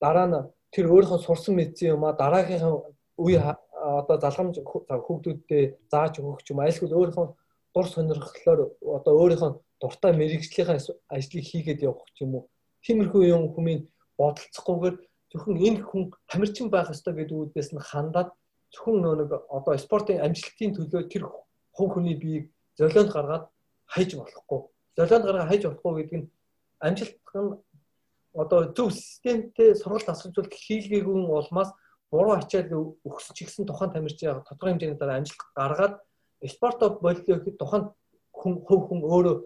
дараа 0.00 0.26
нь 0.28 0.36
тэр 0.74 0.86
өөрийнхөө 0.92 1.20
сурсан 1.24 1.56
мэдсэн 1.56 1.96
юм 1.96 2.04
а 2.04 2.12
дараагийнхаа 2.12 2.92
үе 3.16 3.38
одоо 3.40 4.16
залгамж 4.20 4.60
хүүхдүүдэд 4.60 5.88
зааж 5.92 6.20
өгөх 6.20 6.44
юм 6.52 6.60
айлхууд 6.60 6.92
өөрийнхөө 6.92 7.26
дур 7.74 7.86
сонирхлоор 7.88 8.60
одоо 8.98 9.12
өөрийнхөө 9.22 9.52
дуртай 9.80 10.12
мэрэгжлийнхаа 10.12 10.78
ажлыг 11.08 11.44
хийгээд 11.50 11.84
явах 11.88 12.04
юм 12.20 12.34
уу. 12.36 12.44
Тиймэрхүү 12.84 13.22
юм 13.32 13.42
хүмүүний 13.54 13.88
бодолцохгүйгээр 14.18 14.96
зөвхөн 15.30 15.56
энэ 15.66 15.80
хүн 15.82 16.02
тамирчин 16.30 16.68
байх 16.70 16.90
ёстой 16.94 17.14
гэдэг 17.14 17.36
үүдээс 17.36 17.70
нь 17.74 17.86
хандаад 17.90 18.30
зөвхөн 18.72 19.02
нэг 19.02 19.30
одоо 19.50 19.74
спортын 19.78 20.22
амжилтын 20.26 20.74
төлөө 20.74 21.02
тэр 21.10 21.24
хүн 21.74 21.88
хүний 21.90 22.16
биеийг 22.18 22.46
золионд 22.78 23.10
гаргаад 23.12 23.44
хайж 23.94 24.10
болохгүй. 24.14 24.60
Золионд 24.96 25.24
гаргаад 25.26 25.48
хайж 25.50 25.62
болохгүй 25.66 25.92
гэдэг 26.02 26.18
нь 26.22 26.30
амжилт 26.86 27.16
нь 27.34 27.50
одоо 28.34 28.60
зөв 28.76 28.88
системтэй 28.92 29.74
сургалт 29.74 30.08
асуулжуулалт 30.10 30.54
хийлгээгүй 30.54 31.14
улмаас 31.38 31.70
буруу 32.10 32.34
ачаал 32.38 32.94
өгсөн 33.06 33.34
ч 33.34 33.38
гэсэн 33.46 33.66
тухайн 33.66 33.94
тамирчин 33.94 34.42
тодорхой 34.42 34.74
хэмжээний 34.74 34.98
дараа 34.98 35.18
амжилт 35.18 35.42
гаргаад 35.54 35.94
спорто 36.46 36.98
боллоо 37.02 37.22
гэхэд 37.26 37.58
тухайн 37.58 37.84
хүн 38.34 38.54
хөв 38.66 38.80
хүн 38.90 39.00
өөрөө 39.02 39.36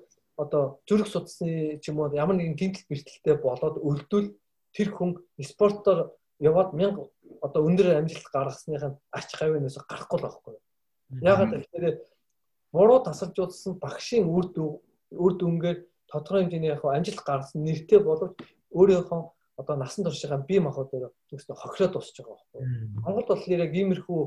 одоо 0.43 0.81
зүрх 0.89 1.09
судасны 1.09 1.79
ч 1.83 1.89
юм 1.91 2.01
уу 2.01 2.13
ямар 2.13 2.37
нэгэн 2.37 2.57
гинтл 2.61 2.89
бэртэлтэй 2.89 3.37
болоод 3.45 3.77
өлдвөл 3.89 4.29
тэр 4.75 4.89
хүн 4.93 5.11
спортоор 5.43 6.13
яваад 6.39 6.75
1000 6.75 6.99
одоо 7.43 7.61
өндөр 7.67 7.99
амжилт 7.99 8.27
гаргасных 8.33 8.83
нь 8.83 8.99
арч 9.13 9.31
хавьнаас 9.35 9.79
гарахгүй 9.89 10.19
л 10.19 10.25
байхгүй. 10.27 10.55
Ягаад 11.23 11.51
гэвэл 11.73 12.03
буруу 12.73 13.01
тасалжуулсан 13.05 13.79
багшийн 13.81 14.29
үр 14.29 14.47
үр 15.11 15.33
дүнгээр 15.41 15.79
тодорхой 16.11 16.43
хэмжээний 16.45 16.73
яг 16.73 16.85
амжилт 16.85 17.23
гаргасан 17.25 17.65
нэртэй 17.65 18.01
боловч 18.01 18.37
өөрийнхөө 18.73 19.23
одоо 19.59 19.77
насан 19.77 20.05
туршийнхаа 20.05 20.47
бие 20.47 20.61
махбод 20.61 20.91
дээр 20.91 21.11
зөвхөн 21.31 21.57
хохироод 21.57 21.93
дуусч 21.93 22.17
байгаа 22.21 22.37
байхгүй. 22.37 22.63
Монголд 23.03 23.29
бол 23.29 23.45
яг 23.49 23.73
иймэрхүү 23.75 24.21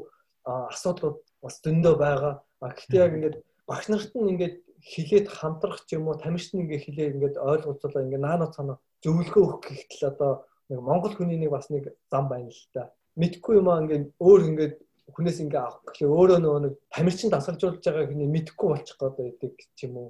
асуудлууд 0.45 1.18
бас 1.41 1.55
дөндөө 1.63 1.95
байгаа. 1.95 2.34
Гэхдээ 2.61 2.99
яг 3.05 3.13
ингээд 3.15 3.38
багш 3.69 3.85
нарт 3.88 4.11
нь 4.18 4.31
ингээд 4.34 4.55
хилээд 4.81 5.27
хамтрах 5.30 5.85
ч 5.85 5.95
юм 5.95 6.09
уу 6.09 6.18
тамирчид 6.18 6.59
ингээд 6.59 6.85
хилээд 6.85 7.13
ингээд 7.15 7.35
ойлгуулцуулаа 7.38 8.03
ингээд 8.03 8.26
наанаа 8.26 8.49
цанаа 8.51 8.77
зөвлөгөө 9.03 9.44
өгөх 9.44 9.60
гэхтэл 9.65 10.10
одоо 10.14 10.32
нэг 10.69 10.80
монгол 10.80 11.14
хүний 11.15 11.38
нэг 11.38 11.52
бас 11.52 11.69
нэг 11.69 11.91
зам 12.11 12.30
байна 12.30 12.49
л 12.49 12.64
да. 12.73 12.91
Мэдхгүй 13.19 13.60
юм 13.60 13.68
аа 13.69 13.82
ингээд 13.84 14.06
өөр 14.22 14.41
ингээд 14.49 14.76
хүнээс 15.11 15.40
ингээ 15.44 15.61
авах 15.61 15.84
гэхээ 15.91 16.07
өөрөө 16.07 16.40
нөгөө 16.40 16.61
нэг 16.64 16.73
тамирчин 16.94 17.30
дасгалжуулж 17.34 17.84
байгаа 17.84 18.07
хүний 18.07 18.30
мэдхгүй 18.32 18.68
болчих 18.72 18.98
гээд 18.98 19.15
байдаг 19.19 19.53
ч 19.76 19.80
юм 19.84 19.94
уу 19.98 20.10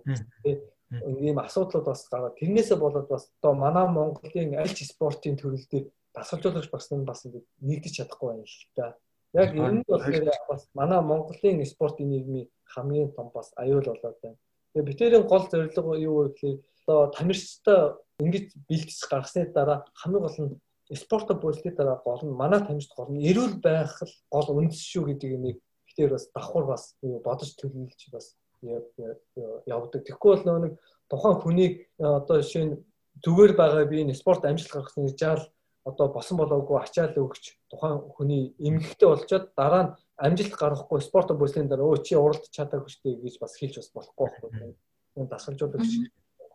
тийм 0.92 1.38
асуудлууд 1.40 1.86
бас 1.88 2.06
гараад 2.12 2.38
тэрнээсээ 2.38 2.78
болоод 2.78 3.08
бас 3.08 3.32
одоо 3.40 3.54
манай 3.56 3.88
Монголын 3.88 4.60
аль 4.60 4.76
ч 4.76 4.86
спортын 4.86 5.40
төрөл 5.40 5.66
дээр 5.72 5.88
дасгалжуулагч 6.14 6.70
бас 6.70 6.92
нь 6.92 7.08
бас 7.08 7.24
нэгдэж 7.26 7.94
чадахгүй 7.96 8.28
байна 8.30 8.44
л 8.44 8.68
та. 8.76 8.96
Яг 9.34 9.56
энэ 9.56 9.82
нь 9.82 9.84
бол 9.88 10.04
бас 10.52 10.68
манай 10.76 11.02
Монголын 11.02 11.66
спортын 11.66 12.12
нийгмийн 12.12 12.52
хамгийн 12.68 13.16
том 13.16 13.32
бас 13.34 13.56
аюул 13.56 13.88
болоод 13.88 14.20
байна. 14.22 14.38
Тэгээ 14.76 14.88
битэрийн 14.88 15.26
гол 15.28 15.48
зорилго 15.48 15.96
юу 15.96 16.16
вэ 16.20 16.28
гэхээр 16.36 16.58
одоо 16.84 17.08
тамирчтай 17.16 17.96
ингэж 18.22 18.46
бэлтгэж 18.70 19.00
гаргасны 19.10 19.50
дараа 19.52 19.78
хамгийн 19.98 20.24
гол 20.24 20.38
нь 20.46 20.96
спортод 20.96 21.42
бүлтгэж 21.42 21.76
дараа 21.76 21.98
гол 22.06 22.22
нь 22.24 22.38
манай 22.42 22.62
тамирчид 22.62 22.94
гол 22.96 23.12
нь 23.12 23.26
эрүүл 23.30 23.58
байх 23.64 23.96
л 24.02 24.14
гол 24.30 24.48
үндэс 24.60 24.82
шүү 24.92 25.04
гэдэг 25.10 25.30
юмыг 25.38 25.58
ихтэй 25.88 26.08
бас 26.08 26.30
давхар 26.36 26.66
бас 26.66 26.84
бодож 27.02 27.52
төлөвлөж 27.60 28.02
бас 28.12 28.36
явдаг. 28.62 30.02
Тэгэхгүй 30.06 30.32
бол 30.46 30.60
нэг 30.66 30.74
тухайн 31.10 31.38
хүнийг 31.42 31.74
одоо 32.00 32.42
жишээ 32.42 32.66
нь 32.66 32.76
зүгээр 33.24 33.54
байгаа 33.58 33.86
би 33.86 34.02
энэ 34.04 34.16
спорт 34.16 34.46
амжилт 34.46 34.72
гаргасан 34.72 35.08
гэж 35.08 35.18
жаал 35.20 35.44
одоо 35.84 36.08
босон 36.14 36.38
болоогүй 36.38 36.78
ачаал 36.80 37.16
өгч 37.18 37.58
тухайн 37.70 38.00
хүний 38.16 38.54
эмгэгтэй 38.62 39.08
болчоод 39.10 39.46
дараа 39.58 39.84
нь 39.84 39.94
амжилт 40.18 40.56
гаргахгүй 40.56 41.02
спорт 41.02 41.34
бүслийн 41.34 41.68
дараа 41.68 41.90
өө 41.90 42.06
чи 42.06 42.16
уралдаж 42.16 42.52
чадаагүй 42.54 42.94
дээ 43.04 43.16
гэж 43.26 43.36
бас 43.42 43.58
хэлж 43.58 43.76
бас 43.82 43.90
болохгүй 43.92 44.28
байхгүй. 44.30 44.76
Энэ 45.18 45.32
дасгалжуулагч 45.34 45.92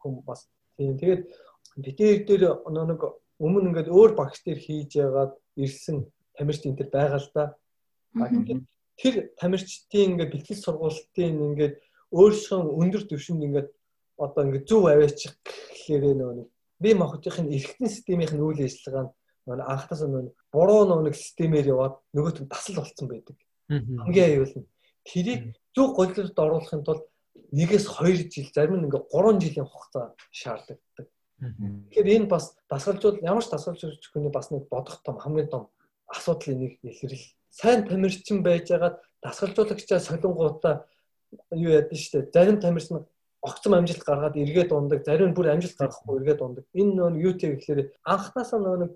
хүн 0.01 0.23
бас 0.23 0.47
тийм 0.79 0.95
тэгээд 0.97 1.23
битээр 1.75 2.25
дээр 2.27 2.43
нэг 2.67 3.01
өмнө 3.43 3.69
ингээд 3.71 3.89
өөр 3.93 4.13
багш 4.17 4.41
дээр 4.45 4.61
хийж 4.61 4.97
яагаад 4.97 5.33
ирсэн 5.57 6.07
тамирч 6.37 6.63
энэ 6.65 6.79
төр 6.79 6.91
байгаа 6.93 7.21
л 7.21 7.31
да. 7.35 7.45
Тэр 8.97 9.15
тамирчдын 9.37 10.17
ингээд 10.17 10.33
бэлтгэл 10.33 10.65
сургалтын 10.65 11.37
ингээд 11.53 11.77
өөрсдөө 12.17 12.61
өндөр 12.81 13.03
түвшинд 13.09 13.45
ингээд 13.45 13.69
одоо 14.17 14.43
ингээд 14.47 14.69
зөв 14.69 14.89
аваачих 14.89 15.37
гэхээр 15.45 16.17
нөгөө 16.17 16.49
би 16.81 16.91
махуудын 16.97 17.53
эргэтэн 17.53 17.89
системийн 17.93 18.41
үйл 18.41 18.65
ажиллагаа 18.65 19.13
нь 19.13 19.65
анхтаас 19.73 20.01
нөгөө 20.05 20.33
буруу 20.53 21.05
нэг 21.05 21.15
системээр 21.17 21.73
яваад 21.75 21.95
нөгөөт 22.17 22.39
нь 22.41 22.51
дасал 22.51 22.81
болцсон 22.81 23.09
байдаг. 23.09 23.37
Хамгийн 23.69 24.29
аюул 24.33 24.55
нь 24.57 24.69
тэрийг 25.05 25.43
зөв 25.77 25.93
голлолд 25.97 26.37
оруулахын 26.37 26.83
тулд 26.85 27.05
нэгээс 27.53 27.87
2 28.01 28.33
жил 28.33 28.49
зарим 28.53 28.77
нь 28.81 28.87
ингээ 28.89 29.03
3 29.13 29.41
жилийн 29.45 29.69
хугацаа 29.69 30.15
шаардлагатай. 30.33 31.07
Тэгэхээр 31.37 32.17
энэ 32.17 32.33
бас 32.33 32.57
дасгалжуул 32.71 33.21
ямар 33.21 33.45
ч 33.45 33.53
дасгалжуулагч 33.53 34.05
хүний 34.09 34.33
бас 34.33 34.49
нэг 34.49 34.69
бодох 34.73 35.05
том 35.05 35.21
хамгийн 35.21 35.53
том 35.53 35.69
асуудлын 36.09 36.65
нэг 36.65 36.73
илэрл. 36.81 37.25
Сайн 37.53 37.85
тамирчин 37.85 38.41
байжгаад 38.41 39.05
дасгалжуулагчаа 39.21 40.01
солонгуудаа 40.01 40.89
юу 41.53 41.77
нь 41.77 41.93
штэ. 41.93 42.33
Зарим 42.33 42.57
тамирч 42.57 42.89
нь 42.89 43.05
огцом 43.45 43.75
амжилт 43.77 44.01
гаргаад 44.01 44.37
эргээд 44.41 44.73
ундаг, 44.73 45.05
зарим 45.05 45.35
бүр 45.37 45.53
амжилт 45.53 45.77
гаргахгүй 45.77 46.17
эргээд 46.25 46.41
ундаг. 46.41 46.65
Энэ 46.73 46.93
нөө 47.05 47.33
тийм 47.37 47.61
гэхээр 47.61 47.93
анхнаасаа 48.01 48.61
нөө 48.61 48.77
нэг 48.81 48.93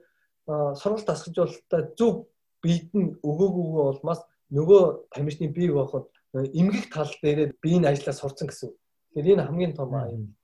сургалт 0.80 1.06
дасгалжуулалтаа 1.12 1.92
зөв 1.92 2.24
биед 2.64 2.88
нь 2.96 3.20
өгөөгүйгээ 3.20 3.84
болмаас 3.84 4.24
нөгөө 4.48 5.12
тамирчны 5.12 5.52
бие 5.52 5.76
бооход 5.76 6.08
эмгэг 6.32 6.88
тал 6.88 7.12
дээрээ 7.20 7.60
биеийн 7.60 7.84
ажиллаа 7.84 8.16
сурцсан 8.16 8.48
гэсэн. 8.48 8.72
Тэгэхээр 9.12 9.32
энэ 9.36 9.44
хамгийн 9.44 9.76
том 9.76 9.92
юм 9.92 10.39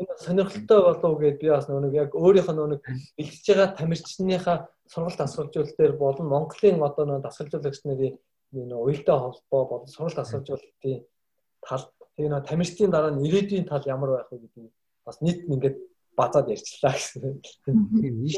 Энэ 0.00 0.14
сонирхолтой 0.24 0.80
болов 0.82 1.18
гэдээ 1.20 1.40
би 1.40 1.48
бас 1.50 1.66
нэг 1.68 1.94
яг 1.94 2.10
өөрийнх 2.14 2.50
нь 2.52 2.62
нэг 2.72 2.80
бэлтэж 3.16 3.46
байгаа 3.48 3.68
тамирчныхаа 3.78 4.58
сургалт 4.92 5.20
асуулжуулалт 5.20 5.76
дээр 5.78 5.94
болон 5.98 6.26
Монголын 6.30 6.82
одоо 6.82 7.04
нэг 7.06 7.22
дасгалжуулагч 7.26 7.80
нарын 7.84 8.14
нэг 8.52 8.78
уялдаа 8.78 9.18
холбоо 9.18 9.62
болон 9.70 9.90
сургалт 9.90 10.22
асуулжуулалтын 10.22 11.04
талд 11.66 11.90
Тэгээ 12.16 12.32
нөө 12.32 12.48
тамирчдын 12.48 12.92
дараа 12.92 13.12
нь 13.12 13.28
ирээдүйн 13.28 13.68
тал 13.68 13.84
ямар 13.84 14.16
байх 14.16 14.32
вэ 14.32 14.40
гэдэг 14.40 14.72
бас 15.04 15.20
нийт 15.20 15.44
ингээд 15.52 15.76
базаад 16.16 16.48
ярьчлаа 16.48 16.96
гэсэн. 16.96 17.44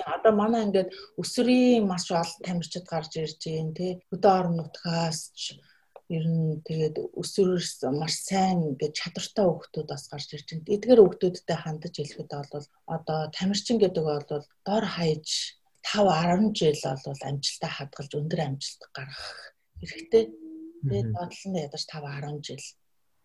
Одоо 0.03 0.33
манай 0.35 0.67
ингээд 0.67 0.91
өсвөрийн 1.15 1.87
маш 1.87 2.11
олон 2.11 2.43
тамирчид 2.43 2.85
гарч 2.91 3.23
ирж 3.23 3.39
байна 3.39 3.73
тий. 3.79 3.93
Хөдөө 4.11 4.33
орон 4.35 4.59
нутгаас 4.59 5.31
ч 5.31 5.63
ер 6.09 6.25
нь 6.25 6.61
тэгээд 6.65 6.97
өсвөрөөс 7.21 7.71
маш 7.93 8.15
сайн 8.29 8.75
ингээд 8.75 8.97
чадвартай 8.97 9.45
хүүхдүүд 9.45 9.89
бас 9.93 10.05
гарч 10.09 10.29
ирж 10.33 10.49
байна. 10.49 10.73
Эдгээр 10.75 11.01
хүүхдүүдтэй 11.05 11.59
хандаж 11.61 11.95
хэлэхэд 11.97 12.31
бол 12.33 12.67
одоо 12.89 13.19
тамирчин 13.37 13.77
гэдэг 13.81 14.05
бол 14.05 14.25
дор 14.65 14.85
хаяж 14.89 15.29
5 15.85 16.53
10 16.53 16.57
жил 16.57 16.81
бол 17.05 17.23
амжилтаа 17.29 17.73
хадгалж 17.77 18.13
өндөр 18.17 18.41
амжилт 18.41 18.83
гаргах 18.97 19.29
хэрэгтэй. 19.81 20.25
Тэгээд 20.89 21.09
бодлон 21.13 21.55
ядаж 21.61 21.83
5 21.85 22.01
10 22.25 22.41
жил 22.47 22.65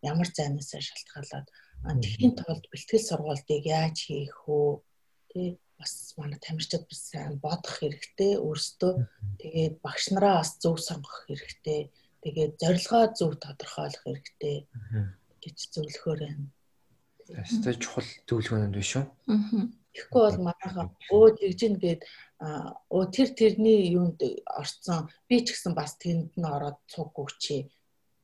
ямар 0.04 0.28
зайнаас 0.28 0.72
шалтгаалаад 0.76 1.48
Тэхийн 1.84 2.40
тулд 2.40 2.64
бэлтгэл 2.72 3.04
сургалтыг 3.04 3.68
яаж 3.68 4.08
хийх 4.08 4.48
вэ? 4.48 4.80
Тэ 5.36 5.60
бас 5.76 6.16
манай 6.16 6.40
тамирчид 6.40 6.88
бас 6.88 7.02
сайн 7.12 7.44
бодох 7.44 7.84
хэрэгтэй 7.84 8.40
өөрсдөө. 8.40 8.94
Тэгээд 9.44 9.76
багш 9.84 10.16
нараа 10.16 10.40
бас 10.40 10.56
зөв 10.64 10.80
сонгох 10.80 11.28
хэрэгтэй. 11.28 11.92
Тэгээд 12.24 12.54
зорилгоо 12.62 13.04
зөв 13.18 13.32
тодорхойлох 13.44 14.04
хэрэгтэй 14.04 14.58
гэж 15.44 15.58
зөвлөхөр 15.74 16.20
байна. 16.24 16.48
Ястай 17.28 17.76
чухал 17.76 18.10
зөвлөгөөнүүд 18.28 18.76
биш 18.76 18.92
үү? 19.00 19.06
Аа. 19.32 19.68
Тэгэхгүй 19.94 20.22
бол 20.26 20.40
манайхаа 20.48 20.88
өө 21.14 21.28
тэгжин 21.38 21.76
гээд 21.84 22.02
өө 22.96 23.04
тэр 23.14 23.30
тэрний 23.38 23.94
юунд 23.94 24.20
орцсон 24.60 25.06
би 25.30 25.46
ч 25.46 25.54
гэсэн 25.54 25.74
бас 25.78 25.92
тэнд 26.02 26.34
нь 26.34 26.50
ороод 26.56 26.80
цуг 26.90 27.14
өгчээ 27.14 27.62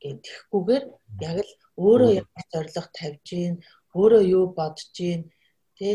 гэж 0.02 0.18
тэгэхгүйгээр 0.26 0.84
яг 1.28 1.36
л 1.46 1.52
өөрөө 1.78 2.10
ямар 2.20 2.46
зориг 2.52 2.88
тавьж 2.98 3.22
гин 3.30 3.54
өөрөө 3.94 4.22
юу 4.36 4.44
бодож 4.58 4.88
гин 4.98 5.20
тий 5.78 5.94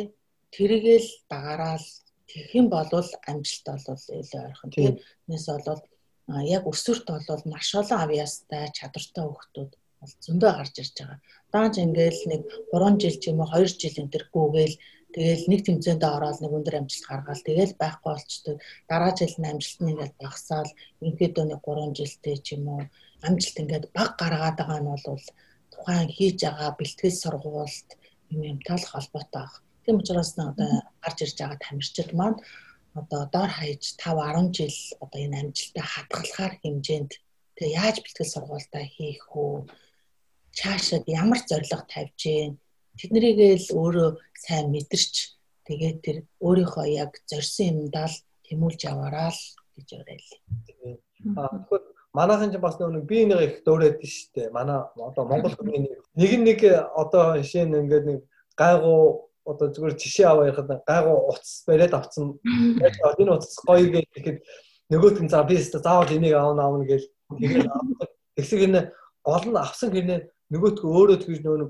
тэргээл 0.55 1.09
дагараал 1.31 1.87
тэгэх 2.29 2.51
юм 2.59 2.67
бол 2.71 2.89
амжилт 3.29 3.65
бол 3.67 4.03
илүү 4.21 4.41
ойрхон 4.47 4.71
тий 4.75 4.89
нэс 5.27 5.45
бол 5.49 5.81
яг 6.27 6.63
өсвөрт 6.71 7.05
бол 7.09 7.43
маш 7.53 7.69
олон 7.79 7.99
авьяастай 8.01 8.73
чадвартай 8.77 9.23
хүүхдүүд 9.25 9.71
бол 9.99 10.13
зөндөө 10.25 10.51
гарч 10.57 10.75
ирж 10.81 10.95
байгаа. 10.97 11.19
Даанч 11.53 11.75
ингээл 11.83 12.21
нэг 12.31 12.41
3 12.73 13.01
жил 13.01 13.17
ч 13.21 13.23
юм 13.29 13.39
уу 13.41 13.49
2 13.53 13.81
жил 13.81 13.99
энэ 14.01 14.13
төр 14.13 14.25
гүгээл 14.33 14.75
Тэгэл 15.15 15.47
нэг 15.47 15.61
тэмцээндээ 15.63 16.11
ороод 16.11 16.43
нэг 16.43 16.51
өндөр 16.51 16.75
амжилт 16.75 17.07
гаргаал 17.07 17.39
тэгэл 17.39 17.79
байхгүй 17.79 18.11
болчтой. 18.11 18.55
Дараа 18.91 19.15
жил 19.15 19.31
нь 19.39 19.47
амжилт 19.47 19.79
нь 19.79 19.91
ингээд 19.95 20.15
багасаал 20.19 20.71
ерөнхийдөө 20.99 21.45
нэг 21.47 21.59
3 21.63 21.95
жилтэй 21.95 22.35
ч 22.43 22.47
юм 22.59 22.67
уу 22.67 22.83
амжилт 23.23 23.57
ингээд 23.63 23.85
баг 23.95 24.11
гаргаад 24.19 24.59
байгаа 24.59 24.79
нь 24.83 24.91
бол 24.91 25.23
тухайн 25.71 26.09
хийж 26.11 26.37
байгаа 26.43 26.71
бэлтгэл 26.75 27.15
сургуульд 27.23 27.89
юм 28.33 28.41
юмтай 28.43 28.75
холбоотой 28.83 29.43
баг. 29.47 29.53
Тийм 29.87 30.03
учраас 30.03 30.35
одоо 30.35 30.71
гарч 30.99 31.17
ирж 31.23 31.37
байгаа 31.39 31.63
тамирчид 31.63 32.11
маань 32.11 32.37
одоо 32.95 33.21
доор 33.33 33.51
хаяж 33.51 33.83
5 33.99 34.51
10 34.51 34.55
жил 34.55 34.77
одоо 35.03 35.19
энэ 35.19 35.39
амжилтаа 35.41 35.85
хадгалахаар 35.85 36.53
хэмжээнд 36.63 37.11
тэгээ 37.55 37.75
яаж 37.83 37.95
бэлтгэл 38.01 38.33
сургуультай 38.33 38.85
хийх 38.95 39.27
үү? 39.35 39.67
Чаашаад 40.55 41.05
ямар 41.07 41.39
зорилго 41.43 41.83
тавьж 41.91 42.15
гин 42.23 42.51
тэднэрийгээ 42.99 43.53
л 43.59 43.69
өөрөө 43.75 44.09
сайн 44.39 44.71
мэдэрч 44.71 45.15
тэгээд 45.67 45.97
тэр 46.05 46.17
өөрийнхөө 46.39 46.87
яг 47.03 47.11
зорьсон 47.27 47.83
юмдаа 47.83 48.07
л 48.07 48.17
тэмүүлж 48.47 48.81
яваараа 48.87 49.31
л 49.35 49.43
гэж 49.75 49.87
уриал. 49.99 50.29
Аа 51.35 51.51
тэгэхээр 51.51 51.83
манайхан 52.15 52.51
ч 52.51 52.55
бас 52.63 52.79
нэг 52.79 53.03
би 53.03 53.27
нэг 53.27 53.39
их 53.43 53.55
дөөрөөд 53.67 53.99
штэ. 53.99 54.55
Манай 54.55 54.87
одоо 54.95 55.27
Монгол 55.27 55.51
хүмүүс 55.51 56.15
нэг 56.15 56.31
нэг 56.47 56.59
одоо 56.95 57.35
жишээ 57.43 57.67
нь 57.67 57.75
ингээд 57.83 58.05
нэг 58.07 58.19
гайгуу 58.55 59.24
одоо 59.45 59.67
зүгээр 59.69 59.95
жишээ 60.01 60.27
аваа 60.27 60.49
ярихад 60.49 60.69
гайгуу 60.89 61.29
утас 61.29 61.63
бариад 61.67 61.93
авцсан. 61.93 62.37
Энэ 62.43 63.31
утас 63.37 63.55
гоё 63.61 63.87
гэхэд 63.93 64.41
нөгөөт 64.89 65.17
нь 65.21 65.29
за 65.29 65.43
би 65.45 65.55
заавал 65.57 66.09
энийг 66.09 66.33
аавна 66.33 66.61
аавна 66.65 66.85
гэж 66.85 67.03
тэгээд 67.29 67.69
тэгсэг 68.35 68.59
энэ 68.67 68.81
гол 69.23 69.45
нь 69.45 69.57
авсан 69.57 69.89
гинэ 69.93 70.29
нөгөөтгөө 70.53 70.91
өөрөө 70.97 71.17
тэгж 71.21 71.39
нөгөө 71.45 71.69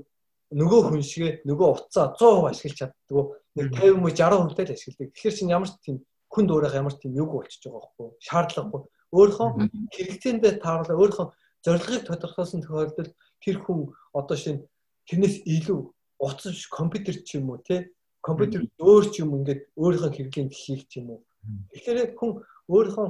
нөгөө 0.56 0.80
хүн 0.88 1.02
шигээ 1.02 1.32
нөгөө 1.48 1.68
утсаа 1.74 2.14
100% 2.14 2.50
ашиглаж 2.50 2.76
чаддгүй 2.78 3.24
нэг 3.56 3.66
50 3.72 3.98
мө 3.98 4.10
60 4.14 4.40
хүнтэй 4.46 4.66
л 4.68 4.74
ашигладаг. 4.76 5.08
Тэгэхээр 5.10 5.36
чинь 5.36 5.54
ямар 5.56 5.68
ч 5.68 5.74
тийм 5.82 5.96
хүн 6.30 6.44
дөөрөө 6.46 6.76
ямар 6.76 6.94
ч 6.94 6.98
тийм 7.02 7.12
юг 7.16 7.30
болчихж 7.34 7.62
байгаа 7.66 7.82
байхгүй 7.82 8.08
шаардлагагүй. 8.22 8.82
Өөрийнхөө 9.16 9.48
хэрэгцээндээ 9.96 10.52
тааруулаа 10.62 10.96
өөрийнхөө 11.00 11.26
зорилгыг 11.64 12.02
тодорхойлсон 12.06 12.60
тохиолдолд 12.62 13.12
тэр 13.42 13.56
хүн 13.64 13.80
одоо 14.14 14.36
шинэ 14.36 14.62
тэрнээс 15.08 15.36
илүү 15.46 15.80
утас 16.18 16.66
компьютер 16.66 17.22
ч 17.22 17.38
юм 17.38 17.50
уу 17.50 17.58
те 17.58 17.90
компьютер 18.20 18.66
өөр 18.80 19.04
ч 19.12 19.22
юм 19.22 19.38
ингээд 19.38 19.60
өөрийнхөө 19.76 20.10
хэрэглээнд 20.12 20.52
хийх 20.52 20.88
ч 20.90 21.00
юм 21.00 21.16
уу. 21.16 21.20
Тэгэхээр 21.72 22.18
хүн 22.18 22.42
өөрийнхөө 22.68 23.06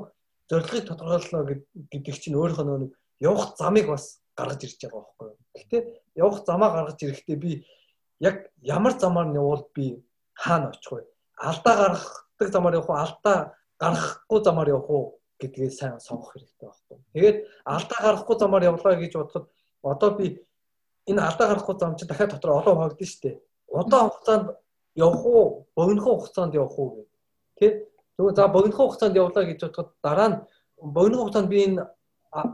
зорилгыг 0.50 0.84
тодорхойлно 0.86 1.64
гэдэг 1.92 2.14
чинь 2.20 2.36
өөрийнхөө 2.36 2.66
нэг 2.84 2.92
явах 3.20 3.56
замыг 3.56 3.86
бас 3.88 4.20
гаргаж 4.36 4.60
ирж 4.64 4.78
байгаа 4.84 5.02
байхгүй 5.02 5.26
юу. 5.32 5.38
Гэхдээ 5.56 5.82
явах 6.20 6.44
замаа 6.44 6.70
гаргаж 6.70 6.98
ирэхдээ 7.00 7.38
би 7.40 7.64
яг 8.20 8.52
ямар 8.60 8.94
замаар 9.00 9.32
явуул 9.32 9.64
би 9.74 10.04
хаана 10.34 10.68
очих 10.70 10.92
вэ? 10.92 11.04
Алдаа 11.40 11.74
гаргадаг 11.76 12.48
замаар 12.52 12.74
явах 12.76 12.90
уу, 12.90 13.00
алдаа 13.00 13.38
гаргахгүй 13.80 14.40
замаар 14.44 14.68
явах 14.68 14.90
уу 14.90 15.04
гэдгээ 15.40 15.70
сайн 15.70 16.00
сонгох 16.00 16.32
хэрэгтэй 16.32 16.68
байхгүй. 16.68 16.98
Тэгээд 17.12 17.38
алдаа 17.64 18.00
гаргахгүй 18.04 18.36
замаар 18.38 18.64
явлаа 18.64 18.94
гэж 18.96 19.12
бодоход 19.16 19.46
одоо 19.82 20.10
би 20.16 20.26
энэ 21.06 21.20
алдаа 21.22 21.46
гаргахгүй 21.48 21.76
зам 21.78 21.96
чинь 21.96 22.08
дахиад 22.08 22.30
дотор 22.30 22.50
олон 22.50 22.74
хавагдана 22.76 23.06
шүү 23.06 23.22
дээ. 23.22 23.36
Удаан 23.68 24.10
хугацаанд 24.10 24.46
явах 24.94 25.24
уу, 25.26 25.66
богинохон 25.76 26.18
хугацаанд 26.18 26.54
явах 26.54 26.78
уу 26.78 26.88
гэх. 26.96 27.08
Тэ? 27.58 27.66
Тэгвэл 28.16 28.36
за 28.36 28.48
богинохон 28.48 28.86
хугацаанд 28.86 29.16
явлаа 29.16 29.44
гэж 29.44 29.58
бодоход 29.62 29.88
дараа 30.02 30.28
нь 30.28 30.36
богинохон 30.96 31.24
хугацаанд 31.24 31.48
би 31.48 31.58
энэ 31.66 31.82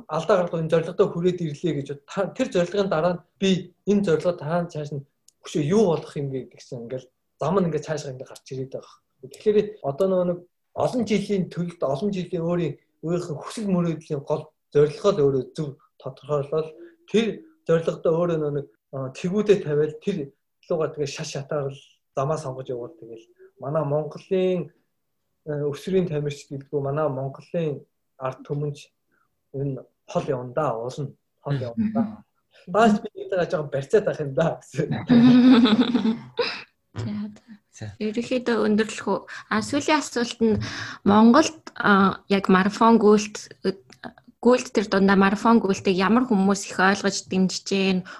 алдаа 0.09 0.37
гаргах 0.37 0.61
энэ 0.61 0.73
зорилгодоо 0.73 1.07
хүрээд 1.11 1.41
ирлээ 1.43 1.75
гэж 1.81 1.89
тэр 2.37 2.49
зорилгын 2.55 2.89
дараа 2.93 3.13
нь 3.15 3.21
би 3.41 3.75
энэ 3.91 4.05
зорилгоо 4.07 4.35
таан 4.39 4.69
цааш 4.73 4.91
нь 4.95 5.07
хөшөө 5.43 5.63
юу 5.75 5.85
болох 5.91 6.13
юм 6.17 6.29
бэ 6.31 6.53
гэсэн 6.53 6.87
ингээл 6.87 7.07
зам 7.41 7.55
нь 7.59 7.67
ингээд 7.67 7.87
цаашаа 7.87 8.13
ингээд 8.13 8.31
гарч 8.31 8.47
ирээд 8.53 8.73
байгаа. 8.75 8.97
Тэгэхээр 9.23 9.59
одоо 9.83 10.07
нэг 10.25 10.39
олон 10.75 11.03
жилийн 11.11 11.45
төлөлд 11.51 11.83
олон 11.83 12.11
жилийн 12.15 12.45
өөрийн 12.47 12.75
өөрийнхөө 13.03 13.37
хүсэл 13.43 13.67
мөрөөдлийн 13.75 14.23
гол 14.23 14.45
зорилгоо 14.73 15.13
л 15.13 15.23
өөрөө 15.25 15.45
зөв 15.57 15.69
тодорхойлол 15.99 16.71
тэр 17.11 17.27
зорилгодоо 17.67 18.13
өөрөө 18.13 18.51
нэг 18.57 18.67
тэгүүдээ 18.93 19.59
тавиал 19.65 19.95
тэр 20.03 20.17
лугаа 20.69 20.89
тэгээ 20.93 21.11
шаш 21.11 21.29
шатаар 21.35 21.73
замаа 22.17 22.39
сонгож 22.39 22.69
явуул 22.69 22.95
тэгэл 22.99 23.25
манай 23.59 23.85
Монголын 23.85 24.71
өсвөрийн 25.47 26.07
тамирчид 26.11 26.49
гэдгүү 26.51 26.81
манай 26.83 27.09
Монголын 27.09 27.83
ард 28.19 28.41
түмэнч 28.47 28.79
энэ 29.55 29.83
хол 30.07 30.27
явна 30.29 30.53
да 30.55 30.67
уулна 30.77 31.11
хол 31.43 31.59
явна 31.59 31.87
да. 31.95 32.03
Баас 32.69 33.01
би 33.01 33.09
нэгтэйгээ 33.15 33.51
жоохон 33.51 33.71
барьцаад 33.73 34.05
байх 34.07 34.21
юм 34.21 34.35
да 34.35 34.61
гэсэн. 34.61 34.91
Ерөнхийдөө 37.99 38.57
өндөрлөх 38.69 39.09
үү. 39.09 39.21
А 39.51 39.65
сүүлийн 39.65 39.99
асуулт 39.99 40.39
нь 40.45 40.61
Монголд 41.09 41.59
яг 42.29 42.45
марафон 42.53 43.01
гүйлт 43.01 43.49
гүйлт 44.43 44.75
төр 44.75 44.87
дундаа 44.91 45.15
марафон 45.15 45.63
гүйлтийг 45.63 45.97
ямар 45.97 46.27
хүмүүс 46.27 46.67
их 46.67 46.79
ойлгож 46.83 47.17
дэмжиж 47.31 47.69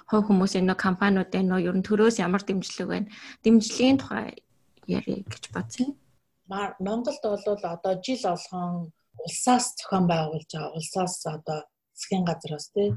хувь 0.07 0.25
хүмүүсийн 0.27 0.65
нөө 0.67 0.79
компаниуд 0.79 1.35
энэ 1.35 1.49
нөө 1.51 1.61
ер 1.67 1.75
нь 1.75 1.83
төрөөс 1.83 2.23
ямар 2.23 2.41
дэмжлэг 2.47 2.87
байна. 2.87 3.11
Дэмжлэгийн 3.43 3.99
тухай 3.99 4.39
ярих 4.87 5.27
гэж 5.27 5.43
бодсон. 5.51 5.99
Монголд 6.47 7.23
бол 7.23 7.43
одоо 7.75 7.93
жил 8.05 8.23
болгон 8.23 8.95
улсаас 9.25 9.65
зохион 9.75 10.05
байгуулж 10.07 10.47
байгаа 10.47 10.75
улсаас 10.79 11.15
одоо 11.27 11.59
засгийн 11.91 12.23
газраас 12.23 12.71
тий 12.71 12.89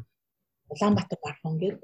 Улаанбаатар 0.71 1.19
марафон 1.23 1.59
гэдэг. 1.59 1.83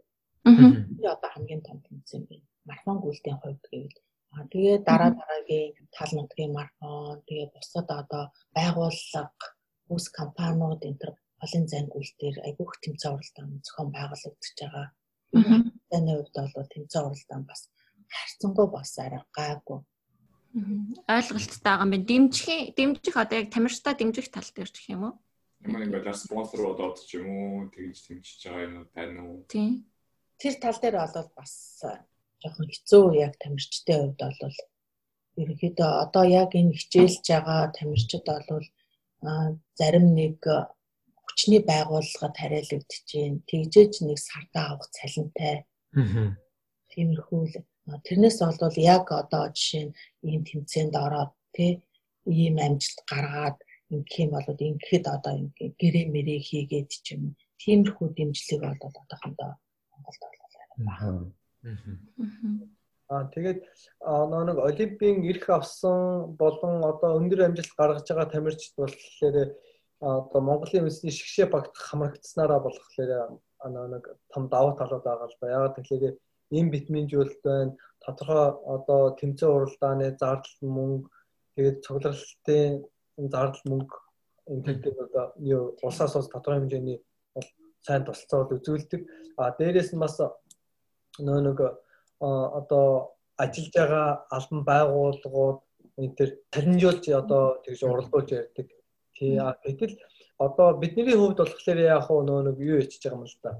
Би 0.98 1.06
одоо 1.14 1.30
хамгийн 1.34 1.62
том 1.66 1.78
тэмцээн 1.86 2.22
байна. 2.28 2.46
Марафон 2.68 2.98
гүйлтийн 3.02 3.38
хувьд 3.42 3.62
гэвэл 3.70 3.98
аа 4.34 4.44
тэгээ 4.52 4.76
дараа 4.88 5.10
дараагийн 5.18 5.74
тал 5.94 6.10
нутгийн 6.14 6.52
марафон 6.54 7.22
тэгээ 7.26 7.52
бусад 7.54 7.88
одоо 8.00 8.24
байгууллага 8.54 9.46
бүс 9.88 10.06
компаниуд 10.18 10.82
энэ 10.88 11.00
төр 11.00 11.12
олон 11.44 11.64
зайн 11.70 11.86
гүйлтээр 11.90 12.36
айгүйх 12.46 12.72
тэмцээн 12.82 13.14
уралдаан 13.14 13.50
зохион 13.66 13.90
байгуулагдаж 13.96 14.56
байгаа. 14.60 14.86
Таны 15.90 16.10
хувьд 16.16 16.36
бол 16.54 16.72
тэмцээн 16.74 17.06
уралдаан 17.08 17.44
бас 17.50 17.60
харьцангуй 18.14 18.68
бас 18.70 18.90
арай 18.98 19.22
гайгүй 19.36 19.80
ойлголттой 20.52 21.60
байгаа 21.64 21.84
юм 21.84 21.90
байна. 21.90 22.04
Дэмжих 22.04 22.74
дэмжих 22.76 23.16
одоо 23.16 23.38
яг 23.40 23.48
тамирчтай 23.50 23.94
дэмжих 23.96 24.28
тал 24.28 24.48
дээр 24.54 24.70
гэх 24.70 24.88
юм 24.92 25.02
уу? 25.04 25.14
Ямар 25.64 25.80
нэг 25.80 25.92
байдлаар 25.96 26.18
спонсор 26.18 26.60
болоод 26.60 27.00
ч 27.00 27.16
юм 27.16 27.28
уу 27.32 27.70
тэгж 27.72 27.98
дэмжиж 28.08 28.40
байгаа 28.44 28.66
юм 28.68 28.74
уу 28.76 28.86
тань 28.92 29.16
уу? 29.16 29.44
Тийм. 29.48 29.88
Тэр 30.36 30.54
тал 30.60 30.76
дээр 30.76 30.96
бол 31.00 31.30
бас 31.36 31.52
жоохон 32.44 32.68
хэцүү 32.68 33.04
яг 33.16 33.32
тамирчтай 33.40 33.96
хувьд 33.96 34.20
бол 34.20 34.56
ерөнхийдөө 35.40 35.90
одоо 36.04 36.24
яг 36.28 36.50
энэ 36.52 36.76
хичээлж 36.76 37.24
байгаа 37.24 37.72
тамирчид 37.72 38.24
бол 38.28 38.66
зарим 39.78 40.06
нэг 40.12 40.36
хүчний 41.32 41.62
байгууллагад 41.64 42.36
хариалагдж 42.36 42.92
байна. 43.08 43.40
Тэгжээж 43.48 43.92
нэг 44.04 44.18
сардаа 44.20 44.76
авах 44.76 44.92
цалинтай 44.92 45.64
Аа. 45.92 46.32
Тиймэрхүү 46.92 47.40
л 47.52 47.56
тэрнээс 48.08 48.38
болвол 48.40 48.76
яг 48.80 49.12
одоо 49.12 49.44
жишээ 49.52 49.84
нь 49.88 49.96
ийм 50.28 50.40
тэмцээнд 50.48 50.94
ороод 50.96 51.32
тий 51.52 51.72
ийм 52.24 52.56
амжилт 52.56 53.00
гаргаад 53.12 53.58
ингэх 53.92 54.16
юм 54.24 54.30
бол 54.32 54.48
ингэхэд 54.68 55.04
одоо 55.16 55.32
гэрээ 55.80 56.06
мэрээ 56.14 56.40
хийгээд 56.48 56.88
ч 57.04 57.06
юм 57.16 57.36
тиймэрхүү 57.60 58.08
дэмжлэг 58.16 58.60
бол 58.64 58.96
одоохондоо 59.00 59.52
Монголд 59.92 60.22
болоо 60.24 60.48
байна. 60.52 61.20
Аа 63.12 63.24
тэгээд 63.34 63.60
нөө 64.32 64.42
нэг 64.48 64.58
олимпийн 64.68 65.16
эрх 65.28 65.44
авсан 65.52 66.32
болон 66.40 66.80
одоо 66.88 67.20
өндөр 67.20 67.40
амжилт 67.52 67.72
гаргаж 67.76 68.08
байгаа 68.08 68.32
тамирчид 68.32 68.72
болохоор 68.80 69.52
одоо 70.02 70.40
Монголын 70.42 70.90
үндэсний 70.90 71.14
шгшээ 71.14 71.46
багт 71.46 71.74
хамрагдсанараа 71.78 72.58
болохоор 72.58 73.38
нэг 73.94 74.04
том 74.34 74.50
давуу 74.50 74.74
талууд 74.74 75.04
байгаа 75.06 75.30
л 75.30 75.38
да. 75.40 75.54
Ягаад 75.56 75.76
гэвэл 75.78 76.18
ийм 76.50 76.66
витаминжуулалт 76.74 77.42
байна. 77.46 77.76
Тодорхой 78.02 78.50
одоо 78.66 79.14
тэмцээн 79.14 79.54
уралдааны 79.54 80.06
зардал 80.18 80.58
мөнгө 80.60 81.08
тэгээд 81.54 81.76
цугларалтын 81.86 82.82
зардал 83.30 83.64
мөнгө 83.70 83.96
ингээд 84.50 84.98
одоо 85.06 85.24
юу 85.38 85.78
улсаас 85.86 86.16
ус 86.18 86.28
тодорхой 86.28 86.66
хэмжээний 86.66 86.98
сайн 87.86 88.02
тусалцаа 88.04 88.42
бол 88.42 88.58
үзүүлдэг. 88.58 89.00
А 89.38 89.54
дээрээс 89.54 89.94
нь 89.94 90.02
бас 90.02 90.18
нөө 90.18 91.40
нэг 91.46 91.58
одоо 92.18 93.14
ажиллаж 93.38 93.74
байгаа 93.74 94.06
албан 94.34 94.62
байгууллагууд 94.66 95.58
энэ 95.98 96.14
төр 96.18 96.30
таньжуулж 96.50 97.04
одоо 97.22 97.62
тэгж 97.64 97.80
уралдуулж 97.86 98.28
ярьдаг. 98.34 98.66
Тий 99.22 99.38
гэтэл 99.38 99.94
одоо 100.42 100.74
бидний 100.82 101.14
хувьд 101.14 101.38
болохоор 101.38 101.78
яг 101.78 102.02
хөө 102.10 102.20
нөө 102.26 102.40
нэг 102.50 102.56
юу 102.58 102.82
ичж 102.82 102.98
байгаа 103.06 103.22
юм 103.22 103.30
л 103.30 103.38
да. 103.38 103.52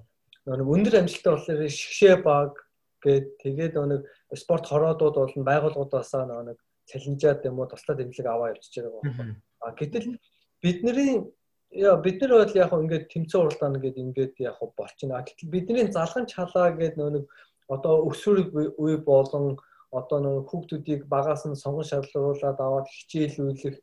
Нөө 0.43 0.57
нэг 0.59 0.69
өндөр 0.75 0.95
амжилттай 0.99 1.33
болохоор 1.39 1.71
шгшээ 1.71 2.17
баг 2.27 2.59
гээд 3.07 3.27
тэгээд 3.47 3.73
нөө 3.79 3.87
нэг 3.95 4.03
спорт 4.35 4.67
хороодууд 4.67 5.15
бол 5.15 5.35
байгууллагуудаас 5.47 6.11
нөө 6.19 6.43
нэг 6.51 6.59
цалинжаад 6.91 7.47
юм 7.47 7.63
уу 7.63 7.71
туслаад 7.71 8.03
дэмжлэг 8.03 8.27
аваа 8.27 8.51
явчихж 8.51 8.75
байгаа 8.83 9.03
байна. 9.07 9.39
А 9.63 9.71
гэтэл 9.71 10.19
бидний 10.59 11.31
яа 11.71 11.95
бид 12.03 12.19
нар 12.19 12.33
бол 12.43 12.59
яг 12.59 12.73
ингээд 12.75 13.07
тэмцээн 13.07 13.43
уралдаана 13.47 13.79
гэдэг 13.79 14.03
ингээд 14.03 14.35
яг 14.43 14.59
болчихно. 14.59 15.23
Гэтэл 15.23 15.55
бидний 15.55 15.87
залган 15.95 16.27
чалаа 16.27 16.75
гэдэг 16.75 16.99
нөө 16.99 17.11
нэг 17.23 17.25
одоо 17.71 18.03
өсвөр 18.11 18.51
үе 18.83 18.99
болон 18.99 19.63
одоо 19.95 20.19
нэг 20.19 20.51
хүүхдүүдийг 20.51 21.07
багаас 21.07 21.47
нь 21.47 21.55
сонгон 21.55 21.87
шалруулад 21.87 22.59
аваад 22.59 22.91
хичээлүүлэх 22.91 23.79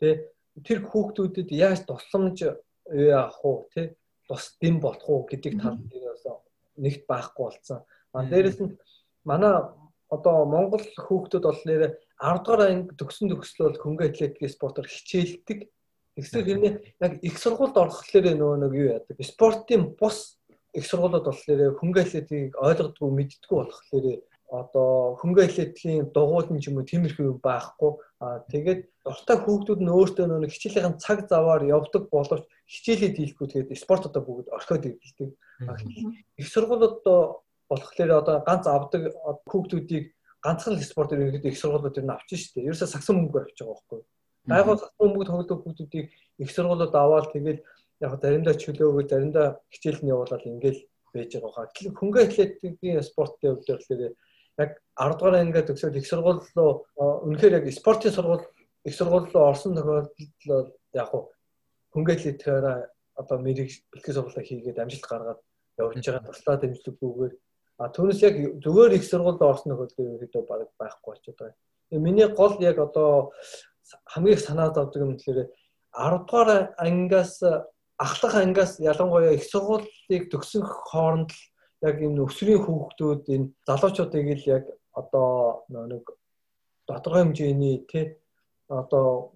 тий 0.00 0.14
тэр 0.66 0.78
хүүхдүүдэд 0.86 1.48
яаж 1.52 1.84
тусламж 1.86 2.38
яах 2.88 3.38
вэ 3.44 3.54
тий 3.74 3.86
тус 4.28 4.56
дэм 4.60 4.80
болох 4.80 5.08
уу 5.08 5.26
гэдэг 5.28 5.60
тал 5.60 5.76
дээр 5.76 6.12
бас 6.12 6.24
нэгт 6.76 7.04
байхгүй 7.08 7.44
болсон. 7.44 7.80
А 8.12 8.24
дээрэс 8.24 8.58
нь 8.60 8.76
манай 9.24 9.54
одоо 10.08 10.44
Монгол 10.44 10.84
хүүхдүүд 10.84 11.44
бол 11.44 11.62
нэрэ 11.64 11.88
10 12.20 12.44
дугаар 12.44 12.60
анги 12.68 12.96
төгсөн 12.96 13.28
төгслөл 13.32 13.76
хөнгө 13.80 14.04
атлетикийн 14.08 14.52
спортоор 14.52 14.88
хичээлдэг. 14.88 15.68
Тэгсээр 16.16 16.46
хэрнээ 16.46 16.74
яг 17.04 17.12
их 17.22 17.36
сургуульд 17.38 17.76
орохлоор 17.78 18.26
нөгөө 18.34 18.58
нэг 18.62 18.72
юу 18.74 18.88
яадаг. 18.96 19.16
Спортын 19.22 19.94
бус 19.94 20.40
их 20.74 20.84
сургуулиуд 20.88 21.24
болохоор 21.28 21.78
хөнгө 21.78 22.00
атлетикийг 22.02 22.52
ойлгодгүй 22.58 23.10
мэддэггүй 23.16 23.56
болохоор 23.58 24.06
одоо 24.48 25.16
хөнгө 25.20 25.44
атлетикийн 25.44 26.08
дугуйлан 26.12 26.60
ч 26.60 26.72
юм 26.72 26.80
уу 26.80 26.88
тиймэрхүү 26.88 27.40
байхгүй. 27.44 27.92
Аа 28.24 28.40
тэгээд 28.48 28.80
дуртай 29.04 29.36
хүүхдүүд 29.44 29.80
нь 29.84 29.92
өөртөө 29.92 30.24
нэг 30.40 30.52
хичээлийн 30.52 30.96
цаг 30.96 31.28
заваар 31.28 31.68
явдаг 31.68 32.08
боловч 32.08 32.48
хичээлээ 32.64 33.12
дийлэхгүй 33.12 33.46
тэгээд 33.48 33.76
спорт 33.76 34.08
одоо 34.08 34.22
бүгд 34.24 34.48
орхиод 34.48 34.88
ирдэг. 34.88 35.36
Их 36.40 36.48
сургуулиуд 36.48 37.04
болохоор 37.68 38.10
одоо 38.16 38.36
ганц 38.48 38.64
авдаг 38.64 39.12
хүүхдүүдийг 39.52 40.16
ганцхан 40.40 40.80
спортоор 40.80 41.28
ирэхэд 41.28 41.52
их 41.52 41.60
сургуулиуд 41.60 41.98
ер 42.00 42.06
нь 42.08 42.14
авч 42.16 42.30
штэ. 42.32 42.64
Ерөөсө 42.64 42.88
сагсан 42.88 43.20
мөнгөөр 43.20 43.52
авч 43.52 43.58
байгаа 43.60 43.76
байхгүй. 43.76 44.00
Гайгүй 44.48 44.76
сагсан 44.80 45.06
мөнгө 45.12 45.28
тоглох 45.28 45.60
хүүхдүүдийг 45.60 46.06
их 46.40 46.50
сургуулиуд 46.56 46.94
аваад 46.96 47.28
тэгээд 47.36 47.60
яг 48.00 48.12
заримдаа 48.22 48.54
чөлөөгөө 48.56 49.04
заримдаа 49.12 49.46
хичээлд 49.68 50.02
нь 50.02 50.12
явуулаад 50.14 50.44
ингээл 50.48 50.80
байж 51.12 51.30
байгаа 51.36 51.52
хаа. 51.52 51.68
Тэгэхээр 51.68 51.98
хөнгө 52.00 52.20
атлетикийн 52.24 53.02
спортын 53.02 53.58
хувьд 53.58 53.68
болохоор 53.68 54.14
яг 54.58 54.70
10 54.98 55.18
дугаар 55.18 55.36
ангиад 55.40 55.66
төгсөөд 55.70 55.98
их 55.98 56.06
сургууль 56.06 56.42
руу 56.56 56.86
үнэхээр 56.98 57.56
яг 57.58 57.64
спортын 57.72 58.12
сургууль 58.12 58.44
их 58.84 58.94
сургууль 58.94 59.30
руу 59.32 59.44
орсон 59.50 59.74
тохиолдолд 59.78 60.74
яг 60.94 61.08
хөнгө 61.94 62.12
атлетикаараа 62.14 62.90
одоо 63.14 63.38
мэрийг 63.38 63.70
бэлтгэл 63.92 64.16
сургуулаа 64.18 64.44
хийгээд 64.44 64.82
амжилт 64.82 65.06
гаргаад 65.06 65.40
явж 65.78 65.94
байгаа 66.02 66.26
туслаа 66.26 66.56
дэмжлэггүйгээр 66.58 67.34
а 67.78 67.88
түүнээс 67.94 68.20
яг 68.26 68.34
зүгээр 68.58 68.92
их 68.98 69.04
сургуульд 69.06 69.42
орсон 69.42 69.70
тохиолдол 69.70 70.18
ерөөдөө 70.18 70.42
баг 70.50 70.66
байхгүй 70.78 71.08
болчиход 71.14 71.38
байгаа. 71.38 71.56
Тэгээ 71.90 72.02
миний 72.02 72.28
гол 72.34 72.54
яг 72.58 72.78
одоо 72.82 73.30
хамгийн 74.12 74.42
санаад 74.42 74.74
авдаг 74.78 75.02
юм 75.02 75.14
тэгэхээр 75.14 75.46
10 75.94 76.26
дугаар 76.26 76.74
ангиас 76.74 77.38
ахлах 77.98 78.34
ангиас 78.34 78.78
ялангуяа 78.82 79.38
их 79.38 79.46
сургуулийг 79.46 80.24
төгсөн 80.30 80.62
хооронд 80.66 81.30
л 81.30 81.40
яг 81.82 81.96
энэ 82.02 82.22
өсвөрийн 82.26 82.62
хүүхдүүд 82.64 83.22
энэ 83.34 83.46
залуучуудыг 83.66 84.26
л 84.38 84.44
яг 84.56 84.64
одоо 84.92 85.64
нэг 85.68 86.04
тодорхой 86.86 87.22
хэмжээний 87.22 87.76
тий 87.90 88.18
одоо 88.68 89.32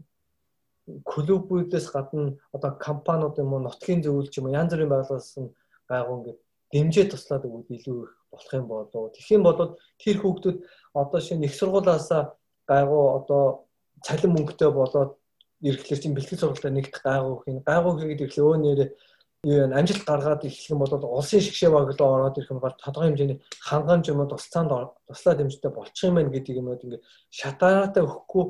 клубүүдээс 1.06 1.86
гадна 1.94 2.34
одоо 2.52 2.70
компаниуд 2.86 3.38
юм 3.38 3.54
уу 3.54 3.62
нутгийн 3.62 4.02
зөвлөлч 4.02 4.34
юм 4.38 4.50
янз 4.50 4.72
бүрийн 4.74 4.90
байгууллагаас 4.90 5.30
гайгүй 5.88 6.14
ингээд 6.18 6.38
дэмжээ 6.72 7.06
туслаад 7.08 7.46
өгвөл 7.46 7.76
илүү 7.76 7.98
их 8.02 8.12
болох 8.32 8.52
юм 8.58 8.66
болоо. 8.66 9.12
Тэгэх 9.14 9.30
юм 9.36 9.42
бол 9.46 9.78
тэр 10.02 10.16
хүүхдүүд 10.18 10.58
одоо 10.94 11.20
шинэ 11.20 11.46
их 11.46 11.54
сургуулаасаа 11.54 12.22
гайгүй 12.66 13.02
одоо 13.18 13.42
цалин 14.02 14.32
мөнгөтэй 14.34 14.70
болоод 14.74 15.12
ирэхлээр 15.62 16.00
чинь 16.02 16.16
бэлтгэл 16.16 16.42
сургалтаа 16.42 16.72
нэгт 16.74 16.96
гайгүй 17.06 17.34
хин 17.44 17.58
гайгүй 17.62 17.92
хийгээд 17.94 18.22
ирэхлээр 18.22 18.48
өө 18.50 18.56
нэрээ 18.58 18.88
юу 19.44 19.66
вэ 19.66 19.74
амжилт 19.74 20.04
гаргаад 20.06 20.46
ирэх 20.46 20.70
юм 20.70 20.78
бол 20.78 20.94
улсын 21.18 21.42
шгшээ 21.42 21.70
баглаа 21.70 22.14
ороод 22.14 22.38
ирэх 22.38 22.50
юм 22.54 22.62
бол 22.62 22.74
тодорхой 22.78 23.10
хэмжээний 23.10 23.38
хангамж 23.58 24.06
юм 24.08 24.22
уу 24.22 24.30
тусцаанд 24.30 24.70
туслаа 25.08 25.34
дэмжтэй 25.34 25.70
болчих 25.74 26.06
юм 26.06 26.14
байна 26.14 26.30
гэдэг 26.30 26.54
юм 26.62 26.70
уу 26.70 26.78
ингээ 26.78 27.02
шатаатай 27.30 28.06
өгөхгүй 28.06 28.44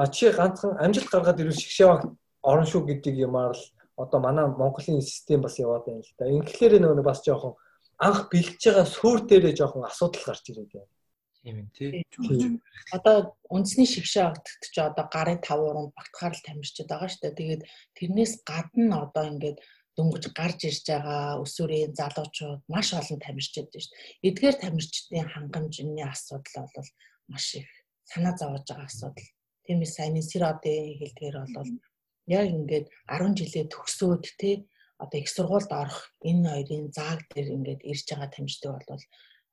а 0.00 0.06
чи 0.08 0.32
ганцхан 0.32 0.80
амжилт 0.80 1.12
гаргаад 1.12 1.40
ирвэл 1.40 1.60
шгшээ 1.60 1.86
баг 1.92 2.02
орно 2.40 2.64
шүү 2.64 2.82
гэдэг 2.88 3.14
юмар 3.28 3.52
л 3.52 3.64
одоо 3.98 4.20
манай 4.20 4.46
Монголын 4.46 5.02
систем 5.02 5.42
бас 5.42 5.58
яваад 5.58 5.84
байна 5.84 6.00
л 6.00 6.14
да. 6.18 6.30
Ингээхээр 6.30 6.80
нөгөө 6.80 7.04
бас 7.04 7.20
жоохон 7.20 7.58
анх 7.98 8.30
бэлтж 8.30 8.62
байгаа 8.62 8.86
сүр 8.86 9.26
дээрээ 9.26 9.54
жоохон 9.58 9.84
асуудал 9.84 10.22
гарч 10.32 10.44
ирээд 10.48 10.70
байна. 10.72 10.92
Тийм 11.42 11.56
ээ 11.58 11.68
тий. 11.74 12.60
Одоо 12.94 13.34
үндэсний 13.50 13.90
шигшээ 13.90 14.24
авдагт 14.30 14.62
ч 14.70 14.76
одоо 14.78 15.06
гарын 15.10 15.42
тав 15.42 15.58
уран 15.58 15.90
багтахаар 15.98 16.34
л 16.34 16.46
тамирчид 16.46 16.86
байгаа 16.86 17.10
шүү 17.10 17.22
дээ. 17.26 17.38
Тэгээд 17.38 17.62
тэрнээс 17.98 18.32
гадна 18.46 19.10
одоо 19.10 19.24
ингээд 19.34 19.58
дөнгөж 19.98 20.24
гарч 20.30 20.70
ирж 20.70 20.86
байгаа 20.86 21.42
өсвөрийн 21.42 21.92
залуучууд 21.98 22.62
маш 22.70 22.94
олон 22.94 23.18
тамирчид 23.18 23.66
байна 23.66 23.82
шүү 23.82 23.90
дээ. 23.90 24.30
Эдгээр 24.30 24.56
тамирчдын 24.62 25.26
хангамжны 25.34 26.02
асуудал 26.06 26.70
бол 26.76 26.90
маш 27.26 27.46
их 27.58 27.68
санаа 28.06 28.38
зовоож 28.38 28.62
байгаа 28.70 28.86
асуудал. 28.86 29.28
Тиймээс 29.66 29.92
сайн 29.98 30.22
сэродын 30.22 31.02
хэлдгээр 31.02 31.36
бол 31.56 31.70
яг 32.30 32.46
ингээд 32.46 32.86
10 33.10 33.38
жилээ 33.38 33.64
төгсөөд 33.74 34.24
те 34.38 34.50
одоо 35.02 35.18
их 35.18 35.28
сургуульд 35.28 35.70
орох 35.74 36.14
энэ 36.22 36.46
хоёрын 36.46 36.86
зааг 36.94 37.20
дээр 37.34 37.48
ингээд 37.56 37.82
ирж 37.90 38.06
байгаа 38.06 38.30
тамирчид 38.30 38.64
бол 38.70 39.04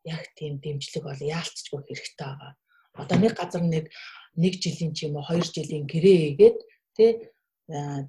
яг 0.05 0.23
тийм 0.37 0.61
дэмжлэг 0.61 1.03
бол 1.09 1.21
яалтчгүй 1.35 1.81
хэрэгтэй 1.89 2.25
байгаа. 2.29 2.53
Одоо 3.01 3.17
нэг 3.17 3.33
газар 3.33 3.63
нэг 3.65 3.85
нэг 4.37 4.53
жилийн 4.61 4.93
ч 4.93 5.09
юм 5.09 5.17
уу 5.17 5.25
хоёр 5.25 5.45
жилийн 5.45 5.85
гэрээ 5.89 6.17
хийгээд 6.21 6.57
тий 6.95 7.11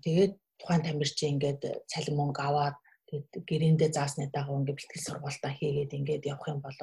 тэгээд 0.04 0.34
тухайн 0.61 0.83
тамирчин 0.85 1.37
ингээд 1.37 1.62
цалин 1.91 2.16
мөнгө 2.16 2.43
аваад 2.43 2.77
тэгээд 3.09 3.28
гэрээндээ 3.49 3.91
заасны 3.93 4.31
дагуу 4.33 4.59
ингээд 4.61 4.78
бэлтгэл 4.78 5.07
сургалтаа 5.07 5.53
хийгээд 5.55 5.97
ингээд 5.99 6.28
явах 6.33 6.49
юм 6.51 6.61
бол 6.65 6.78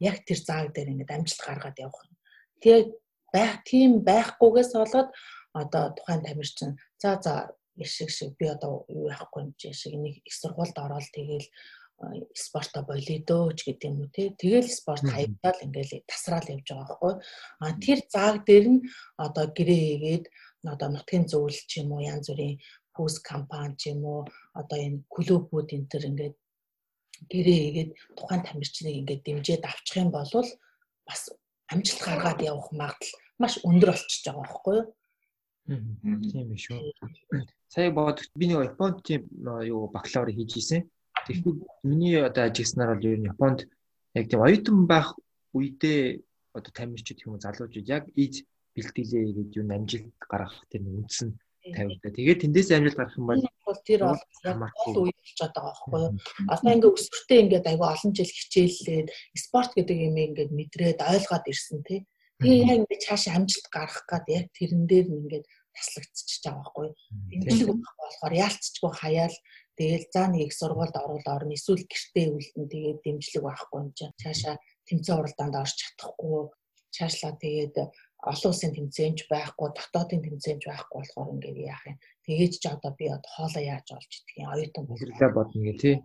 яг 0.00 0.16
тэр 0.26 0.38
зааг 0.38 0.68
дээр 0.72 0.92
ингээд 0.92 1.14
амжилт 1.14 1.42
гаргаад 1.44 1.78
явах 1.78 2.00
юм. 2.06 2.16
Тэгээд 2.62 2.88
байх 3.34 3.54
тийм 3.68 3.90
байхгүйгээс 4.08 4.72
болоод 4.78 5.08
одоо 5.54 5.84
тухайн 5.96 6.22
тамирчин 6.24 6.70
за 7.02 7.20
за 7.24 7.34
шиг 7.82 8.10
шиг 8.10 8.36
би 8.38 8.46
одоо 8.46 8.86
юу 8.88 9.10
яахгүй 9.10 9.42
юм 9.42 9.50
чи 9.58 9.72
шиг 9.72 9.94
нэг 9.94 10.14
их 10.22 10.34
сургуульд 10.34 10.78
ороод 10.78 11.06
тэгээд 11.10 11.46
спорто 12.34 12.82
болидооч 12.82 13.58
гэдэг 13.64 13.90
юм 13.90 13.98
уу 14.02 14.10
тий. 14.10 14.34
Тэгэл 14.34 14.68
спорт 14.68 15.06
хаягдал 15.06 15.58
ингээл 15.62 16.06
тасраал 16.10 16.46
явж 16.50 16.66
байгаа 16.66 16.86
байхгүй. 16.86 17.14
А 17.62 17.66
тэр 17.78 17.98
зааг 18.10 18.36
дээр 18.46 18.66
нь 18.74 18.80
одоо 19.16 19.46
гэрээ 19.56 19.82
хийгээд 19.82 20.24
одоо 20.72 20.88
нутгийн 20.90 21.24
зөвлөл 21.30 21.62
ч 21.70 21.82
юм 21.82 21.94
уу 21.94 22.02
янз 22.02 22.26
бүрийн 22.30 22.58
хүүс 22.94 23.16
компани 23.30 23.76
ч 23.80 23.92
юм 23.92 24.04
уу 24.04 24.20
одоо 24.60 24.78
энэ 24.86 25.04
клубүүд 25.12 25.68
энэ 25.76 25.90
төр 25.90 26.04
ингээд 26.10 26.36
гэрээ 27.30 27.58
хийгээд 27.62 27.90
тухайн 28.18 28.42
тамирчныг 28.46 28.94
ингээд 29.00 29.24
дэмжиж 29.24 29.62
авчих 29.64 30.02
юм 30.02 30.10
бол 30.14 30.30
бас 31.06 31.20
амжилт 31.72 32.00
гаргаад 32.06 32.40
явах 32.42 32.68
магадлал 32.72 33.14
маш 33.38 33.54
өндөр 33.68 33.90
болчихж 33.92 34.24
байгаа 34.26 34.42
байхгүй 34.44 34.74
юу? 34.78 34.86
Тийм 36.30 36.46
биш 36.50 36.66
үү. 36.70 36.92
Сая 37.74 37.90
бод 37.90 38.20
би 38.38 38.46
нэг 38.46 38.76
Японд 38.76 39.02
тийм 39.02 39.22
юу 39.64 39.88
бакалавр 39.88 40.30
хийж 40.30 40.52
ийсэн. 40.56 40.80
Тэгэхээр 41.26 41.56
миний 41.82 42.20
одоо 42.20 42.44
ажилласнаар 42.46 42.94
бол 42.94 43.08
ер 43.10 43.18
нь 43.18 43.30
Японд 43.32 43.58
яг 44.14 44.24
тийм 44.28 44.44
оюутан 44.44 44.86
байх 44.86 45.08
үедээ 45.56 46.22
одоо 46.52 46.70
тамирчид 46.70 47.24
юм 47.26 47.40
залуучууд 47.40 47.88
яг 47.88 48.04
ийж 48.14 48.44
бэлтгэлээ 48.74 49.24
гэж 49.38 49.48
юу 49.58 49.66
амжилт 49.72 50.14
гаргах 50.30 50.62
тэр 50.70 50.82
үндэс 50.86 51.20
нь 51.26 51.34
тавигдаа. 51.72 52.12
Тэгээд 52.12 52.42
тэндээс 52.44 52.68
амжилт 52.76 52.98
гарах 52.98 53.16
юм 53.16 53.26
бол 53.30 53.80
тэр 53.88 54.00
бол 54.04 54.20
гол 54.84 55.08
үе 55.08 55.12
болж 55.16 55.38
байгаа 55.40 55.62
байхгүй 55.64 56.00
юу. 56.04 56.12
Одоо 56.52 56.70
ингээ 56.74 56.92
өсвөртөө 56.92 57.38
ингээд 57.40 57.70
айгүй 57.72 57.88
олон 57.88 58.12
жил 58.12 58.32
хичээллээд 58.36 59.08
спорт 59.40 59.72
гэдэг 59.72 59.98
юм 60.04 60.16
ингээд 60.20 60.50
мэдрээд 60.52 61.00
ойлгоод 61.00 61.44
ирсэн 61.48 61.80
тий. 61.88 62.00
Тэгээ 62.44 62.60
яг 62.68 62.78
ингээд 62.84 63.04
цаашаа 63.08 63.34
амжилт 63.40 63.66
гарах 63.72 64.04
гад 64.04 64.26
яг 64.28 64.46
тэрэн 64.52 64.84
дээр 64.84 65.06
ингээд 65.08 65.46
таслагдчихж 65.74 66.42
байгаа 66.44 66.60
байхгүй 66.60 66.84
юу. 66.84 66.94
Тэмдэглэг 67.32 67.80
болохоор 67.80 68.34
яалтчгүй 68.34 68.92
хаяал 68.92 69.36
Тэгэл 69.74 70.06
за 70.14 70.30
нэг 70.30 70.54
сургуульд 70.54 70.94
оруул 70.94 71.26
орно 71.26 71.58
эсвэл 71.58 71.82
гэртээ 71.82 72.30
үлдэн 72.30 72.66
тэгээд 72.70 72.98
дэмжлэг 73.02 73.42
байхгүй 73.42 73.78
юм 73.82 73.90
чинь 73.90 74.14
цаашаа 74.22 74.54
тэмцээн 74.86 75.18
уралдаанд 75.18 75.58
орж 75.58 75.74
чадахгүй 75.82 76.54
цаашлаа 76.94 77.34
тэгээд 77.42 77.74
олон 78.32 78.50
улсын 78.50 78.72
тэмцээнч 78.76 79.18
байхгүй 79.28 79.68
дотоодын 79.76 80.24
тэмцээнч 80.24 80.62
байхгүй 80.66 80.96
болохоор 81.00 81.32
ингээд 81.34 81.58
яах 81.72 81.84
юм 81.90 81.98
тэгээж 82.24 82.54
ч 82.62 82.64
одоо 82.72 82.92
би 82.98 83.04
одоо 83.12 83.30
хоолоо 83.36 83.62
яаж 83.62 83.86
олж 83.92 84.10
идэх 84.16 84.36
юм? 84.40 84.48
Оюутан 84.54 84.84
бүлэглээ 84.88 85.30
бодно 85.36 85.60
гэ 85.60 85.74
тий. 85.82 85.96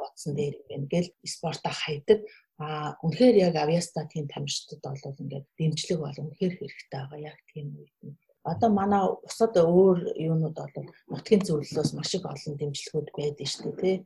Бодсон 0.00 0.32
дээр 0.34 0.54
юм 0.72 0.82
гээл 0.88 1.10
спорта 1.24 1.70
хайдаг 1.70 2.20
а 2.58 2.96
үнэхээр 3.04 3.36
яг 3.46 3.54
авьяаста 3.54 4.08
тийм 4.08 4.26
тамирчдад 4.26 4.82
бол 4.82 5.20
ингээд 5.22 5.46
дэмжлэг 5.58 5.98
бол 6.00 6.18
үнэхээр 6.24 6.54
хэрэгтэй 6.58 6.90
байгаа 6.90 7.20
яг 7.30 7.38
тийм 7.52 7.66
үед 7.76 7.96
нь. 8.02 8.16
Одоо 8.42 8.70
манай 8.72 9.04
бусад 9.22 9.54
өөр 9.54 9.98
юунууд 10.16 10.56
бол 10.56 10.90
нутгийн 11.12 11.44
зөвлөлөөс 11.44 11.90
маш 11.94 12.10
их 12.16 12.24
олон 12.24 12.54
дэмжлэгүүд 12.56 13.08
байдаг 13.14 13.46
шүү 13.46 13.62
дээ 13.62 13.80
тий. 13.82 13.96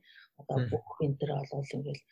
Одоо 0.40 0.58
бүх 0.68 0.86
энэ 1.00 1.16
төр 1.16 1.30
бол 1.38 1.74
ингээл 1.76 2.02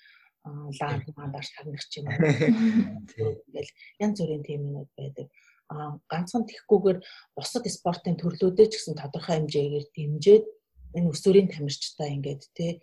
лаан 0.45 1.05
мандаар 1.17 1.45
шагнах 1.45 1.85
юм. 1.97 2.07
Ингээл 2.09 3.73
янз 4.01 4.17
бүрийн 4.21 4.45
тиймнүүд 4.47 4.91
байдаг. 4.97 5.29
А 5.71 6.01
ганцхан 6.11 6.49
тэгхгүйгээр 6.49 6.99
бусад 7.37 7.65
спортын 7.69 8.17
төрлүүдээ 8.19 8.67
ч 8.71 8.73
гэсэн 8.81 8.97
тодорхой 8.99 9.39
хэмжээгээр 9.39 9.87
дэмжиж 9.95 10.45
энэ 10.97 11.11
өсвөрийн 11.13 11.49
тамирчтай 11.53 12.11
ингээд 12.17 12.43
тий 12.57 12.83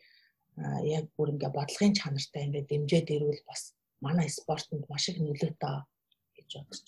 яг 0.88 1.12
бүр 1.18 1.36
ингээ 1.36 1.52
бодлогын 1.52 1.98
чанартай 2.00 2.48
ингээ 2.48 2.70
дэмжиж 2.70 3.06
ирвэл 3.12 3.44
бас 3.50 3.76
манай 4.00 4.30
спортод 4.32 4.88
маш 4.88 5.10
их 5.12 5.20
нөлөөтэй 5.20 5.78
гэж 6.38 6.50
бодож 6.64 6.88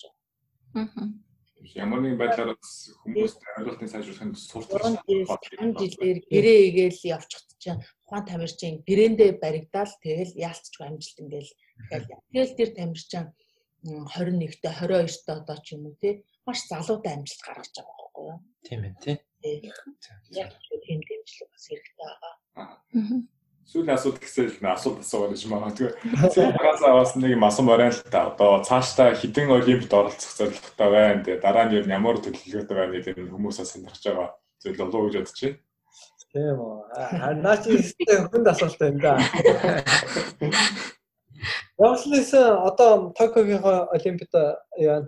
байна. 0.74 0.88
Аа. 0.96 1.29
Ямар 1.76 2.00
нэгэн 2.00 2.20
байдлаар 2.20 2.56
хүмүүст 3.04 3.40
ойлголтын 3.58 3.92
сайжруулахын 3.92 4.32
сурталч 4.32 4.96
5 5.04 5.76
жилээр 5.80 6.18
гэрээ 6.32 6.60
игээл 6.68 7.00
явчихт 7.16 7.48
чинь 7.60 7.84
ухаан 8.08 8.24
тамирчин 8.24 8.80
гэрээндээ 8.88 9.30
баригдаал 9.44 9.92
тэгэл 10.00 10.32
яалтчгүй 10.48 10.84
амжилт 10.88 11.18
ингээл 11.20 11.52
тэгэл 12.32 12.56
тэр 12.56 12.70
тамирчин 12.72 13.24
21-т 13.84 14.64
22-т 14.64 15.28
одоо 15.40 15.58
ч 15.64 15.76
юм 15.76 15.88
уу 15.88 15.96
тий. 16.00 16.24
Маш 16.44 16.64
залуутай 16.68 17.12
амжилт 17.16 17.42
гаргаж 17.44 17.72
байгаа 17.76 17.96
байхгүй 17.96 18.24
юу? 18.32 18.38
Тийм 18.64 18.80
ээ 18.84 18.94
тий. 19.04 19.16
Яг 20.36 20.52
тийм 20.84 21.00
дэмжлэг 21.04 21.48
бас 21.52 21.64
хэрэгтэй 21.68 21.96
байгаа 22.08 22.34
сүүлийн 23.70 23.94
асуудал 23.94 24.18
гэсэл 24.18 24.58
нэ 24.58 24.74
асуулт 24.74 24.98
асуугаад 24.98 25.30
гэж 25.30 25.42
магадгүй. 25.46 25.90
Цаагаас 26.34 26.82
бас 26.82 27.14
нэг 27.14 27.38
юм 27.38 27.46
асуум 27.46 27.70
орой 27.70 27.94
л 27.94 28.02
та. 28.10 28.34
Одоо 28.34 28.66
цаашдаа 28.66 29.14
хідэн 29.14 29.54
олимпиад 29.54 29.94
оролцох 29.94 30.34
зорилготой 30.34 30.88
байна. 30.90 31.22
Тэгээ 31.22 31.38
дараа 31.38 31.70
нь 31.70 31.86
ямар 31.86 32.18
төлөвлөгөөтэй 32.18 32.74
байна 32.74 32.94
гэдэг 32.98 33.30
хүмүүсээс 33.30 33.70
сонирхож 33.70 34.02
байгаа 34.02 34.28
зүйл 34.58 34.74
болов 34.74 34.98
уу 34.98 35.06
гэж 35.06 35.22
бодож 35.22 35.38
байна. 35.38 35.58
Тийм 36.34 36.58
үү. 36.58 36.74
Наа 37.46 37.56
чи 37.62 37.70
хүнд 38.10 38.46
асуулт 38.50 38.78
байна 38.82 38.98
да. 38.98 39.14
Явслээс 41.78 42.34
одоо 42.34 43.14
Токиогийн 43.14 43.62
олимпиад 43.62 44.34
яа 44.82 45.06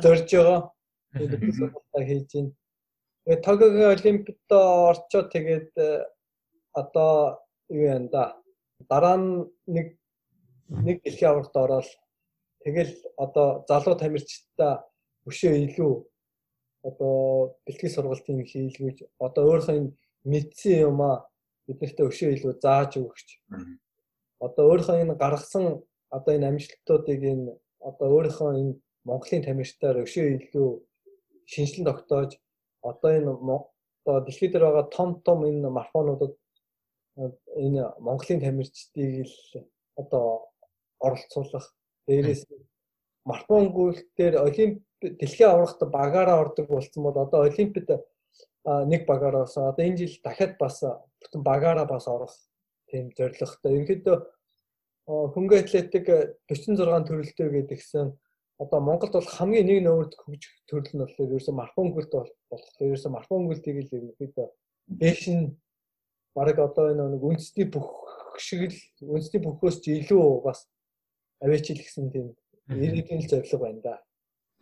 зорж 0.00 0.24
байгаа. 0.24 0.72
Хийж 1.12 2.32
байна. 2.32 2.50
Тэгээд 3.28 3.44
Токиогийн 3.44 3.92
олимпиад 3.92 4.50
орчоо 4.56 5.28
тэгээд 5.28 5.76
одоо 6.72 7.41
юу 7.72 7.84
яа 7.88 7.98
да? 8.14 8.24
Дараа 8.90 9.16
нь 9.16 9.48
нэг 9.66 9.86
нэг 10.86 10.96
дэлхийн 11.02 11.30
аварт 11.32 11.54
ороод 11.56 11.88
тэгэл 12.64 12.94
одоо 13.24 13.64
залуу 13.68 13.96
тамирчтай 13.98 14.72
өшөө 15.28 15.54
илүү 15.66 15.92
одоо 16.88 17.14
бэлтгэл 17.64 17.94
сургалтын 17.94 18.42
хийлгэж 18.50 18.98
одоо 19.26 19.42
өөрийнхөө 19.50 19.78
мэдсэн 20.30 20.74
юм 20.88 20.98
а 21.02 21.12
биднэртээ 21.66 22.06
өшөө 22.10 22.30
илүү 22.36 22.52
зааж 22.62 22.98
өгч. 22.98 23.28
Одоо 24.42 24.64
өөрийнхөө 24.70 25.02
энэ 25.02 25.14
гаргасан 25.22 25.64
одоо 26.16 26.32
энэ 26.34 26.48
амжилтуудыг 26.50 27.20
энэ 27.32 27.54
одоо 27.88 28.06
өөрийнхөө 28.14 28.50
энэ 28.60 28.72
Монголын 29.08 29.42
тамирчдаар 29.46 30.02
өшөө 30.06 30.26
илүү 30.38 30.68
шинжилэн 31.52 31.86
тогтоож 31.86 32.30
одоо 32.82 33.10
энэ 33.18 33.30
одоо 33.30 34.16
дэлхийд 34.26 34.52
дээр 34.52 34.64
байгаа 34.66 34.86
том 34.96 35.10
том 35.26 35.38
энэ 35.46 35.68
марафонуудад 35.70 36.32
энэ 37.16 37.82
Монголын 38.00 38.40
тамирчдыг 38.40 39.26
л 39.26 39.36
одоо 39.96 40.48
оролцуулах 41.00 41.66
дээрээс 42.06 42.46
марафон 43.24 43.72
гүйлтээр 43.76 44.34
олимп 44.40 44.82
дэлхийн 45.00 45.50
аврагт 45.50 45.80
багаараа 45.98 46.40
ордог 46.44 46.66
болсон 46.68 47.02
бол 47.02 47.18
одоо 47.18 47.40
олимпиад 47.48 48.00
нэг 48.64 49.06
багаараас 49.06 49.56
одоо 49.56 49.84
энэ 49.84 49.98
жил 50.00 50.16
дахиад 50.24 50.56
бас 50.58 50.80
бүтэн 51.20 51.42
багаараа 51.42 51.86
бас 51.86 52.06
орох 52.08 52.34
тийм 52.88 53.10
зорилготой. 53.16 53.72
Ерөнхийдөө 53.72 54.16
хөнгө 55.34 55.56
атлетик 55.58 56.06
46 56.48 57.08
төрөлтэй 57.08 57.48
гэдгсэн 57.50 58.08
одоо 58.62 58.80
Монголд 58.80 59.12
бол 59.12 59.34
хамгийн 59.36 59.66
нэг 59.66 59.80
нөөрд 59.82 60.12
хөгжих 60.22 60.54
төрөл 60.70 60.92
нь 60.94 61.02
болохоор 61.02 61.28
ерөөсөн 61.34 61.56
марафон 61.58 61.88
гүйлт 61.92 62.12
болох. 62.14 62.72
Ерөөсөн 62.78 63.12
марафон 63.12 63.46
гүйлтийг 63.50 63.76
л 63.82 63.96
ерөнхийдөө 63.98 64.48
эшин 65.00 65.58
бараг 66.36 66.58
одоо 66.58 66.92
энэ 66.92 67.04
нэг 67.12 67.22
үндэсний 67.22 67.66
бүх 67.68 67.88
шиг 68.38 68.72
л 68.72 68.78
үндэсний 69.12 69.42
бүхөөс 69.44 69.76
ч 69.84 70.00
илүү 70.00 70.42
бас 70.46 70.68
авиачил 71.44 71.80
гэсэн 71.80 72.08
тийм 72.12 72.26
иргэдийн 72.68 73.20
л 73.22 73.30
зорилго 73.30 73.58
байна 73.60 73.80
да. 73.82 73.94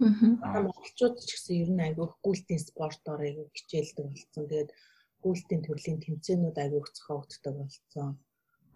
Аа. 0.01 0.65
Монголчууд 0.65 1.21
ч 1.21 1.31
гэсэн 1.37 1.55
ер 1.63 1.71
нь 1.71 1.85
айгүй 1.87 2.09
гүйлтийн 2.25 2.61
спортоор 2.65 3.21
айгүй 3.21 3.47
хичээлдэг 3.53 4.07
болсон. 4.09 4.45
Тэгээд 4.49 4.71
гүйлтийн 5.23 5.63
төрлийн 5.67 6.01
тэмцээнүүд 6.01 6.57
айгүй 6.57 6.81
зохиогддог 6.97 7.55
болсон. 7.61 8.09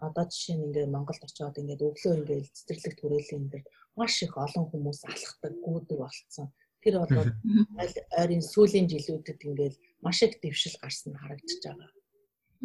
Одоо 0.05 0.25
жишээ 0.29 0.55
нь 0.55 0.65
ингээд 0.69 0.93
Монголд 0.93 1.25
очиод 1.25 1.57
ингээд 1.57 1.81
өглөө 1.87 2.13
ингээд 2.19 2.45
цэцэрлэг 2.53 2.93
түрээлийн 2.99 3.45
дээр 3.49 3.65
маш 3.97 4.13
их 4.21 4.37
олон 4.37 4.65
хүмүүс 4.69 5.01
алхдаг, 5.09 5.53
гүйдэг 5.65 5.97
болсон. 5.97 6.45
Тэр 6.83 6.95
бол 7.01 7.33
ойрын 8.21 8.43
сүүлийн 8.45 8.87
жилүүдэд 8.91 9.39
ингээд 9.49 9.75
маш 10.05 10.17
их 10.21 10.37
дэвшил 10.43 10.77
гарсан 10.77 11.17
харагдаж 11.17 11.59
байгаа. 11.65 11.89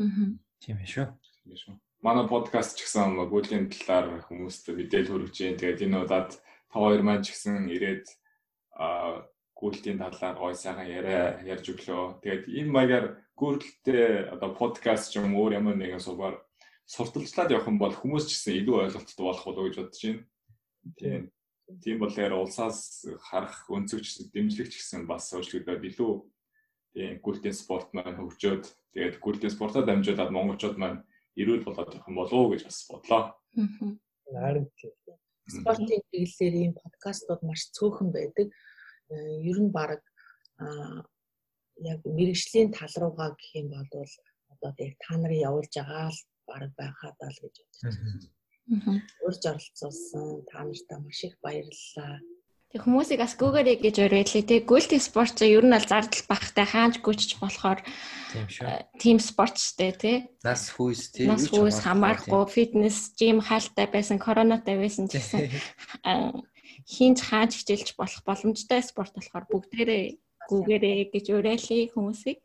Аа. 0.01 0.32
Тийм 0.64 0.77
ээ 0.81 0.89
шүү. 0.89 1.06
Тийм 1.44 1.56
шүү. 1.60 1.74
Манай 2.01 2.24
подкаст 2.24 2.81
ч 2.81 2.89
гэсэн 2.89 3.20
гүйлийн 3.28 3.68
талаар 3.68 4.24
хүмүүст 4.24 4.72
мэдээлэл 4.72 5.12
хүргэж 5.12 5.35
जैन. 5.36 5.60
Тэгээд 5.60 5.85
энэ 5.85 6.01
удаад 6.09 6.40
та 6.40 6.77
хоёр 6.81 7.05
маань 7.05 7.20
ч 7.20 7.36
гэсэн 7.36 7.68
ирээд 7.68 8.09
а 8.81 9.28
гүйлтийн 9.52 10.01
талаар 10.01 10.36
гой 10.40 10.56
сайхан 10.56 10.89
яриа 10.89 11.44
ярьж 11.44 11.68
өглөө. 11.77 12.24
Тэгээд 12.24 12.44
энэ 12.48 12.72
маягаар 12.72 13.06
гүйлтээ 13.36 14.32
одоо 14.32 14.56
подкаст 14.56 15.12
ч 15.12 15.20
юм 15.20 15.36
өөр 15.36 15.60
ямар 15.60 15.77
нэгэн 15.77 16.01
суваар 16.01 16.40
сурталчлаад 16.89 17.52
явах 17.52 17.68
юм 17.68 17.77
бол 17.77 17.93
хүмүүс 17.93 18.24
ч 18.24 18.40
гэсэн 18.40 18.56
илүү 18.64 18.77
ойлголттой 18.89 19.24
болох 19.28 19.44
болов 19.44 19.60
уу 19.60 19.68
гэж 19.68 19.77
бодож 19.85 20.01
байна. 20.01 20.24
Тийм. 20.97 21.22
Тийм 21.85 21.97
болохоор 22.01 22.32
улсаас 22.40 23.05
харах 23.28 23.68
өнцөгч 23.68 24.32
дэмжлэгч 24.32 24.72
гэсэн 24.81 25.05
бас 25.05 25.28
өөрчлөгдөд 25.36 25.85
илүү 25.85 26.12
тийм 26.95 27.21
гүйлтийн 27.25 27.57
спорт 27.57 27.89
маань 27.95 28.19
хөгжөөд 28.19 28.65
тэгээд 28.95 29.17
гүйлтийн 29.23 29.55
спортод 29.55 29.87
дамжуулаад 29.87 30.35
монголчууд 30.35 30.77
маань 30.79 31.03
эрүүл 31.41 31.67
болоод 31.67 31.91
ирэх 31.95 32.09
юм 32.11 32.17
болов 32.19 32.39
уу 32.39 32.51
гэж 32.53 32.62
бас 32.67 32.79
бодлоо. 32.91 33.23
Харин 34.31 34.67
спортын 35.51 36.03
чиглэлээр 36.11 36.55
ийм 36.62 36.73
подкастууд 36.83 37.43
маш 37.47 37.71
цөөхөн 37.77 38.11
байдаг. 38.15 38.49
Э, 39.11 39.17
ер 39.51 39.59
нь 39.62 39.71
баг 39.71 40.03
яг 41.81 42.01
мэрэгжлийн 42.05 42.71
тал 42.77 42.95
руугаа 43.01 43.31
гэх 43.39 43.51
юм 43.61 43.69
бол 43.73 44.12
одоо 44.53 44.73
яг 44.79 44.95
та 45.03 45.17
нарын 45.17 45.45
явуулж 45.49 45.73
байгаа 45.75 46.11
л 46.12 46.21
баг 46.47 46.71
байхаа 46.77 47.12
даа 47.19 47.31
л 47.33 47.43
гэж 47.43 47.57
байна. 47.83 49.01
Урьж 49.27 49.43
оролцуулсан 49.51 50.45
та 50.51 50.59
нартай 50.65 50.99
маш 51.01 51.21
их 51.25 51.35
баярлалаа. 51.43 52.21
Тэг 52.70 52.86
хүмүүсийг 52.86 53.18
бас 53.18 53.34
гүүгээрэй 53.34 53.82
гэж 53.82 53.97
уриаллаа 53.98 54.44
тий. 54.47 54.62
Гүйлтийн 54.62 55.02
спорт 55.02 55.34
чинь 55.34 55.59
ер 55.59 55.66
нь 55.66 55.74
аль 55.74 55.90
зардал 55.90 56.22
багтай 56.30 56.66
хаанч 56.70 57.02
гүйчих 57.02 57.42
болохоор 57.42 57.82
тийм 58.30 58.47
шүү. 58.47 58.70
Тим 59.02 59.18
спорт 59.18 59.59
штэ 59.59 59.90
тий. 59.98 60.16
Нас 60.47 60.70
хүйс 60.70 61.10
тий. 61.10 61.26
Нас 61.26 61.51
хүйс 61.51 61.82
хамаарахгүй 61.82 62.47
фитнес, 62.47 63.10
жим 63.18 63.42
хаалттай 63.42 63.90
байсан, 63.90 64.22
коронатай 64.22 64.78
байсан 64.78 65.10
ч 65.10 65.18
гэсэн 65.18 65.51
хинч 66.94 67.18
хаанч 67.26 67.59
хичээлж 67.59 67.98
болох 67.98 68.22
боломжтой 68.22 68.86
спорт 68.86 69.18
болохоор 69.18 69.51
бүгдээрээ 69.51 70.05
гүүгээрэй 70.47 71.10
гэж 71.10 71.26
уриалъя 71.34 71.90
хүмүүсийг. 71.90 72.38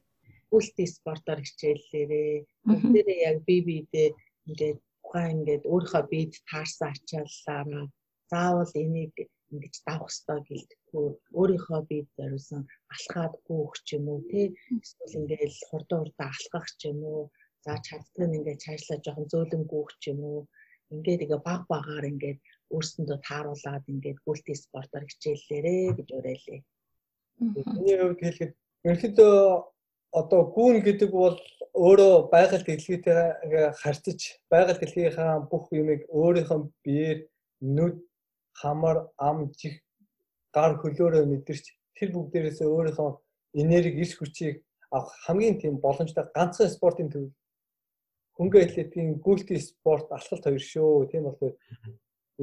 Гүйлтийн 0.50 0.90
спортоор 0.90 1.46
хичээллээрээ. 1.46 2.66
Бүгдээрээ 2.66 3.20
яг 3.30 3.38
бие 3.46 3.62
биедээ 3.62 4.10
ингээд 4.50 4.80
тухайн 5.06 5.46
ингээд 5.46 5.64
өөрийнхөө 5.70 6.04
биед 6.10 6.34
таарсан 6.50 6.90
ачааллаараа 6.94 7.86
заавал 8.30 8.74
энийг 8.74 9.14
ингэж 9.52 9.76
давах 9.88 10.12
ёстой 10.12 10.40
гэлдэхгүй 10.48 11.08
өөрийнхөө 11.40 11.80
биед 11.90 12.08
зориулсан 12.18 12.62
алхаад 12.96 13.34
гүөх 13.48 13.74
ч 13.86 13.88
юм 13.98 14.06
уу 14.12 14.22
тий 14.32 14.48
эсвэл 14.84 15.18
ингээд 15.20 15.54
хурдан 15.70 16.00
хурдан 16.02 16.28
алхах 16.34 16.68
ч 16.80 16.82
юм 16.92 17.00
уу? 17.12 17.24
За 17.66 17.74
чаддаг 17.86 18.26
нь 18.28 18.38
ингээд 18.40 18.64
цаашлаа 18.66 18.98
жоохон 19.06 19.28
зөөлөн 19.32 19.64
гүөх 19.72 19.92
ч 20.02 20.04
юм 20.14 20.20
уу? 20.30 20.42
Ингээд 20.94 21.24
ингээ 21.26 21.42
баг 21.50 21.62
багаар 21.74 22.06
ингээд 22.12 22.40
өөрсөндөө 22.74 23.18
тааруулаад 23.28 23.86
ингээд 23.94 24.20
гүйлти 24.26 24.54
спортоор 24.66 25.06
хичээллээрээ 25.08 25.84
гэж 25.98 26.10
уриалээ. 26.18 26.62
Миний 27.76 27.98
хувьд 28.00 28.22
хэлэхэд 28.22 28.54
ерөнхийдөө 28.86 29.36
одоо 30.20 30.42
гүүн 30.56 30.78
гэдэг 30.88 31.12
бол 31.12 31.38
өөрөө 31.86 32.14
байгаль 32.34 32.66
дэлхийтэйгээ 32.66 33.68
харьцаж 33.82 34.20
байгаль 34.54 34.80
дэлхийнхаа 34.80 35.34
бүх 35.52 35.66
юмыг 35.82 36.02
өөрийнхөө 36.20 36.60
биеэр 36.86 37.20
нүд 37.76 37.96
хамар 38.62 38.98
ам 39.18 39.52
чих 39.60 39.82
гар 40.56 40.78
хөлөөрөө 40.82 41.24
мэдэрч 41.32 41.66
тэр 41.98 42.10
бүгдээрээс 42.16 42.60
өөрийнхөө 42.64 43.12
энерги 43.62 44.04
иш 44.06 44.16
хүчийг 44.20 44.56
авах 44.96 45.12
хамгийн 45.26 45.60
тийм 45.60 45.76
боломжтой 45.86 46.26
ганцхан 46.36 46.70
спортын 46.76 47.10
төв 47.14 47.26
хөнгө 48.38 48.64
атлетикийн 48.64 49.20
гүйлти 49.26 49.60
спорт 49.60 50.12
алхалт 50.12 50.44
хоёр 50.44 50.64
шүү. 50.72 51.08
Тийм 51.12 51.24
болохоор 51.28 51.56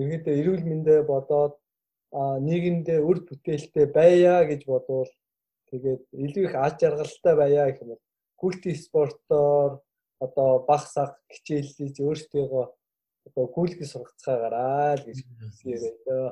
ерөөдөө 0.01 0.34
эрүүл 0.40 0.64
мэндэ 0.70 0.94
бодоод 1.09 1.55
нийгэмдээ 2.47 3.01
үр 3.09 3.18
бүтээлтэй 3.28 3.86
байя 3.93 4.44
гэж 4.48 4.64
бодвол 4.68 5.09
тэгээд 5.68 6.02
илүү 6.24 6.44
их 6.48 6.55
аж 6.56 6.78
аргалтай 6.89 7.34
байя 7.36 7.68
гэх 7.68 7.82
юм 7.84 7.93
бол 7.93 8.02
гүйлти 8.40 8.72
спортоор 8.76 9.80
одоо 10.24 10.51
баг 10.68 10.82
саг 10.89 11.16
хичээллэж 11.32 11.97
өөртөөгөө 12.01 12.64
одоо 13.27 13.44
гүйлгээ 13.55 13.89
сургацгаагаараа 13.89 14.99
л 14.99 15.05
гэж 15.07 15.19
хэлсээрээ 15.23 15.94
дөө. 16.07 16.28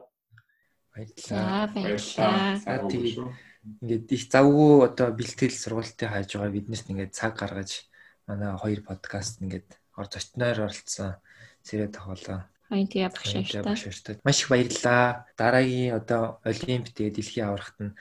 Баярлалаа. 0.94 1.66
Баярлалаа. 1.74 3.34
Ингээд 3.60 4.08
их 4.16 4.24
завгүй 4.32 4.72
одоо 4.88 5.08
бэлтгэл 5.12 5.52
сургалтыг 5.52 6.08
хааж 6.08 6.30
байгаа 6.32 6.56
биднэрт 6.56 6.90
ингээд 6.90 7.12
цаг 7.12 7.36
гаргаж 7.36 7.86
манай 8.24 8.56
хоёр 8.56 8.80
подкаст 8.82 9.44
ингээд 9.44 9.68
орж 10.00 10.12
очноор 10.16 10.58
оролцсон 10.66 11.20
сэрээ 11.66 11.92
тохиолоо 11.92 12.40
Айнти 12.70 13.02
багшааштай. 13.02 14.22
Маш 14.22 14.42
их 14.42 14.48
баярлалаа. 14.48 15.26
Дараагийн 15.36 15.98
одоо 15.98 16.38
олимп 16.46 16.94
тэгээ 16.94 17.18
дэлхийн 17.18 17.50
аврахт 17.50 17.76
нь 17.82 17.92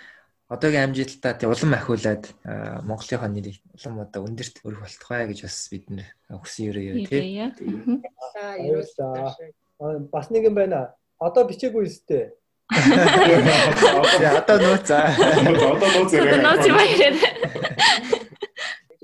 одоогийн 0.49 0.89
амжилтаа 0.89 1.33
тий 1.37 1.47
улам 1.49 1.73
ахиулаад 1.77 2.23
Монголынхоо 2.89 3.29
нэрийг 3.29 3.61
улам 3.77 4.01
одоо 4.01 4.25
өндөрт 4.25 4.65
өргөх 4.65 4.81
болтох 4.81 5.09
бай 5.13 5.29
гэж 5.29 5.39
бас 5.45 5.57
бид 5.69 5.85
нэр 5.93 6.09
хүсэн 6.25 6.73
өрөөё 6.73 6.93
тий. 7.05 7.21
Бас 10.09 10.25
нэг 10.33 10.49
юм 10.49 10.55
байна. 10.57 10.97
Одоо 11.21 11.45
бичээгүй 11.45 11.85
өстэй. 11.85 12.33
Одоо 14.41 14.57
нууц. 14.57 14.89
Одоо 14.89 15.89
нууц 15.93 16.11
яриа. 16.17 16.41
Нууц 16.41 16.65
баяраа. 16.65 17.33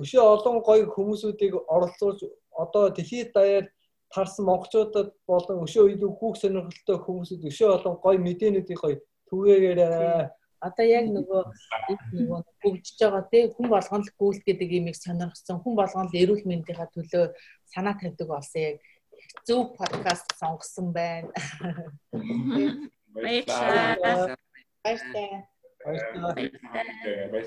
Өшөө 0.02 0.24
олон 0.26 0.58
гоё 0.66 0.90
хүмүүсүүдийг 0.92 1.54
оролцуулж 1.70 2.26
одоо 2.58 2.90
дэлхийд 2.90 3.32
даяар 3.38 3.70
тарсан 4.10 4.46
монголчуудад 4.50 5.14
болон 5.28 5.64
өшөө 5.66 5.94
илүү 5.94 6.12
хүүх 6.20 6.36
сонирхолтой 6.42 6.98
хүмүүсүүд 7.06 7.48
өшөө 7.50 7.70
олон 7.78 7.96
гоё 8.04 8.18
мэдээнүүдийг 8.20 8.80
гоё 8.82 8.98
түгээгээрээ 9.30 10.45
одоо 10.68 10.86
яг 10.86 11.06
нөгөө 11.14 11.42
нөгөө 12.18 12.40
хөгжиж 12.62 12.98
байгаа 13.02 13.24
тий 13.32 13.44
хүн 13.54 13.68
болгоно 13.74 14.04
л 14.06 14.16
гүйлт 14.20 14.44
гэдэг 14.46 14.70
имийг 14.78 14.98
сонирхсан 14.98 15.62
хүн 15.62 15.76
болгоно 15.80 16.10
л 16.10 16.20
эрүүл 16.22 16.44
мэндийнхаа 16.50 16.90
төлөө 16.96 17.26
санаа 17.74 17.96
тавьдаг 18.00 18.28
болсон 18.28 18.62
яг 18.62 18.78
зөв 19.48 19.76
подкаст 19.78 20.28
сонгосон 20.40 20.94
байна. 20.94 21.30
Баярлалаа. 23.14 24.36
Баярлалаа. 24.84 25.46
Баярлалаа. 25.86 27.46